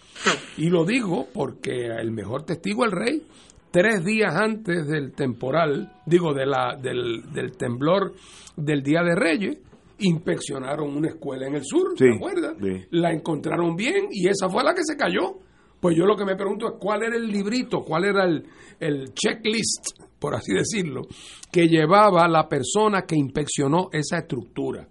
Y 0.56 0.70
lo 0.70 0.86
digo 0.86 1.28
porque 1.34 1.88
el 1.88 2.10
mejor 2.10 2.44
testigo 2.44 2.86
el 2.86 2.92
rey, 2.92 3.22
tres 3.70 4.02
días 4.02 4.34
antes 4.34 4.86
del 4.86 5.12
temporal, 5.12 5.92
digo, 6.06 6.32
de 6.32 6.46
la, 6.46 6.74
del, 6.80 7.32
del 7.34 7.56
temblor 7.58 8.14
del 8.56 8.82
Día 8.82 9.02
de 9.02 9.14
Reyes, 9.14 9.58
inspeccionaron 10.00 10.96
una 10.96 11.08
escuela 11.08 11.46
en 11.46 11.54
el 11.56 11.64
sur, 11.64 11.94
¿te 11.96 12.14
acuerdas? 12.14 12.56
La 12.90 13.12
encontraron 13.12 13.76
bien 13.76 14.08
y 14.10 14.28
esa 14.28 14.48
fue 14.48 14.64
la 14.64 14.74
que 14.74 14.84
se 14.84 14.96
cayó. 14.96 15.38
Pues 15.80 15.96
yo 15.96 16.04
lo 16.04 16.14
que 16.14 16.26
me 16.26 16.36
pregunto 16.36 16.66
es 16.66 16.74
cuál 16.78 17.04
era 17.04 17.16
el 17.16 17.28
librito, 17.28 17.80
cuál 17.80 18.04
era 18.04 18.24
el, 18.24 18.46
el 18.78 19.14
checklist, 19.14 19.98
por 20.18 20.34
así 20.34 20.52
decirlo, 20.52 21.02
que 21.50 21.68
llevaba 21.68 22.28
la 22.28 22.48
persona 22.48 23.02
que 23.02 23.16
inspeccionó 23.16 23.88
esa 23.90 24.18
estructura. 24.18 24.86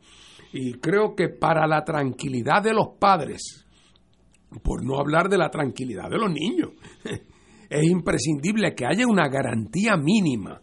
Y 0.51 0.73
creo 0.73 1.15
que 1.15 1.29
para 1.29 1.67
la 1.67 1.83
tranquilidad 1.83 2.63
de 2.63 2.73
los 2.73 2.97
padres, 2.99 3.67
por 4.63 4.83
no 4.83 4.97
hablar 4.97 5.29
de 5.29 5.37
la 5.37 5.49
tranquilidad 5.49 6.09
de 6.09 6.17
los 6.17 6.31
niños, 6.31 6.71
es 7.69 7.83
imprescindible 7.83 8.73
que 8.73 8.87
haya 8.87 9.05
una 9.05 9.29
garantía 9.29 9.95
mínima 9.95 10.59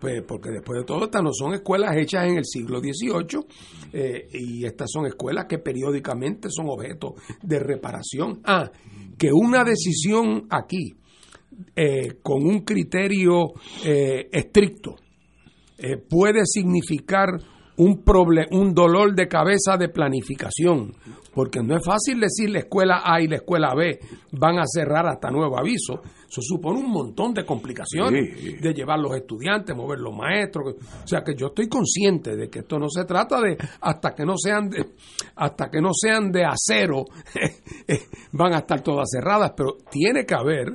pues 0.00 0.22
porque 0.26 0.50
después 0.50 0.80
de 0.80 0.84
todo 0.84 1.04
estas 1.04 1.22
no 1.22 1.30
son 1.32 1.54
escuelas 1.54 1.96
hechas 1.96 2.26
en 2.26 2.38
el 2.38 2.44
siglo 2.44 2.80
XVIII 2.80 3.44
eh, 3.92 4.28
y 4.32 4.64
estas 4.64 4.90
son 4.90 5.06
escuelas 5.06 5.46
que 5.46 5.58
periódicamente 5.58 6.48
son 6.50 6.66
objeto 6.68 7.14
de 7.42 7.58
reparación. 7.58 8.40
Ah, 8.44 8.70
que 9.18 9.30
una 9.32 9.62
decisión 9.64 10.46
aquí 10.50 10.94
eh, 11.76 12.18
con 12.22 12.46
un 12.46 12.60
criterio 12.60 13.52
eh, 13.84 14.28
estricto 14.32 14.96
puede 16.10 16.42
significar 16.44 17.28
un, 17.80 18.04
un 18.50 18.74
dolor 18.74 19.14
de 19.14 19.26
cabeza 19.26 19.78
de 19.78 19.88
planificación, 19.88 20.92
porque 21.32 21.62
no 21.62 21.76
es 21.76 21.84
fácil 21.84 22.20
decir 22.20 22.50
la 22.50 22.58
escuela 22.58 23.02
A 23.04 23.22
y 23.22 23.26
la 23.26 23.36
escuela 23.36 23.74
B 23.74 23.98
van 24.32 24.58
a 24.58 24.64
cerrar 24.66 25.06
hasta 25.06 25.30
nuevo 25.30 25.58
aviso. 25.58 26.02
Eso 26.28 26.42
supone 26.42 26.78
un 26.78 26.90
montón 26.90 27.32
de 27.32 27.44
complicaciones 27.44 28.60
de 28.60 28.74
llevar 28.74 29.00
los 29.00 29.16
estudiantes, 29.16 29.74
mover 29.74 29.98
los 29.98 30.14
maestros. 30.14 30.74
O 31.04 31.08
sea 31.08 31.22
que 31.24 31.34
yo 31.34 31.48
estoy 31.48 31.68
consciente 31.68 32.36
de 32.36 32.48
que 32.48 32.60
esto 32.60 32.78
no 32.78 32.88
se 32.88 33.04
trata 33.04 33.40
de 33.40 33.56
hasta 33.80 34.14
que 34.14 34.24
no 34.24 34.34
sean 34.36 34.68
de 34.68 34.90
hasta 35.36 35.70
que 35.70 35.80
no 35.80 35.90
sean 35.92 36.30
de 36.30 36.44
acero 36.44 37.04
van 38.32 38.52
a 38.52 38.58
estar 38.58 38.82
todas 38.82 39.08
cerradas, 39.10 39.54
pero 39.56 39.78
tiene 39.90 40.24
que 40.26 40.34
haber 40.34 40.74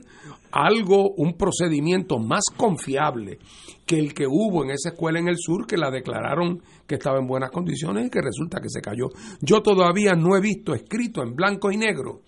algo, 0.56 1.12
un 1.12 1.34
procedimiento 1.34 2.18
más 2.18 2.44
confiable 2.56 3.40
que 3.86 4.00
el 4.00 4.14
que 4.14 4.26
hubo 4.26 4.64
en 4.64 4.72
esa 4.72 4.90
escuela 4.90 5.20
en 5.20 5.28
el 5.28 5.38
sur, 5.38 5.68
que 5.68 5.78
la 5.78 5.92
declararon 5.92 6.62
que 6.88 6.96
estaba 6.96 7.20
en 7.20 7.28
buenas 7.28 7.52
condiciones 7.52 8.08
y 8.08 8.10
que 8.10 8.22
resulta 8.22 8.60
que 8.62 8.70
se 8.70 8.82
cayó. 8.82 9.10
Yo 9.42 9.62
todavía 9.62 10.14
no 10.14 10.36
he 10.36 10.42
visto 10.42 10.74
escrito 10.74 11.22
en 11.24 11.36
blanco 11.36 11.72
y 11.72 11.78
negro 11.78 12.22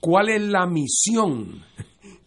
cuál 0.00 0.28
es 0.28 0.42
la 0.42 0.66
misión 0.66 1.62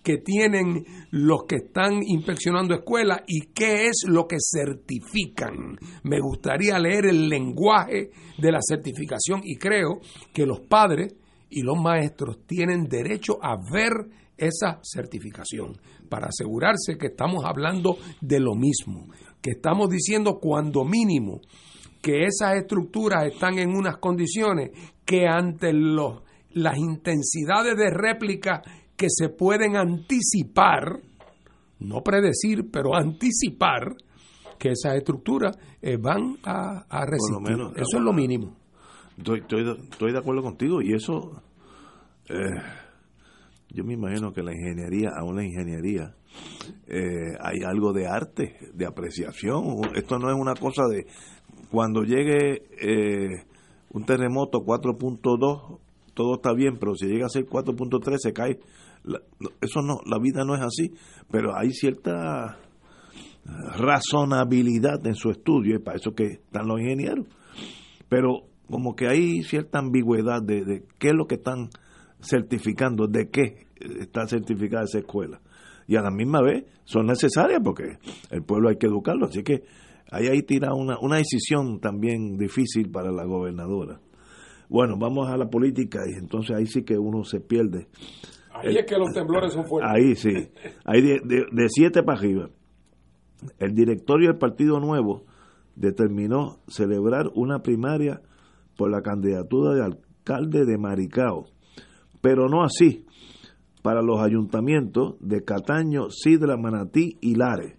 que 0.03 0.17
tienen 0.17 0.85
los 1.11 1.43
que 1.47 1.57
están 1.57 2.01
inspeccionando 2.03 2.73
escuelas 2.73 3.21
y 3.27 3.51
qué 3.53 3.87
es 3.87 4.03
lo 4.07 4.27
que 4.27 4.37
certifican. 4.39 5.77
Me 6.03 6.19
gustaría 6.19 6.79
leer 6.79 7.05
el 7.05 7.29
lenguaje 7.29 8.09
de 8.37 8.51
la 8.51 8.59
certificación 8.61 9.41
y 9.43 9.57
creo 9.57 9.99
que 10.33 10.45
los 10.45 10.61
padres 10.61 11.15
y 11.49 11.61
los 11.61 11.77
maestros 11.77 12.39
tienen 12.47 12.85
derecho 12.85 13.37
a 13.41 13.57
ver 13.57 13.91
esa 14.37 14.79
certificación 14.81 15.77
para 16.09 16.27
asegurarse 16.27 16.97
que 16.97 17.07
estamos 17.07 17.45
hablando 17.45 17.97
de 18.19 18.39
lo 18.39 18.55
mismo, 18.55 19.07
que 19.41 19.51
estamos 19.51 19.89
diciendo 19.89 20.39
cuando 20.39 20.85
mínimo 20.85 21.41
que 22.01 22.23
esas 22.23 22.55
estructuras 22.55 23.25
están 23.25 23.59
en 23.59 23.75
unas 23.75 23.97
condiciones 23.97 24.71
que 25.05 25.27
ante 25.27 25.73
los, 25.73 26.21
las 26.53 26.77
intensidades 26.77 27.77
de 27.77 27.89
réplica 27.91 28.61
que 28.95 29.07
se 29.09 29.29
pueden 29.29 29.75
anticipar, 29.75 30.99
no 31.79 32.01
predecir, 32.01 32.69
pero 32.71 32.95
anticipar, 32.95 33.95
que 34.57 34.69
esas 34.69 34.95
estructuras 34.95 35.57
eh, 35.81 35.97
van 35.97 36.37
a, 36.43 37.05
resistir. 37.05 37.57
eso 37.75 37.97
es 37.97 38.03
lo 38.03 38.13
mínimo. 38.13 38.55
Estoy, 39.17 39.39
estoy, 39.39 40.11
de 40.11 40.19
acuerdo 40.19 40.43
contigo 40.43 40.81
y 40.81 40.93
eso, 40.93 41.41
eh, 42.29 42.61
yo 43.69 43.83
me 43.83 43.93
imagino 43.93 44.31
que 44.33 44.43
la 44.43 44.53
ingeniería, 44.53 45.09
aún 45.17 45.35
la 45.35 45.43
ingeniería, 45.43 46.15
eh, 46.87 47.33
hay 47.39 47.63
algo 47.65 47.93
de 47.93 48.07
arte, 48.07 48.57
de 48.73 48.85
apreciación. 48.85 49.63
Esto 49.95 50.19
no 50.19 50.29
es 50.29 50.35
una 50.37 50.53
cosa 50.53 50.83
de 50.87 51.05
cuando 51.69 52.03
llegue 52.03 52.63
un 53.91 54.05
terremoto 54.05 54.59
4.2, 54.59 55.79
todo 56.13 56.35
está 56.35 56.53
bien, 56.53 56.77
pero 56.79 56.95
si 56.95 57.07
llega 57.07 57.25
a 57.25 57.29
ser 57.29 57.45
4.3 57.45 58.17
se 58.17 58.33
cae 58.33 58.59
eso 59.61 59.81
no, 59.81 59.99
la 60.05 60.19
vida 60.19 60.43
no 60.45 60.55
es 60.55 60.61
así, 60.61 60.93
pero 61.29 61.57
hay 61.57 61.71
cierta 61.71 62.59
razonabilidad 63.77 65.05
en 65.07 65.15
su 65.15 65.31
estudio, 65.31 65.75
y 65.75 65.79
para 65.79 65.97
eso 65.97 66.13
que 66.13 66.25
están 66.25 66.67
los 66.67 66.79
ingenieros. 66.79 67.25
Pero 68.09 68.43
como 68.69 68.95
que 68.95 69.07
hay 69.07 69.41
cierta 69.43 69.79
ambigüedad 69.79 70.41
de 70.41 70.83
qué 70.99 71.09
es 71.09 71.13
lo 71.13 71.25
que 71.25 71.35
están 71.35 71.69
certificando, 72.21 73.07
de 73.07 73.29
qué 73.29 73.65
está 73.99 74.27
certificada 74.27 74.83
esa 74.83 74.99
escuela. 74.99 75.41
Y 75.87 75.95
a 75.95 76.01
la 76.01 76.11
misma 76.11 76.41
vez 76.41 76.65
son 76.83 77.07
necesarias 77.07 77.59
porque 77.63 77.97
el 78.29 78.43
pueblo 78.43 78.69
hay 78.69 78.77
que 78.77 78.87
educarlo. 78.87 79.25
Así 79.25 79.43
que 79.43 79.63
ahí, 80.11 80.27
ahí 80.27 80.43
tira 80.43 80.73
una, 80.73 80.97
una 80.99 81.17
decisión 81.17 81.79
también 81.79 82.37
difícil 82.37 82.89
para 82.89 83.11
la 83.11 83.25
gobernadora. 83.25 83.99
Bueno, 84.69 84.95
vamos 84.97 85.29
a 85.29 85.37
la 85.37 85.49
política 85.49 85.99
y 86.07 86.17
entonces 86.17 86.55
ahí 86.55 86.65
sí 86.65 86.83
que 86.83 86.97
uno 86.97 87.23
se 87.23 87.41
pierde 87.41 87.87
Ahí 88.53 88.77
es 88.77 88.85
que 88.85 88.97
los 88.97 89.11
temblores 89.11 89.53
son 89.53 89.65
fuertes. 89.65 89.91
Ahí 89.91 90.15
sí. 90.15 90.49
Ahí 90.85 91.01
de, 91.01 91.19
de, 91.51 91.69
siete 91.69 92.03
para 92.03 92.19
arriba. 92.19 92.49
El 93.57 93.73
directorio 93.73 94.29
del 94.29 94.37
Partido 94.37 94.79
Nuevo 94.79 95.25
determinó 95.75 96.59
celebrar 96.67 97.27
una 97.33 97.59
primaria 97.59 98.21
por 98.77 98.91
la 98.91 99.01
candidatura 99.01 99.73
de 99.73 99.83
alcalde 99.83 100.65
de 100.65 100.77
Maricao, 100.77 101.47
pero 102.21 102.49
no 102.49 102.63
así 102.63 103.05
para 103.81 104.01
los 104.01 104.19
ayuntamientos 104.19 105.15
de 105.19 105.43
Cataño, 105.43 106.09
Sidra, 106.09 106.57
Manatí 106.57 107.17
y 107.21 107.35
Lares. 107.35 107.75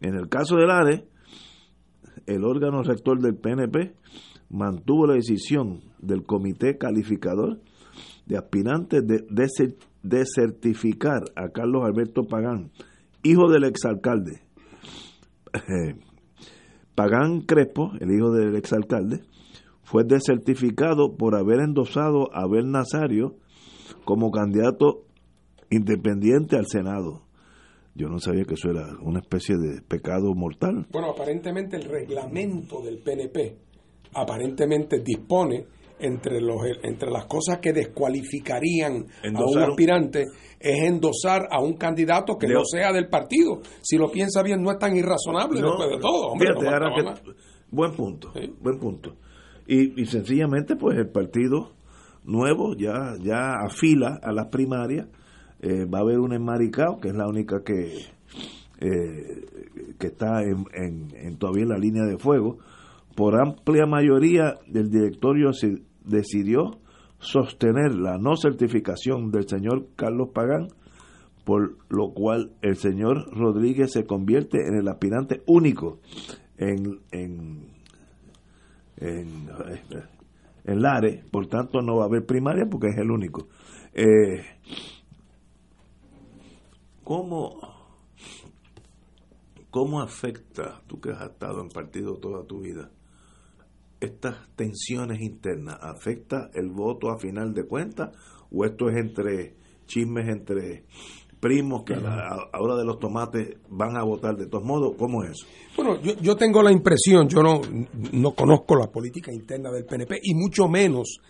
En 0.00 0.14
el 0.14 0.28
caso 0.28 0.56
de 0.56 0.66
Lares, 0.66 1.02
el 2.26 2.44
órgano 2.44 2.82
rector 2.82 3.20
del 3.20 3.36
PNP 3.36 3.94
mantuvo 4.50 5.06
la 5.06 5.14
decisión 5.14 5.80
del 5.98 6.24
comité 6.24 6.78
calificador 6.78 7.60
de 8.26 8.36
aspirantes 8.36 9.06
de, 9.06 9.24
de, 10.02 10.24
certificar 10.26 11.22
a 11.34 11.48
Carlos 11.48 11.84
Alberto 11.84 12.24
Pagán, 12.24 12.70
hijo 13.22 13.50
del 13.50 13.64
exalcalde. 13.64 14.42
Eh, 15.54 15.96
Pagán 16.94 17.40
Crespo, 17.42 17.92
el 18.00 18.10
hijo 18.10 18.32
del 18.32 18.56
exalcalde, 18.56 19.22
fue 19.82 20.04
desertificado 20.04 21.16
por 21.16 21.34
haber 21.34 21.60
endosado 21.60 22.28
a 22.34 22.42
Abel 22.42 22.70
Nazario 22.70 23.36
como 24.08 24.30
candidato 24.30 25.04
independiente 25.68 26.56
al 26.56 26.64
Senado. 26.66 27.24
Yo 27.94 28.08
no 28.08 28.18
sabía 28.20 28.44
que 28.44 28.54
eso 28.54 28.70
era 28.70 28.86
una 29.02 29.18
especie 29.20 29.56
de 29.58 29.82
pecado 29.82 30.34
mortal. 30.34 30.86
Bueno, 30.90 31.10
aparentemente 31.10 31.76
el 31.76 31.82
reglamento 31.82 32.80
del 32.80 33.00
PNP 33.00 33.58
aparentemente 34.14 35.00
dispone 35.00 35.66
entre, 35.98 36.40
los, 36.40 36.56
entre 36.84 37.10
las 37.10 37.26
cosas 37.26 37.58
que 37.58 37.74
descualificarían 37.74 39.04
a 39.24 39.44
un 39.44 39.58
aspirante 39.58 40.24
es 40.58 40.88
endosar 40.88 41.46
a 41.50 41.60
un 41.60 41.74
candidato 41.74 42.38
que 42.38 42.48
no 42.48 42.64
sea 42.64 42.94
del 42.94 43.10
partido. 43.10 43.60
Si 43.82 43.98
lo 43.98 44.10
piensa 44.10 44.42
bien, 44.42 44.62
no 44.62 44.70
es 44.70 44.78
tan 44.78 44.96
irrazonable 44.96 45.60
después 45.60 45.90
de 45.90 45.98
todo. 45.98 46.32
buen 47.70 47.92
punto, 47.94 48.32
buen 48.58 48.78
punto. 48.78 49.16
Y, 49.66 50.00
y, 50.00 50.06
sencillamente, 50.06 50.76
pues 50.76 50.96
el 50.96 51.10
partido 51.10 51.76
nuevo 52.28 52.74
ya, 52.76 53.16
ya 53.20 53.54
afila 53.66 54.20
a 54.22 54.32
las 54.32 54.46
primarias. 54.46 55.08
Eh, 55.60 55.86
va 55.86 55.98
a 55.98 56.02
haber 56.02 56.20
un 56.20 56.32
enmaricado, 56.32 57.00
que 57.00 57.08
es 57.08 57.14
la 57.14 57.26
única 57.26 57.64
que, 57.64 57.94
eh, 58.80 59.94
que 59.98 60.06
está 60.06 60.42
en, 60.42 60.66
en, 60.72 61.36
todavía 61.36 61.64
en 61.64 61.68
la 61.70 61.78
línea 61.78 62.04
de 62.04 62.18
fuego. 62.18 62.58
Por 63.16 63.40
amplia 63.40 63.86
mayoría 63.86 64.54
del 64.68 64.90
directorio 64.90 65.50
decidió 66.04 66.78
sostener 67.18 67.96
la 67.96 68.18
no 68.18 68.36
certificación 68.36 69.32
del 69.32 69.48
señor 69.48 69.88
Carlos 69.96 70.28
Pagán, 70.32 70.68
por 71.44 71.76
lo 71.88 72.12
cual 72.12 72.52
el 72.62 72.76
señor 72.76 73.26
Rodríguez 73.36 73.92
se 73.92 74.04
convierte 74.04 74.58
en 74.68 74.76
el 74.78 74.86
aspirante 74.86 75.42
único 75.46 75.98
en, 76.58 77.00
en, 77.10 77.66
en, 78.98 79.48
en 80.68 80.82
Lare, 80.82 81.24
por 81.30 81.46
tanto 81.46 81.80
no 81.80 81.96
va 81.96 82.02
a 82.04 82.06
haber 82.06 82.26
primaria 82.26 82.66
porque 82.66 82.88
es 82.88 82.98
el 82.98 83.10
único. 83.10 83.48
Eh, 83.94 84.44
¿Cómo 87.02 87.58
¿cómo 89.70 90.00
afecta, 90.00 90.82
tú 90.86 91.00
que 91.00 91.10
has 91.10 91.22
estado 91.22 91.62
en 91.62 91.68
partido 91.68 92.16
toda 92.16 92.44
tu 92.46 92.60
vida, 92.60 92.90
estas 94.00 94.36
tensiones 94.56 95.20
internas? 95.22 95.78
¿Afecta 95.80 96.50
el 96.52 96.70
voto 96.70 97.10
a 97.10 97.18
final 97.18 97.54
de 97.54 97.66
cuentas 97.66 98.10
o 98.50 98.64
esto 98.66 98.90
es 98.90 98.96
entre 98.96 99.56
chismes 99.86 100.28
entre 100.28 100.84
primos 101.40 101.82
que 101.84 101.94
a 101.94 102.00
la 102.00 102.48
hora 102.60 102.76
de 102.76 102.84
los 102.84 102.98
tomates 102.98 103.56
van 103.68 103.96
a 103.96 104.04
votar 104.04 104.36
de 104.36 104.46
todos 104.46 104.64
modos? 104.64 104.94
¿Cómo 104.98 105.22
es 105.24 105.30
eso? 105.30 105.46
Bueno, 105.76 106.00
yo, 106.00 106.14
yo 106.20 106.36
tengo 106.36 106.62
la 106.62 106.72
impresión, 106.72 107.28
yo 107.28 107.42
no, 107.42 107.60
no 108.12 108.32
conozco 108.32 108.76
la 108.76 108.86
política 108.88 109.32
interna 109.32 109.70
del 109.70 109.84
PNP 109.84 110.20
y 110.22 110.34
mucho 110.34 110.68
menos 110.68 111.20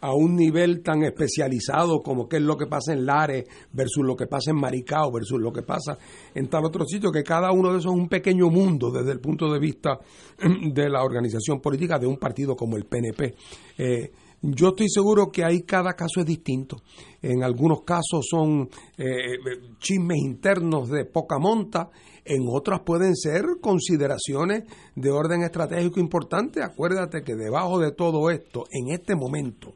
a 0.00 0.14
un 0.14 0.36
nivel 0.36 0.82
tan 0.82 1.02
especializado 1.04 2.02
como 2.02 2.28
qué 2.28 2.36
es 2.36 2.42
lo 2.42 2.56
que 2.56 2.66
pasa 2.66 2.92
en 2.92 3.06
Lares 3.06 3.44
versus 3.72 4.04
lo 4.04 4.14
que 4.14 4.26
pasa 4.26 4.50
en 4.50 4.56
Maricao 4.56 5.10
versus 5.10 5.40
lo 5.40 5.52
que 5.52 5.62
pasa 5.62 5.98
en 6.34 6.48
tal 6.48 6.64
otro 6.64 6.84
sitio, 6.84 7.10
que 7.10 7.22
cada 7.22 7.50
uno 7.52 7.72
de 7.72 7.78
esos 7.78 7.92
es 7.92 7.98
un 7.98 8.08
pequeño 8.08 8.48
mundo 8.50 8.90
desde 8.90 9.12
el 9.12 9.20
punto 9.20 9.50
de 9.50 9.58
vista 9.58 9.98
de 10.72 10.88
la 10.90 11.02
organización 11.02 11.60
política 11.60 11.98
de 11.98 12.06
un 12.06 12.18
partido 12.18 12.54
como 12.54 12.76
el 12.76 12.84
PNP. 12.84 13.34
Eh, 13.78 14.10
yo 14.54 14.68
estoy 14.68 14.88
seguro 14.88 15.30
que 15.30 15.44
ahí 15.44 15.62
cada 15.62 15.94
caso 15.94 16.20
es 16.20 16.26
distinto. 16.26 16.76
En 17.22 17.42
algunos 17.42 17.82
casos 17.82 18.26
son 18.30 18.68
eh, 18.96 19.38
chismes 19.78 20.18
internos 20.18 20.88
de 20.88 21.04
poca 21.04 21.38
monta, 21.38 21.90
en 22.24 22.42
otras 22.48 22.80
pueden 22.80 23.14
ser 23.14 23.44
consideraciones 23.60 24.64
de 24.94 25.10
orden 25.10 25.42
estratégico 25.42 26.00
importante. 26.00 26.62
Acuérdate 26.62 27.22
que 27.22 27.34
debajo 27.34 27.78
de 27.78 27.92
todo 27.92 28.30
esto, 28.30 28.64
en 28.70 28.92
este 28.92 29.14
momento, 29.14 29.74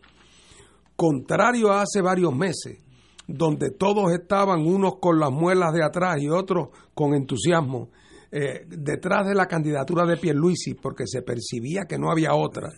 contrario 0.96 1.70
a 1.70 1.82
hace 1.82 2.02
varios 2.02 2.34
meses, 2.34 2.78
donde 3.26 3.70
todos 3.70 4.12
estaban 4.12 4.66
unos 4.66 4.96
con 5.00 5.20
las 5.20 5.30
muelas 5.30 5.72
de 5.72 5.84
atrás 5.84 6.20
y 6.20 6.28
otros 6.28 6.68
con 6.94 7.14
entusiasmo, 7.14 7.90
eh, 8.32 8.64
detrás 8.66 9.26
de 9.26 9.34
la 9.34 9.46
candidatura 9.46 10.04
de 10.04 10.16
Pierluisi, 10.16 10.74
porque 10.74 11.04
se 11.06 11.22
percibía 11.22 11.82
que 11.88 11.98
no 11.98 12.10
había 12.10 12.34
otra. 12.34 12.68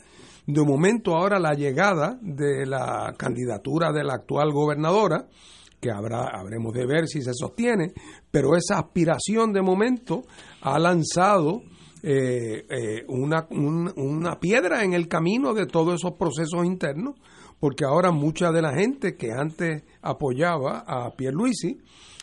De 0.46 0.62
momento 0.62 1.14
ahora 1.16 1.38
la 1.38 1.54
llegada 1.54 2.18
de 2.20 2.66
la 2.66 3.14
candidatura 3.16 3.92
de 3.92 4.04
la 4.04 4.14
actual 4.14 4.52
gobernadora, 4.52 5.28
que 5.80 5.90
habrá, 5.90 6.28
habremos 6.32 6.72
de 6.72 6.86
ver 6.86 7.06
si 7.06 7.22
se 7.22 7.32
sostiene, 7.34 7.92
pero 8.30 8.56
esa 8.56 8.78
aspiración 8.78 9.52
de 9.52 9.62
momento 9.62 10.22
ha 10.60 10.78
lanzado 10.78 11.62
eh, 12.02 12.66
eh, 12.68 13.04
una, 13.08 13.46
una 13.50 14.40
piedra 14.40 14.84
en 14.84 14.92
el 14.92 15.08
camino 15.08 15.54
de 15.54 15.66
todos 15.66 15.94
esos 15.94 16.12
procesos 16.12 16.64
internos 16.64 17.14
porque 17.62 17.84
ahora 17.84 18.10
mucha 18.10 18.50
de 18.50 18.60
la 18.60 18.74
gente 18.74 19.16
que 19.16 19.30
antes 19.30 19.84
apoyaba 20.02 20.82
a 20.84 21.14
Pierluisi, 21.14 21.78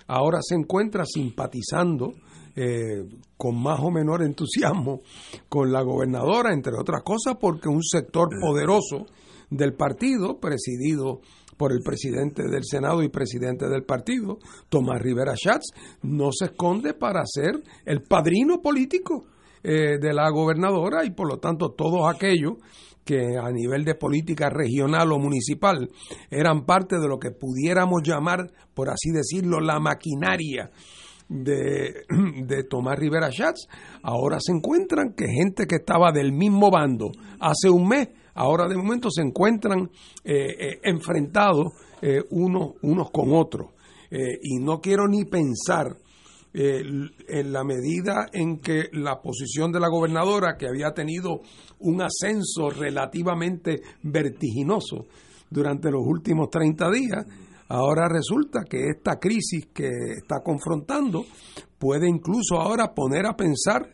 ahora 0.05 0.39
se 0.41 0.55
encuentra 0.55 1.05
simpatizando 1.05 2.11
eh, 2.55 3.03
con 3.37 3.61
más 3.61 3.79
o 3.79 3.91
menor 3.91 4.23
entusiasmo 4.23 5.01
con 5.47 5.71
la 5.71 5.81
gobernadora, 5.81 6.53
entre 6.53 6.73
otras 6.77 7.03
cosas, 7.03 7.37
porque 7.39 7.69
un 7.69 7.83
sector 7.83 8.29
poderoso 8.41 9.05
del 9.49 9.73
partido, 9.73 10.39
presidido 10.39 11.21
por 11.57 11.73
el 11.73 11.81
presidente 11.81 12.43
del 12.49 12.63
Senado 12.63 13.03
y 13.03 13.09
presidente 13.09 13.67
del 13.67 13.83
partido, 13.83 14.39
Tomás 14.69 15.01
Rivera 15.01 15.35
Schatz, 15.35 15.73
no 16.03 16.31
se 16.31 16.45
esconde 16.45 16.93
para 16.93 17.21
ser 17.25 17.61
el 17.85 18.01
padrino 18.01 18.61
político 18.61 19.25
eh, 19.61 19.97
de 19.99 20.13
la 20.13 20.29
gobernadora 20.29 21.03
y 21.03 21.11
por 21.11 21.27
lo 21.27 21.39
tanto 21.39 21.71
todos 21.71 22.09
aquellos 22.13 22.53
que 23.03 23.37
a 23.37 23.51
nivel 23.51 23.83
de 23.83 23.95
política 23.95 24.49
regional 24.49 25.11
o 25.11 25.19
municipal 25.19 25.89
eran 26.29 26.65
parte 26.65 26.97
de 26.97 27.07
lo 27.07 27.19
que 27.19 27.31
pudiéramos 27.31 28.03
llamar, 28.03 28.51
por 28.73 28.89
así 28.89 29.11
decirlo, 29.11 29.59
la 29.59 29.79
maquinaria 29.79 30.71
de, 31.29 32.05
de 32.45 32.63
Tomás 32.63 32.97
Rivera 32.97 33.31
Schatz, 33.31 33.67
ahora 34.03 34.39
se 34.41 34.51
encuentran 34.51 35.13
que 35.13 35.27
gente 35.27 35.65
que 35.65 35.77
estaba 35.77 36.11
del 36.11 36.33
mismo 36.33 36.69
bando 36.69 37.11
hace 37.39 37.69
un 37.69 37.87
mes, 37.87 38.09
ahora 38.33 38.67
de 38.67 38.75
momento 38.75 39.09
se 39.11 39.21
encuentran 39.21 39.89
eh, 40.23 40.47
eh, 40.59 40.79
enfrentados 40.83 41.73
eh, 42.01 42.23
unos, 42.31 43.11
con 43.11 43.33
otros. 43.33 43.71
y 44.11 44.57
no 44.59 44.79
quiero 44.81 45.07
ni 45.07 45.25
pensar 45.25 45.95
en 46.51 47.53
la 47.53 47.63
medida 47.63 48.25
en 48.33 48.57
que 48.59 48.89
la 48.93 49.21
posición 49.21 49.71
de 49.71 49.79
la 49.79 49.87
gobernadora, 49.87 50.57
que 50.57 50.67
había 50.67 50.93
tenido 50.93 51.41
un 51.77 52.01
ascenso 52.01 52.71
relativamente 52.71 53.81
vertiginoso 54.01 55.05
durante 55.51 55.91
los 55.91 56.01
últimos 56.03 56.49
30 56.49 56.89
días, 56.89 57.25
ahora 57.69 58.09
resulta 58.09 58.65
que 58.69 58.89
esta 58.89 59.17
crisis 59.19 59.67
que 59.73 59.87
está 60.17 60.41
confrontando 60.43 61.25
puede 61.77 62.09
incluso 62.09 62.59
ahora 62.59 62.93
poner 62.93 63.25
a 63.25 63.35
pensar 63.35 63.89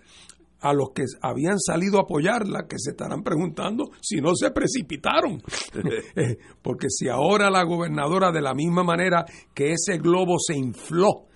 a 0.61 0.73
los 0.73 0.89
que 0.95 1.03
habían 1.21 1.59
salido 1.59 1.99
a 1.99 2.03
apoyarla, 2.03 2.65
que 2.67 2.79
se 2.79 2.91
estarán 2.91 3.21
preguntando 3.21 3.91
si 4.01 4.19
no 4.19 4.33
se 4.33 4.49
precipitaron. 4.49 5.41
Porque 6.63 6.87
si 6.89 7.07
ahora 7.07 7.51
la 7.51 7.63
gobernadora, 7.63 8.31
de 8.31 8.41
la 8.41 8.55
misma 8.55 8.83
manera 8.83 9.25
que 9.53 9.73
ese 9.73 9.99
globo 9.99 10.37
se 10.39 10.55
infló 10.55 11.27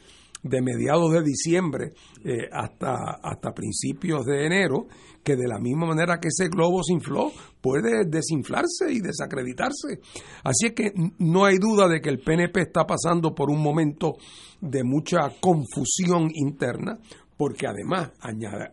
de 0.41 0.61
mediados 0.61 1.11
de 1.11 1.23
diciembre 1.23 1.93
eh, 2.23 2.49
hasta, 2.51 3.19
hasta 3.21 3.53
principios 3.53 4.25
de 4.25 4.45
enero, 4.45 4.87
que 5.23 5.35
de 5.35 5.47
la 5.47 5.59
misma 5.59 5.87
manera 5.87 6.19
que 6.19 6.29
ese 6.29 6.49
globo 6.49 6.81
se 6.83 6.93
infló, 6.93 7.31
puede 7.61 8.05
desinflarse 8.05 8.91
y 8.91 8.99
desacreditarse. 8.99 9.99
Así 10.43 10.67
es 10.67 10.73
que 10.73 10.93
no 11.19 11.45
hay 11.45 11.57
duda 11.57 11.87
de 11.87 12.01
que 12.01 12.09
el 12.09 12.19
PNP 12.19 12.61
está 12.61 12.85
pasando 12.85 13.35
por 13.35 13.49
un 13.49 13.61
momento 13.61 14.15
de 14.61 14.83
mucha 14.83 15.29
confusión 15.39 16.29
interna, 16.33 16.99
porque 17.37 17.67
además 17.67 18.11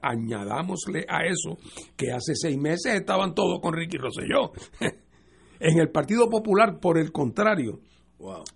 añadámosle 0.03 1.07
a 1.09 1.25
eso 1.25 1.59
que 1.97 2.11
hace 2.13 2.35
seis 2.35 2.59
meses 2.59 2.95
estaban 2.95 3.35
todos 3.35 3.61
con 3.61 3.75
Ricky 3.75 3.97
Rosselló. 3.97 4.53
en 5.61 5.79
el 5.79 5.91
Partido 5.91 6.29
Popular, 6.29 6.79
por 6.81 6.99
el 6.99 7.13
contrario, 7.13 7.81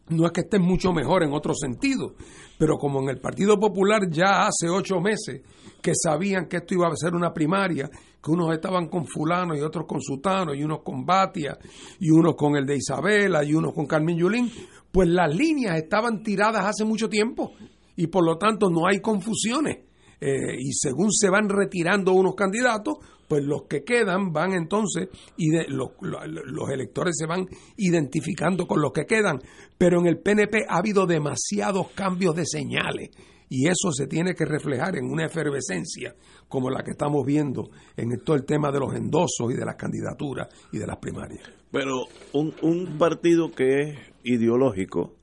no 0.08 0.26
es 0.26 0.32
que 0.32 0.40
estén 0.40 0.62
mucho 0.62 0.92
mejor 0.92 1.22
en 1.22 1.32
otro 1.32 1.54
sentido, 1.54 2.14
pero 2.58 2.76
como 2.76 3.00
en 3.02 3.10
el 3.10 3.20
Partido 3.20 3.58
Popular 3.58 4.08
ya 4.10 4.46
hace 4.46 4.68
ocho 4.68 5.00
meses 5.00 5.42
que 5.82 5.92
sabían 5.94 6.46
que 6.46 6.58
esto 6.58 6.74
iba 6.74 6.88
a 6.88 6.96
ser 6.96 7.14
una 7.14 7.32
primaria, 7.32 7.88
que 8.22 8.30
unos 8.30 8.52
estaban 8.52 8.88
con 8.88 9.06
fulano 9.06 9.56
y 9.56 9.60
otros 9.60 9.86
con 9.86 10.00
sutano, 10.00 10.54
y 10.54 10.62
unos 10.62 10.80
con 10.82 11.04
Batia, 11.04 11.58
y 11.98 12.10
unos 12.10 12.36
con 12.36 12.56
el 12.56 12.66
de 12.66 12.76
Isabela, 12.76 13.44
y 13.44 13.54
unos 13.54 13.72
con 13.72 13.86
Carmen 13.86 14.16
Yulín, 14.16 14.50
pues 14.90 15.08
las 15.08 15.34
líneas 15.34 15.76
estaban 15.76 16.22
tiradas 16.22 16.64
hace 16.64 16.84
mucho 16.84 17.08
tiempo, 17.08 17.52
y 17.96 18.06
por 18.08 18.24
lo 18.24 18.36
tanto 18.36 18.68
no 18.68 18.86
hay 18.86 19.00
confusiones. 19.00 19.89
Eh, 20.20 20.56
y 20.58 20.72
según 20.72 21.12
se 21.12 21.30
van 21.30 21.48
retirando 21.48 22.12
unos 22.12 22.34
candidatos, 22.34 22.98
pues 23.30 23.44
los 23.44 23.62
que 23.68 23.84
quedan 23.84 24.32
van 24.32 24.52
entonces 24.54 25.08
y 25.36 25.50
de, 25.50 25.66
los, 25.68 25.90
los, 26.00 26.68
electores 26.68 27.14
se 27.16 27.26
van 27.26 27.46
identificando 27.76 28.66
con 28.66 28.82
los 28.82 28.92
que 28.92 29.06
quedan, 29.06 29.38
pero 29.78 30.00
en 30.00 30.06
el 30.06 30.18
PNP 30.18 30.66
ha 30.68 30.78
habido 30.78 31.06
demasiados 31.06 31.90
cambios 31.94 32.34
de 32.34 32.44
señales 32.44 33.10
y 33.48 33.68
eso 33.68 33.92
se 33.92 34.08
tiene 34.08 34.34
que 34.34 34.44
reflejar 34.44 34.96
en 34.96 35.04
una 35.04 35.26
efervescencia 35.26 36.14
como 36.48 36.70
la 36.70 36.82
que 36.82 36.90
estamos 36.90 37.24
viendo 37.24 37.70
en 37.96 38.18
todo 38.24 38.34
el 38.34 38.44
tema 38.44 38.72
de 38.72 38.80
los 38.80 38.94
endosos 38.94 39.52
y 39.52 39.54
de 39.54 39.64
las 39.64 39.76
candidaturas 39.76 40.48
y 40.72 40.78
de 40.78 40.86
las 40.88 40.96
primarias. 40.98 41.48
Pero 41.70 42.06
un, 42.32 42.52
un 42.62 42.98
partido 42.98 43.52
que 43.52 43.80
es 43.80 43.98
ideológico, 44.24 45.14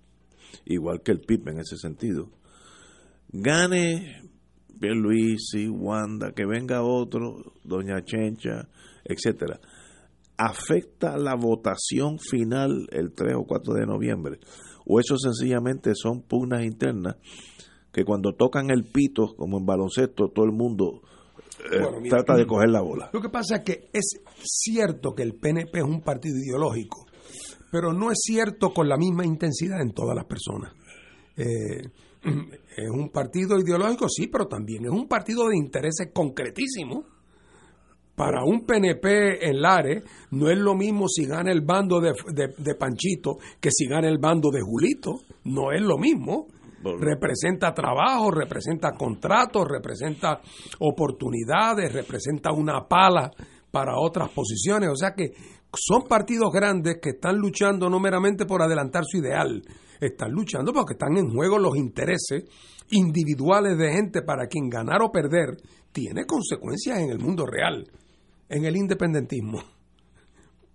igual 0.65 1.01
que 1.01 1.11
el 1.11 1.19
PIB 1.19 1.49
en 1.49 1.59
ese 1.59 1.77
sentido, 1.77 2.29
gane 3.29 4.26
y 4.81 5.67
Wanda, 5.69 6.31
que 6.33 6.45
venga 6.45 6.83
otro, 6.83 7.53
Doña 7.63 8.03
Chencha, 8.03 8.67
etcétera, 9.03 9.59
afecta 10.37 11.17
la 11.17 11.35
votación 11.35 12.19
final 12.19 12.87
el 12.91 13.13
3 13.13 13.35
o 13.37 13.45
4 13.45 13.73
de 13.73 13.85
noviembre? 13.85 14.39
¿O 14.85 14.99
eso 14.99 15.17
sencillamente 15.17 15.91
son 15.95 16.21
pugnas 16.21 16.63
internas 16.63 17.15
que 17.91 18.05
cuando 18.05 18.33
tocan 18.33 18.69
el 18.69 18.85
pito, 18.85 19.35
como 19.35 19.57
en 19.57 19.65
baloncesto, 19.65 20.29
todo 20.29 20.45
el 20.45 20.51
mundo 20.51 21.01
eh, 21.71 22.09
trata 22.09 22.35
de 22.35 22.45
coger 22.45 22.69
la 22.69 22.81
bola? 22.81 23.09
Lo 23.11 23.21
que 23.21 23.29
pasa 23.29 23.57
es 23.57 23.61
que 23.63 23.89
es 23.91 24.21
cierto 24.43 25.13
que 25.13 25.23
el 25.23 25.35
PNP 25.35 25.79
es 25.79 25.83
un 25.83 26.01
partido 26.01 26.37
ideológico, 26.37 27.05
pero 27.71 27.91
no 27.91 28.11
es 28.11 28.19
cierto 28.21 28.73
con 28.73 28.87
la 28.87 28.97
misma 28.97 29.25
intensidad 29.25 29.81
en 29.81 29.91
todas 29.91 30.15
las 30.15 30.25
personas. 30.25 30.73
Eh, 31.35 31.81
es 32.77 32.91
un 32.91 33.09
partido 33.09 33.57
ideológico, 33.59 34.07
sí, 34.07 34.27
pero 34.27 34.47
también 34.47 34.85
es 34.85 34.91
un 34.91 35.07
partido 35.07 35.47
de 35.47 35.57
intereses 35.57 36.11
concretísimos. 36.13 37.05
Para 38.15 38.43
un 38.43 38.65
PNP 38.65 39.47
en 39.47 39.61
Lares 39.61 40.03
no 40.31 40.49
es 40.49 40.57
lo 40.57 40.75
mismo 40.75 41.07
si 41.07 41.25
gana 41.25 41.51
el 41.51 41.61
bando 41.61 41.99
de, 41.99 42.13
de, 42.57 42.75
Panchito 42.75 43.37
que 43.59 43.69
si 43.71 43.87
gana 43.87 44.07
el 44.07 44.17
bando 44.17 44.49
de 44.49 44.61
Julito. 44.61 45.21
No 45.45 45.71
es 45.71 45.81
lo 45.81 45.97
mismo. 45.97 46.47
Representa 46.99 47.73
trabajo, 47.73 48.31
representa 48.31 48.91
contratos, 48.93 49.67
representa 49.67 50.41
oportunidades, 50.79 51.93
representa 51.93 52.51
una 52.51 52.87
pala 52.87 53.31
para 53.71 53.99
otras 53.99 54.29
posiciones. 54.29 54.89
O 54.89 54.95
sea 54.95 55.13
que 55.15 55.33
son 55.73 56.07
partidos 56.07 56.51
grandes 56.51 56.97
que 57.01 57.11
están 57.11 57.37
luchando 57.37 57.89
no 57.89 57.99
meramente 57.99 58.45
por 58.45 58.61
adelantar 58.61 59.03
su 59.05 59.17
ideal, 59.17 59.63
están 59.99 60.31
luchando 60.31 60.73
porque 60.73 60.93
están 60.93 61.17
en 61.17 61.29
juego 61.29 61.57
los 61.57 61.75
intereses 61.75 62.45
individuales 62.89 63.77
de 63.77 63.91
gente 63.91 64.21
para 64.21 64.47
quien 64.47 64.69
ganar 64.69 65.01
o 65.01 65.11
perder 65.11 65.57
tiene 65.91 66.25
consecuencias 66.25 66.99
en 66.99 67.09
el 67.09 67.19
mundo 67.19 67.45
real, 67.45 67.89
en 68.49 68.65
el 68.65 68.75
independentismo, 68.75 69.63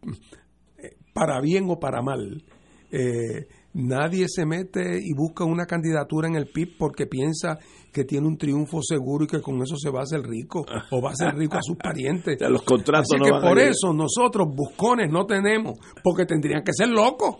para 1.14 1.40
bien 1.40 1.66
o 1.68 1.78
para 1.78 2.02
mal. 2.02 2.42
Eh, 2.90 3.46
nadie 3.74 4.26
se 4.28 4.44
mete 4.44 4.98
y 5.02 5.14
busca 5.14 5.44
una 5.44 5.64
candidatura 5.64 6.28
en 6.28 6.34
el 6.34 6.48
PIB 6.48 6.76
porque 6.76 7.06
piensa 7.06 7.58
que 7.90 8.04
tiene 8.04 8.26
un 8.26 8.36
triunfo 8.36 8.82
seguro 8.82 9.24
y 9.24 9.28
que 9.28 9.40
con 9.40 9.62
eso 9.62 9.76
se 9.76 9.90
va 9.90 10.00
a 10.00 10.02
hacer 10.02 10.20
rico 10.22 10.64
o 10.90 11.00
va 11.00 11.12
a 11.12 11.14
ser 11.14 11.34
rico 11.34 11.56
a 11.56 11.62
sus 11.62 11.76
parientes. 11.82 12.38
los 12.40 12.62
contratos 12.62 13.08
Así 13.12 13.22
que 13.22 13.30
por 13.30 13.58
eso 13.58 13.92
nosotros 13.94 14.48
buscones 14.54 15.10
no 15.10 15.24
tenemos, 15.24 15.78
porque 16.02 16.26
tendrían 16.26 16.62
que 16.62 16.72
ser 16.74 16.88
locos. 16.88 17.36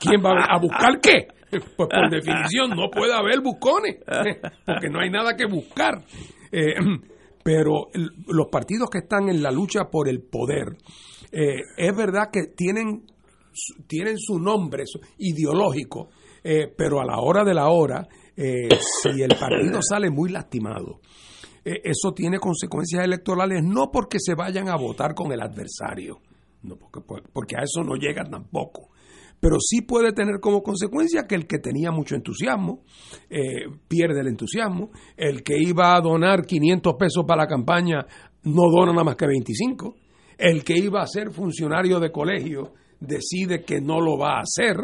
¿Quién 0.00 0.22
va 0.24 0.44
a 0.48 0.58
buscar 0.58 0.98
qué? 1.00 1.28
Pues 1.50 1.64
por 1.76 2.10
definición 2.10 2.70
no 2.70 2.88
puede 2.90 3.12
haber 3.12 3.40
buscones, 3.40 3.96
porque 4.64 4.88
no 4.88 5.00
hay 5.00 5.10
nada 5.10 5.36
que 5.36 5.46
buscar. 5.46 6.02
Eh, 6.50 6.74
pero 7.42 7.88
los 8.28 8.46
partidos 8.48 8.88
que 8.90 8.98
están 8.98 9.28
en 9.28 9.42
la 9.42 9.50
lucha 9.50 9.90
por 9.90 10.08
el 10.08 10.22
poder, 10.22 10.76
eh, 11.32 11.60
es 11.76 11.96
verdad 11.96 12.30
que 12.32 12.48
tienen, 12.56 13.04
tienen 13.86 14.16
su 14.18 14.38
nombre 14.38 14.84
ideológico, 15.18 16.10
eh, 16.44 16.72
pero 16.76 17.00
a 17.00 17.04
la 17.04 17.18
hora 17.18 17.44
de 17.44 17.54
la 17.54 17.68
hora, 17.68 18.06
si 18.36 19.20
el 19.20 19.36
partido 19.38 19.80
sale 19.82 20.08
muy 20.08 20.30
lastimado, 20.30 21.00
eso 21.62 22.12
tiene 22.14 22.38
consecuencias 22.38 23.04
electorales 23.04 23.62
no 23.62 23.90
porque 23.92 24.18
se 24.18 24.34
vayan 24.34 24.70
a 24.70 24.76
votar 24.76 25.14
con 25.14 25.30
el 25.30 25.42
adversario, 25.42 26.20
no 26.62 26.76
porque, 26.76 27.00
porque 27.32 27.56
a 27.56 27.64
eso 27.64 27.84
no 27.84 27.96
llegan 27.96 28.30
tampoco, 28.30 28.90
pero 29.40 29.56
sí 29.58 29.82
puede 29.82 30.12
tener 30.12 30.38
como 30.40 30.62
consecuencia 30.62 31.26
que 31.26 31.34
el 31.34 31.46
que 31.46 31.58
tenía 31.58 31.90
mucho 31.90 32.14
entusiasmo 32.14 32.84
eh, 33.28 33.66
pierde 33.88 34.20
el 34.20 34.28
entusiasmo, 34.28 34.90
el 35.16 35.42
que 35.42 35.56
iba 35.58 35.96
a 35.96 36.00
donar 36.00 36.44
500 36.44 36.94
pesos 36.94 37.24
para 37.26 37.42
la 37.42 37.48
campaña 37.48 38.06
no 38.44 38.62
dona 38.70 38.92
nada 38.92 39.04
más 39.04 39.16
que 39.16 39.26
25, 39.26 39.96
el 40.38 40.62
que 40.62 40.78
iba 40.78 41.02
a 41.02 41.06
ser 41.06 41.30
funcionario 41.30 41.98
de 42.00 42.12
colegio 42.12 42.74
decide 43.00 43.64
que 43.64 43.80
no 43.80 44.00
lo 44.00 44.18
va 44.18 44.38
a 44.38 44.42
hacer. 44.42 44.76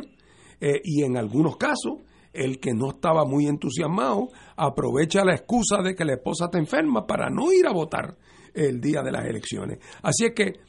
Eh, 0.59 0.81
y 0.85 1.03
en 1.03 1.19
algunos 1.19 1.57
casos 1.59 2.01
el 2.33 2.59
que 2.59 2.73
no 2.73 2.91
estaba 2.91 3.25
muy 3.25 3.47
entusiasmado 3.47 4.29
aprovecha 4.57 5.25
la 5.25 5.35
excusa 5.35 5.83
de 5.83 5.95
que 5.95 6.05
la 6.05 6.15
esposa 6.15 6.47
está 6.47 6.59
enferma 6.59 7.07
para 7.07 7.29
no 7.31 7.53
ir 7.53 7.67
a 7.67 7.73
votar 7.73 8.17
el 8.55 8.81
día 8.81 9.03
de 9.03 9.13
las 9.13 9.27
elecciones. 9.27 9.79
Así 10.03 10.25
es 10.27 10.33
que 10.35 10.61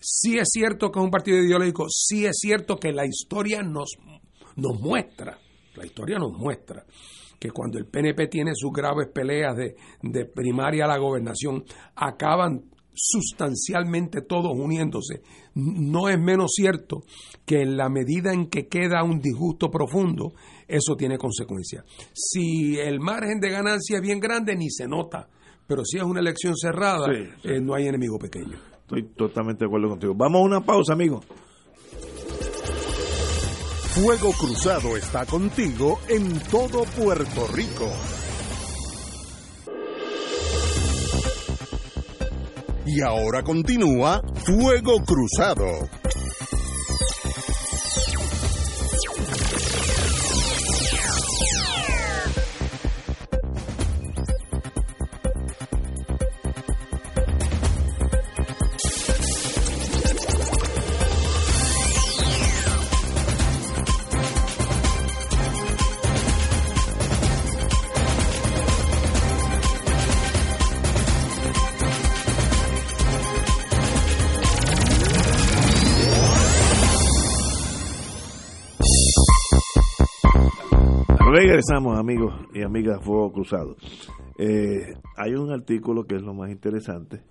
sí 0.00 0.38
es 0.38 0.48
cierto 0.50 0.90
que 0.90 0.98
es 0.98 1.04
un 1.04 1.10
partido 1.10 1.38
ideológico, 1.38 1.86
sí 1.88 2.26
es 2.26 2.36
cierto 2.38 2.76
que 2.76 2.92
la 2.92 3.06
historia 3.06 3.62
nos, 3.62 3.90
nos 4.56 4.80
muestra, 4.80 5.38
la 5.74 5.86
historia 5.86 6.18
nos 6.18 6.32
muestra 6.32 6.84
que 7.38 7.50
cuando 7.50 7.78
el 7.78 7.86
PNP 7.86 8.28
tiene 8.28 8.52
sus 8.54 8.72
graves 8.72 9.08
peleas 9.12 9.56
de, 9.56 9.76
de 10.02 10.24
primaria 10.24 10.84
a 10.84 10.88
la 10.88 10.98
gobernación, 10.98 11.64
acaban 11.94 12.64
sustancialmente 12.96 14.22
todos 14.22 14.52
uniéndose. 14.56 15.20
No 15.54 16.08
es 16.08 16.18
menos 16.18 16.52
cierto 16.54 17.02
que 17.44 17.60
en 17.60 17.76
la 17.76 17.88
medida 17.88 18.32
en 18.32 18.48
que 18.48 18.68
queda 18.68 19.04
un 19.04 19.20
disgusto 19.20 19.70
profundo, 19.70 20.32
eso 20.66 20.96
tiene 20.96 21.18
consecuencias. 21.18 21.84
Si 22.14 22.78
el 22.78 23.00
margen 23.00 23.38
de 23.38 23.50
ganancia 23.50 23.96
es 23.96 24.02
bien 24.02 24.18
grande, 24.18 24.56
ni 24.56 24.70
se 24.70 24.88
nota, 24.88 25.28
pero 25.66 25.84
si 25.84 25.98
es 25.98 26.04
una 26.04 26.20
elección 26.20 26.56
cerrada, 26.56 27.06
eh, 27.12 27.60
no 27.60 27.74
hay 27.74 27.86
enemigo 27.86 28.18
pequeño. 28.18 28.75
Estoy 28.86 29.02
totalmente 29.16 29.64
de 29.64 29.66
acuerdo 29.66 29.88
contigo. 29.88 30.14
Vamos 30.14 30.42
a 30.42 30.44
una 30.44 30.60
pausa, 30.60 30.92
amigo. 30.92 31.20
Fuego 33.96 34.30
Cruzado 34.38 34.96
está 34.96 35.26
contigo 35.26 35.98
en 36.08 36.38
todo 36.50 36.84
Puerto 36.96 37.48
Rico. 37.52 37.90
Y 42.86 43.00
ahora 43.00 43.42
continúa 43.42 44.22
Fuego 44.44 45.02
Cruzado. 45.04 45.66
Regresamos, 81.38 81.98
amigos 81.98 82.32
y 82.54 82.62
amigas 82.62 83.04
Fuego 83.04 83.30
Cruzado. 83.30 83.76
Eh, 84.38 84.94
hay 85.18 85.34
un 85.34 85.52
artículo 85.52 86.06
que 86.06 86.16
es 86.16 86.22
lo 86.22 86.32
más 86.32 86.50
interesante, 86.50 87.24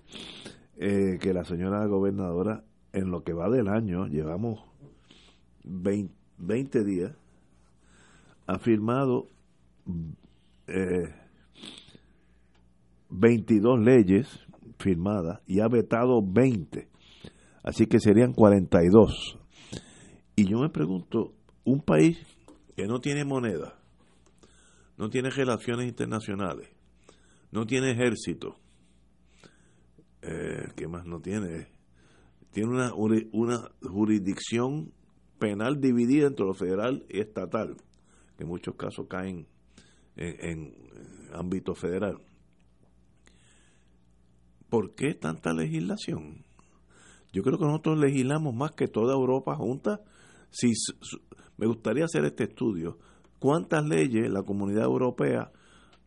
eh, 0.76 1.18
que 1.20 1.34
la 1.34 1.42
señora 1.42 1.84
gobernadora, 1.86 2.62
en 2.92 3.10
lo 3.10 3.24
que 3.24 3.32
va 3.32 3.50
del 3.50 3.66
año, 3.66 4.06
llevamos 4.06 4.60
20, 5.64 6.84
días, 6.84 7.16
ha 8.46 8.60
firmado 8.60 9.26
22 13.10 13.80
eh, 13.80 13.82
leyes 13.82 14.28
firmadas 14.78 15.40
y 15.48 15.58
ha 15.58 15.66
vetado 15.66 16.22
20. 16.24 16.86
Así 17.64 17.88
que 17.88 17.98
serían 17.98 18.34
42. 18.34 19.36
Y 20.36 20.48
yo 20.48 20.60
me 20.60 20.68
pregunto, 20.68 21.32
un 21.64 21.80
país 21.80 22.24
que 22.76 22.86
no 22.86 23.00
tiene 23.00 23.24
moneda, 23.24 23.74
no 24.96 25.10
tiene 25.10 25.30
relaciones 25.30 25.88
internacionales, 25.88 26.68
no 27.50 27.66
tiene 27.66 27.92
ejército, 27.92 28.56
eh, 30.22 30.68
¿qué 30.74 30.88
más 30.88 31.06
no 31.06 31.20
tiene? 31.20 31.68
Tiene 32.50 32.90
una, 33.32 33.70
jurisdicción 33.82 34.92
penal 35.38 35.80
dividida 35.80 36.26
entre 36.26 36.46
lo 36.46 36.54
federal 36.54 37.04
y 37.08 37.20
estatal, 37.20 37.76
que 38.36 38.44
en 38.44 38.48
muchos 38.48 38.74
casos 38.76 39.06
caen 39.08 39.46
en, 40.16 40.74
ámbito 41.32 41.74
federal. 41.74 42.18
¿Por 44.70 44.94
qué 44.94 45.14
tanta 45.14 45.52
legislación? 45.52 46.44
Yo 47.32 47.42
creo 47.42 47.58
que 47.58 47.66
nosotros 47.66 47.98
legislamos 47.98 48.54
más 48.54 48.72
que 48.72 48.88
toda 48.88 49.14
Europa 49.14 49.54
junta. 49.54 50.00
Si, 50.50 50.72
me 51.58 51.66
gustaría 51.66 52.06
hacer 52.06 52.24
este 52.24 52.44
estudio 52.44 52.98
cuántas 53.38 53.86
leyes 53.86 54.30
la 54.30 54.42
comunidad 54.42 54.84
europea 54.84 55.50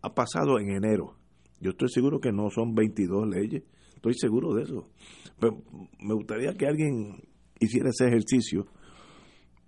ha 0.01 0.13
pasado 0.13 0.59
en 0.59 0.71
enero. 0.71 1.15
Yo 1.59 1.71
estoy 1.71 1.89
seguro 1.89 2.19
que 2.19 2.31
no 2.31 2.49
son 2.49 2.73
22 2.73 3.27
leyes, 3.27 3.63
estoy 3.95 4.13
seguro 4.13 4.53
de 4.53 4.63
eso. 4.63 4.87
Pero 5.39 5.61
me 5.99 6.13
gustaría 6.13 6.53
que 6.53 6.67
alguien 6.67 7.23
hiciera 7.59 7.89
ese 7.89 8.07
ejercicio. 8.07 8.67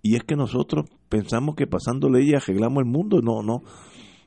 Y 0.02 0.16
es 0.16 0.24
que 0.24 0.36
nosotros 0.36 0.86
pensamos 1.08 1.54
que 1.54 1.66
pasando 1.66 2.08
leyes 2.08 2.42
arreglamos 2.42 2.82
el 2.82 2.90
mundo. 2.90 3.20
No, 3.22 3.42
no. 3.42 3.62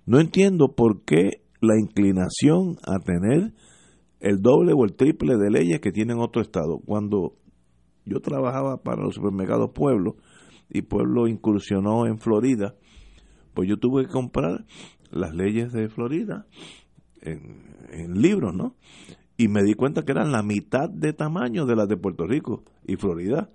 No 0.06 0.20
entiendo 0.20 0.74
por 0.76 1.03
qué 1.03 1.41
la 1.60 1.78
inclinación 1.80 2.78
a 2.84 2.99
tener 2.99 3.53
el 4.20 4.41
doble 4.41 4.74
o 4.76 4.86
el 4.86 4.95
triple 4.95 5.38
de 5.38 5.49
leyes 5.49 5.82
que 5.82 5.91
tienen 5.91 6.20
otro 6.20 6.41
estado. 6.41 6.80
Cuando 6.86 7.34
yo 8.06 8.20
trabajaba 8.20 8.78
para 8.78 9.02
los 9.02 9.16
supermercados 9.16 9.72
Pueblo 9.74 10.16
y 10.70 10.84
Pueblo 10.84 11.28
incursionó 11.28 12.06
en 12.06 12.20
Florida, 12.20 12.76
pues 13.56 13.68
yo 13.68 13.77
tuve 13.77 14.06
que 14.06 14.11
comprar 14.11 14.65
las 15.11 15.34
leyes 15.34 15.72
de 15.73 15.90
Florida 15.90 16.45
en, 17.22 18.22
libros, 18.22 18.53
¿no? 18.53 18.76
Y 19.38 19.48
me 19.48 19.64
di 19.64 19.73
cuenta 19.73 20.03
que 20.03 20.11
eran 20.11 20.32
la 20.32 20.44
mitad 20.44 20.90
de 20.90 21.14
tamaño 21.14 21.65
de 21.65 21.76
las 21.76 21.88
de 21.88 21.98
Puerto 21.98 22.27
Rico. 22.27 22.64
Y 22.86 22.98
Florida, 22.98 23.49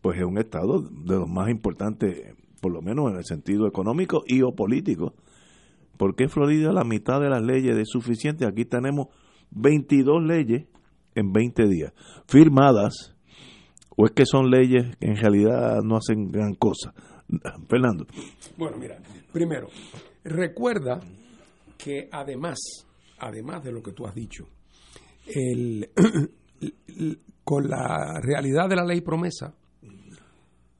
pues 0.00 0.18
es 0.18 0.24
un 0.24 0.38
estado 0.38 0.82
de 0.82 1.16
los 1.16 1.28
más 1.28 1.50
importantes, 1.50 2.34
por 2.60 2.72
lo 2.72 2.82
menos 2.82 3.10
en 3.10 3.16
el 3.16 3.24
sentido 3.24 3.66
económico 3.66 4.22
y 4.26 4.42
o 4.42 4.54
político. 4.54 5.14
¿Por 5.96 6.14
qué 6.14 6.28
Florida 6.28 6.72
la 6.72 6.84
mitad 6.84 7.20
de 7.20 7.30
las 7.30 7.42
leyes 7.42 7.76
es 7.76 7.88
suficiente? 7.88 8.46
Aquí 8.46 8.66
tenemos 8.66 9.08
22 9.50 10.22
leyes 10.22 10.66
en 11.14 11.32
20 11.32 11.66
días, 11.66 11.92
firmadas, 12.26 13.16
o 13.96 14.04
es 14.04 14.12
que 14.12 14.26
son 14.26 14.50
leyes 14.50 14.96
que 14.96 15.06
en 15.06 15.16
realidad 15.16 15.80
no 15.82 15.96
hacen 15.96 16.30
gran 16.30 16.54
cosa. 16.54 16.92
Fernando. 17.68 18.06
Bueno, 18.56 18.78
mira, 18.78 18.98
primero, 19.32 19.68
recuerda 20.24 21.00
que 21.76 22.08
además, 22.10 22.58
además 23.18 23.62
de 23.64 23.72
lo 23.72 23.82
que 23.82 23.92
tú 23.92 24.06
has 24.06 24.14
dicho, 24.14 24.48
con 27.44 27.68
la 27.68 28.20
realidad 28.20 28.68
de 28.68 28.76
la 28.76 28.84
ley 28.84 29.00
promesa, 29.00 29.54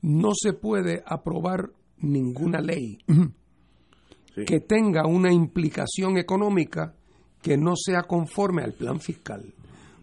no 0.02 0.30
se 0.34 0.52
puede 0.52 1.02
aprobar 1.04 1.70
ninguna 1.98 2.60
ley 2.60 2.98
que 4.46 4.60
tenga 4.60 5.06
una 5.06 5.32
implicación 5.32 6.18
económica 6.18 6.94
que 7.42 7.56
no 7.56 7.74
sea 7.76 8.02
conforme 8.02 8.62
al 8.62 8.72
plan 8.72 9.00
fiscal. 9.00 9.52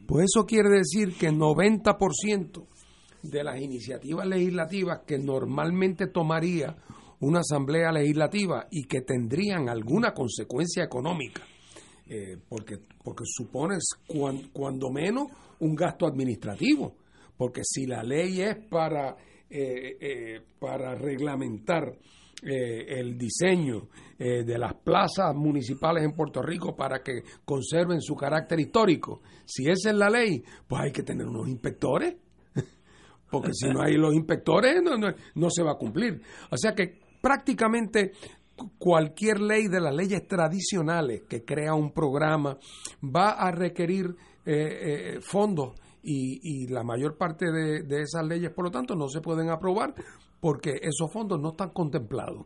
Pues 0.05 0.25
eso 0.25 0.45
quiere 0.45 0.69
decir 0.69 1.15
que 1.17 1.31
90% 1.31 2.65
de 3.23 3.43
las 3.43 3.59
iniciativas 3.59 4.27
legislativas 4.27 4.99
que 5.07 5.17
normalmente 5.17 6.07
tomaría 6.07 6.75
una 7.21 7.39
asamblea 7.39 7.91
legislativa 7.91 8.67
y 8.69 8.83
que 8.83 9.01
tendrían 9.01 9.69
alguna 9.69 10.13
consecuencia 10.13 10.83
económica, 10.83 11.41
eh, 12.05 12.37
porque, 12.49 12.79
porque 13.01 13.23
supones 13.25 13.85
cuando 14.51 14.91
menos 14.91 15.27
un 15.59 15.73
gasto 15.73 16.05
administrativo, 16.05 16.97
porque 17.37 17.61
si 17.63 17.85
la 17.85 18.03
ley 18.03 18.41
es 18.41 18.57
para, 18.69 19.15
eh, 19.49 19.97
eh, 20.01 20.41
para 20.59 20.95
reglamentar 20.95 21.97
el 22.45 23.17
diseño 23.17 23.87
de 24.17 24.57
las 24.57 24.73
plazas 24.73 25.33
municipales 25.33 26.03
en 26.03 26.11
Puerto 26.11 26.41
Rico 26.41 26.75
para 26.75 27.01
que 27.01 27.23
conserven 27.45 28.01
su 28.01 28.17
carácter 28.17 28.59
histórico, 28.59 29.21
si 29.45 29.69
esa 29.69 29.91
es 29.91 29.95
la 29.95 30.09
ley, 30.09 30.43
pues 30.67 30.81
hay 30.81 30.91
que 30.91 31.03
tener 31.03 31.25
unos 31.25 31.47
inspectores 31.47 32.17
porque 33.33 33.51
si 33.51 33.67
no 33.67 33.81
hay 33.81 33.95
los 33.95 34.13
inspectores 34.13 34.79
no, 34.83 34.95
no, 34.95 35.49
se 35.49 35.63
va 35.63 35.71
a 35.71 35.77
cumplir. 35.77 36.21
O 36.51 36.55
sea 36.55 36.75
que 36.75 36.99
prácticamente 37.19 38.11
cualquier 38.77 39.39
ley 39.39 39.67
de 39.67 39.81
las 39.81 39.95
leyes 39.95 40.27
tradicionales 40.27 41.23
que 41.27 41.43
crea 41.43 41.73
un 41.73 41.91
programa 41.91 42.59
va 43.03 43.31
a 43.31 43.49
requerir 43.49 44.15
eh, 44.45 45.15
eh, 45.15 45.19
fondos 45.19 45.71
y, 46.03 46.67
la 46.67 46.83
mayor 46.83 47.17
parte 47.17 47.51
de, 47.51 48.01
esas 48.01 48.27
leyes, 48.27 48.51
por 48.51 48.65
lo 48.65 48.71
tanto, 48.71 48.93
no 48.93 49.07
se 49.07 49.21
pueden 49.21 49.49
aprobar 49.49 49.95
porque 50.39 50.73
esos 50.81 51.11
fondos 51.11 51.39
no 51.41 51.51
están 51.51 51.71
contemplados. 51.71 52.45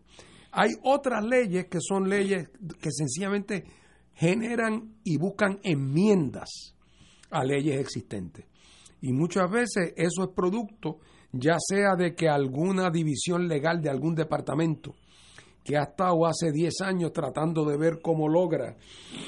Hay 0.51 0.69
otras 0.83 1.25
leyes 1.25 1.65
que 1.65 1.79
son 1.81 2.07
leyes 2.07 2.47
que 2.79 2.91
sencillamente 2.91 3.65
generan 4.13 4.99
y 5.03 5.17
buscan 5.17 5.59
enmiendas 5.63 6.75
a 7.29 7.43
leyes 7.43 7.77
existentes. 7.81 8.45
Y 9.07 9.13
muchas 9.13 9.49
veces 9.49 9.93
eso 9.95 10.23
es 10.23 10.29
producto 10.35 10.97
ya 11.31 11.55
sea 11.59 11.95
de 11.95 12.13
que 12.13 12.27
alguna 12.27 12.89
división 12.89 13.47
legal 13.47 13.81
de 13.81 13.89
algún 13.89 14.15
departamento 14.15 14.95
que 15.63 15.77
ha 15.77 15.83
estado 15.83 16.25
hace 16.25 16.51
10 16.51 16.81
años 16.81 17.13
tratando 17.13 17.63
de 17.63 17.77
ver 17.77 17.99
cómo 18.01 18.27
logra 18.27 18.75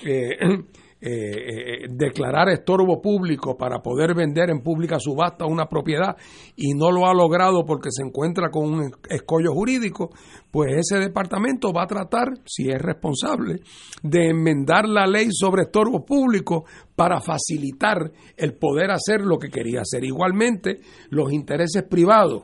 eh, 0.05 0.37
eh, 1.01 1.11
eh, 1.11 1.87
declarar 1.89 2.49
estorbo 2.49 3.01
público 3.01 3.55
para 3.55 3.79
poder 3.79 4.13
vender 4.13 4.49
en 4.49 4.61
pública 4.61 4.99
subasta 4.99 5.45
una 5.45 5.67
propiedad 5.67 6.17
y 6.57 6.73
no 6.73 6.91
lo 6.91 7.07
ha 7.07 7.13
logrado 7.13 7.63
porque 7.65 7.87
se 7.89 8.03
encuentra 8.03 8.49
con 8.49 8.65
un 8.65 8.91
escollo 9.09 9.53
jurídico, 9.53 10.09
pues 10.51 10.73
ese 10.77 10.99
departamento 10.99 11.71
va 11.71 11.83
a 11.83 11.87
tratar, 11.87 12.33
si 12.45 12.69
es 12.69 12.81
responsable, 12.81 13.61
de 14.03 14.27
enmendar 14.27 14.89
la 14.89 15.07
ley 15.07 15.29
sobre 15.31 15.63
estorbo 15.63 16.03
público 16.03 16.65
para 16.97 17.21
facilitar 17.21 18.11
el 18.35 18.55
poder 18.55 18.91
hacer 18.91 19.21
lo 19.21 19.37
que 19.37 19.47
quería 19.47 19.81
hacer. 19.81 20.03
Igualmente, 20.03 20.81
los 21.11 21.31
intereses 21.31 21.83
privados. 21.83 22.43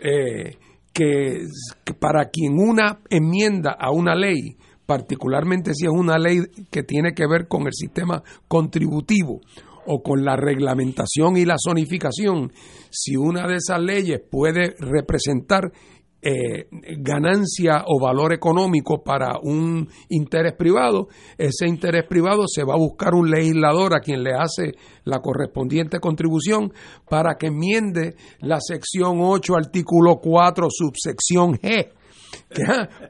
Eh, 0.00 0.56
que, 0.92 1.46
para 1.98 2.30
quien 2.30 2.54
una 2.58 3.00
enmienda 3.08 3.76
a 3.78 3.90
una 3.90 4.14
ley 4.14 4.56
particularmente 4.90 5.72
si 5.72 5.86
es 5.86 5.92
una 5.92 6.18
ley 6.18 6.40
que 6.68 6.82
tiene 6.82 7.12
que 7.14 7.24
ver 7.24 7.46
con 7.46 7.62
el 7.68 7.72
sistema 7.72 8.24
contributivo 8.48 9.40
o 9.86 10.02
con 10.02 10.24
la 10.24 10.34
reglamentación 10.34 11.36
y 11.36 11.44
la 11.44 11.54
zonificación, 11.64 12.50
si 12.90 13.14
una 13.14 13.46
de 13.46 13.54
esas 13.54 13.80
leyes 13.80 14.20
puede 14.28 14.74
representar 14.80 15.70
eh, 16.22 16.66
ganancia 16.98 17.84
o 17.86 18.00
valor 18.00 18.32
económico 18.32 19.04
para 19.04 19.38
un 19.40 19.88
interés 20.08 20.54
privado, 20.54 21.06
ese 21.38 21.68
interés 21.68 22.04
privado 22.08 22.48
se 22.48 22.64
va 22.64 22.74
a 22.74 22.78
buscar 22.78 23.14
un 23.14 23.30
legislador 23.30 23.94
a 23.94 24.00
quien 24.00 24.24
le 24.24 24.34
hace 24.34 24.72
la 25.04 25.20
correspondiente 25.20 26.00
contribución 26.00 26.72
para 27.08 27.36
que 27.36 27.46
enmiende 27.46 28.16
la 28.40 28.58
sección 28.58 29.20
8, 29.20 29.54
artículo 29.54 30.16
4, 30.16 30.66
subsección 30.68 31.52
G 31.58 31.99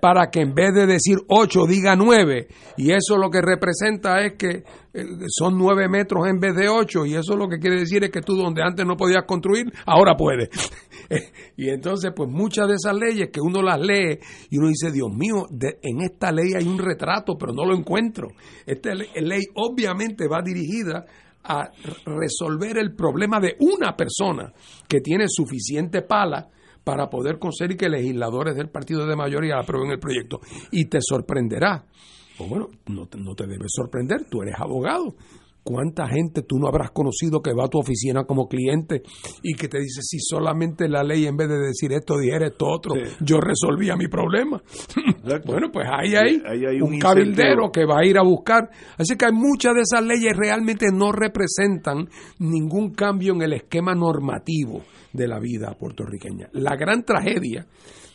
para 0.01 0.31
que 0.31 0.41
en 0.41 0.55
vez 0.55 0.75
de 0.75 0.87
decir 0.87 1.19
8 1.29 1.67
diga 1.67 1.97
9 1.97 2.49
y 2.77 2.93
eso 2.93 3.17
lo 3.17 3.31
que 3.31 3.41
representa 3.41 4.21
es 4.21 4.35
que 4.35 4.65
eh, 4.93 5.05
son 5.29 5.57
9 5.57 5.89
metros 5.89 6.27
en 6.29 6.39
vez 6.39 6.55
de 6.55 6.69
8 6.69 7.07
y 7.07 7.15
eso 7.15 7.37
lo 7.37 7.49
que 7.49 7.59
quiere 7.59 7.81
decir 7.81 8.05
es 8.05 8.11
que 8.11 8.21
tú 8.21 8.35
donde 8.37 8.63
antes 8.63 8.85
no 8.87 8.97
podías 8.97 9.25
construir, 9.27 9.73
ahora 9.87 10.15
puedes. 10.17 10.49
y 11.57 11.71
entonces 11.71 12.13
pues 12.15 12.29
muchas 12.29 12.69
de 12.69 12.75
esas 12.75 12.95
leyes 12.95 13.31
que 13.33 13.41
uno 13.41 13.63
las 13.63 13.81
lee 13.81 14.19
y 14.51 14.59
uno 14.59 14.69
dice, 14.69 14.91
Dios 14.91 15.11
mío, 15.11 15.47
en 15.51 16.03
esta 16.03 16.33
ley 16.33 16.53
hay 16.55 16.67
un 16.67 16.79
retrato 16.79 17.37
pero 17.39 17.53
no 17.53 17.65
lo 17.65 17.75
encuentro. 17.75 18.29
Esta 18.67 18.95
ley 18.95 19.43
obviamente 19.55 20.29
va 20.29 20.43
dirigida 20.43 21.07
a 21.43 21.71
resolver 22.05 22.77
el 22.77 22.95
problema 22.95 23.41
de 23.41 23.57
una 23.61 23.97
persona 23.97 24.53
que 24.87 25.01
tiene 25.01 25.25
suficiente 25.27 26.03
pala 26.03 26.51
para 26.85 27.09
poder 27.09 27.39
conseguir 27.39 27.77
que 27.77 27.89
legisladores 27.89 28.57
del 28.57 28.71
partido 28.71 29.07
de 29.07 29.17
mayoría 29.17 29.59
aprueben 29.59 29.91
el 29.91 29.99
proyecto. 29.99 30.41
Y 30.71 30.87
te 30.87 30.99
sorprenderá. 31.01 31.85
Pues 32.37 32.49
bueno, 32.49 32.69
no, 32.87 33.09
no 33.19 33.35
te 33.35 33.47
debe 33.47 33.67
sorprender, 33.69 34.25
tú 34.31 34.43
eres 34.43 34.55
abogado. 34.59 35.15
¿Cuánta 35.63 36.09
gente 36.09 36.43
tú 36.43 36.59
no 36.59 36.69
habrás 36.69 36.91
conocido 36.91 37.43
que 37.43 37.53
va 37.53 37.67
a 37.67 37.69
tu 37.69 37.79
oficina 37.79 38.25
como 38.25 38.49
cliente 38.49 39.03
y 39.43 39.55
que 39.55 39.69
te 39.69 39.79
dice 39.79 40.01
si 40.01 40.19
solamente 40.19 40.89
la 40.89 41.03
ley 41.03 41.27
en 41.27 41.37
vez 41.37 41.49
de 41.49 41.59
decir 41.59 41.93
esto 41.93 42.19
dijera 42.19 42.47
esto 42.47 42.67
otro, 42.67 42.95
yo 43.21 43.39
resolvía 43.41 43.95
mi 43.95 44.09
problema? 44.09 44.63
bueno, 45.45 45.69
pues 45.71 45.87
ahí 45.93 46.15
hay, 46.15 46.81
un, 46.81 46.95
un 46.95 46.99
cabildero 46.99 47.71
que 47.71 47.85
va 47.85 47.99
a 48.01 48.07
ir 48.07 48.17
a 48.17 48.23
buscar. 48.23 48.71
Así 48.97 49.17
que 49.17 49.27
hay 49.27 49.33
muchas 49.33 49.75
de 49.75 49.83
esas 49.83 50.03
leyes 50.03 50.35
realmente 50.35 50.87
no 50.93 51.13
representan 51.13 52.09
ningún 52.39 52.95
cambio 52.95 53.35
en 53.35 53.43
el 53.43 53.53
esquema 53.53 53.95
normativo 53.95 54.83
de 55.13 55.29
la 55.29 55.39
vida 55.39 55.75
puertorriqueña. 55.79 56.49
La 56.53 56.77
gran 56.77 57.05
tragedia 57.05 57.67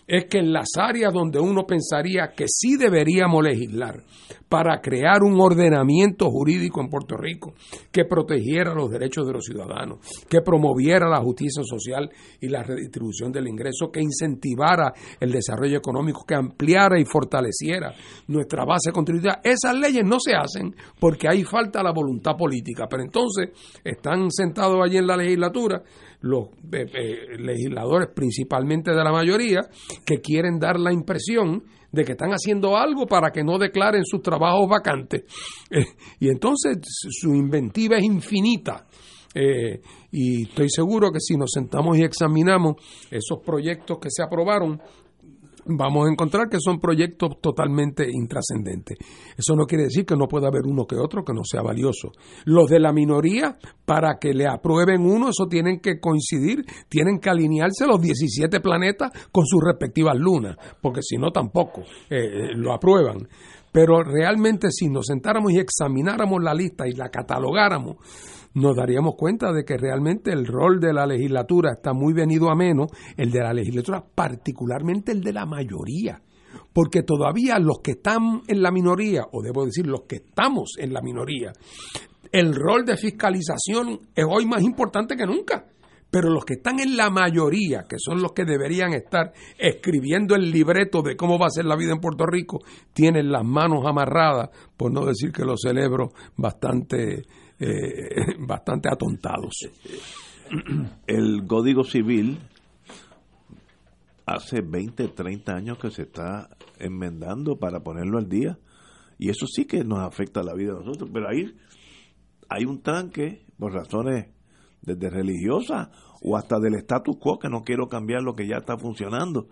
es 0.08 0.26
que 0.26 0.38
en 0.38 0.54
las 0.54 0.68
áreas 0.78 1.12
donde 1.14 1.40
uno 1.40 1.66
pensaría 1.66 2.32
que 2.36 2.46
sí 2.48 2.78
deberíamos 2.78 3.44
legislar 3.44 4.04
para 4.48 4.80
crear 4.80 5.24
un 5.24 5.40
ordenamiento 5.40 6.30
jurídico 6.30 6.80
en 6.80 6.90
Puerto 6.90 7.18
Rico 7.18 7.56
que 7.92 8.06
protegiera 8.06 8.74
los 8.74 8.92
derechos 8.92 9.26
de 9.26 9.34
los 9.34 9.44
ciudadanos, 9.44 10.00
que 10.30 10.42
promoviera 10.42 11.10
la 11.10 11.22
justicia 11.22 11.64
social 11.64 12.10
y 12.40 12.50
la 12.50 12.62
redistribución 12.62 13.32
del 13.32 13.48
ingreso, 13.48 13.92
que 13.92 14.02
incentivara 14.02 14.94
el 15.20 15.32
desarrollo 15.32 15.78
económico, 15.78 16.24
que 16.26 16.36
ampliara 16.36 17.00
y 17.00 17.06
fortaleciera 17.06 17.94
nuestra 18.28 18.64
base 18.64 18.92
contributiva, 18.92 19.40
esas 19.44 19.76
leyes 19.76 20.04
no 20.06 20.20
se 20.20 20.36
hacen 20.36 20.76
porque 21.00 21.28
ahí 21.28 21.44
falta 21.44 21.82
la 21.82 21.92
voluntad 21.92 22.36
política. 22.38 22.86
Pero 22.88 23.04
entonces 23.04 23.50
están 23.84 24.30
sentados 24.30 24.78
allí 24.84 24.98
en 24.98 25.08
la 25.08 25.18
legislatura 25.18 25.82
los 26.26 26.48
eh, 26.72 26.88
eh, 26.92 27.38
legisladores, 27.38 28.10
principalmente 28.14 28.92
de 28.92 29.04
la 29.04 29.12
mayoría, 29.12 29.62
que 30.04 30.22
quieren 30.22 30.58
dar 30.60 30.80
la 30.80 30.92
impresión 30.92 31.64
de 31.92 32.04
que 32.04 32.14
están 32.14 32.32
haciendo 32.32 32.76
algo 32.76 33.06
para 33.06 33.30
que 33.30 33.44
no 33.44 33.60
declaren 33.60 34.04
sus 34.04 34.22
trabajos 34.22 34.68
vacantes. 34.68 35.24
Eh, 35.72 35.84
y 36.20 36.30
entonces 36.30 36.78
su 36.84 37.34
inventiva 37.34 37.98
es 37.98 38.04
infinita. 38.04 38.86
y 40.12 40.44
estoy 40.44 40.70
seguro 40.70 41.12
que 41.12 41.20
si 41.20 41.36
nos 41.36 41.52
sentamos 41.52 41.98
y 41.98 42.04
examinamos 42.04 42.76
esos 43.12 43.40
proyectos 43.44 43.98
que 44.00 44.10
se 44.10 44.24
aprobaron, 44.24 44.80
vamos 45.66 46.08
a 46.08 46.12
encontrar 46.12 46.50
que 46.50 46.60
son 46.60 46.80
proyectos 46.80 47.42
totalmente 47.42 48.08
intrascendentes. 48.10 48.98
Eso 49.38 49.56
no 49.56 49.66
quiere 49.66 49.86
decir 49.86 50.06
que 50.06 50.16
no 50.16 50.28
pueda 50.28 50.48
haber 50.48 50.64
uno 50.66 50.86
que 50.86 50.96
otro 50.96 51.24
que 51.24 51.34
no 51.34 51.44
sea 51.44 51.62
valioso. 51.62 52.12
Los 52.46 52.70
de 52.70 52.80
la 52.80 52.92
minoría, 52.92 53.58
para 53.86 54.18
que 54.20 54.34
le 54.34 54.48
aprueben 54.48 55.02
uno, 55.02 55.30
eso 55.30 55.48
tienen 55.48 55.80
que 55.80 56.00
coincidir, 56.00 56.64
tienen 56.88 57.20
que 57.20 57.30
alinearse 57.30 57.86
los 57.86 58.02
17 58.02 58.60
planetas 58.60 59.12
con 59.32 59.46
sus 59.46 59.62
respectivas 59.64 60.16
lunas, 60.18 60.56
porque 60.82 61.02
si 61.02 61.18
no 61.18 61.32
tampoco 61.32 61.82
eh, 62.10 62.54
lo 62.56 62.74
aprueban. 62.74 63.28
Pero 63.72 64.04
realmente 64.04 64.72
si 64.72 64.88
nos 64.88 65.08
sentáramos 65.08 65.52
y 65.52 65.60
examináramos 65.60 66.42
la 66.42 66.54
lista 66.54 66.88
y 66.88 66.94
la 66.94 67.10
catalogáramos, 67.10 67.98
nos 68.56 68.76
daríamos 68.76 69.16
cuenta 69.16 69.52
de 69.52 69.64
que 69.64 69.78
realmente 69.78 70.32
el 70.32 70.48
rol 70.48 70.80
de 70.80 70.94
la 70.94 71.06
legislatura 71.06 71.74
está 71.74 71.94
muy 71.94 72.14
venido 72.14 72.50
a 72.50 72.56
menos, 72.56 72.88
el 73.18 73.30
de 73.30 73.40
la 73.42 73.54
legislatura, 73.54 74.04
particularmente 74.04 75.12
el 75.12 75.22
de 75.22 75.34
la 75.34 75.46
mayoría. 75.46 76.22
Porque 76.74 77.04
todavía 77.04 77.60
los 77.60 77.80
que 77.84 77.92
están 77.92 78.42
en 78.48 78.62
la 78.62 78.72
minoría, 78.72 79.26
o 79.32 79.42
debo 79.42 79.66
decir 79.66 79.86
los 79.88 80.04
que 80.04 80.18
estamos 80.18 80.76
en 80.78 80.94
la 80.94 81.02
minoría, 81.02 81.52
el 82.32 82.56
rol 82.56 82.86
de 82.86 82.96
fiscalización 82.98 84.00
es 84.16 84.26
hoy 84.28 84.46
más 84.46 84.62
importante 84.62 85.18
que 85.18 85.26
nunca. 85.26 85.66
Pero 86.10 86.30
los 86.30 86.46
que 86.46 86.54
están 86.54 86.80
en 86.80 86.96
la 86.96 87.10
mayoría, 87.10 87.84
que 87.90 87.98
son 88.00 88.22
los 88.22 88.32
que 88.32 88.46
deberían 88.46 88.94
estar 88.94 89.34
escribiendo 89.58 90.34
el 90.34 90.50
libreto 90.50 91.02
de 91.02 91.18
cómo 91.18 91.38
va 91.38 91.48
a 91.48 91.50
ser 91.50 91.66
la 91.66 91.76
vida 91.76 91.92
en 91.92 92.00
Puerto 92.00 92.26
Rico, 92.26 92.60
tienen 92.94 93.34
las 93.34 93.44
manos 93.44 93.86
amarradas, 93.86 94.50
por 94.78 94.94
no 94.94 95.06
decir 95.06 95.34
que 95.34 95.44
lo 95.44 95.58
celebro 95.58 96.12
bastante 96.38 97.24
eh, 97.60 98.36
bastante 98.40 98.90
atontados. 98.90 99.54
el 101.08 101.46
Código 101.48 101.84
Civil 101.84 102.38
hace 104.26 104.62
20, 104.62 105.10
30 105.10 105.56
años 105.56 105.78
que 105.78 105.92
se 105.92 106.04
está 106.04 106.50
enmendando 106.80 107.58
para 107.58 107.82
ponerlo 107.82 108.18
al 108.18 108.28
día. 108.28 108.58
Y 109.18 109.30
eso 109.30 109.46
sí 109.48 109.66
que 109.66 109.84
nos 109.84 110.00
afecta 110.00 110.44
la 110.44 110.54
vida 110.54 110.74
de 110.74 110.80
nosotros. 110.80 111.10
Pero 111.14 111.30
ahí 111.30 111.56
hay 112.50 112.66
un 112.66 112.82
tranque 112.82 113.46
por 113.58 113.74
razones 113.74 114.28
desde 114.82 115.10
religiosas 115.10 115.90
o 116.22 116.38
hasta 116.38 116.60
del 116.60 116.76
status 116.76 117.18
quo 117.18 117.40
que 117.40 117.50
no 117.50 117.64
quiero 117.64 117.88
cambiar 117.88 118.22
lo 118.24 118.36
que 118.36 118.48
ya 118.48 118.58
está 118.58 118.78
funcionando. 118.78 119.48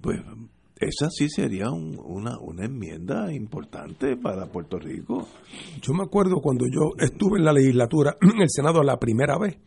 Pues 0.00 0.20
esa 0.80 1.10
sí 1.10 1.28
sería 1.28 1.70
una, 1.70 2.38
una 2.40 2.64
enmienda 2.64 3.32
importante 3.32 4.16
para 4.16 4.46
Puerto 4.46 4.78
Rico. 4.78 5.28
Yo 5.82 5.92
me 5.92 6.04
acuerdo 6.04 6.40
cuando 6.42 6.64
yo 6.66 6.92
estuve 6.98 7.38
en 7.38 7.44
la 7.44 7.52
legislatura, 7.52 8.16
en 8.22 8.40
el 8.40 8.48
Senado 8.48 8.82
la 8.82 8.98
primera 8.98 9.38
vez, 9.38 9.58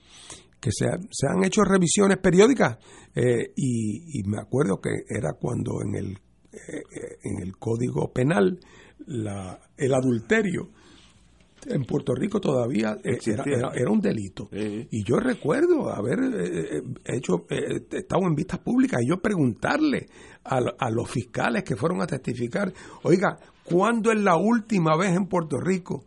que 0.59 0.71
se, 0.71 0.85
se 1.11 1.27
han 1.27 1.43
hecho 1.43 1.63
revisiones 1.63 2.17
periódicas 2.17 2.79
eh, 3.13 3.51
y, 3.55 4.23
me 4.23 4.39
acuerdo 4.39 4.81
que 4.81 4.89
era 5.07 5.33
cuando 5.39 5.81
en 5.83 5.95
el, 5.95 6.11
eh, 6.51 7.17
en 7.23 7.43
el 7.43 7.57
Código 7.57 8.11
Penal 8.11 8.59
la, 9.05 9.59
el 9.77 9.93
adulterio 9.93 10.71
en 11.67 11.85
Puerto 11.85 12.13
Rico 12.13 12.39
todavía 12.39 12.97
eh, 13.03 13.17
era, 13.25 13.89
un 13.89 13.99
delito. 13.99 14.49
Y 14.51 15.03
yo 15.03 15.17
recuerdo 15.17 15.89
haber 15.89 16.19
hecho, 17.05 17.45
estado 17.49 18.23
en 18.27 18.35
vistas 18.35 18.59
públicas 18.59 19.01
y 19.01 19.09
yo 19.09 19.17
preguntarle 19.21 20.07
a, 20.43 20.59
a, 20.77 20.89
los 20.89 21.09
fiscales 21.09 21.63
que 21.63 21.75
fueron 21.75 22.01
a 22.01 22.07
testificar, 22.07 22.71
oiga, 23.03 23.37
¿cuándo 23.63 24.11
es 24.11 24.19
la 24.19 24.35
última 24.35 24.97
vez 24.97 25.15
en 25.15 25.27
Puerto 25.27 25.57
Rico 25.57 26.05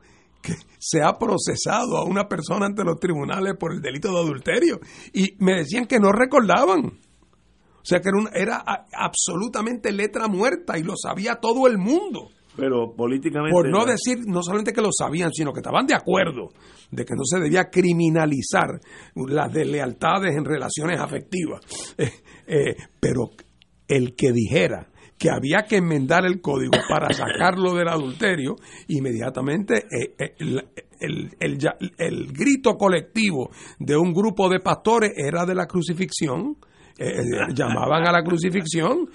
se 0.78 1.03
ha 1.03 1.19
procesado 1.19 1.97
a 1.97 2.05
una 2.05 2.28
persona 2.28 2.66
ante 2.66 2.85
los 2.85 2.99
tribunales 2.99 3.55
por 3.59 3.73
el 3.73 3.81
delito 3.81 4.12
de 4.12 4.19
adulterio. 4.19 4.81
Y 5.12 5.35
me 5.39 5.57
decían 5.57 5.87
que 5.87 5.99
no 5.99 6.12
recordaban. 6.12 6.85
O 6.87 7.89
sea 7.89 8.01
que 8.01 8.09
era, 8.09 8.31
era 8.35 8.87
absolutamente 8.93 9.93
letra 9.93 10.28
muerta 10.28 10.78
y 10.78 10.83
lo 10.83 10.95
sabía 10.97 11.37
todo 11.37 11.66
el 11.66 11.78
mundo. 11.78 12.31
Pero 12.57 12.95
políticamente. 12.95 13.53
Por 13.53 13.69
no 13.69 13.85
decir 13.85 14.19
no 14.27 14.43
solamente 14.43 14.73
que 14.73 14.81
lo 14.81 14.91
sabían, 14.97 15.33
sino 15.33 15.53
que 15.53 15.61
estaban 15.61 15.87
de 15.87 15.95
acuerdo 15.95 16.49
de 16.91 17.05
que 17.05 17.15
no 17.15 17.24
se 17.24 17.41
debía 17.41 17.69
criminalizar 17.70 18.81
las 19.15 19.53
deslealtades 19.53 20.35
en 20.37 20.45
relaciones 20.45 21.01
afectivas. 21.01 21.61
Eh, 21.99 22.12
eh, 22.47 22.77
pero 23.01 23.31
el 23.89 24.15
que 24.15 24.31
dijera 24.31 24.89
que 25.19 25.31
había 25.31 25.65
que 25.69 25.77
enmendar 25.77 26.27
el 26.27 26.41
código 26.41 26.77
para 26.89 27.09
sacarlo 27.12 27.74
del 27.74 27.89
adulterio, 27.89 28.57
inmediatamente 28.89 29.87
eh, 29.91 30.15
eh, 30.19 30.35
el, 31.01 31.37
el, 31.41 31.59
el, 31.99 32.33
grito 32.33 32.77
colectivo 32.77 33.51
de 33.78 33.97
un 33.97 34.12
grupo 34.12 34.49
de 34.49 34.61
pastores 34.61 35.12
era 35.16 35.45
de 35.45 35.55
la 35.55 35.66
crucifixión. 35.66 36.57
Eh, 36.98 37.12
llamaban 37.55 38.06
a 38.06 38.12
la 38.12 38.23
crucifixión 38.23 39.10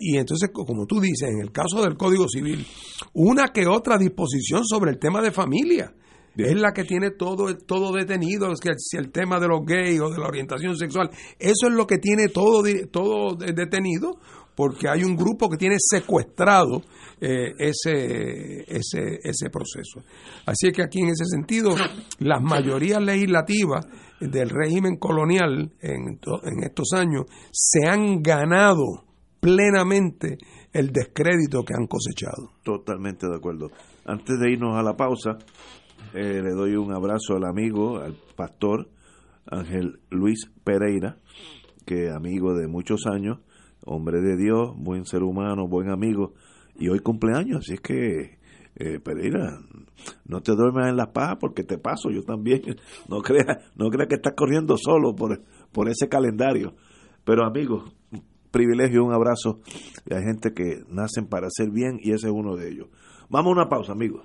y 0.00 0.18
entonces 0.18 0.50
como 0.52 0.84
tú 0.84 1.00
dices 1.00 1.30
en 1.30 1.40
el 1.40 1.50
caso 1.50 1.82
del 1.82 1.96
código 1.96 2.28
civil 2.28 2.66
una 3.14 3.48
que 3.48 3.66
otra 3.66 3.96
disposición 3.96 4.64
sobre 4.66 4.90
el 4.90 4.98
tema 4.98 5.22
de 5.22 5.30
familia. 5.30 5.94
Es 6.36 6.54
la 6.60 6.72
que 6.72 6.84
tiene 6.84 7.12
todo, 7.12 7.56
todo 7.56 7.92
detenido, 7.92 8.52
es 8.52 8.60
que 8.60 8.72
si 8.76 8.98
el 8.98 9.10
tema 9.10 9.40
de 9.40 9.48
los 9.48 9.64
gays 9.64 10.00
o 10.00 10.10
de 10.10 10.18
la 10.18 10.26
orientación 10.26 10.76
sexual, 10.76 11.08
eso 11.38 11.66
es 11.68 11.72
lo 11.72 11.86
que 11.86 11.96
tiene 11.96 12.28
todo, 12.28 12.62
todo 12.90 13.36
detenido, 13.36 14.18
porque 14.56 14.88
hay 14.88 15.04
un 15.04 15.14
grupo 15.14 15.48
que 15.48 15.58
tiene 15.58 15.76
secuestrado 15.78 16.82
eh, 17.20 17.52
ese, 17.58 18.62
ese, 18.66 19.20
ese 19.22 19.50
proceso. 19.50 20.00
Así 20.46 20.72
que 20.72 20.82
aquí 20.82 21.00
en 21.00 21.10
ese 21.10 21.26
sentido, 21.26 21.76
las 22.18 22.42
mayorías 22.42 23.02
legislativas 23.02 23.86
del 24.18 24.48
régimen 24.48 24.96
colonial 24.96 25.72
en, 25.80 26.18
en 26.42 26.64
estos 26.64 26.92
años 26.94 27.26
se 27.52 27.86
han 27.86 28.22
ganado 28.22 29.04
plenamente 29.40 30.38
el 30.72 30.90
descrédito 30.90 31.62
que 31.62 31.74
han 31.74 31.86
cosechado. 31.86 32.52
Totalmente 32.62 33.28
de 33.28 33.36
acuerdo. 33.36 33.70
Antes 34.04 34.38
de 34.38 34.52
irnos 34.52 34.76
a 34.76 34.82
la 34.82 34.96
pausa, 34.96 35.38
eh, 36.14 36.40
le 36.42 36.50
doy 36.50 36.76
un 36.76 36.92
abrazo 36.92 37.36
al 37.36 37.44
amigo, 37.44 37.98
al 37.98 38.16
pastor 38.36 38.88
Ángel 39.46 40.00
Luis 40.10 40.50
Pereira, 40.64 41.18
que 41.84 42.10
amigo 42.10 42.54
de 42.54 42.66
muchos 42.66 43.06
años, 43.06 43.38
hombre 43.86 44.20
de 44.20 44.36
Dios, 44.36 44.74
buen 44.76 45.06
ser 45.06 45.22
humano, 45.22 45.66
buen 45.66 45.90
amigo, 45.90 46.34
y 46.78 46.88
hoy 46.88 46.98
cumpleaños, 46.98 47.60
así 47.60 47.74
es 47.74 47.80
que 47.80 48.38
eh, 48.74 49.00
Pereira, 49.00 49.58
no 50.26 50.42
te 50.42 50.52
duermas 50.52 50.88
en 50.88 50.96
la 50.96 51.12
paja 51.12 51.36
porque 51.38 51.62
te 51.62 51.78
paso, 51.78 52.10
yo 52.10 52.22
también, 52.22 52.62
no 53.08 53.22
creas 53.22 53.64
no 53.74 53.88
crea 53.88 54.06
que 54.06 54.16
estás 54.16 54.34
corriendo 54.36 54.76
solo 54.76 55.14
por, 55.14 55.40
por 55.72 55.88
ese 55.88 56.08
calendario, 56.08 56.74
pero 57.24 57.46
amigos, 57.46 57.94
privilegio, 58.50 59.04
un 59.04 59.14
abrazo, 59.14 59.60
hay 60.10 60.24
gente 60.24 60.52
que 60.52 60.84
nacen 60.88 61.26
para 61.26 61.46
hacer 61.46 61.70
bien 61.70 61.98
y 62.02 62.12
ese 62.12 62.26
es 62.26 62.32
uno 62.32 62.56
de 62.56 62.68
ellos. 62.70 62.88
Vamos 63.28 63.50
a 63.50 63.60
una 63.60 63.68
pausa, 63.68 63.92
amigos. 63.92 64.24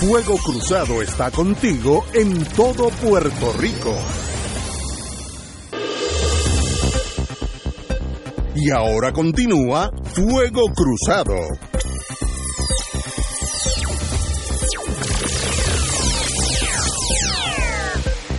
Fuego 0.00 0.36
Cruzado 0.44 1.00
está 1.00 1.30
contigo 1.30 2.04
en 2.12 2.44
todo 2.56 2.88
Puerto 3.02 3.52
Rico. 3.60 3.94
Y 8.54 8.70
ahora 8.70 9.12
continúa 9.12 9.90
Fuego 10.14 10.60
Cruzado. 10.74 11.36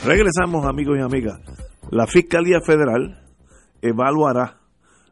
Regresamos 0.05 0.67
amigos 0.67 0.97
y 0.99 1.01
amigas. 1.01 1.39
La 1.89 2.05
Fiscalía 2.05 2.59
Federal 2.63 3.23
evaluará 3.81 4.59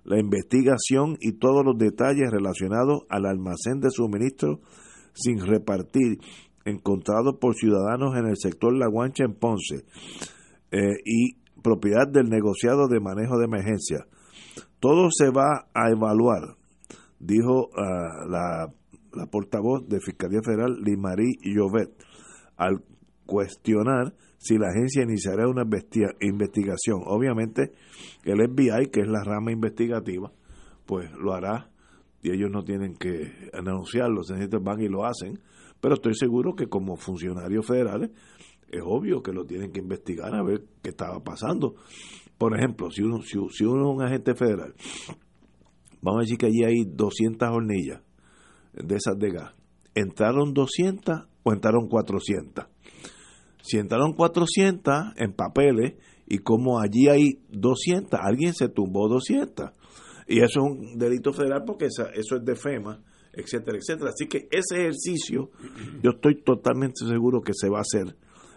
la 0.03 0.19
investigación 0.19 1.17
y 1.19 1.39
todos 1.39 1.65
los 1.65 1.79
detalles 1.79 2.29
relacionados 2.29 3.01
al 3.09 3.25
almacén 3.25 3.79
de 3.79 3.89
suministro 3.89 4.59
sin 5.13 5.39
repartir 5.39 6.19
encontrado 6.63 7.39
por 7.39 7.55
ciudadanos 7.55 8.15
en 8.17 8.27
el 8.27 8.37
sector 8.37 8.71
La 8.77 8.87
Guancha 8.87 9.23
en 9.23 9.33
Ponce 9.33 9.83
eh, 10.71 10.93
y 11.05 11.37
propiedad 11.63 12.07
del 12.07 12.29
negociado 12.29 12.87
de 12.87 12.99
manejo 12.99 13.39
de 13.39 13.45
emergencia 13.45 14.05
todo 14.81 15.09
se 15.11 15.29
va 15.29 15.67
a 15.73 15.91
evaluar, 15.91 16.57
dijo 17.19 17.69
ah, 17.77 18.25
la, 18.27 19.27
portavoz 19.27 19.87
de 19.87 19.99
Fiscalía 20.01 20.41
Federal, 20.43 20.81
Limarí 20.81 21.37
Llovet, 21.43 21.91
al 22.57 22.83
cuestionar 23.25 24.13
si 24.39 24.57
la 24.57 24.69
agencia 24.69 25.03
iniciará 25.03 25.47
una 25.47 25.63
investigación. 26.19 27.01
Obviamente, 27.05 27.71
el 28.23 28.39
FBI, 28.49 28.87
que 28.91 29.01
es 29.01 29.07
la 29.07 29.23
rama 29.23 29.51
investigativa, 29.51 30.31
pues 30.87 31.11
lo 31.11 31.33
hará 31.33 31.69
y 32.23 32.31
ellos 32.31 32.49
no 32.51 32.63
tienen 32.63 32.95
que 32.95 33.49
anunciarlo, 33.53 34.21
van 34.61 34.81
y 34.81 34.87
lo 34.87 35.05
hacen, 35.05 35.39
pero 35.79 35.95
estoy 35.95 36.15
seguro 36.15 36.55
que 36.55 36.67
como 36.67 36.95
funcionarios 36.95 37.67
federales 37.67 38.11
es 38.71 38.81
obvio 38.83 39.21
que 39.21 39.33
lo 39.33 39.45
tienen 39.45 39.71
que 39.71 39.79
investigar 39.79 40.33
a 40.33 40.43
ver 40.43 40.63
qué 40.81 40.89
estaba 40.89 41.19
pasando. 41.23 41.75
Por 42.41 42.57
ejemplo, 42.57 42.89
si 42.89 43.03
uno, 43.03 43.21
si, 43.21 43.37
uno 43.37 43.91
es 43.91 43.95
un 43.97 44.01
agente 44.01 44.33
federal, 44.33 44.73
vamos 46.01 46.21
a 46.21 46.21
decir 46.21 46.39
que 46.39 46.47
allí 46.47 46.63
hay 46.63 46.85
200 46.85 47.47
hornillas 47.47 48.01
de 48.73 48.95
esas 48.95 49.15
de 49.19 49.29
gas. 49.29 49.53
¿Entraron 49.93 50.51
200 50.51 51.19
o 51.43 51.53
entraron 51.53 51.87
400? 51.87 52.65
Si 53.61 53.77
entraron 53.77 54.13
400 54.13 55.13
en 55.17 55.33
papeles 55.33 55.93
y 56.25 56.39
como 56.39 56.79
allí 56.79 57.09
hay 57.09 57.43
200, 57.51 58.19
alguien 58.19 58.55
se 58.55 58.69
tumbó 58.69 59.07
200. 59.07 59.69
Y 60.27 60.39
eso 60.39 60.45
es 60.45 60.65
un 60.65 60.97
delito 60.97 61.33
federal 61.33 61.61
porque 61.63 61.85
eso, 61.85 62.07
es 62.11 62.43
de 62.43 62.55
FEMA, 62.55 63.03
etcétera, 63.33 63.77
etcétera. 63.77 64.09
Así 64.09 64.25
que 64.27 64.47
ese 64.49 64.81
ejercicio 64.81 65.51
yo 66.01 66.09
estoy 66.15 66.41
totalmente 66.41 67.05
seguro 67.05 67.41
que 67.41 67.53
se 67.53 67.69
va 67.69 67.77
a 67.77 67.81
hacer 67.81 68.15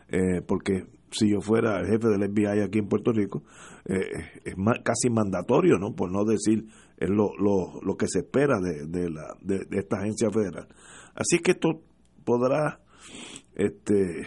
eh, 0.09 0.41
porque 0.47 0.87
si 1.15 1.31
yo 1.31 1.41
fuera 1.41 1.81
el 1.81 1.87
jefe 1.87 2.09
del 2.09 2.31
FBI 2.31 2.61
aquí 2.61 2.79
en 2.79 2.89
Puerto 2.89 3.13
Rico, 3.13 3.43
eh, 3.85 4.09
es 4.45 4.55
casi 4.83 5.11
mandatorio, 5.11 5.79
¿no? 5.79 5.95
Por 5.95 6.11
no 6.11 6.25
decir 6.25 6.67
lo, 6.99 7.97
que 7.97 8.07
se 8.09 8.21
espera 8.21 8.59
de, 8.61 8.87
de, 8.87 9.11
la, 9.11 9.35
de, 9.41 9.67
esta 9.71 9.99
agencia 9.99 10.31
federal. 10.31 10.69
Así 11.15 11.39
que 11.39 11.53
esto 11.53 11.81
podrá, 12.25 12.81
este, 13.55 14.27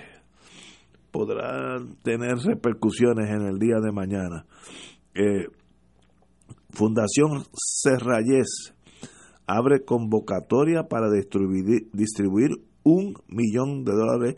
podrá 1.11 1.79
tener 2.03 2.37
repercusiones 2.37 3.29
en 3.29 3.41
el 3.47 3.59
día 3.59 3.79
de 3.81 3.91
mañana. 3.91 4.45
Eh, 5.13 5.47
Fundación 6.69 7.43
Serrayes 7.53 8.73
abre 9.47 9.83
convocatoria 9.83 10.83
para 10.83 11.09
distribuir, 11.09 11.89
distribuir 11.93 12.51
un 12.83 13.15
millón 13.27 13.83
de 13.83 13.93
dólares 13.93 14.35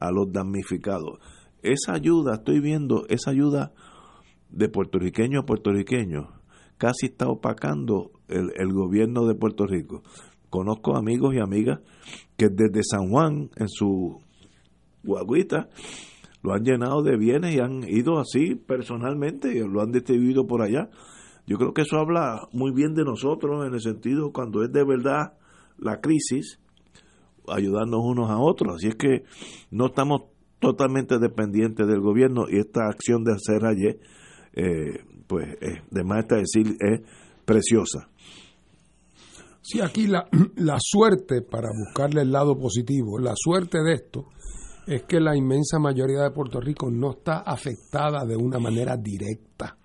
a 0.00 0.10
los 0.10 0.32
damnificados. 0.32 1.20
Esa 1.62 1.94
ayuda, 1.94 2.34
estoy 2.34 2.60
viendo, 2.60 3.06
esa 3.08 3.30
ayuda 3.30 3.72
de 4.50 4.68
puertorriqueño 4.68 5.40
a 5.40 5.46
puertorriqueño 5.46 6.38
casi 6.78 7.06
está 7.06 7.28
opacando 7.28 8.12
el, 8.28 8.52
el 8.56 8.72
gobierno 8.72 9.26
de 9.26 9.34
Puerto 9.34 9.66
Rico. 9.66 10.02
Conozco 10.48 10.96
amigos 10.96 11.34
y 11.34 11.40
amigas 11.40 11.80
que 12.36 12.48
desde 12.48 12.82
San 12.82 13.10
Juan, 13.10 13.50
en 13.56 13.68
su 13.68 14.20
guaguitas 15.02 15.66
lo 16.42 16.52
han 16.52 16.64
llenado 16.64 17.02
de 17.02 17.16
bienes 17.16 17.54
y 17.54 17.60
han 17.60 17.82
ido 17.88 18.18
así 18.18 18.54
personalmente 18.54 19.52
y 19.52 19.60
lo 19.60 19.82
han 19.82 19.90
distribuido 19.90 20.46
por 20.46 20.62
allá. 20.62 20.88
Yo 21.46 21.56
creo 21.56 21.72
que 21.74 21.82
eso 21.82 21.98
habla 21.98 22.48
muy 22.52 22.72
bien 22.72 22.94
de 22.94 23.04
nosotros 23.04 23.66
en 23.66 23.74
el 23.74 23.80
sentido 23.80 24.32
cuando 24.32 24.62
es 24.62 24.72
de 24.72 24.84
verdad 24.84 25.34
la 25.78 26.00
crisis, 26.00 26.60
ayudarnos 27.48 28.00
unos 28.04 28.30
a 28.30 28.38
otros. 28.38 28.76
Así 28.76 28.88
es 28.88 28.94
que 28.94 29.24
no 29.70 29.86
estamos 29.86 30.22
totalmente 30.58 31.18
dependientes 31.18 31.86
del 31.86 32.00
gobierno 32.00 32.46
y 32.48 32.58
esta 32.58 32.86
acción 32.88 33.24
de 33.24 33.32
hacer 33.32 33.64
ayer, 33.64 34.00
eh, 34.54 35.04
pues, 35.26 35.56
de 35.90 36.04
más 36.04 36.20
está 36.20 36.36
decir, 36.36 36.76
es 36.80 37.00
preciosa. 37.44 38.08
Sí, 39.62 39.80
aquí 39.80 40.06
la, 40.06 40.28
la 40.56 40.76
suerte, 40.80 41.42
para 41.42 41.68
buscarle 41.68 42.22
el 42.22 42.32
lado 42.32 42.58
positivo, 42.58 43.18
la 43.18 43.34
suerte 43.36 43.78
de 43.82 43.94
esto 43.94 44.26
es 44.86 45.02
que 45.02 45.20
la 45.20 45.36
inmensa 45.36 45.78
mayoría 45.78 46.22
de 46.22 46.30
Puerto 46.30 46.60
Rico 46.60 46.90
no 46.90 47.10
está 47.10 47.40
afectada 47.40 48.24
de 48.24 48.36
una 48.36 48.58
manera 48.58 48.96
directa. 48.96 49.76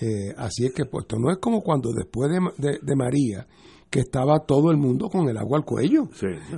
Eh, 0.00 0.34
así 0.36 0.64
es 0.64 0.72
que 0.72 0.86
pues 0.86 1.04
esto 1.04 1.18
no 1.18 1.30
es 1.30 1.38
como 1.38 1.60
cuando 1.60 1.90
después 1.92 2.30
de, 2.56 2.78
de 2.80 2.96
María 2.96 3.46
que 3.92 4.00
estaba 4.00 4.38
todo 4.46 4.70
el 4.70 4.78
mundo 4.78 5.10
con 5.10 5.28
el 5.28 5.36
agua 5.36 5.58
al 5.58 5.66
cuello. 5.66 6.08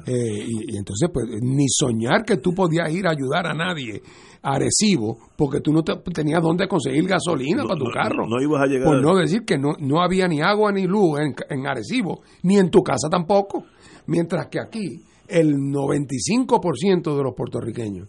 Eh, 0.06 0.46
y, 0.46 0.76
entonces, 0.76 1.10
pues, 1.12 1.26
ni 1.42 1.66
soñar 1.68 2.24
que 2.24 2.36
tú 2.36 2.54
podías 2.54 2.88
ir 2.94 3.08
a 3.08 3.10
ayudar 3.10 3.48
a 3.48 3.52
nadie 3.52 4.00
a 4.40 4.52
Arecibo, 4.52 5.18
porque 5.36 5.60
tú 5.60 5.72
no 5.72 5.82
tenías 5.82 6.40
dónde 6.40 6.68
conseguir 6.68 7.08
gasolina 7.08 7.64
para 7.64 7.76
tu 7.76 7.86
carro. 7.92 8.28
No, 8.28 8.40
ibas 8.40 8.62
a 8.62 8.66
llegar. 8.66 8.86
Por 8.86 9.02
no 9.02 9.16
decir 9.16 9.44
que 9.44 9.58
no, 9.58 9.72
no 9.80 10.00
había 10.00 10.28
ni 10.28 10.42
agua 10.42 10.70
ni 10.70 10.86
luz 10.86 11.18
en, 11.18 11.34
en 11.50 11.66
Arecibo, 11.66 12.20
ni 12.44 12.56
en 12.56 12.70
tu 12.70 12.82
casa 12.84 13.08
tampoco. 13.10 13.64
Mientras 14.06 14.46
que 14.46 14.60
aquí, 14.60 15.02
el 15.26 15.56
95% 15.56 17.16
de 17.16 17.22
los 17.24 17.34
puertorriqueños 17.34 18.08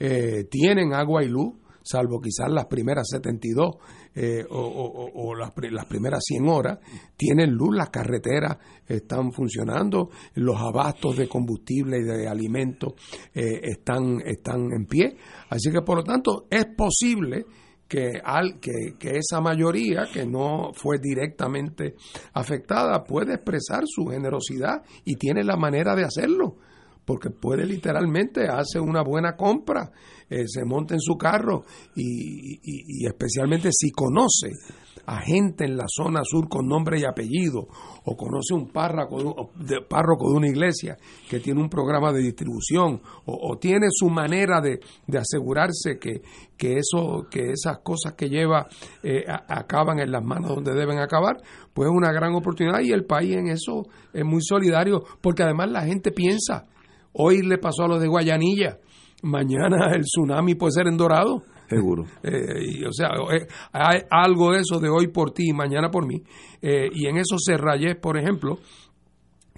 eh, 0.00 0.48
tienen 0.50 0.94
agua 0.94 1.22
y 1.22 1.28
luz, 1.28 1.54
salvo 1.80 2.20
quizás 2.20 2.50
las 2.50 2.66
primeras 2.66 3.06
72 3.08 3.76
eh, 4.14 4.44
o, 4.48 5.34
las, 5.34 5.52
primeras 5.52 6.22
100 6.24 6.48
horas, 6.48 6.78
tienen 7.16 7.50
luz, 7.50 7.74
las 7.74 7.90
carreteras 7.90 8.56
están 8.86 9.32
funcionando, 9.32 10.10
los 10.34 10.56
abastos 10.56 11.16
de 11.16 11.28
combustible 11.28 11.98
y 11.98 12.02
de 12.02 12.28
alimentos 12.28 12.94
eh, 13.34 13.60
están, 13.62 14.20
están 14.24 14.72
en 14.72 14.86
pie. 14.86 15.16
Así 15.48 15.70
que, 15.70 15.82
por 15.82 15.98
lo 15.98 16.04
tanto, 16.04 16.46
es 16.48 16.66
posible 16.76 17.44
que, 17.88 18.20
al, 18.22 18.60
que, 18.60 18.94
que, 18.98 19.18
esa 19.18 19.40
mayoría 19.40 20.06
que 20.12 20.24
no 20.24 20.72
fue 20.74 20.98
directamente 20.98 21.94
afectada 22.32 23.04
puede 23.04 23.34
expresar 23.34 23.84
su 23.86 24.06
generosidad 24.06 24.82
y 25.04 25.16
tiene 25.16 25.44
la 25.44 25.56
manera 25.56 25.94
de 25.94 26.04
hacerlo 26.04 26.56
porque 27.04 27.30
puede 27.30 27.66
literalmente 27.66 28.48
hacer 28.48 28.80
una 28.80 29.02
buena 29.02 29.36
compra, 29.36 29.90
eh, 30.28 30.44
se 30.46 30.64
monta 30.64 30.94
en 30.94 31.00
su 31.00 31.16
carro 31.16 31.64
y, 31.94 33.06
especialmente 33.06 33.68
si 33.72 33.90
conoce 33.90 34.52
a 35.06 35.20
gente 35.20 35.64
en 35.66 35.76
la 35.76 35.84
zona 35.86 36.22
sur 36.24 36.48
con 36.48 36.66
nombre 36.66 36.98
y 36.98 37.04
apellido 37.04 37.68
o 38.04 38.16
conoce 38.16 38.54
un 38.54 38.70
párroco 38.70 39.50
de, 39.54 39.82
párroco 39.82 40.30
de 40.30 40.36
una 40.36 40.48
iglesia 40.48 40.96
que 41.28 41.40
tiene 41.40 41.60
un 41.60 41.68
programa 41.68 42.10
de 42.10 42.22
distribución 42.22 43.02
o, 43.26 43.58
tiene 43.58 43.88
su 43.90 44.08
manera 44.08 44.62
de, 44.62 44.80
asegurarse 45.18 45.98
que, 46.00 46.22
que, 46.56 46.78
eso, 46.78 47.26
que 47.30 47.50
esas 47.52 47.78
cosas 47.82 48.14
que 48.14 48.30
lleva 48.30 48.66
eh, 49.02 49.24
acaban 49.28 49.98
en 49.98 50.10
las 50.10 50.24
manos 50.24 50.54
donde 50.54 50.72
deben 50.72 50.98
acabar, 50.98 51.36
pues 51.74 51.90
es 51.90 51.94
una 51.94 52.12
gran 52.12 52.34
oportunidad 52.34 52.80
y 52.80 52.92
el 52.92 53.04
país 53.04 53.36
en 53.36 53.48
eso 53.48 53.82
es 54.12 54.24
muy 54.24 54.40
solidario 54.42 55.04
porque 55.20 55.42
además 55.42 55.70
la 55.70 55.82
gente 55.82 56.12
piensa 56.12 56.64
Hoy 57.14 57.42
le 57.42 57.58
pasó 57.58 57.84
a 57.84 57.88
los 57.88 58.00
de 58.00 58.08
Guayanilla. 58.08 58.78
Mañana 59.22 59.92
el 59.94 60.02
tsunami 60.02 60.54
puede 60.54 60.72
ser 60.72 60.88
en 60.88 60.96
Dorado. 60.96 61.42
Seguro. 61.68 62.04
Eh, 62.22 62.86
o 62.86 62.92
sea, 62.92 63.08
eh, 63.32 63.46
hay 63.72 64.00
algo 64.10 64.52
de 64.52 64.60
eso 64.60 64.78
de 64.80 64.88
hoy 64.88 65.08
por 65.08 65.32
ti 65.32 65.48
y 65.48 65.52
mañana 65.52 65.90
por 65.90 66.06
mí. 66.06 66.22
Eh, 66.60 66.88
y 66.92 67.06
en 67.06 67.16
eso 67.16 67.36
Serrayés, 67.38 67.96
por 67.96 68.18
ejemplo, 68.18 68.58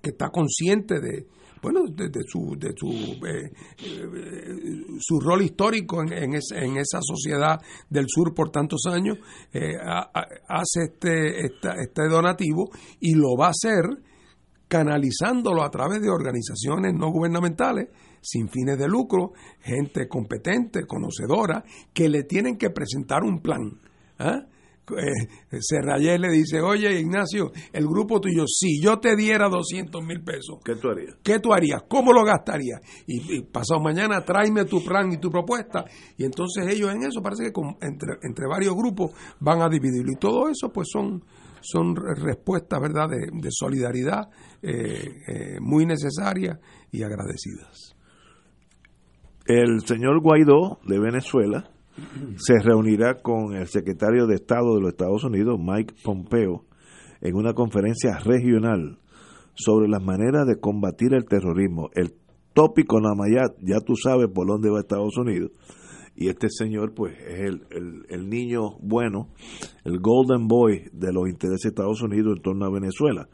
que 0.02 0.10
está 0.10 0.28
consciente 0.28 1.00
de, 1.00 1.26
bueno, 1.62 1.80
de, 1.88 2.10
su, 2.26 2.56
de 2.56 2.72
su, 2.76 2.92
su 5.00 5.20
rol 5.20 5.42
histórico 5.42 6.02
en, 6.02 6.12
en, 6.12 6.34
en, 6.34 6.76
esa 6.76 7.00
sociedad 7.00 7.58
del 7.90 8.04
sur 8.06 8.34
por 8.34 8.50
tantos 8.50 8.82
años, 8.86 9.18
hace 10.48 10.82
este, 10.92 11.46
este 11.46 12.08
donativo 12.08 12.70
y 13.00 13.14
lo 13.14 13.34
va 13.36 13.46
a 13.46 13.50
hacer 13.50 13.82
canalizándolo 14.68 15.62
a 15.62 15.70
través 15.70 16.00
de 16.00 16.10
organizaciones 16.10 16.94
no 16.94 17.10
gubernamentales 17.10 17.88
sin 18.20 18.48
fines 18.48 18.78
de 18.78 18.88
lucro, 18.88 19.32
gente 19.60 20.08
competente, 20.08 20.86
conocedora, 20.86 21.64
que 21.92 22.08
le 22.08 22.24
tienen 22.24 22.56
que 22.56 22.70
presentar 22.70 23.22
un 23.22 23.40
plan. 23.40 23.80
¿ah? 24.18 24.46
Eh, 24.88 26.18
le 26.18 26.30
dice, 26.30 26.60
oye 26.60 27.00
Ignacio, 27.00 27.50
el 27.72 27.86
grupo 27.86 28.20
tuyo, 28.20 28.44
si 28.46 28.80
yo 28.80 28.98
te 28.98 29.16
diera 29.16 29.48
200 29.48 30.04
mil 30.04 30.22
pesos, 30.22 30.58
¿qué 30.64 30.76
tú 30.76 30.88
harías? 30.88 31.16
¿Qué 31.22 31.40
tú 31.40 31.52
harías? 31.52 31.82
¿Cómo 31.88 32.12
lo 32.12 32.24
gastarías? 32.24 32.80
Y, 33.06 33.42
pasado 33.42 33.80
mañana 33.80 34.24
tráeme 34.24 34.64
tu 34.64 34.84
plan 34.84 35.12
y 35.12 35.18
tu 35.18 35.28
propuesta. 35.28 35.84
Y 36.16 36.24
entonces 36.24 36.66
ellos 36.68 36.92
en 36.94 37.02
eso 37.02 37.20
parece 37.20 37.52
que 37.52 37.60
entre, 37.80 38.18
entre 38.22 38.46
varios 38.46 38.74
grupos 38.74 39.10
van 39.40 39.60
a 39.60 39.68
dividirlo. 39.68 40.12
Y 40.12 40.16
todo 40.16 40.48
eso 40.48 40.72
pues 40.72 40.88
son 40.92 41.22
son 41.66 41.96
respuestas 41.96 42.80
¿verdad? 42.80 43.08
De, 43.08 43.48
solidaridad 43.50 44.28
eh, 44.62 45.22
eh, 45.26 45.56
muy 45.60 45.86
necesarias 45.86 46.58
y 46.90 47.02
agradecidas. 47.02 47.96
El 49.46 49.80
señor 49.82 50.20
Guaidó 50.20 50.80
de 50.86 50.98
Venezuela 50.98 51.70
se 52.36 52.54
reunirá 52.62 53.14
con 53.22 53.54
el 53.54 53.68
secretario 53.68 54.26
de 54.26 54.34
Estado 54.34 54.74
de 54.74 54.80
los 54.80 54.90
Estados 54.90 55.24
Unidos, 55.24 55.58
Mike 55.58 55.94
Pompeo, 56.02 56.64
en 57.20 57.34
una 57.34 57.54
conferencia 57.54 58.18
regional 58.18 58.98
sobre 59.54 59.88
las 59.88 60.02
maneras 60.02 60.46
de 60.46 60.60
combatir 60.60 61.14
el 61.14 61.24
terrorismo. 61.24 61.88
El 61.94 62.14
tópico 62.52 62.98
ya, 63.00 63.44
ya 63.62 63.80
tú 63.80 63.94
sabes 63.96 64.28
por 64.34 64.46
dónde 64.46 64.70
va 64.70 64.80
Estados 64.80 65.16
Unidos 65.16 65.52
y 66.16 66.28
este 66.28 66.48
señor 66.48 66.94
pues 66.94 67.14
es 67.18 67.40
el, 67.40 68.06
el, 68.08 68.28
niño 68.28 68.78
bueno, 68.80 69.28
el 69.84 69.98
golden 70.00 70.48
boy 70.48 70.88
de 70.92 71.12
los 71.12 71.28
intereses 71.28 71.64
de 71.64 71.68
Estados 71.68 72.02
Unidos 72.02 72.36
en 72.36 72.42
torno 72.42 72.64
a 72.64 72.70
Venezuela. 72.70 73.28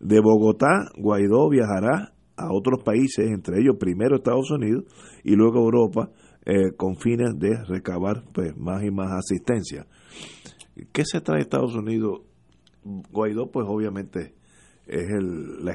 De 0.00 0.20
Bogotá, 0.20 0.90
Guaidó 0.96 1.50
viajará 1.50 2.14
a 2.36 2.52
otros 2.52 2.82
países, 2.82 3.30
entre 3.30 3.60
ellos 3.60 3.76
primero 3.78 4.16
Estados 4.16 4.50
Unidos 4.50 4.84
y 5.22 5.34
luego 5.34 5.58
Europa, 5.58 6.10
eh, 6.46 6.72
con 6.76 6.96
fines 6.96 7.38
de 7.38 7.62
recabar 7.64 8.24
pues, 8.32 8.56
más 8.56 8.82
y 8.84 8.90
más 8.90 9.12
asistencia. 9.12 9.86
¿Qué 10.92 11.04
se 11.04 11.20
trae 11.20 11.42
Estados 11.42 11.74
Unidos? 11.74 12.22
Guaidó 12.84 13.50
pues 13.50 13.66
obviamente 13.68 14.34
es 14.86 15.10
el, 15.10 15.68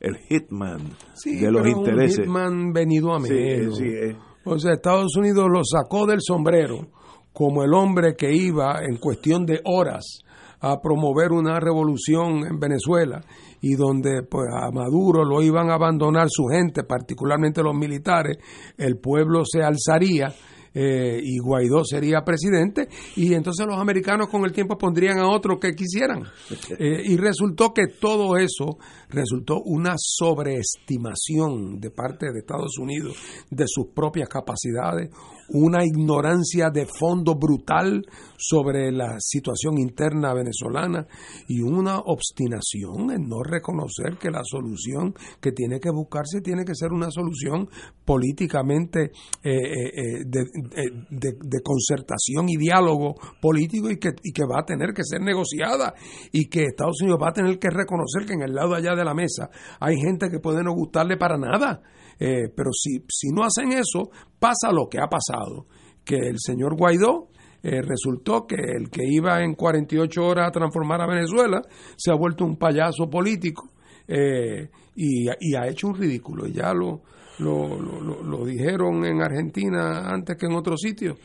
el 0.00 0.16
hitman 0.28 0.80
de 1.24 1.52
los 1.52 1.68
intereses. 1.68 2.18
Un 2.18 2.24
hitman 2.24 2.72
venido 2.72 3.12
a 3.12 3.20
menos. 3.20 3.78
Sí, 3.78 3.84
sí, 3.84 4.16
o 4.44 4.58
sea, 4.58 4.72
Estados 4.72 5.16
Unidos 5.16 5.46
lo 5.50 5.62
sacó 5.64 6.06
del 6.06 6.20
sombrero 6.20 6.88
como 7.32 7.62
el 7.62 7.72
hombre 7.74 8.14
que 8.16 8.32
iba 8.32 8.80
en 8.82 8.96
cuestión 8.96 9.46
de 9.46 9.60
horas 9.64 10.20
a 10.60 10.80
promover 10.80 11.32
una 11.32 11.58
revolución 11.58 12.46
en 12.46 12.60
Venezuela 12.60 13.20
y 13.60 13.74
donde 13.74 14.22
pues 14.22 14.48
a 14.52 14.70
Maduro 14.70 15.24
lo 15.24 15.42
iban 15.42 15.70
a 15.70 15.74
abandonar 15.74 16.28
su 16.30 16.44
gente, 16.46 16.84
particularmente 16.84 17.62
los 17.62 17.74
militares, 17.74 18.36
el 18.76 18.98
pueblo 18.98 19.42
se 19.44 19.62
alzaría 19.62 20.32
eh, 20.74 21.20
y 21.22 21.38
Guaidó 21.38 21.84
sería 21.84 22.22
presidente 22.24 22.88
y 23.16 23.34
entonces 23.34 23.66
los 23.66 23.78
americanos 23.78 24.28
con 24.28 24.44
el 24.44 24.52
tiempo 24.52 24.78
pondrían 24.78 25.18
a 25.18 25.28
otro 25.28 25.58
que 25.58 25.74
quisieran. 25.74 26.22
Eh, 26.78 27.02
y 27.04 27.16
resultó 27.16 27.72
que 27.74 27.86
todo 27.86 28.36
eso 28.36 28.78
resultó 29.08 29.60
una 29.64 29.94
sobreestimación 29.98 31.80
de 31.80 31.90
parte 31.90 32.32
de 32.32 32.40
Estados 32.40 32.78
Unidos 32.78 33.16
de 33.50 33.64
sus 33.66 33.88
propias 33.94 34.28
capacidades, 34.28 35.10
una 35.48 35.84
ignorancia 35.84 36.70
de 36.70 36.86
fondo 36.86 37.34
brutal 37.34 38.04
sobre 38.36 38.90
la 38.90 39.16
situación 39.20 39.78
interna 39.78 40.34
venezolana 40.34 41.06
y 41.48 41.60
una 41.62 41.98
obstinación 41.98 43.10
en 43.12 43.28
no 43.28 43.42
reconocer 43.42 44.16
que 44.18 44.30
la 44.30 44.42
solución 44.44 45.14
que 45.40 45.52
tiene 45.52 45.78
que 45.78 45.90
buscarse 45.90 46.40
tiene 46.40 46.64
que 46.64 46.74
ser 46.74 46.92
una 46.92 47.10
solución 47.10 47.68
políticamente 48.04 49.12
eh, 49.42 49.50
eh, 49.52 50.22
eh, 50.24 50.90
de, 51.10 51.60
concertación 51.62 52.48
y 52.48 52.56
diálogo 52.56 53.14
político 53.40 53.90
y 53.90 53.98
que, 53.98 54.10
y 54.22 54.32
que 54.32 54.42
va 54.42 54.60
a 54.60 54.64
tener 54.64 54.92
que 54.92 55.04
ser 55.04 55.20
negociada 55.20 55.94
y 56.32 56.48
que 56.48 56.64
Estados 56.64 57.00
Unidos 57.02 57.20
va 57.22 57.28
a 57.28 57.32
tener 57.32 57.58
que 57.58 57.70
reconocer 57.70 58.26
que 58.26 58.34
en 58.34 58.42
el 58.42 58.54
lado 58.54 58.74
allá 58.74 58.94
de 58.96 59.04
la 59.04 59.14
mesa 59.14 59.50
hay 59.78 59.96
gente 59.96 60.28
que 60.30 60.40
puede 60.40 60.64
no 60.64 60.72
gustarle 60.74 61.16
para 61.16 61.38
nada 61.38 61.82
eh, 62.24 62.52
pero 62.54 62.70
si, 62.72 63.04
si 63.08 63.30
no 63.30 63.42
hacen 63.42 63.72
eso, 63.72 64.10
pasa 64.38 64.70
lo 64.70 64.88
que 64.88 65.00
ha 65.00 65.08
pasado, 65.08 65.66
que 66.04 66.14
el 66.14 66.36
señor 66.38 66.76
Guaidó 66.76 67.30
eh, 67.64 67.82
resultó 67.82 68.46
que 68.46 68.54
el 68.54 68.90
que 68.90 69.02
iba 69.04 69.42
en 69.42 69.56
48 69.56 70.24
horas 70.24 70.46
a 70.46 70.52
transformar 70.52 71.00
a 71.00 71.08
Venezuela 71.08 71.62
se 71.96 72.12
ha 72.12 72.14
vuelto 72.14 72.44
un 72.44 72.58
payaso 72.58 73.10
político 73.10 73.72
eh, 74.06 74.70
y, 74.94 75.26
ha 75.56 75.66
hecho 75.66 75.88
un 75.88 75.96
ridículo. 75.96 76.46
Y 76.46 76.52
ya 76.52 76.72
lo, 76.72 77.02
lo, 77.40 77.76
lo, 77.80 78.22
lo 78.22 78.44
dijeron 78.44 79.04
en 79.04 79.20
Argentina 79.20 80.08
antes 80.08 80.36
que 80.36 80.46
en 80.46 80.52
otros 80.52 80.80
sitios. 80.80 81.18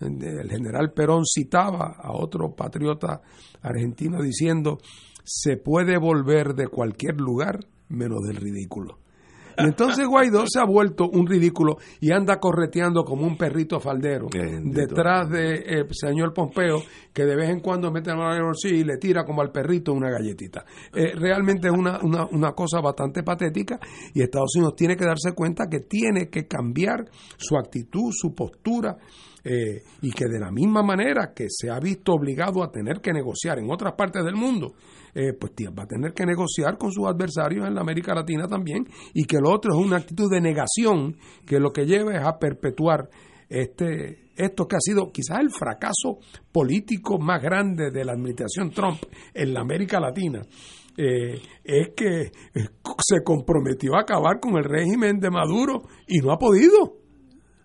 El 0.00 0.48
general 0.48 0.92
Perón 0.92 1.24
citaba 1.24 1.96
a 2.00 2.12
otro 2.12 2.54
patriota 2.54 3.22
argentino 3.60 4.22
diciendo, 4.22 4.78
se 5.24 5.56
puede 5.56 5.98
volver 5.98 6.54
de 6.54 6.68
cualquier 6.68 7.20
lugar 7.20 7.58
menos 7.88 8.20
del 8.24 8.36
ridículo. 8.36 8.98
Y 9.64 9.64
entonces 9.64 10.06
Guaidó 10.06 10.44
se 10.46 10.60
ha 10.60 10.64
vuelto 10.64 11.08
un 11.08 11.26
ridículo 11.26 11.76
y 12.00 12.12
anda 12.12 12.38
correteando 12.38 13.04
como 13.04 13.26
un 13.26 13.36
perrito 13.36 13.80
faldero 13.80 14.28
detrás 14.30 15.28
del 15.30 15.64
de, 15.64 15.86
señor 15.92 16.32
Pompeo, 16.32 16.82
que 17.12 17.24
de 17.24 17.36
vez 17.36 17.50
en 17.50 17.60
cuando 17.60 17.90
mete 17.90 18.10
la 18.10 18.16
mano 18.16 18.32
en 18.32 18.38
el 18.38 18.44
bolsillo 18.44 18.76
y 18.76 18.84
le 18.84 18.96
tira 18.98 19.24
como 19.24 19.42
al 19.42 19.50
perrito 19.50 19.92
una 19.92 20.10
galletita. 20.10 20.64
Eh, 20.92 21.12
realmente 21.14 21.68
es 21.68 21.74
una, 21.74 21.98
una, 22.02 22.26
una 22.26 22.52
cosa 22.52 22.80
bastante 22.80 23.22
patética 23.22 23.78
y 24.12 24.22
Estados 24.22 24.56
Unidos 24.56 24.74
tiene 24.76 24.96
que 24.96 25.04
darse 25.04 25.32
cuenta 25.34 25.66
que 25.68 25.80
tiene 25.80 26.28
que 26.28 26.46
cambiar 26.46 27.04
su 27.36 27.56
actitud, 27.56 28.10
su 28.12 28.34
postura. 28.34 28.96
Eh, 29.46 29.82
y 30.00 30.10
que 30.10 30.24
de 30.24 30.40
la 30.40 30.50
misma 30.50 30.82
manera 30.82 31.34
que 31.34 31.48
se 31.50 31.70
ha 31.70 31.78
visto 31.78 32.12
obligado 32.12 32.62
a 32.62 32.70
tener 32.70 33.02
que 33.02 33.12
negociar 33.12 33.58
en 33.58 33.70
otras 33.70 33.92
partes 33.92 34.24
del 34.24 34.36
mundo, 34.36 34.72
eh, 35.14 35.34
pues 35.38 35.52
va 35.78 35.82
a 35.82 35.86
tener 35.86 36.14
que 36.14 36.24
negociar 36.24 36.78
con 36.78 36.90
sus 36.90 37.06
adversarios 37.06 37.66
en 37.66 37.74
la 37.74 37.82
América 37.82 38.14
Latina 38.14 38.48
también, 38.48 38.88
y 39.12 39.24
que 39.24 39.38
lo 39.38 39.52
otro 39.52 39.74
es 39.74 39.84
una 39.84 39.98
actitud 39.98 40.30
de 40.30 40.40
negación 40.40 41.16
que 41.46 41.60
lo 41.60 41.72
que 41.72 41.84
lleva 41.84 42.14
es 42.14 42.24
a 42.24 42.38
perpetuar 42.38 43.10
este, 43.50 44.30
esto 44.36 44.66
que 44.66 44.76
ha 44.76 44.80
sido 44.80 45.12
quizás 45.12 45.40
el 45.40 45.50
fracaso 45.50 46.18
político 46.50 47.18
más 47.18 47.42
grande 47.42 47.90
de 47.90 48.04
la 48.04 48.12
administración 48.12 48.70
Trump 48.70 48.98
en 49.34 49.52
la 49.52 49.60
América 49.60 50.00
Latina. 50.00 50.42
Eh, 50.96 51.40
es 51.64 51.88
que 51.94 52.30
se 53.02 53.22
comprometió 53.24 53.96
a 53.96 54.00
acabar 54.00 54.40
con 54.40 54.56
el 54.56 54.64
régimen 54.64 55.18
de 55.18 55.30
Maduro 55.30 55.82
y 56.06 56.18
no 56.18 56.32
ha 56.32 56.38
podido. 56.38 57.03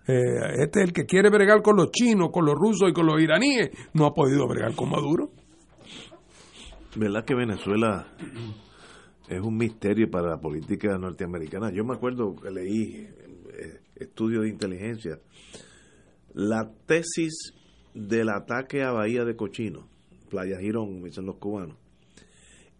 Eh, 0.09 0.63
este 0.63 0.79
es 0.79 0.87
el 0.87 0.93
que 0.93 1.05
quiere 1.05 1.29
bregar 1.29 1.61
con 1.61 1.75
los 1.75 1.91
chinos, 1.91 2.29
con 2.33 2.43
los 2.43 2.55
rusos 2.55 2.89
y 2.89 2.93
con 2.93 3.05
los 3.05 3.21
iraníes, 3.21 3.69
no 3.93 4.07
ha 4.07 4.13
podido 4.13 4.47
bregar 4.47 4.73
con 4.73 4.89
Maduro. 4.89 5.29
¿Verdad 6.95 7.23
que 7.23 7.35
Venezuela 7.35 8.07
es 9.27 9.39
un 9.39 9.55
misterio 9.55 10.09
para 10.09 10.29
la 10.29 10.37
política 10.39 10.97
norteamericana? 10.97 11.71
Yo 11.71 11.83
me 11.83 11.93
acuerdo 11.93 12.35
que 12.35 12.49
leí 12.49 13.07
eh, 13.53 13.81
estudios 13.97 14.45
de 14.45 14.49
inteligencia. 14.49 15.19
La 16.33 16.71
tesis 16.87 17.53
del 17.93 18.29
ataque 18.29 18.81
a 18.81 18.91
Bahía 18.91 19.23
de 19.25 19.35
Cochino, 19.35 19.87
Playa 20.27 20.57
Girón, 20.59 21.03
dicen 21.03 21.27
los 21.27 21.37
cubanos, 21.37 21.77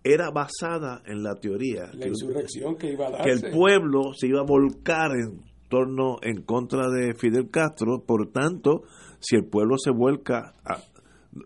era 0.04 0.32
basada 0.32 1.04
en 1.06 1.22
la 1.22 1.36
teoría 1.36 1.92
la 1.94 2.08
insurrección 2.08 2.76
que, 2.76 2.94
iba 2.94 3.08
a 3.08 3.12
darse. 3.12 3.24
que 3.26 3.32
el 3.48 3.54
pueblo 3.54 4.14
se 4.16 4.28
iba 4.28 4.40
a 4.40 4.46
volcar 4.46 5.12
en 5.12 5.49
torno 5.70 6.18
en 6.22 6.42
contra 6.42 6.90
de 6.90 7.14
Fidel 7.14 7.50
Castro, 7.50 8.04
por 8.06 8.32
tanto, 8.32 8.84
si 9.20 9.36
el 9.36 9.46
pueblo 9.46 9.76
se 9.78 9.92
vuelca, 9.92 10.56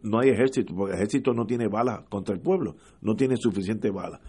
no 0.02 0.20
hay 0.20 0.30
ejército, 0.30 0.74
porque 0.76 0.94
el 0.94 1.00
ejército 1.00 1.34
no 1.34 1.46
tiene 1.46 1.68
balas 1.68 2.02
contra 2.10 2.34
el 2.34 2.42
pueblo, 2.42 2.76
no 3.02 3.16
tiene 3.16 3.36
suficiente 3.38 3.92
balas. 3.92 4.22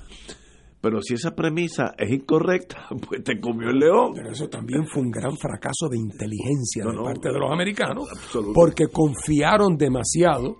Pero 0.84 1.00
si 1.00 1.14
esa 1.14 1.34
premisa 1.34 1.94
es 1.96 2.10
incorrecta, 2.10 2.88
pues 3.08 3.24
te 3.24 3.40
comió 3.40 3.70
el 3.70 3.78
león. 3.78 4.12
Pero 4.14 4.30
eso 4.30 4.48
también 4.48 4.86
fue 4.86 5.02
un 5.02 5.10
gran 5.10 5.34
fracaso 5.34 5.88
de 5.88 5.96
inteligencia 5.96 6.84
de 6.84 7.02
parte 7.02 7.30
de 7.30 7.38
los 7.38 7.50
americanos, 7.50 8.06
porque 8.54 8.88
confiaron 8.88 9.78
demasiado 9.78 10.56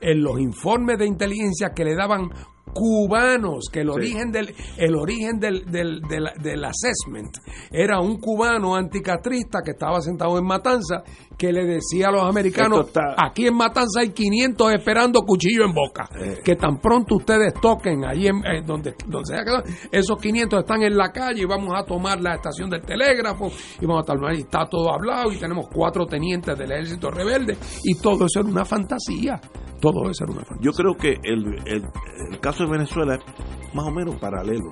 en 0.00 0.20
los 0.20 0.40
informes 0.40 0.98
de 0.98 1.06
inteligencia 1.06 1.70
que 1.72 1.84
le 1.84 1.94
daban 1.94 2.28
cubanos, 2.72 3.66
que 3.72 3.80
el 3.80 3.90
origen 3.90 4.30
del 4.30 4.54
el 4.76 4.94
origen 4.94 5.38
del, 5.38 5.64
del, 5.66 6.00
del, 6.02 6.64
assessment 6.64 7.36
era 7.70 8.00
un 8.00 8.18
cubano 8.18 8.74
anticatrista 8.74 9.60
que 9.64 9.72
estaba 9.72 10.00
sentado 10.00 10.38
en 10.38 10.44
Matanza 10.44 11.02
que 11.38 11.52
le 11.52 11.64
decía 11.64 12.08
a 12.08 12.10
los 12.10 12.22
americanos, 12.24 12.90
aquí 13.16 13.46
en 13.46 13.54
Matanza 13.54 14.00
hay 14.00 14.10
500 14.10 14.72
esperando 14.72 15.20
cuchillo 15.22 15.64
en 15.66 15.72
boca, 15.72 16.08
eh. 16.20 16.40
que 16.44 16.56
tan 16.56 16.78
pronto 16.78 17.14
ustedes 17.14 17.54
toquen 17.54 18.04
allí 18.04 18.26
en, 18.26 18.66
donde, 18.66 18.96
donde 19.06 19.36
sea 19.36 19.44
que 19.44 19.72
esos 19.92 20.20
500 20.20 20.58
están 20.58 20.82
en 20.82 20.96
la 20.96 21.12
calle 21.12 21.42
y 21.42 21.44
vamos 21.44 21.72
a 21.76 21.84
tomar 21.84 22.20
la 22.20 22.34
estación 22.34 22.68
del 22.68 22.82
telégrafo 22.82 23.52
y 23.80 23.86
vamos 23.86 24.08
a 24.08 24.12
estar, 24.12 24.34
y 24.34 24.40
está 24.40 24.66
todo 24.68 24.92
hablado 24.92 25.30
y 25.30 25.36
tenemos 25.36 25.68
cuatro 25.72 26.06
tenientes 26.06 26.58
del 26.58 26.72
ejército 26.72 27.08
rebelde 27.08 27.56
y 27.84 27.94
todo 28.00 28.26
eso 28.26 28.40
era 28.40 28.48
una 28.48 28.64
fantasía. 28.64 29.40
Todo 29.80 30.10
eso 30.10 30.24
era 30.24 30.32
una 30.32 30.44
fantasía. 30.44 30.60
Yo 30.60 30.72
creo 30.72 30.94
que 30.96 31.20
el, 31.22 31.54
el, 31.66 32.40
caso 32.40 32.64
de 32.64 32.72
Venezuela 32.72 33.14
es 33.14 33.74
más 33.74 33.86
o 33.86 33.92
menos 33.92 34.16
paralelo. 34.16 34.70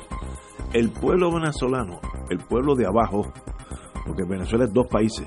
El 0.72 0.90
pueblo 0.90 1.32
venezolano, 1.32 2.01
el 2.28 2.38
pueblo 2.38 2.74
de 2.74 2.86
abajo, 2.86 3.32
porque 4.05 4.24
Venezuela 4.28 4.64
es 4.64 4.72
dos 4.72 4.88
países, 4.88 5.26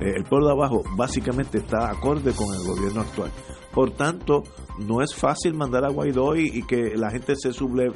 eh, 0.00 0.12
el 0.16 0.24
pueblo 0.24 0.46
de 0.46 0.52
abajo 0.52 0.82
básicamente 0.96 1.58
está 1.58 1.90
acorde 1.90 2.32
con 2.32 2.54
el 2.54 2.66
gobierno 2.66 3.00
actual. 3.02 3.30
Por 3.72 3.92
tanto, 3.92 4.42
no 4.78 5.02
es 5.02 5.14
fácil 5.14 5.54
mandar 5.54 5.84
a 5.84 5.90
Guaidó 5.90 6.36
y, 6.36 6.62
que 6.66 6.96
la 6.96 7.10
gente 7.10 7.34
se 7.36 7.52
subleve, 7.52 7.94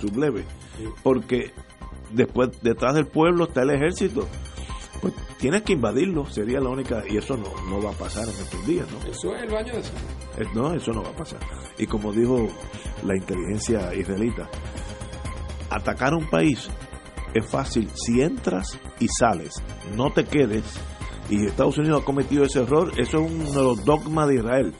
subleve, 0.00 0.44
porque 1.02 1.52
después 2.10 2.50
detrás 2.62 2.94
del 2.94 3.06
pueblo 3.06 3.44
está 3.44 3.62
el 3.62 3.70
ejército 3.70 4.26
pues 5.00 5.14
tienes 5.38 5.62
que 5.62 5.74
invadirlo, 5.74 6.26
sería 6.26 6.60
la 6.60 6.70
única, 6.70 7.02
y 7.08 7.16
eso 7.16 7.36
no, 7.36 7.48
no 7.68 7.82
va 7.82 7.90
a 7.90 7.94
pasar 7.94 8.24
en 8.24 8.34
estos 8.34 8.66
días, 8.66 8.86
¿no? 8.90 8.98
Eso 9.10 9.34
es 9.34 9.42
el 9.42 9.50
baño 9.50 9.72
de 9.74 9.80
eh, 9.80 10.48
No, 10.54 10.74
eso 10.74 10.92
no 10.92 11.02
va 11.02 11.10
a 11.10 11.16
pasar. 11.16 11.40
Y 11.78 11.86
como 11.86 12.12
dijo 12.12 12.48
la 13.04 13.16
inteligencia 13.16 13.94
israelita, 13.94 14.48
atacar 15.70 16.14
un 16.14 16.28
país 16.28 16.68
es 17.34 17.50
fácil 17.50 17.88
si 17.94 18.20
entras 18.20 18.78
y 19.00 19.08
sales, 19.08 19.62
no 19.96 20.10
te 20.10 20.24
quedes. 20.24 20.64
Y 21.30 21.46
Estados 21.46 21.76
Unidos 21.76 22.02
ha 22.02 22.04
cometido 22.04 22.44
ese 22.44 22.62
error, 22.62 22.90
eso 22.96 23.18
es 23.18 23.32
uno 23.32 23.50
de 23.50 23.62
los 23.62 23.84
dogmas 23.84 24.28
de 24.28 24.36
Israel. 24.36 24.74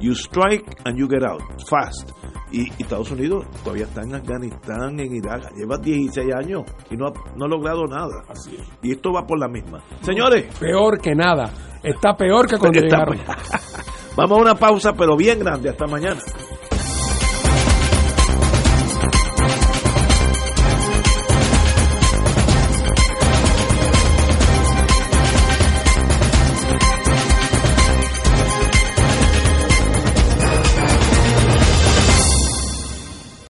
You 0.00 0.12
strike 0.12 0.64
and 0.84 0.96
you 0.96 1.08
get 1.08 1.22
out, 1.22 1.42
fast. 1.68 2.10
Y, 2.52 2.70
Estados 2.82 3.10
Unidos 3.10 3.46
todavía 3.62 3.84
está 3.84 4.02
en 4.02 4.14
Afganistán, 4.14 4.98
en 4.98 5.14
Irak, 5.14 5.52
lleva 5.54 5.76
16 5.78 6.34
años 6.34 6.62
y 6.90 6.96
no 6.96 7.08
ha, 7.08 7.12
no 7.36 7.44
ha 7.44 7.48
logrado 7.48 7.84
nada. 7.86 8.24
Así 8.28 8.56
Y 8.82 8.92
esto 8.92 9.12
va 9.12 9.26
por 9.26 9.38
la 9.38 9.48
misma. 9.48 9.80
Señores. 10.00 10.46
Peor 10.58 11.00
que 11.00 11.14
nada. 11.14 11.50
Está 11.82 12.16
peor 12.16 12.48
que 12.48 12.58
cuando 12.58 12.80
llegaron. 12.80 13.18
Vamos 14.16 14.38
a 14.38 14.40
una 14.42 14.54
pausa, 14.54 14.92
pero 14.94 15.16
bien 15.16 15.38
grande. 15.38 15.70
Hasta 15.70 15.86
mañana. 15.86 16.20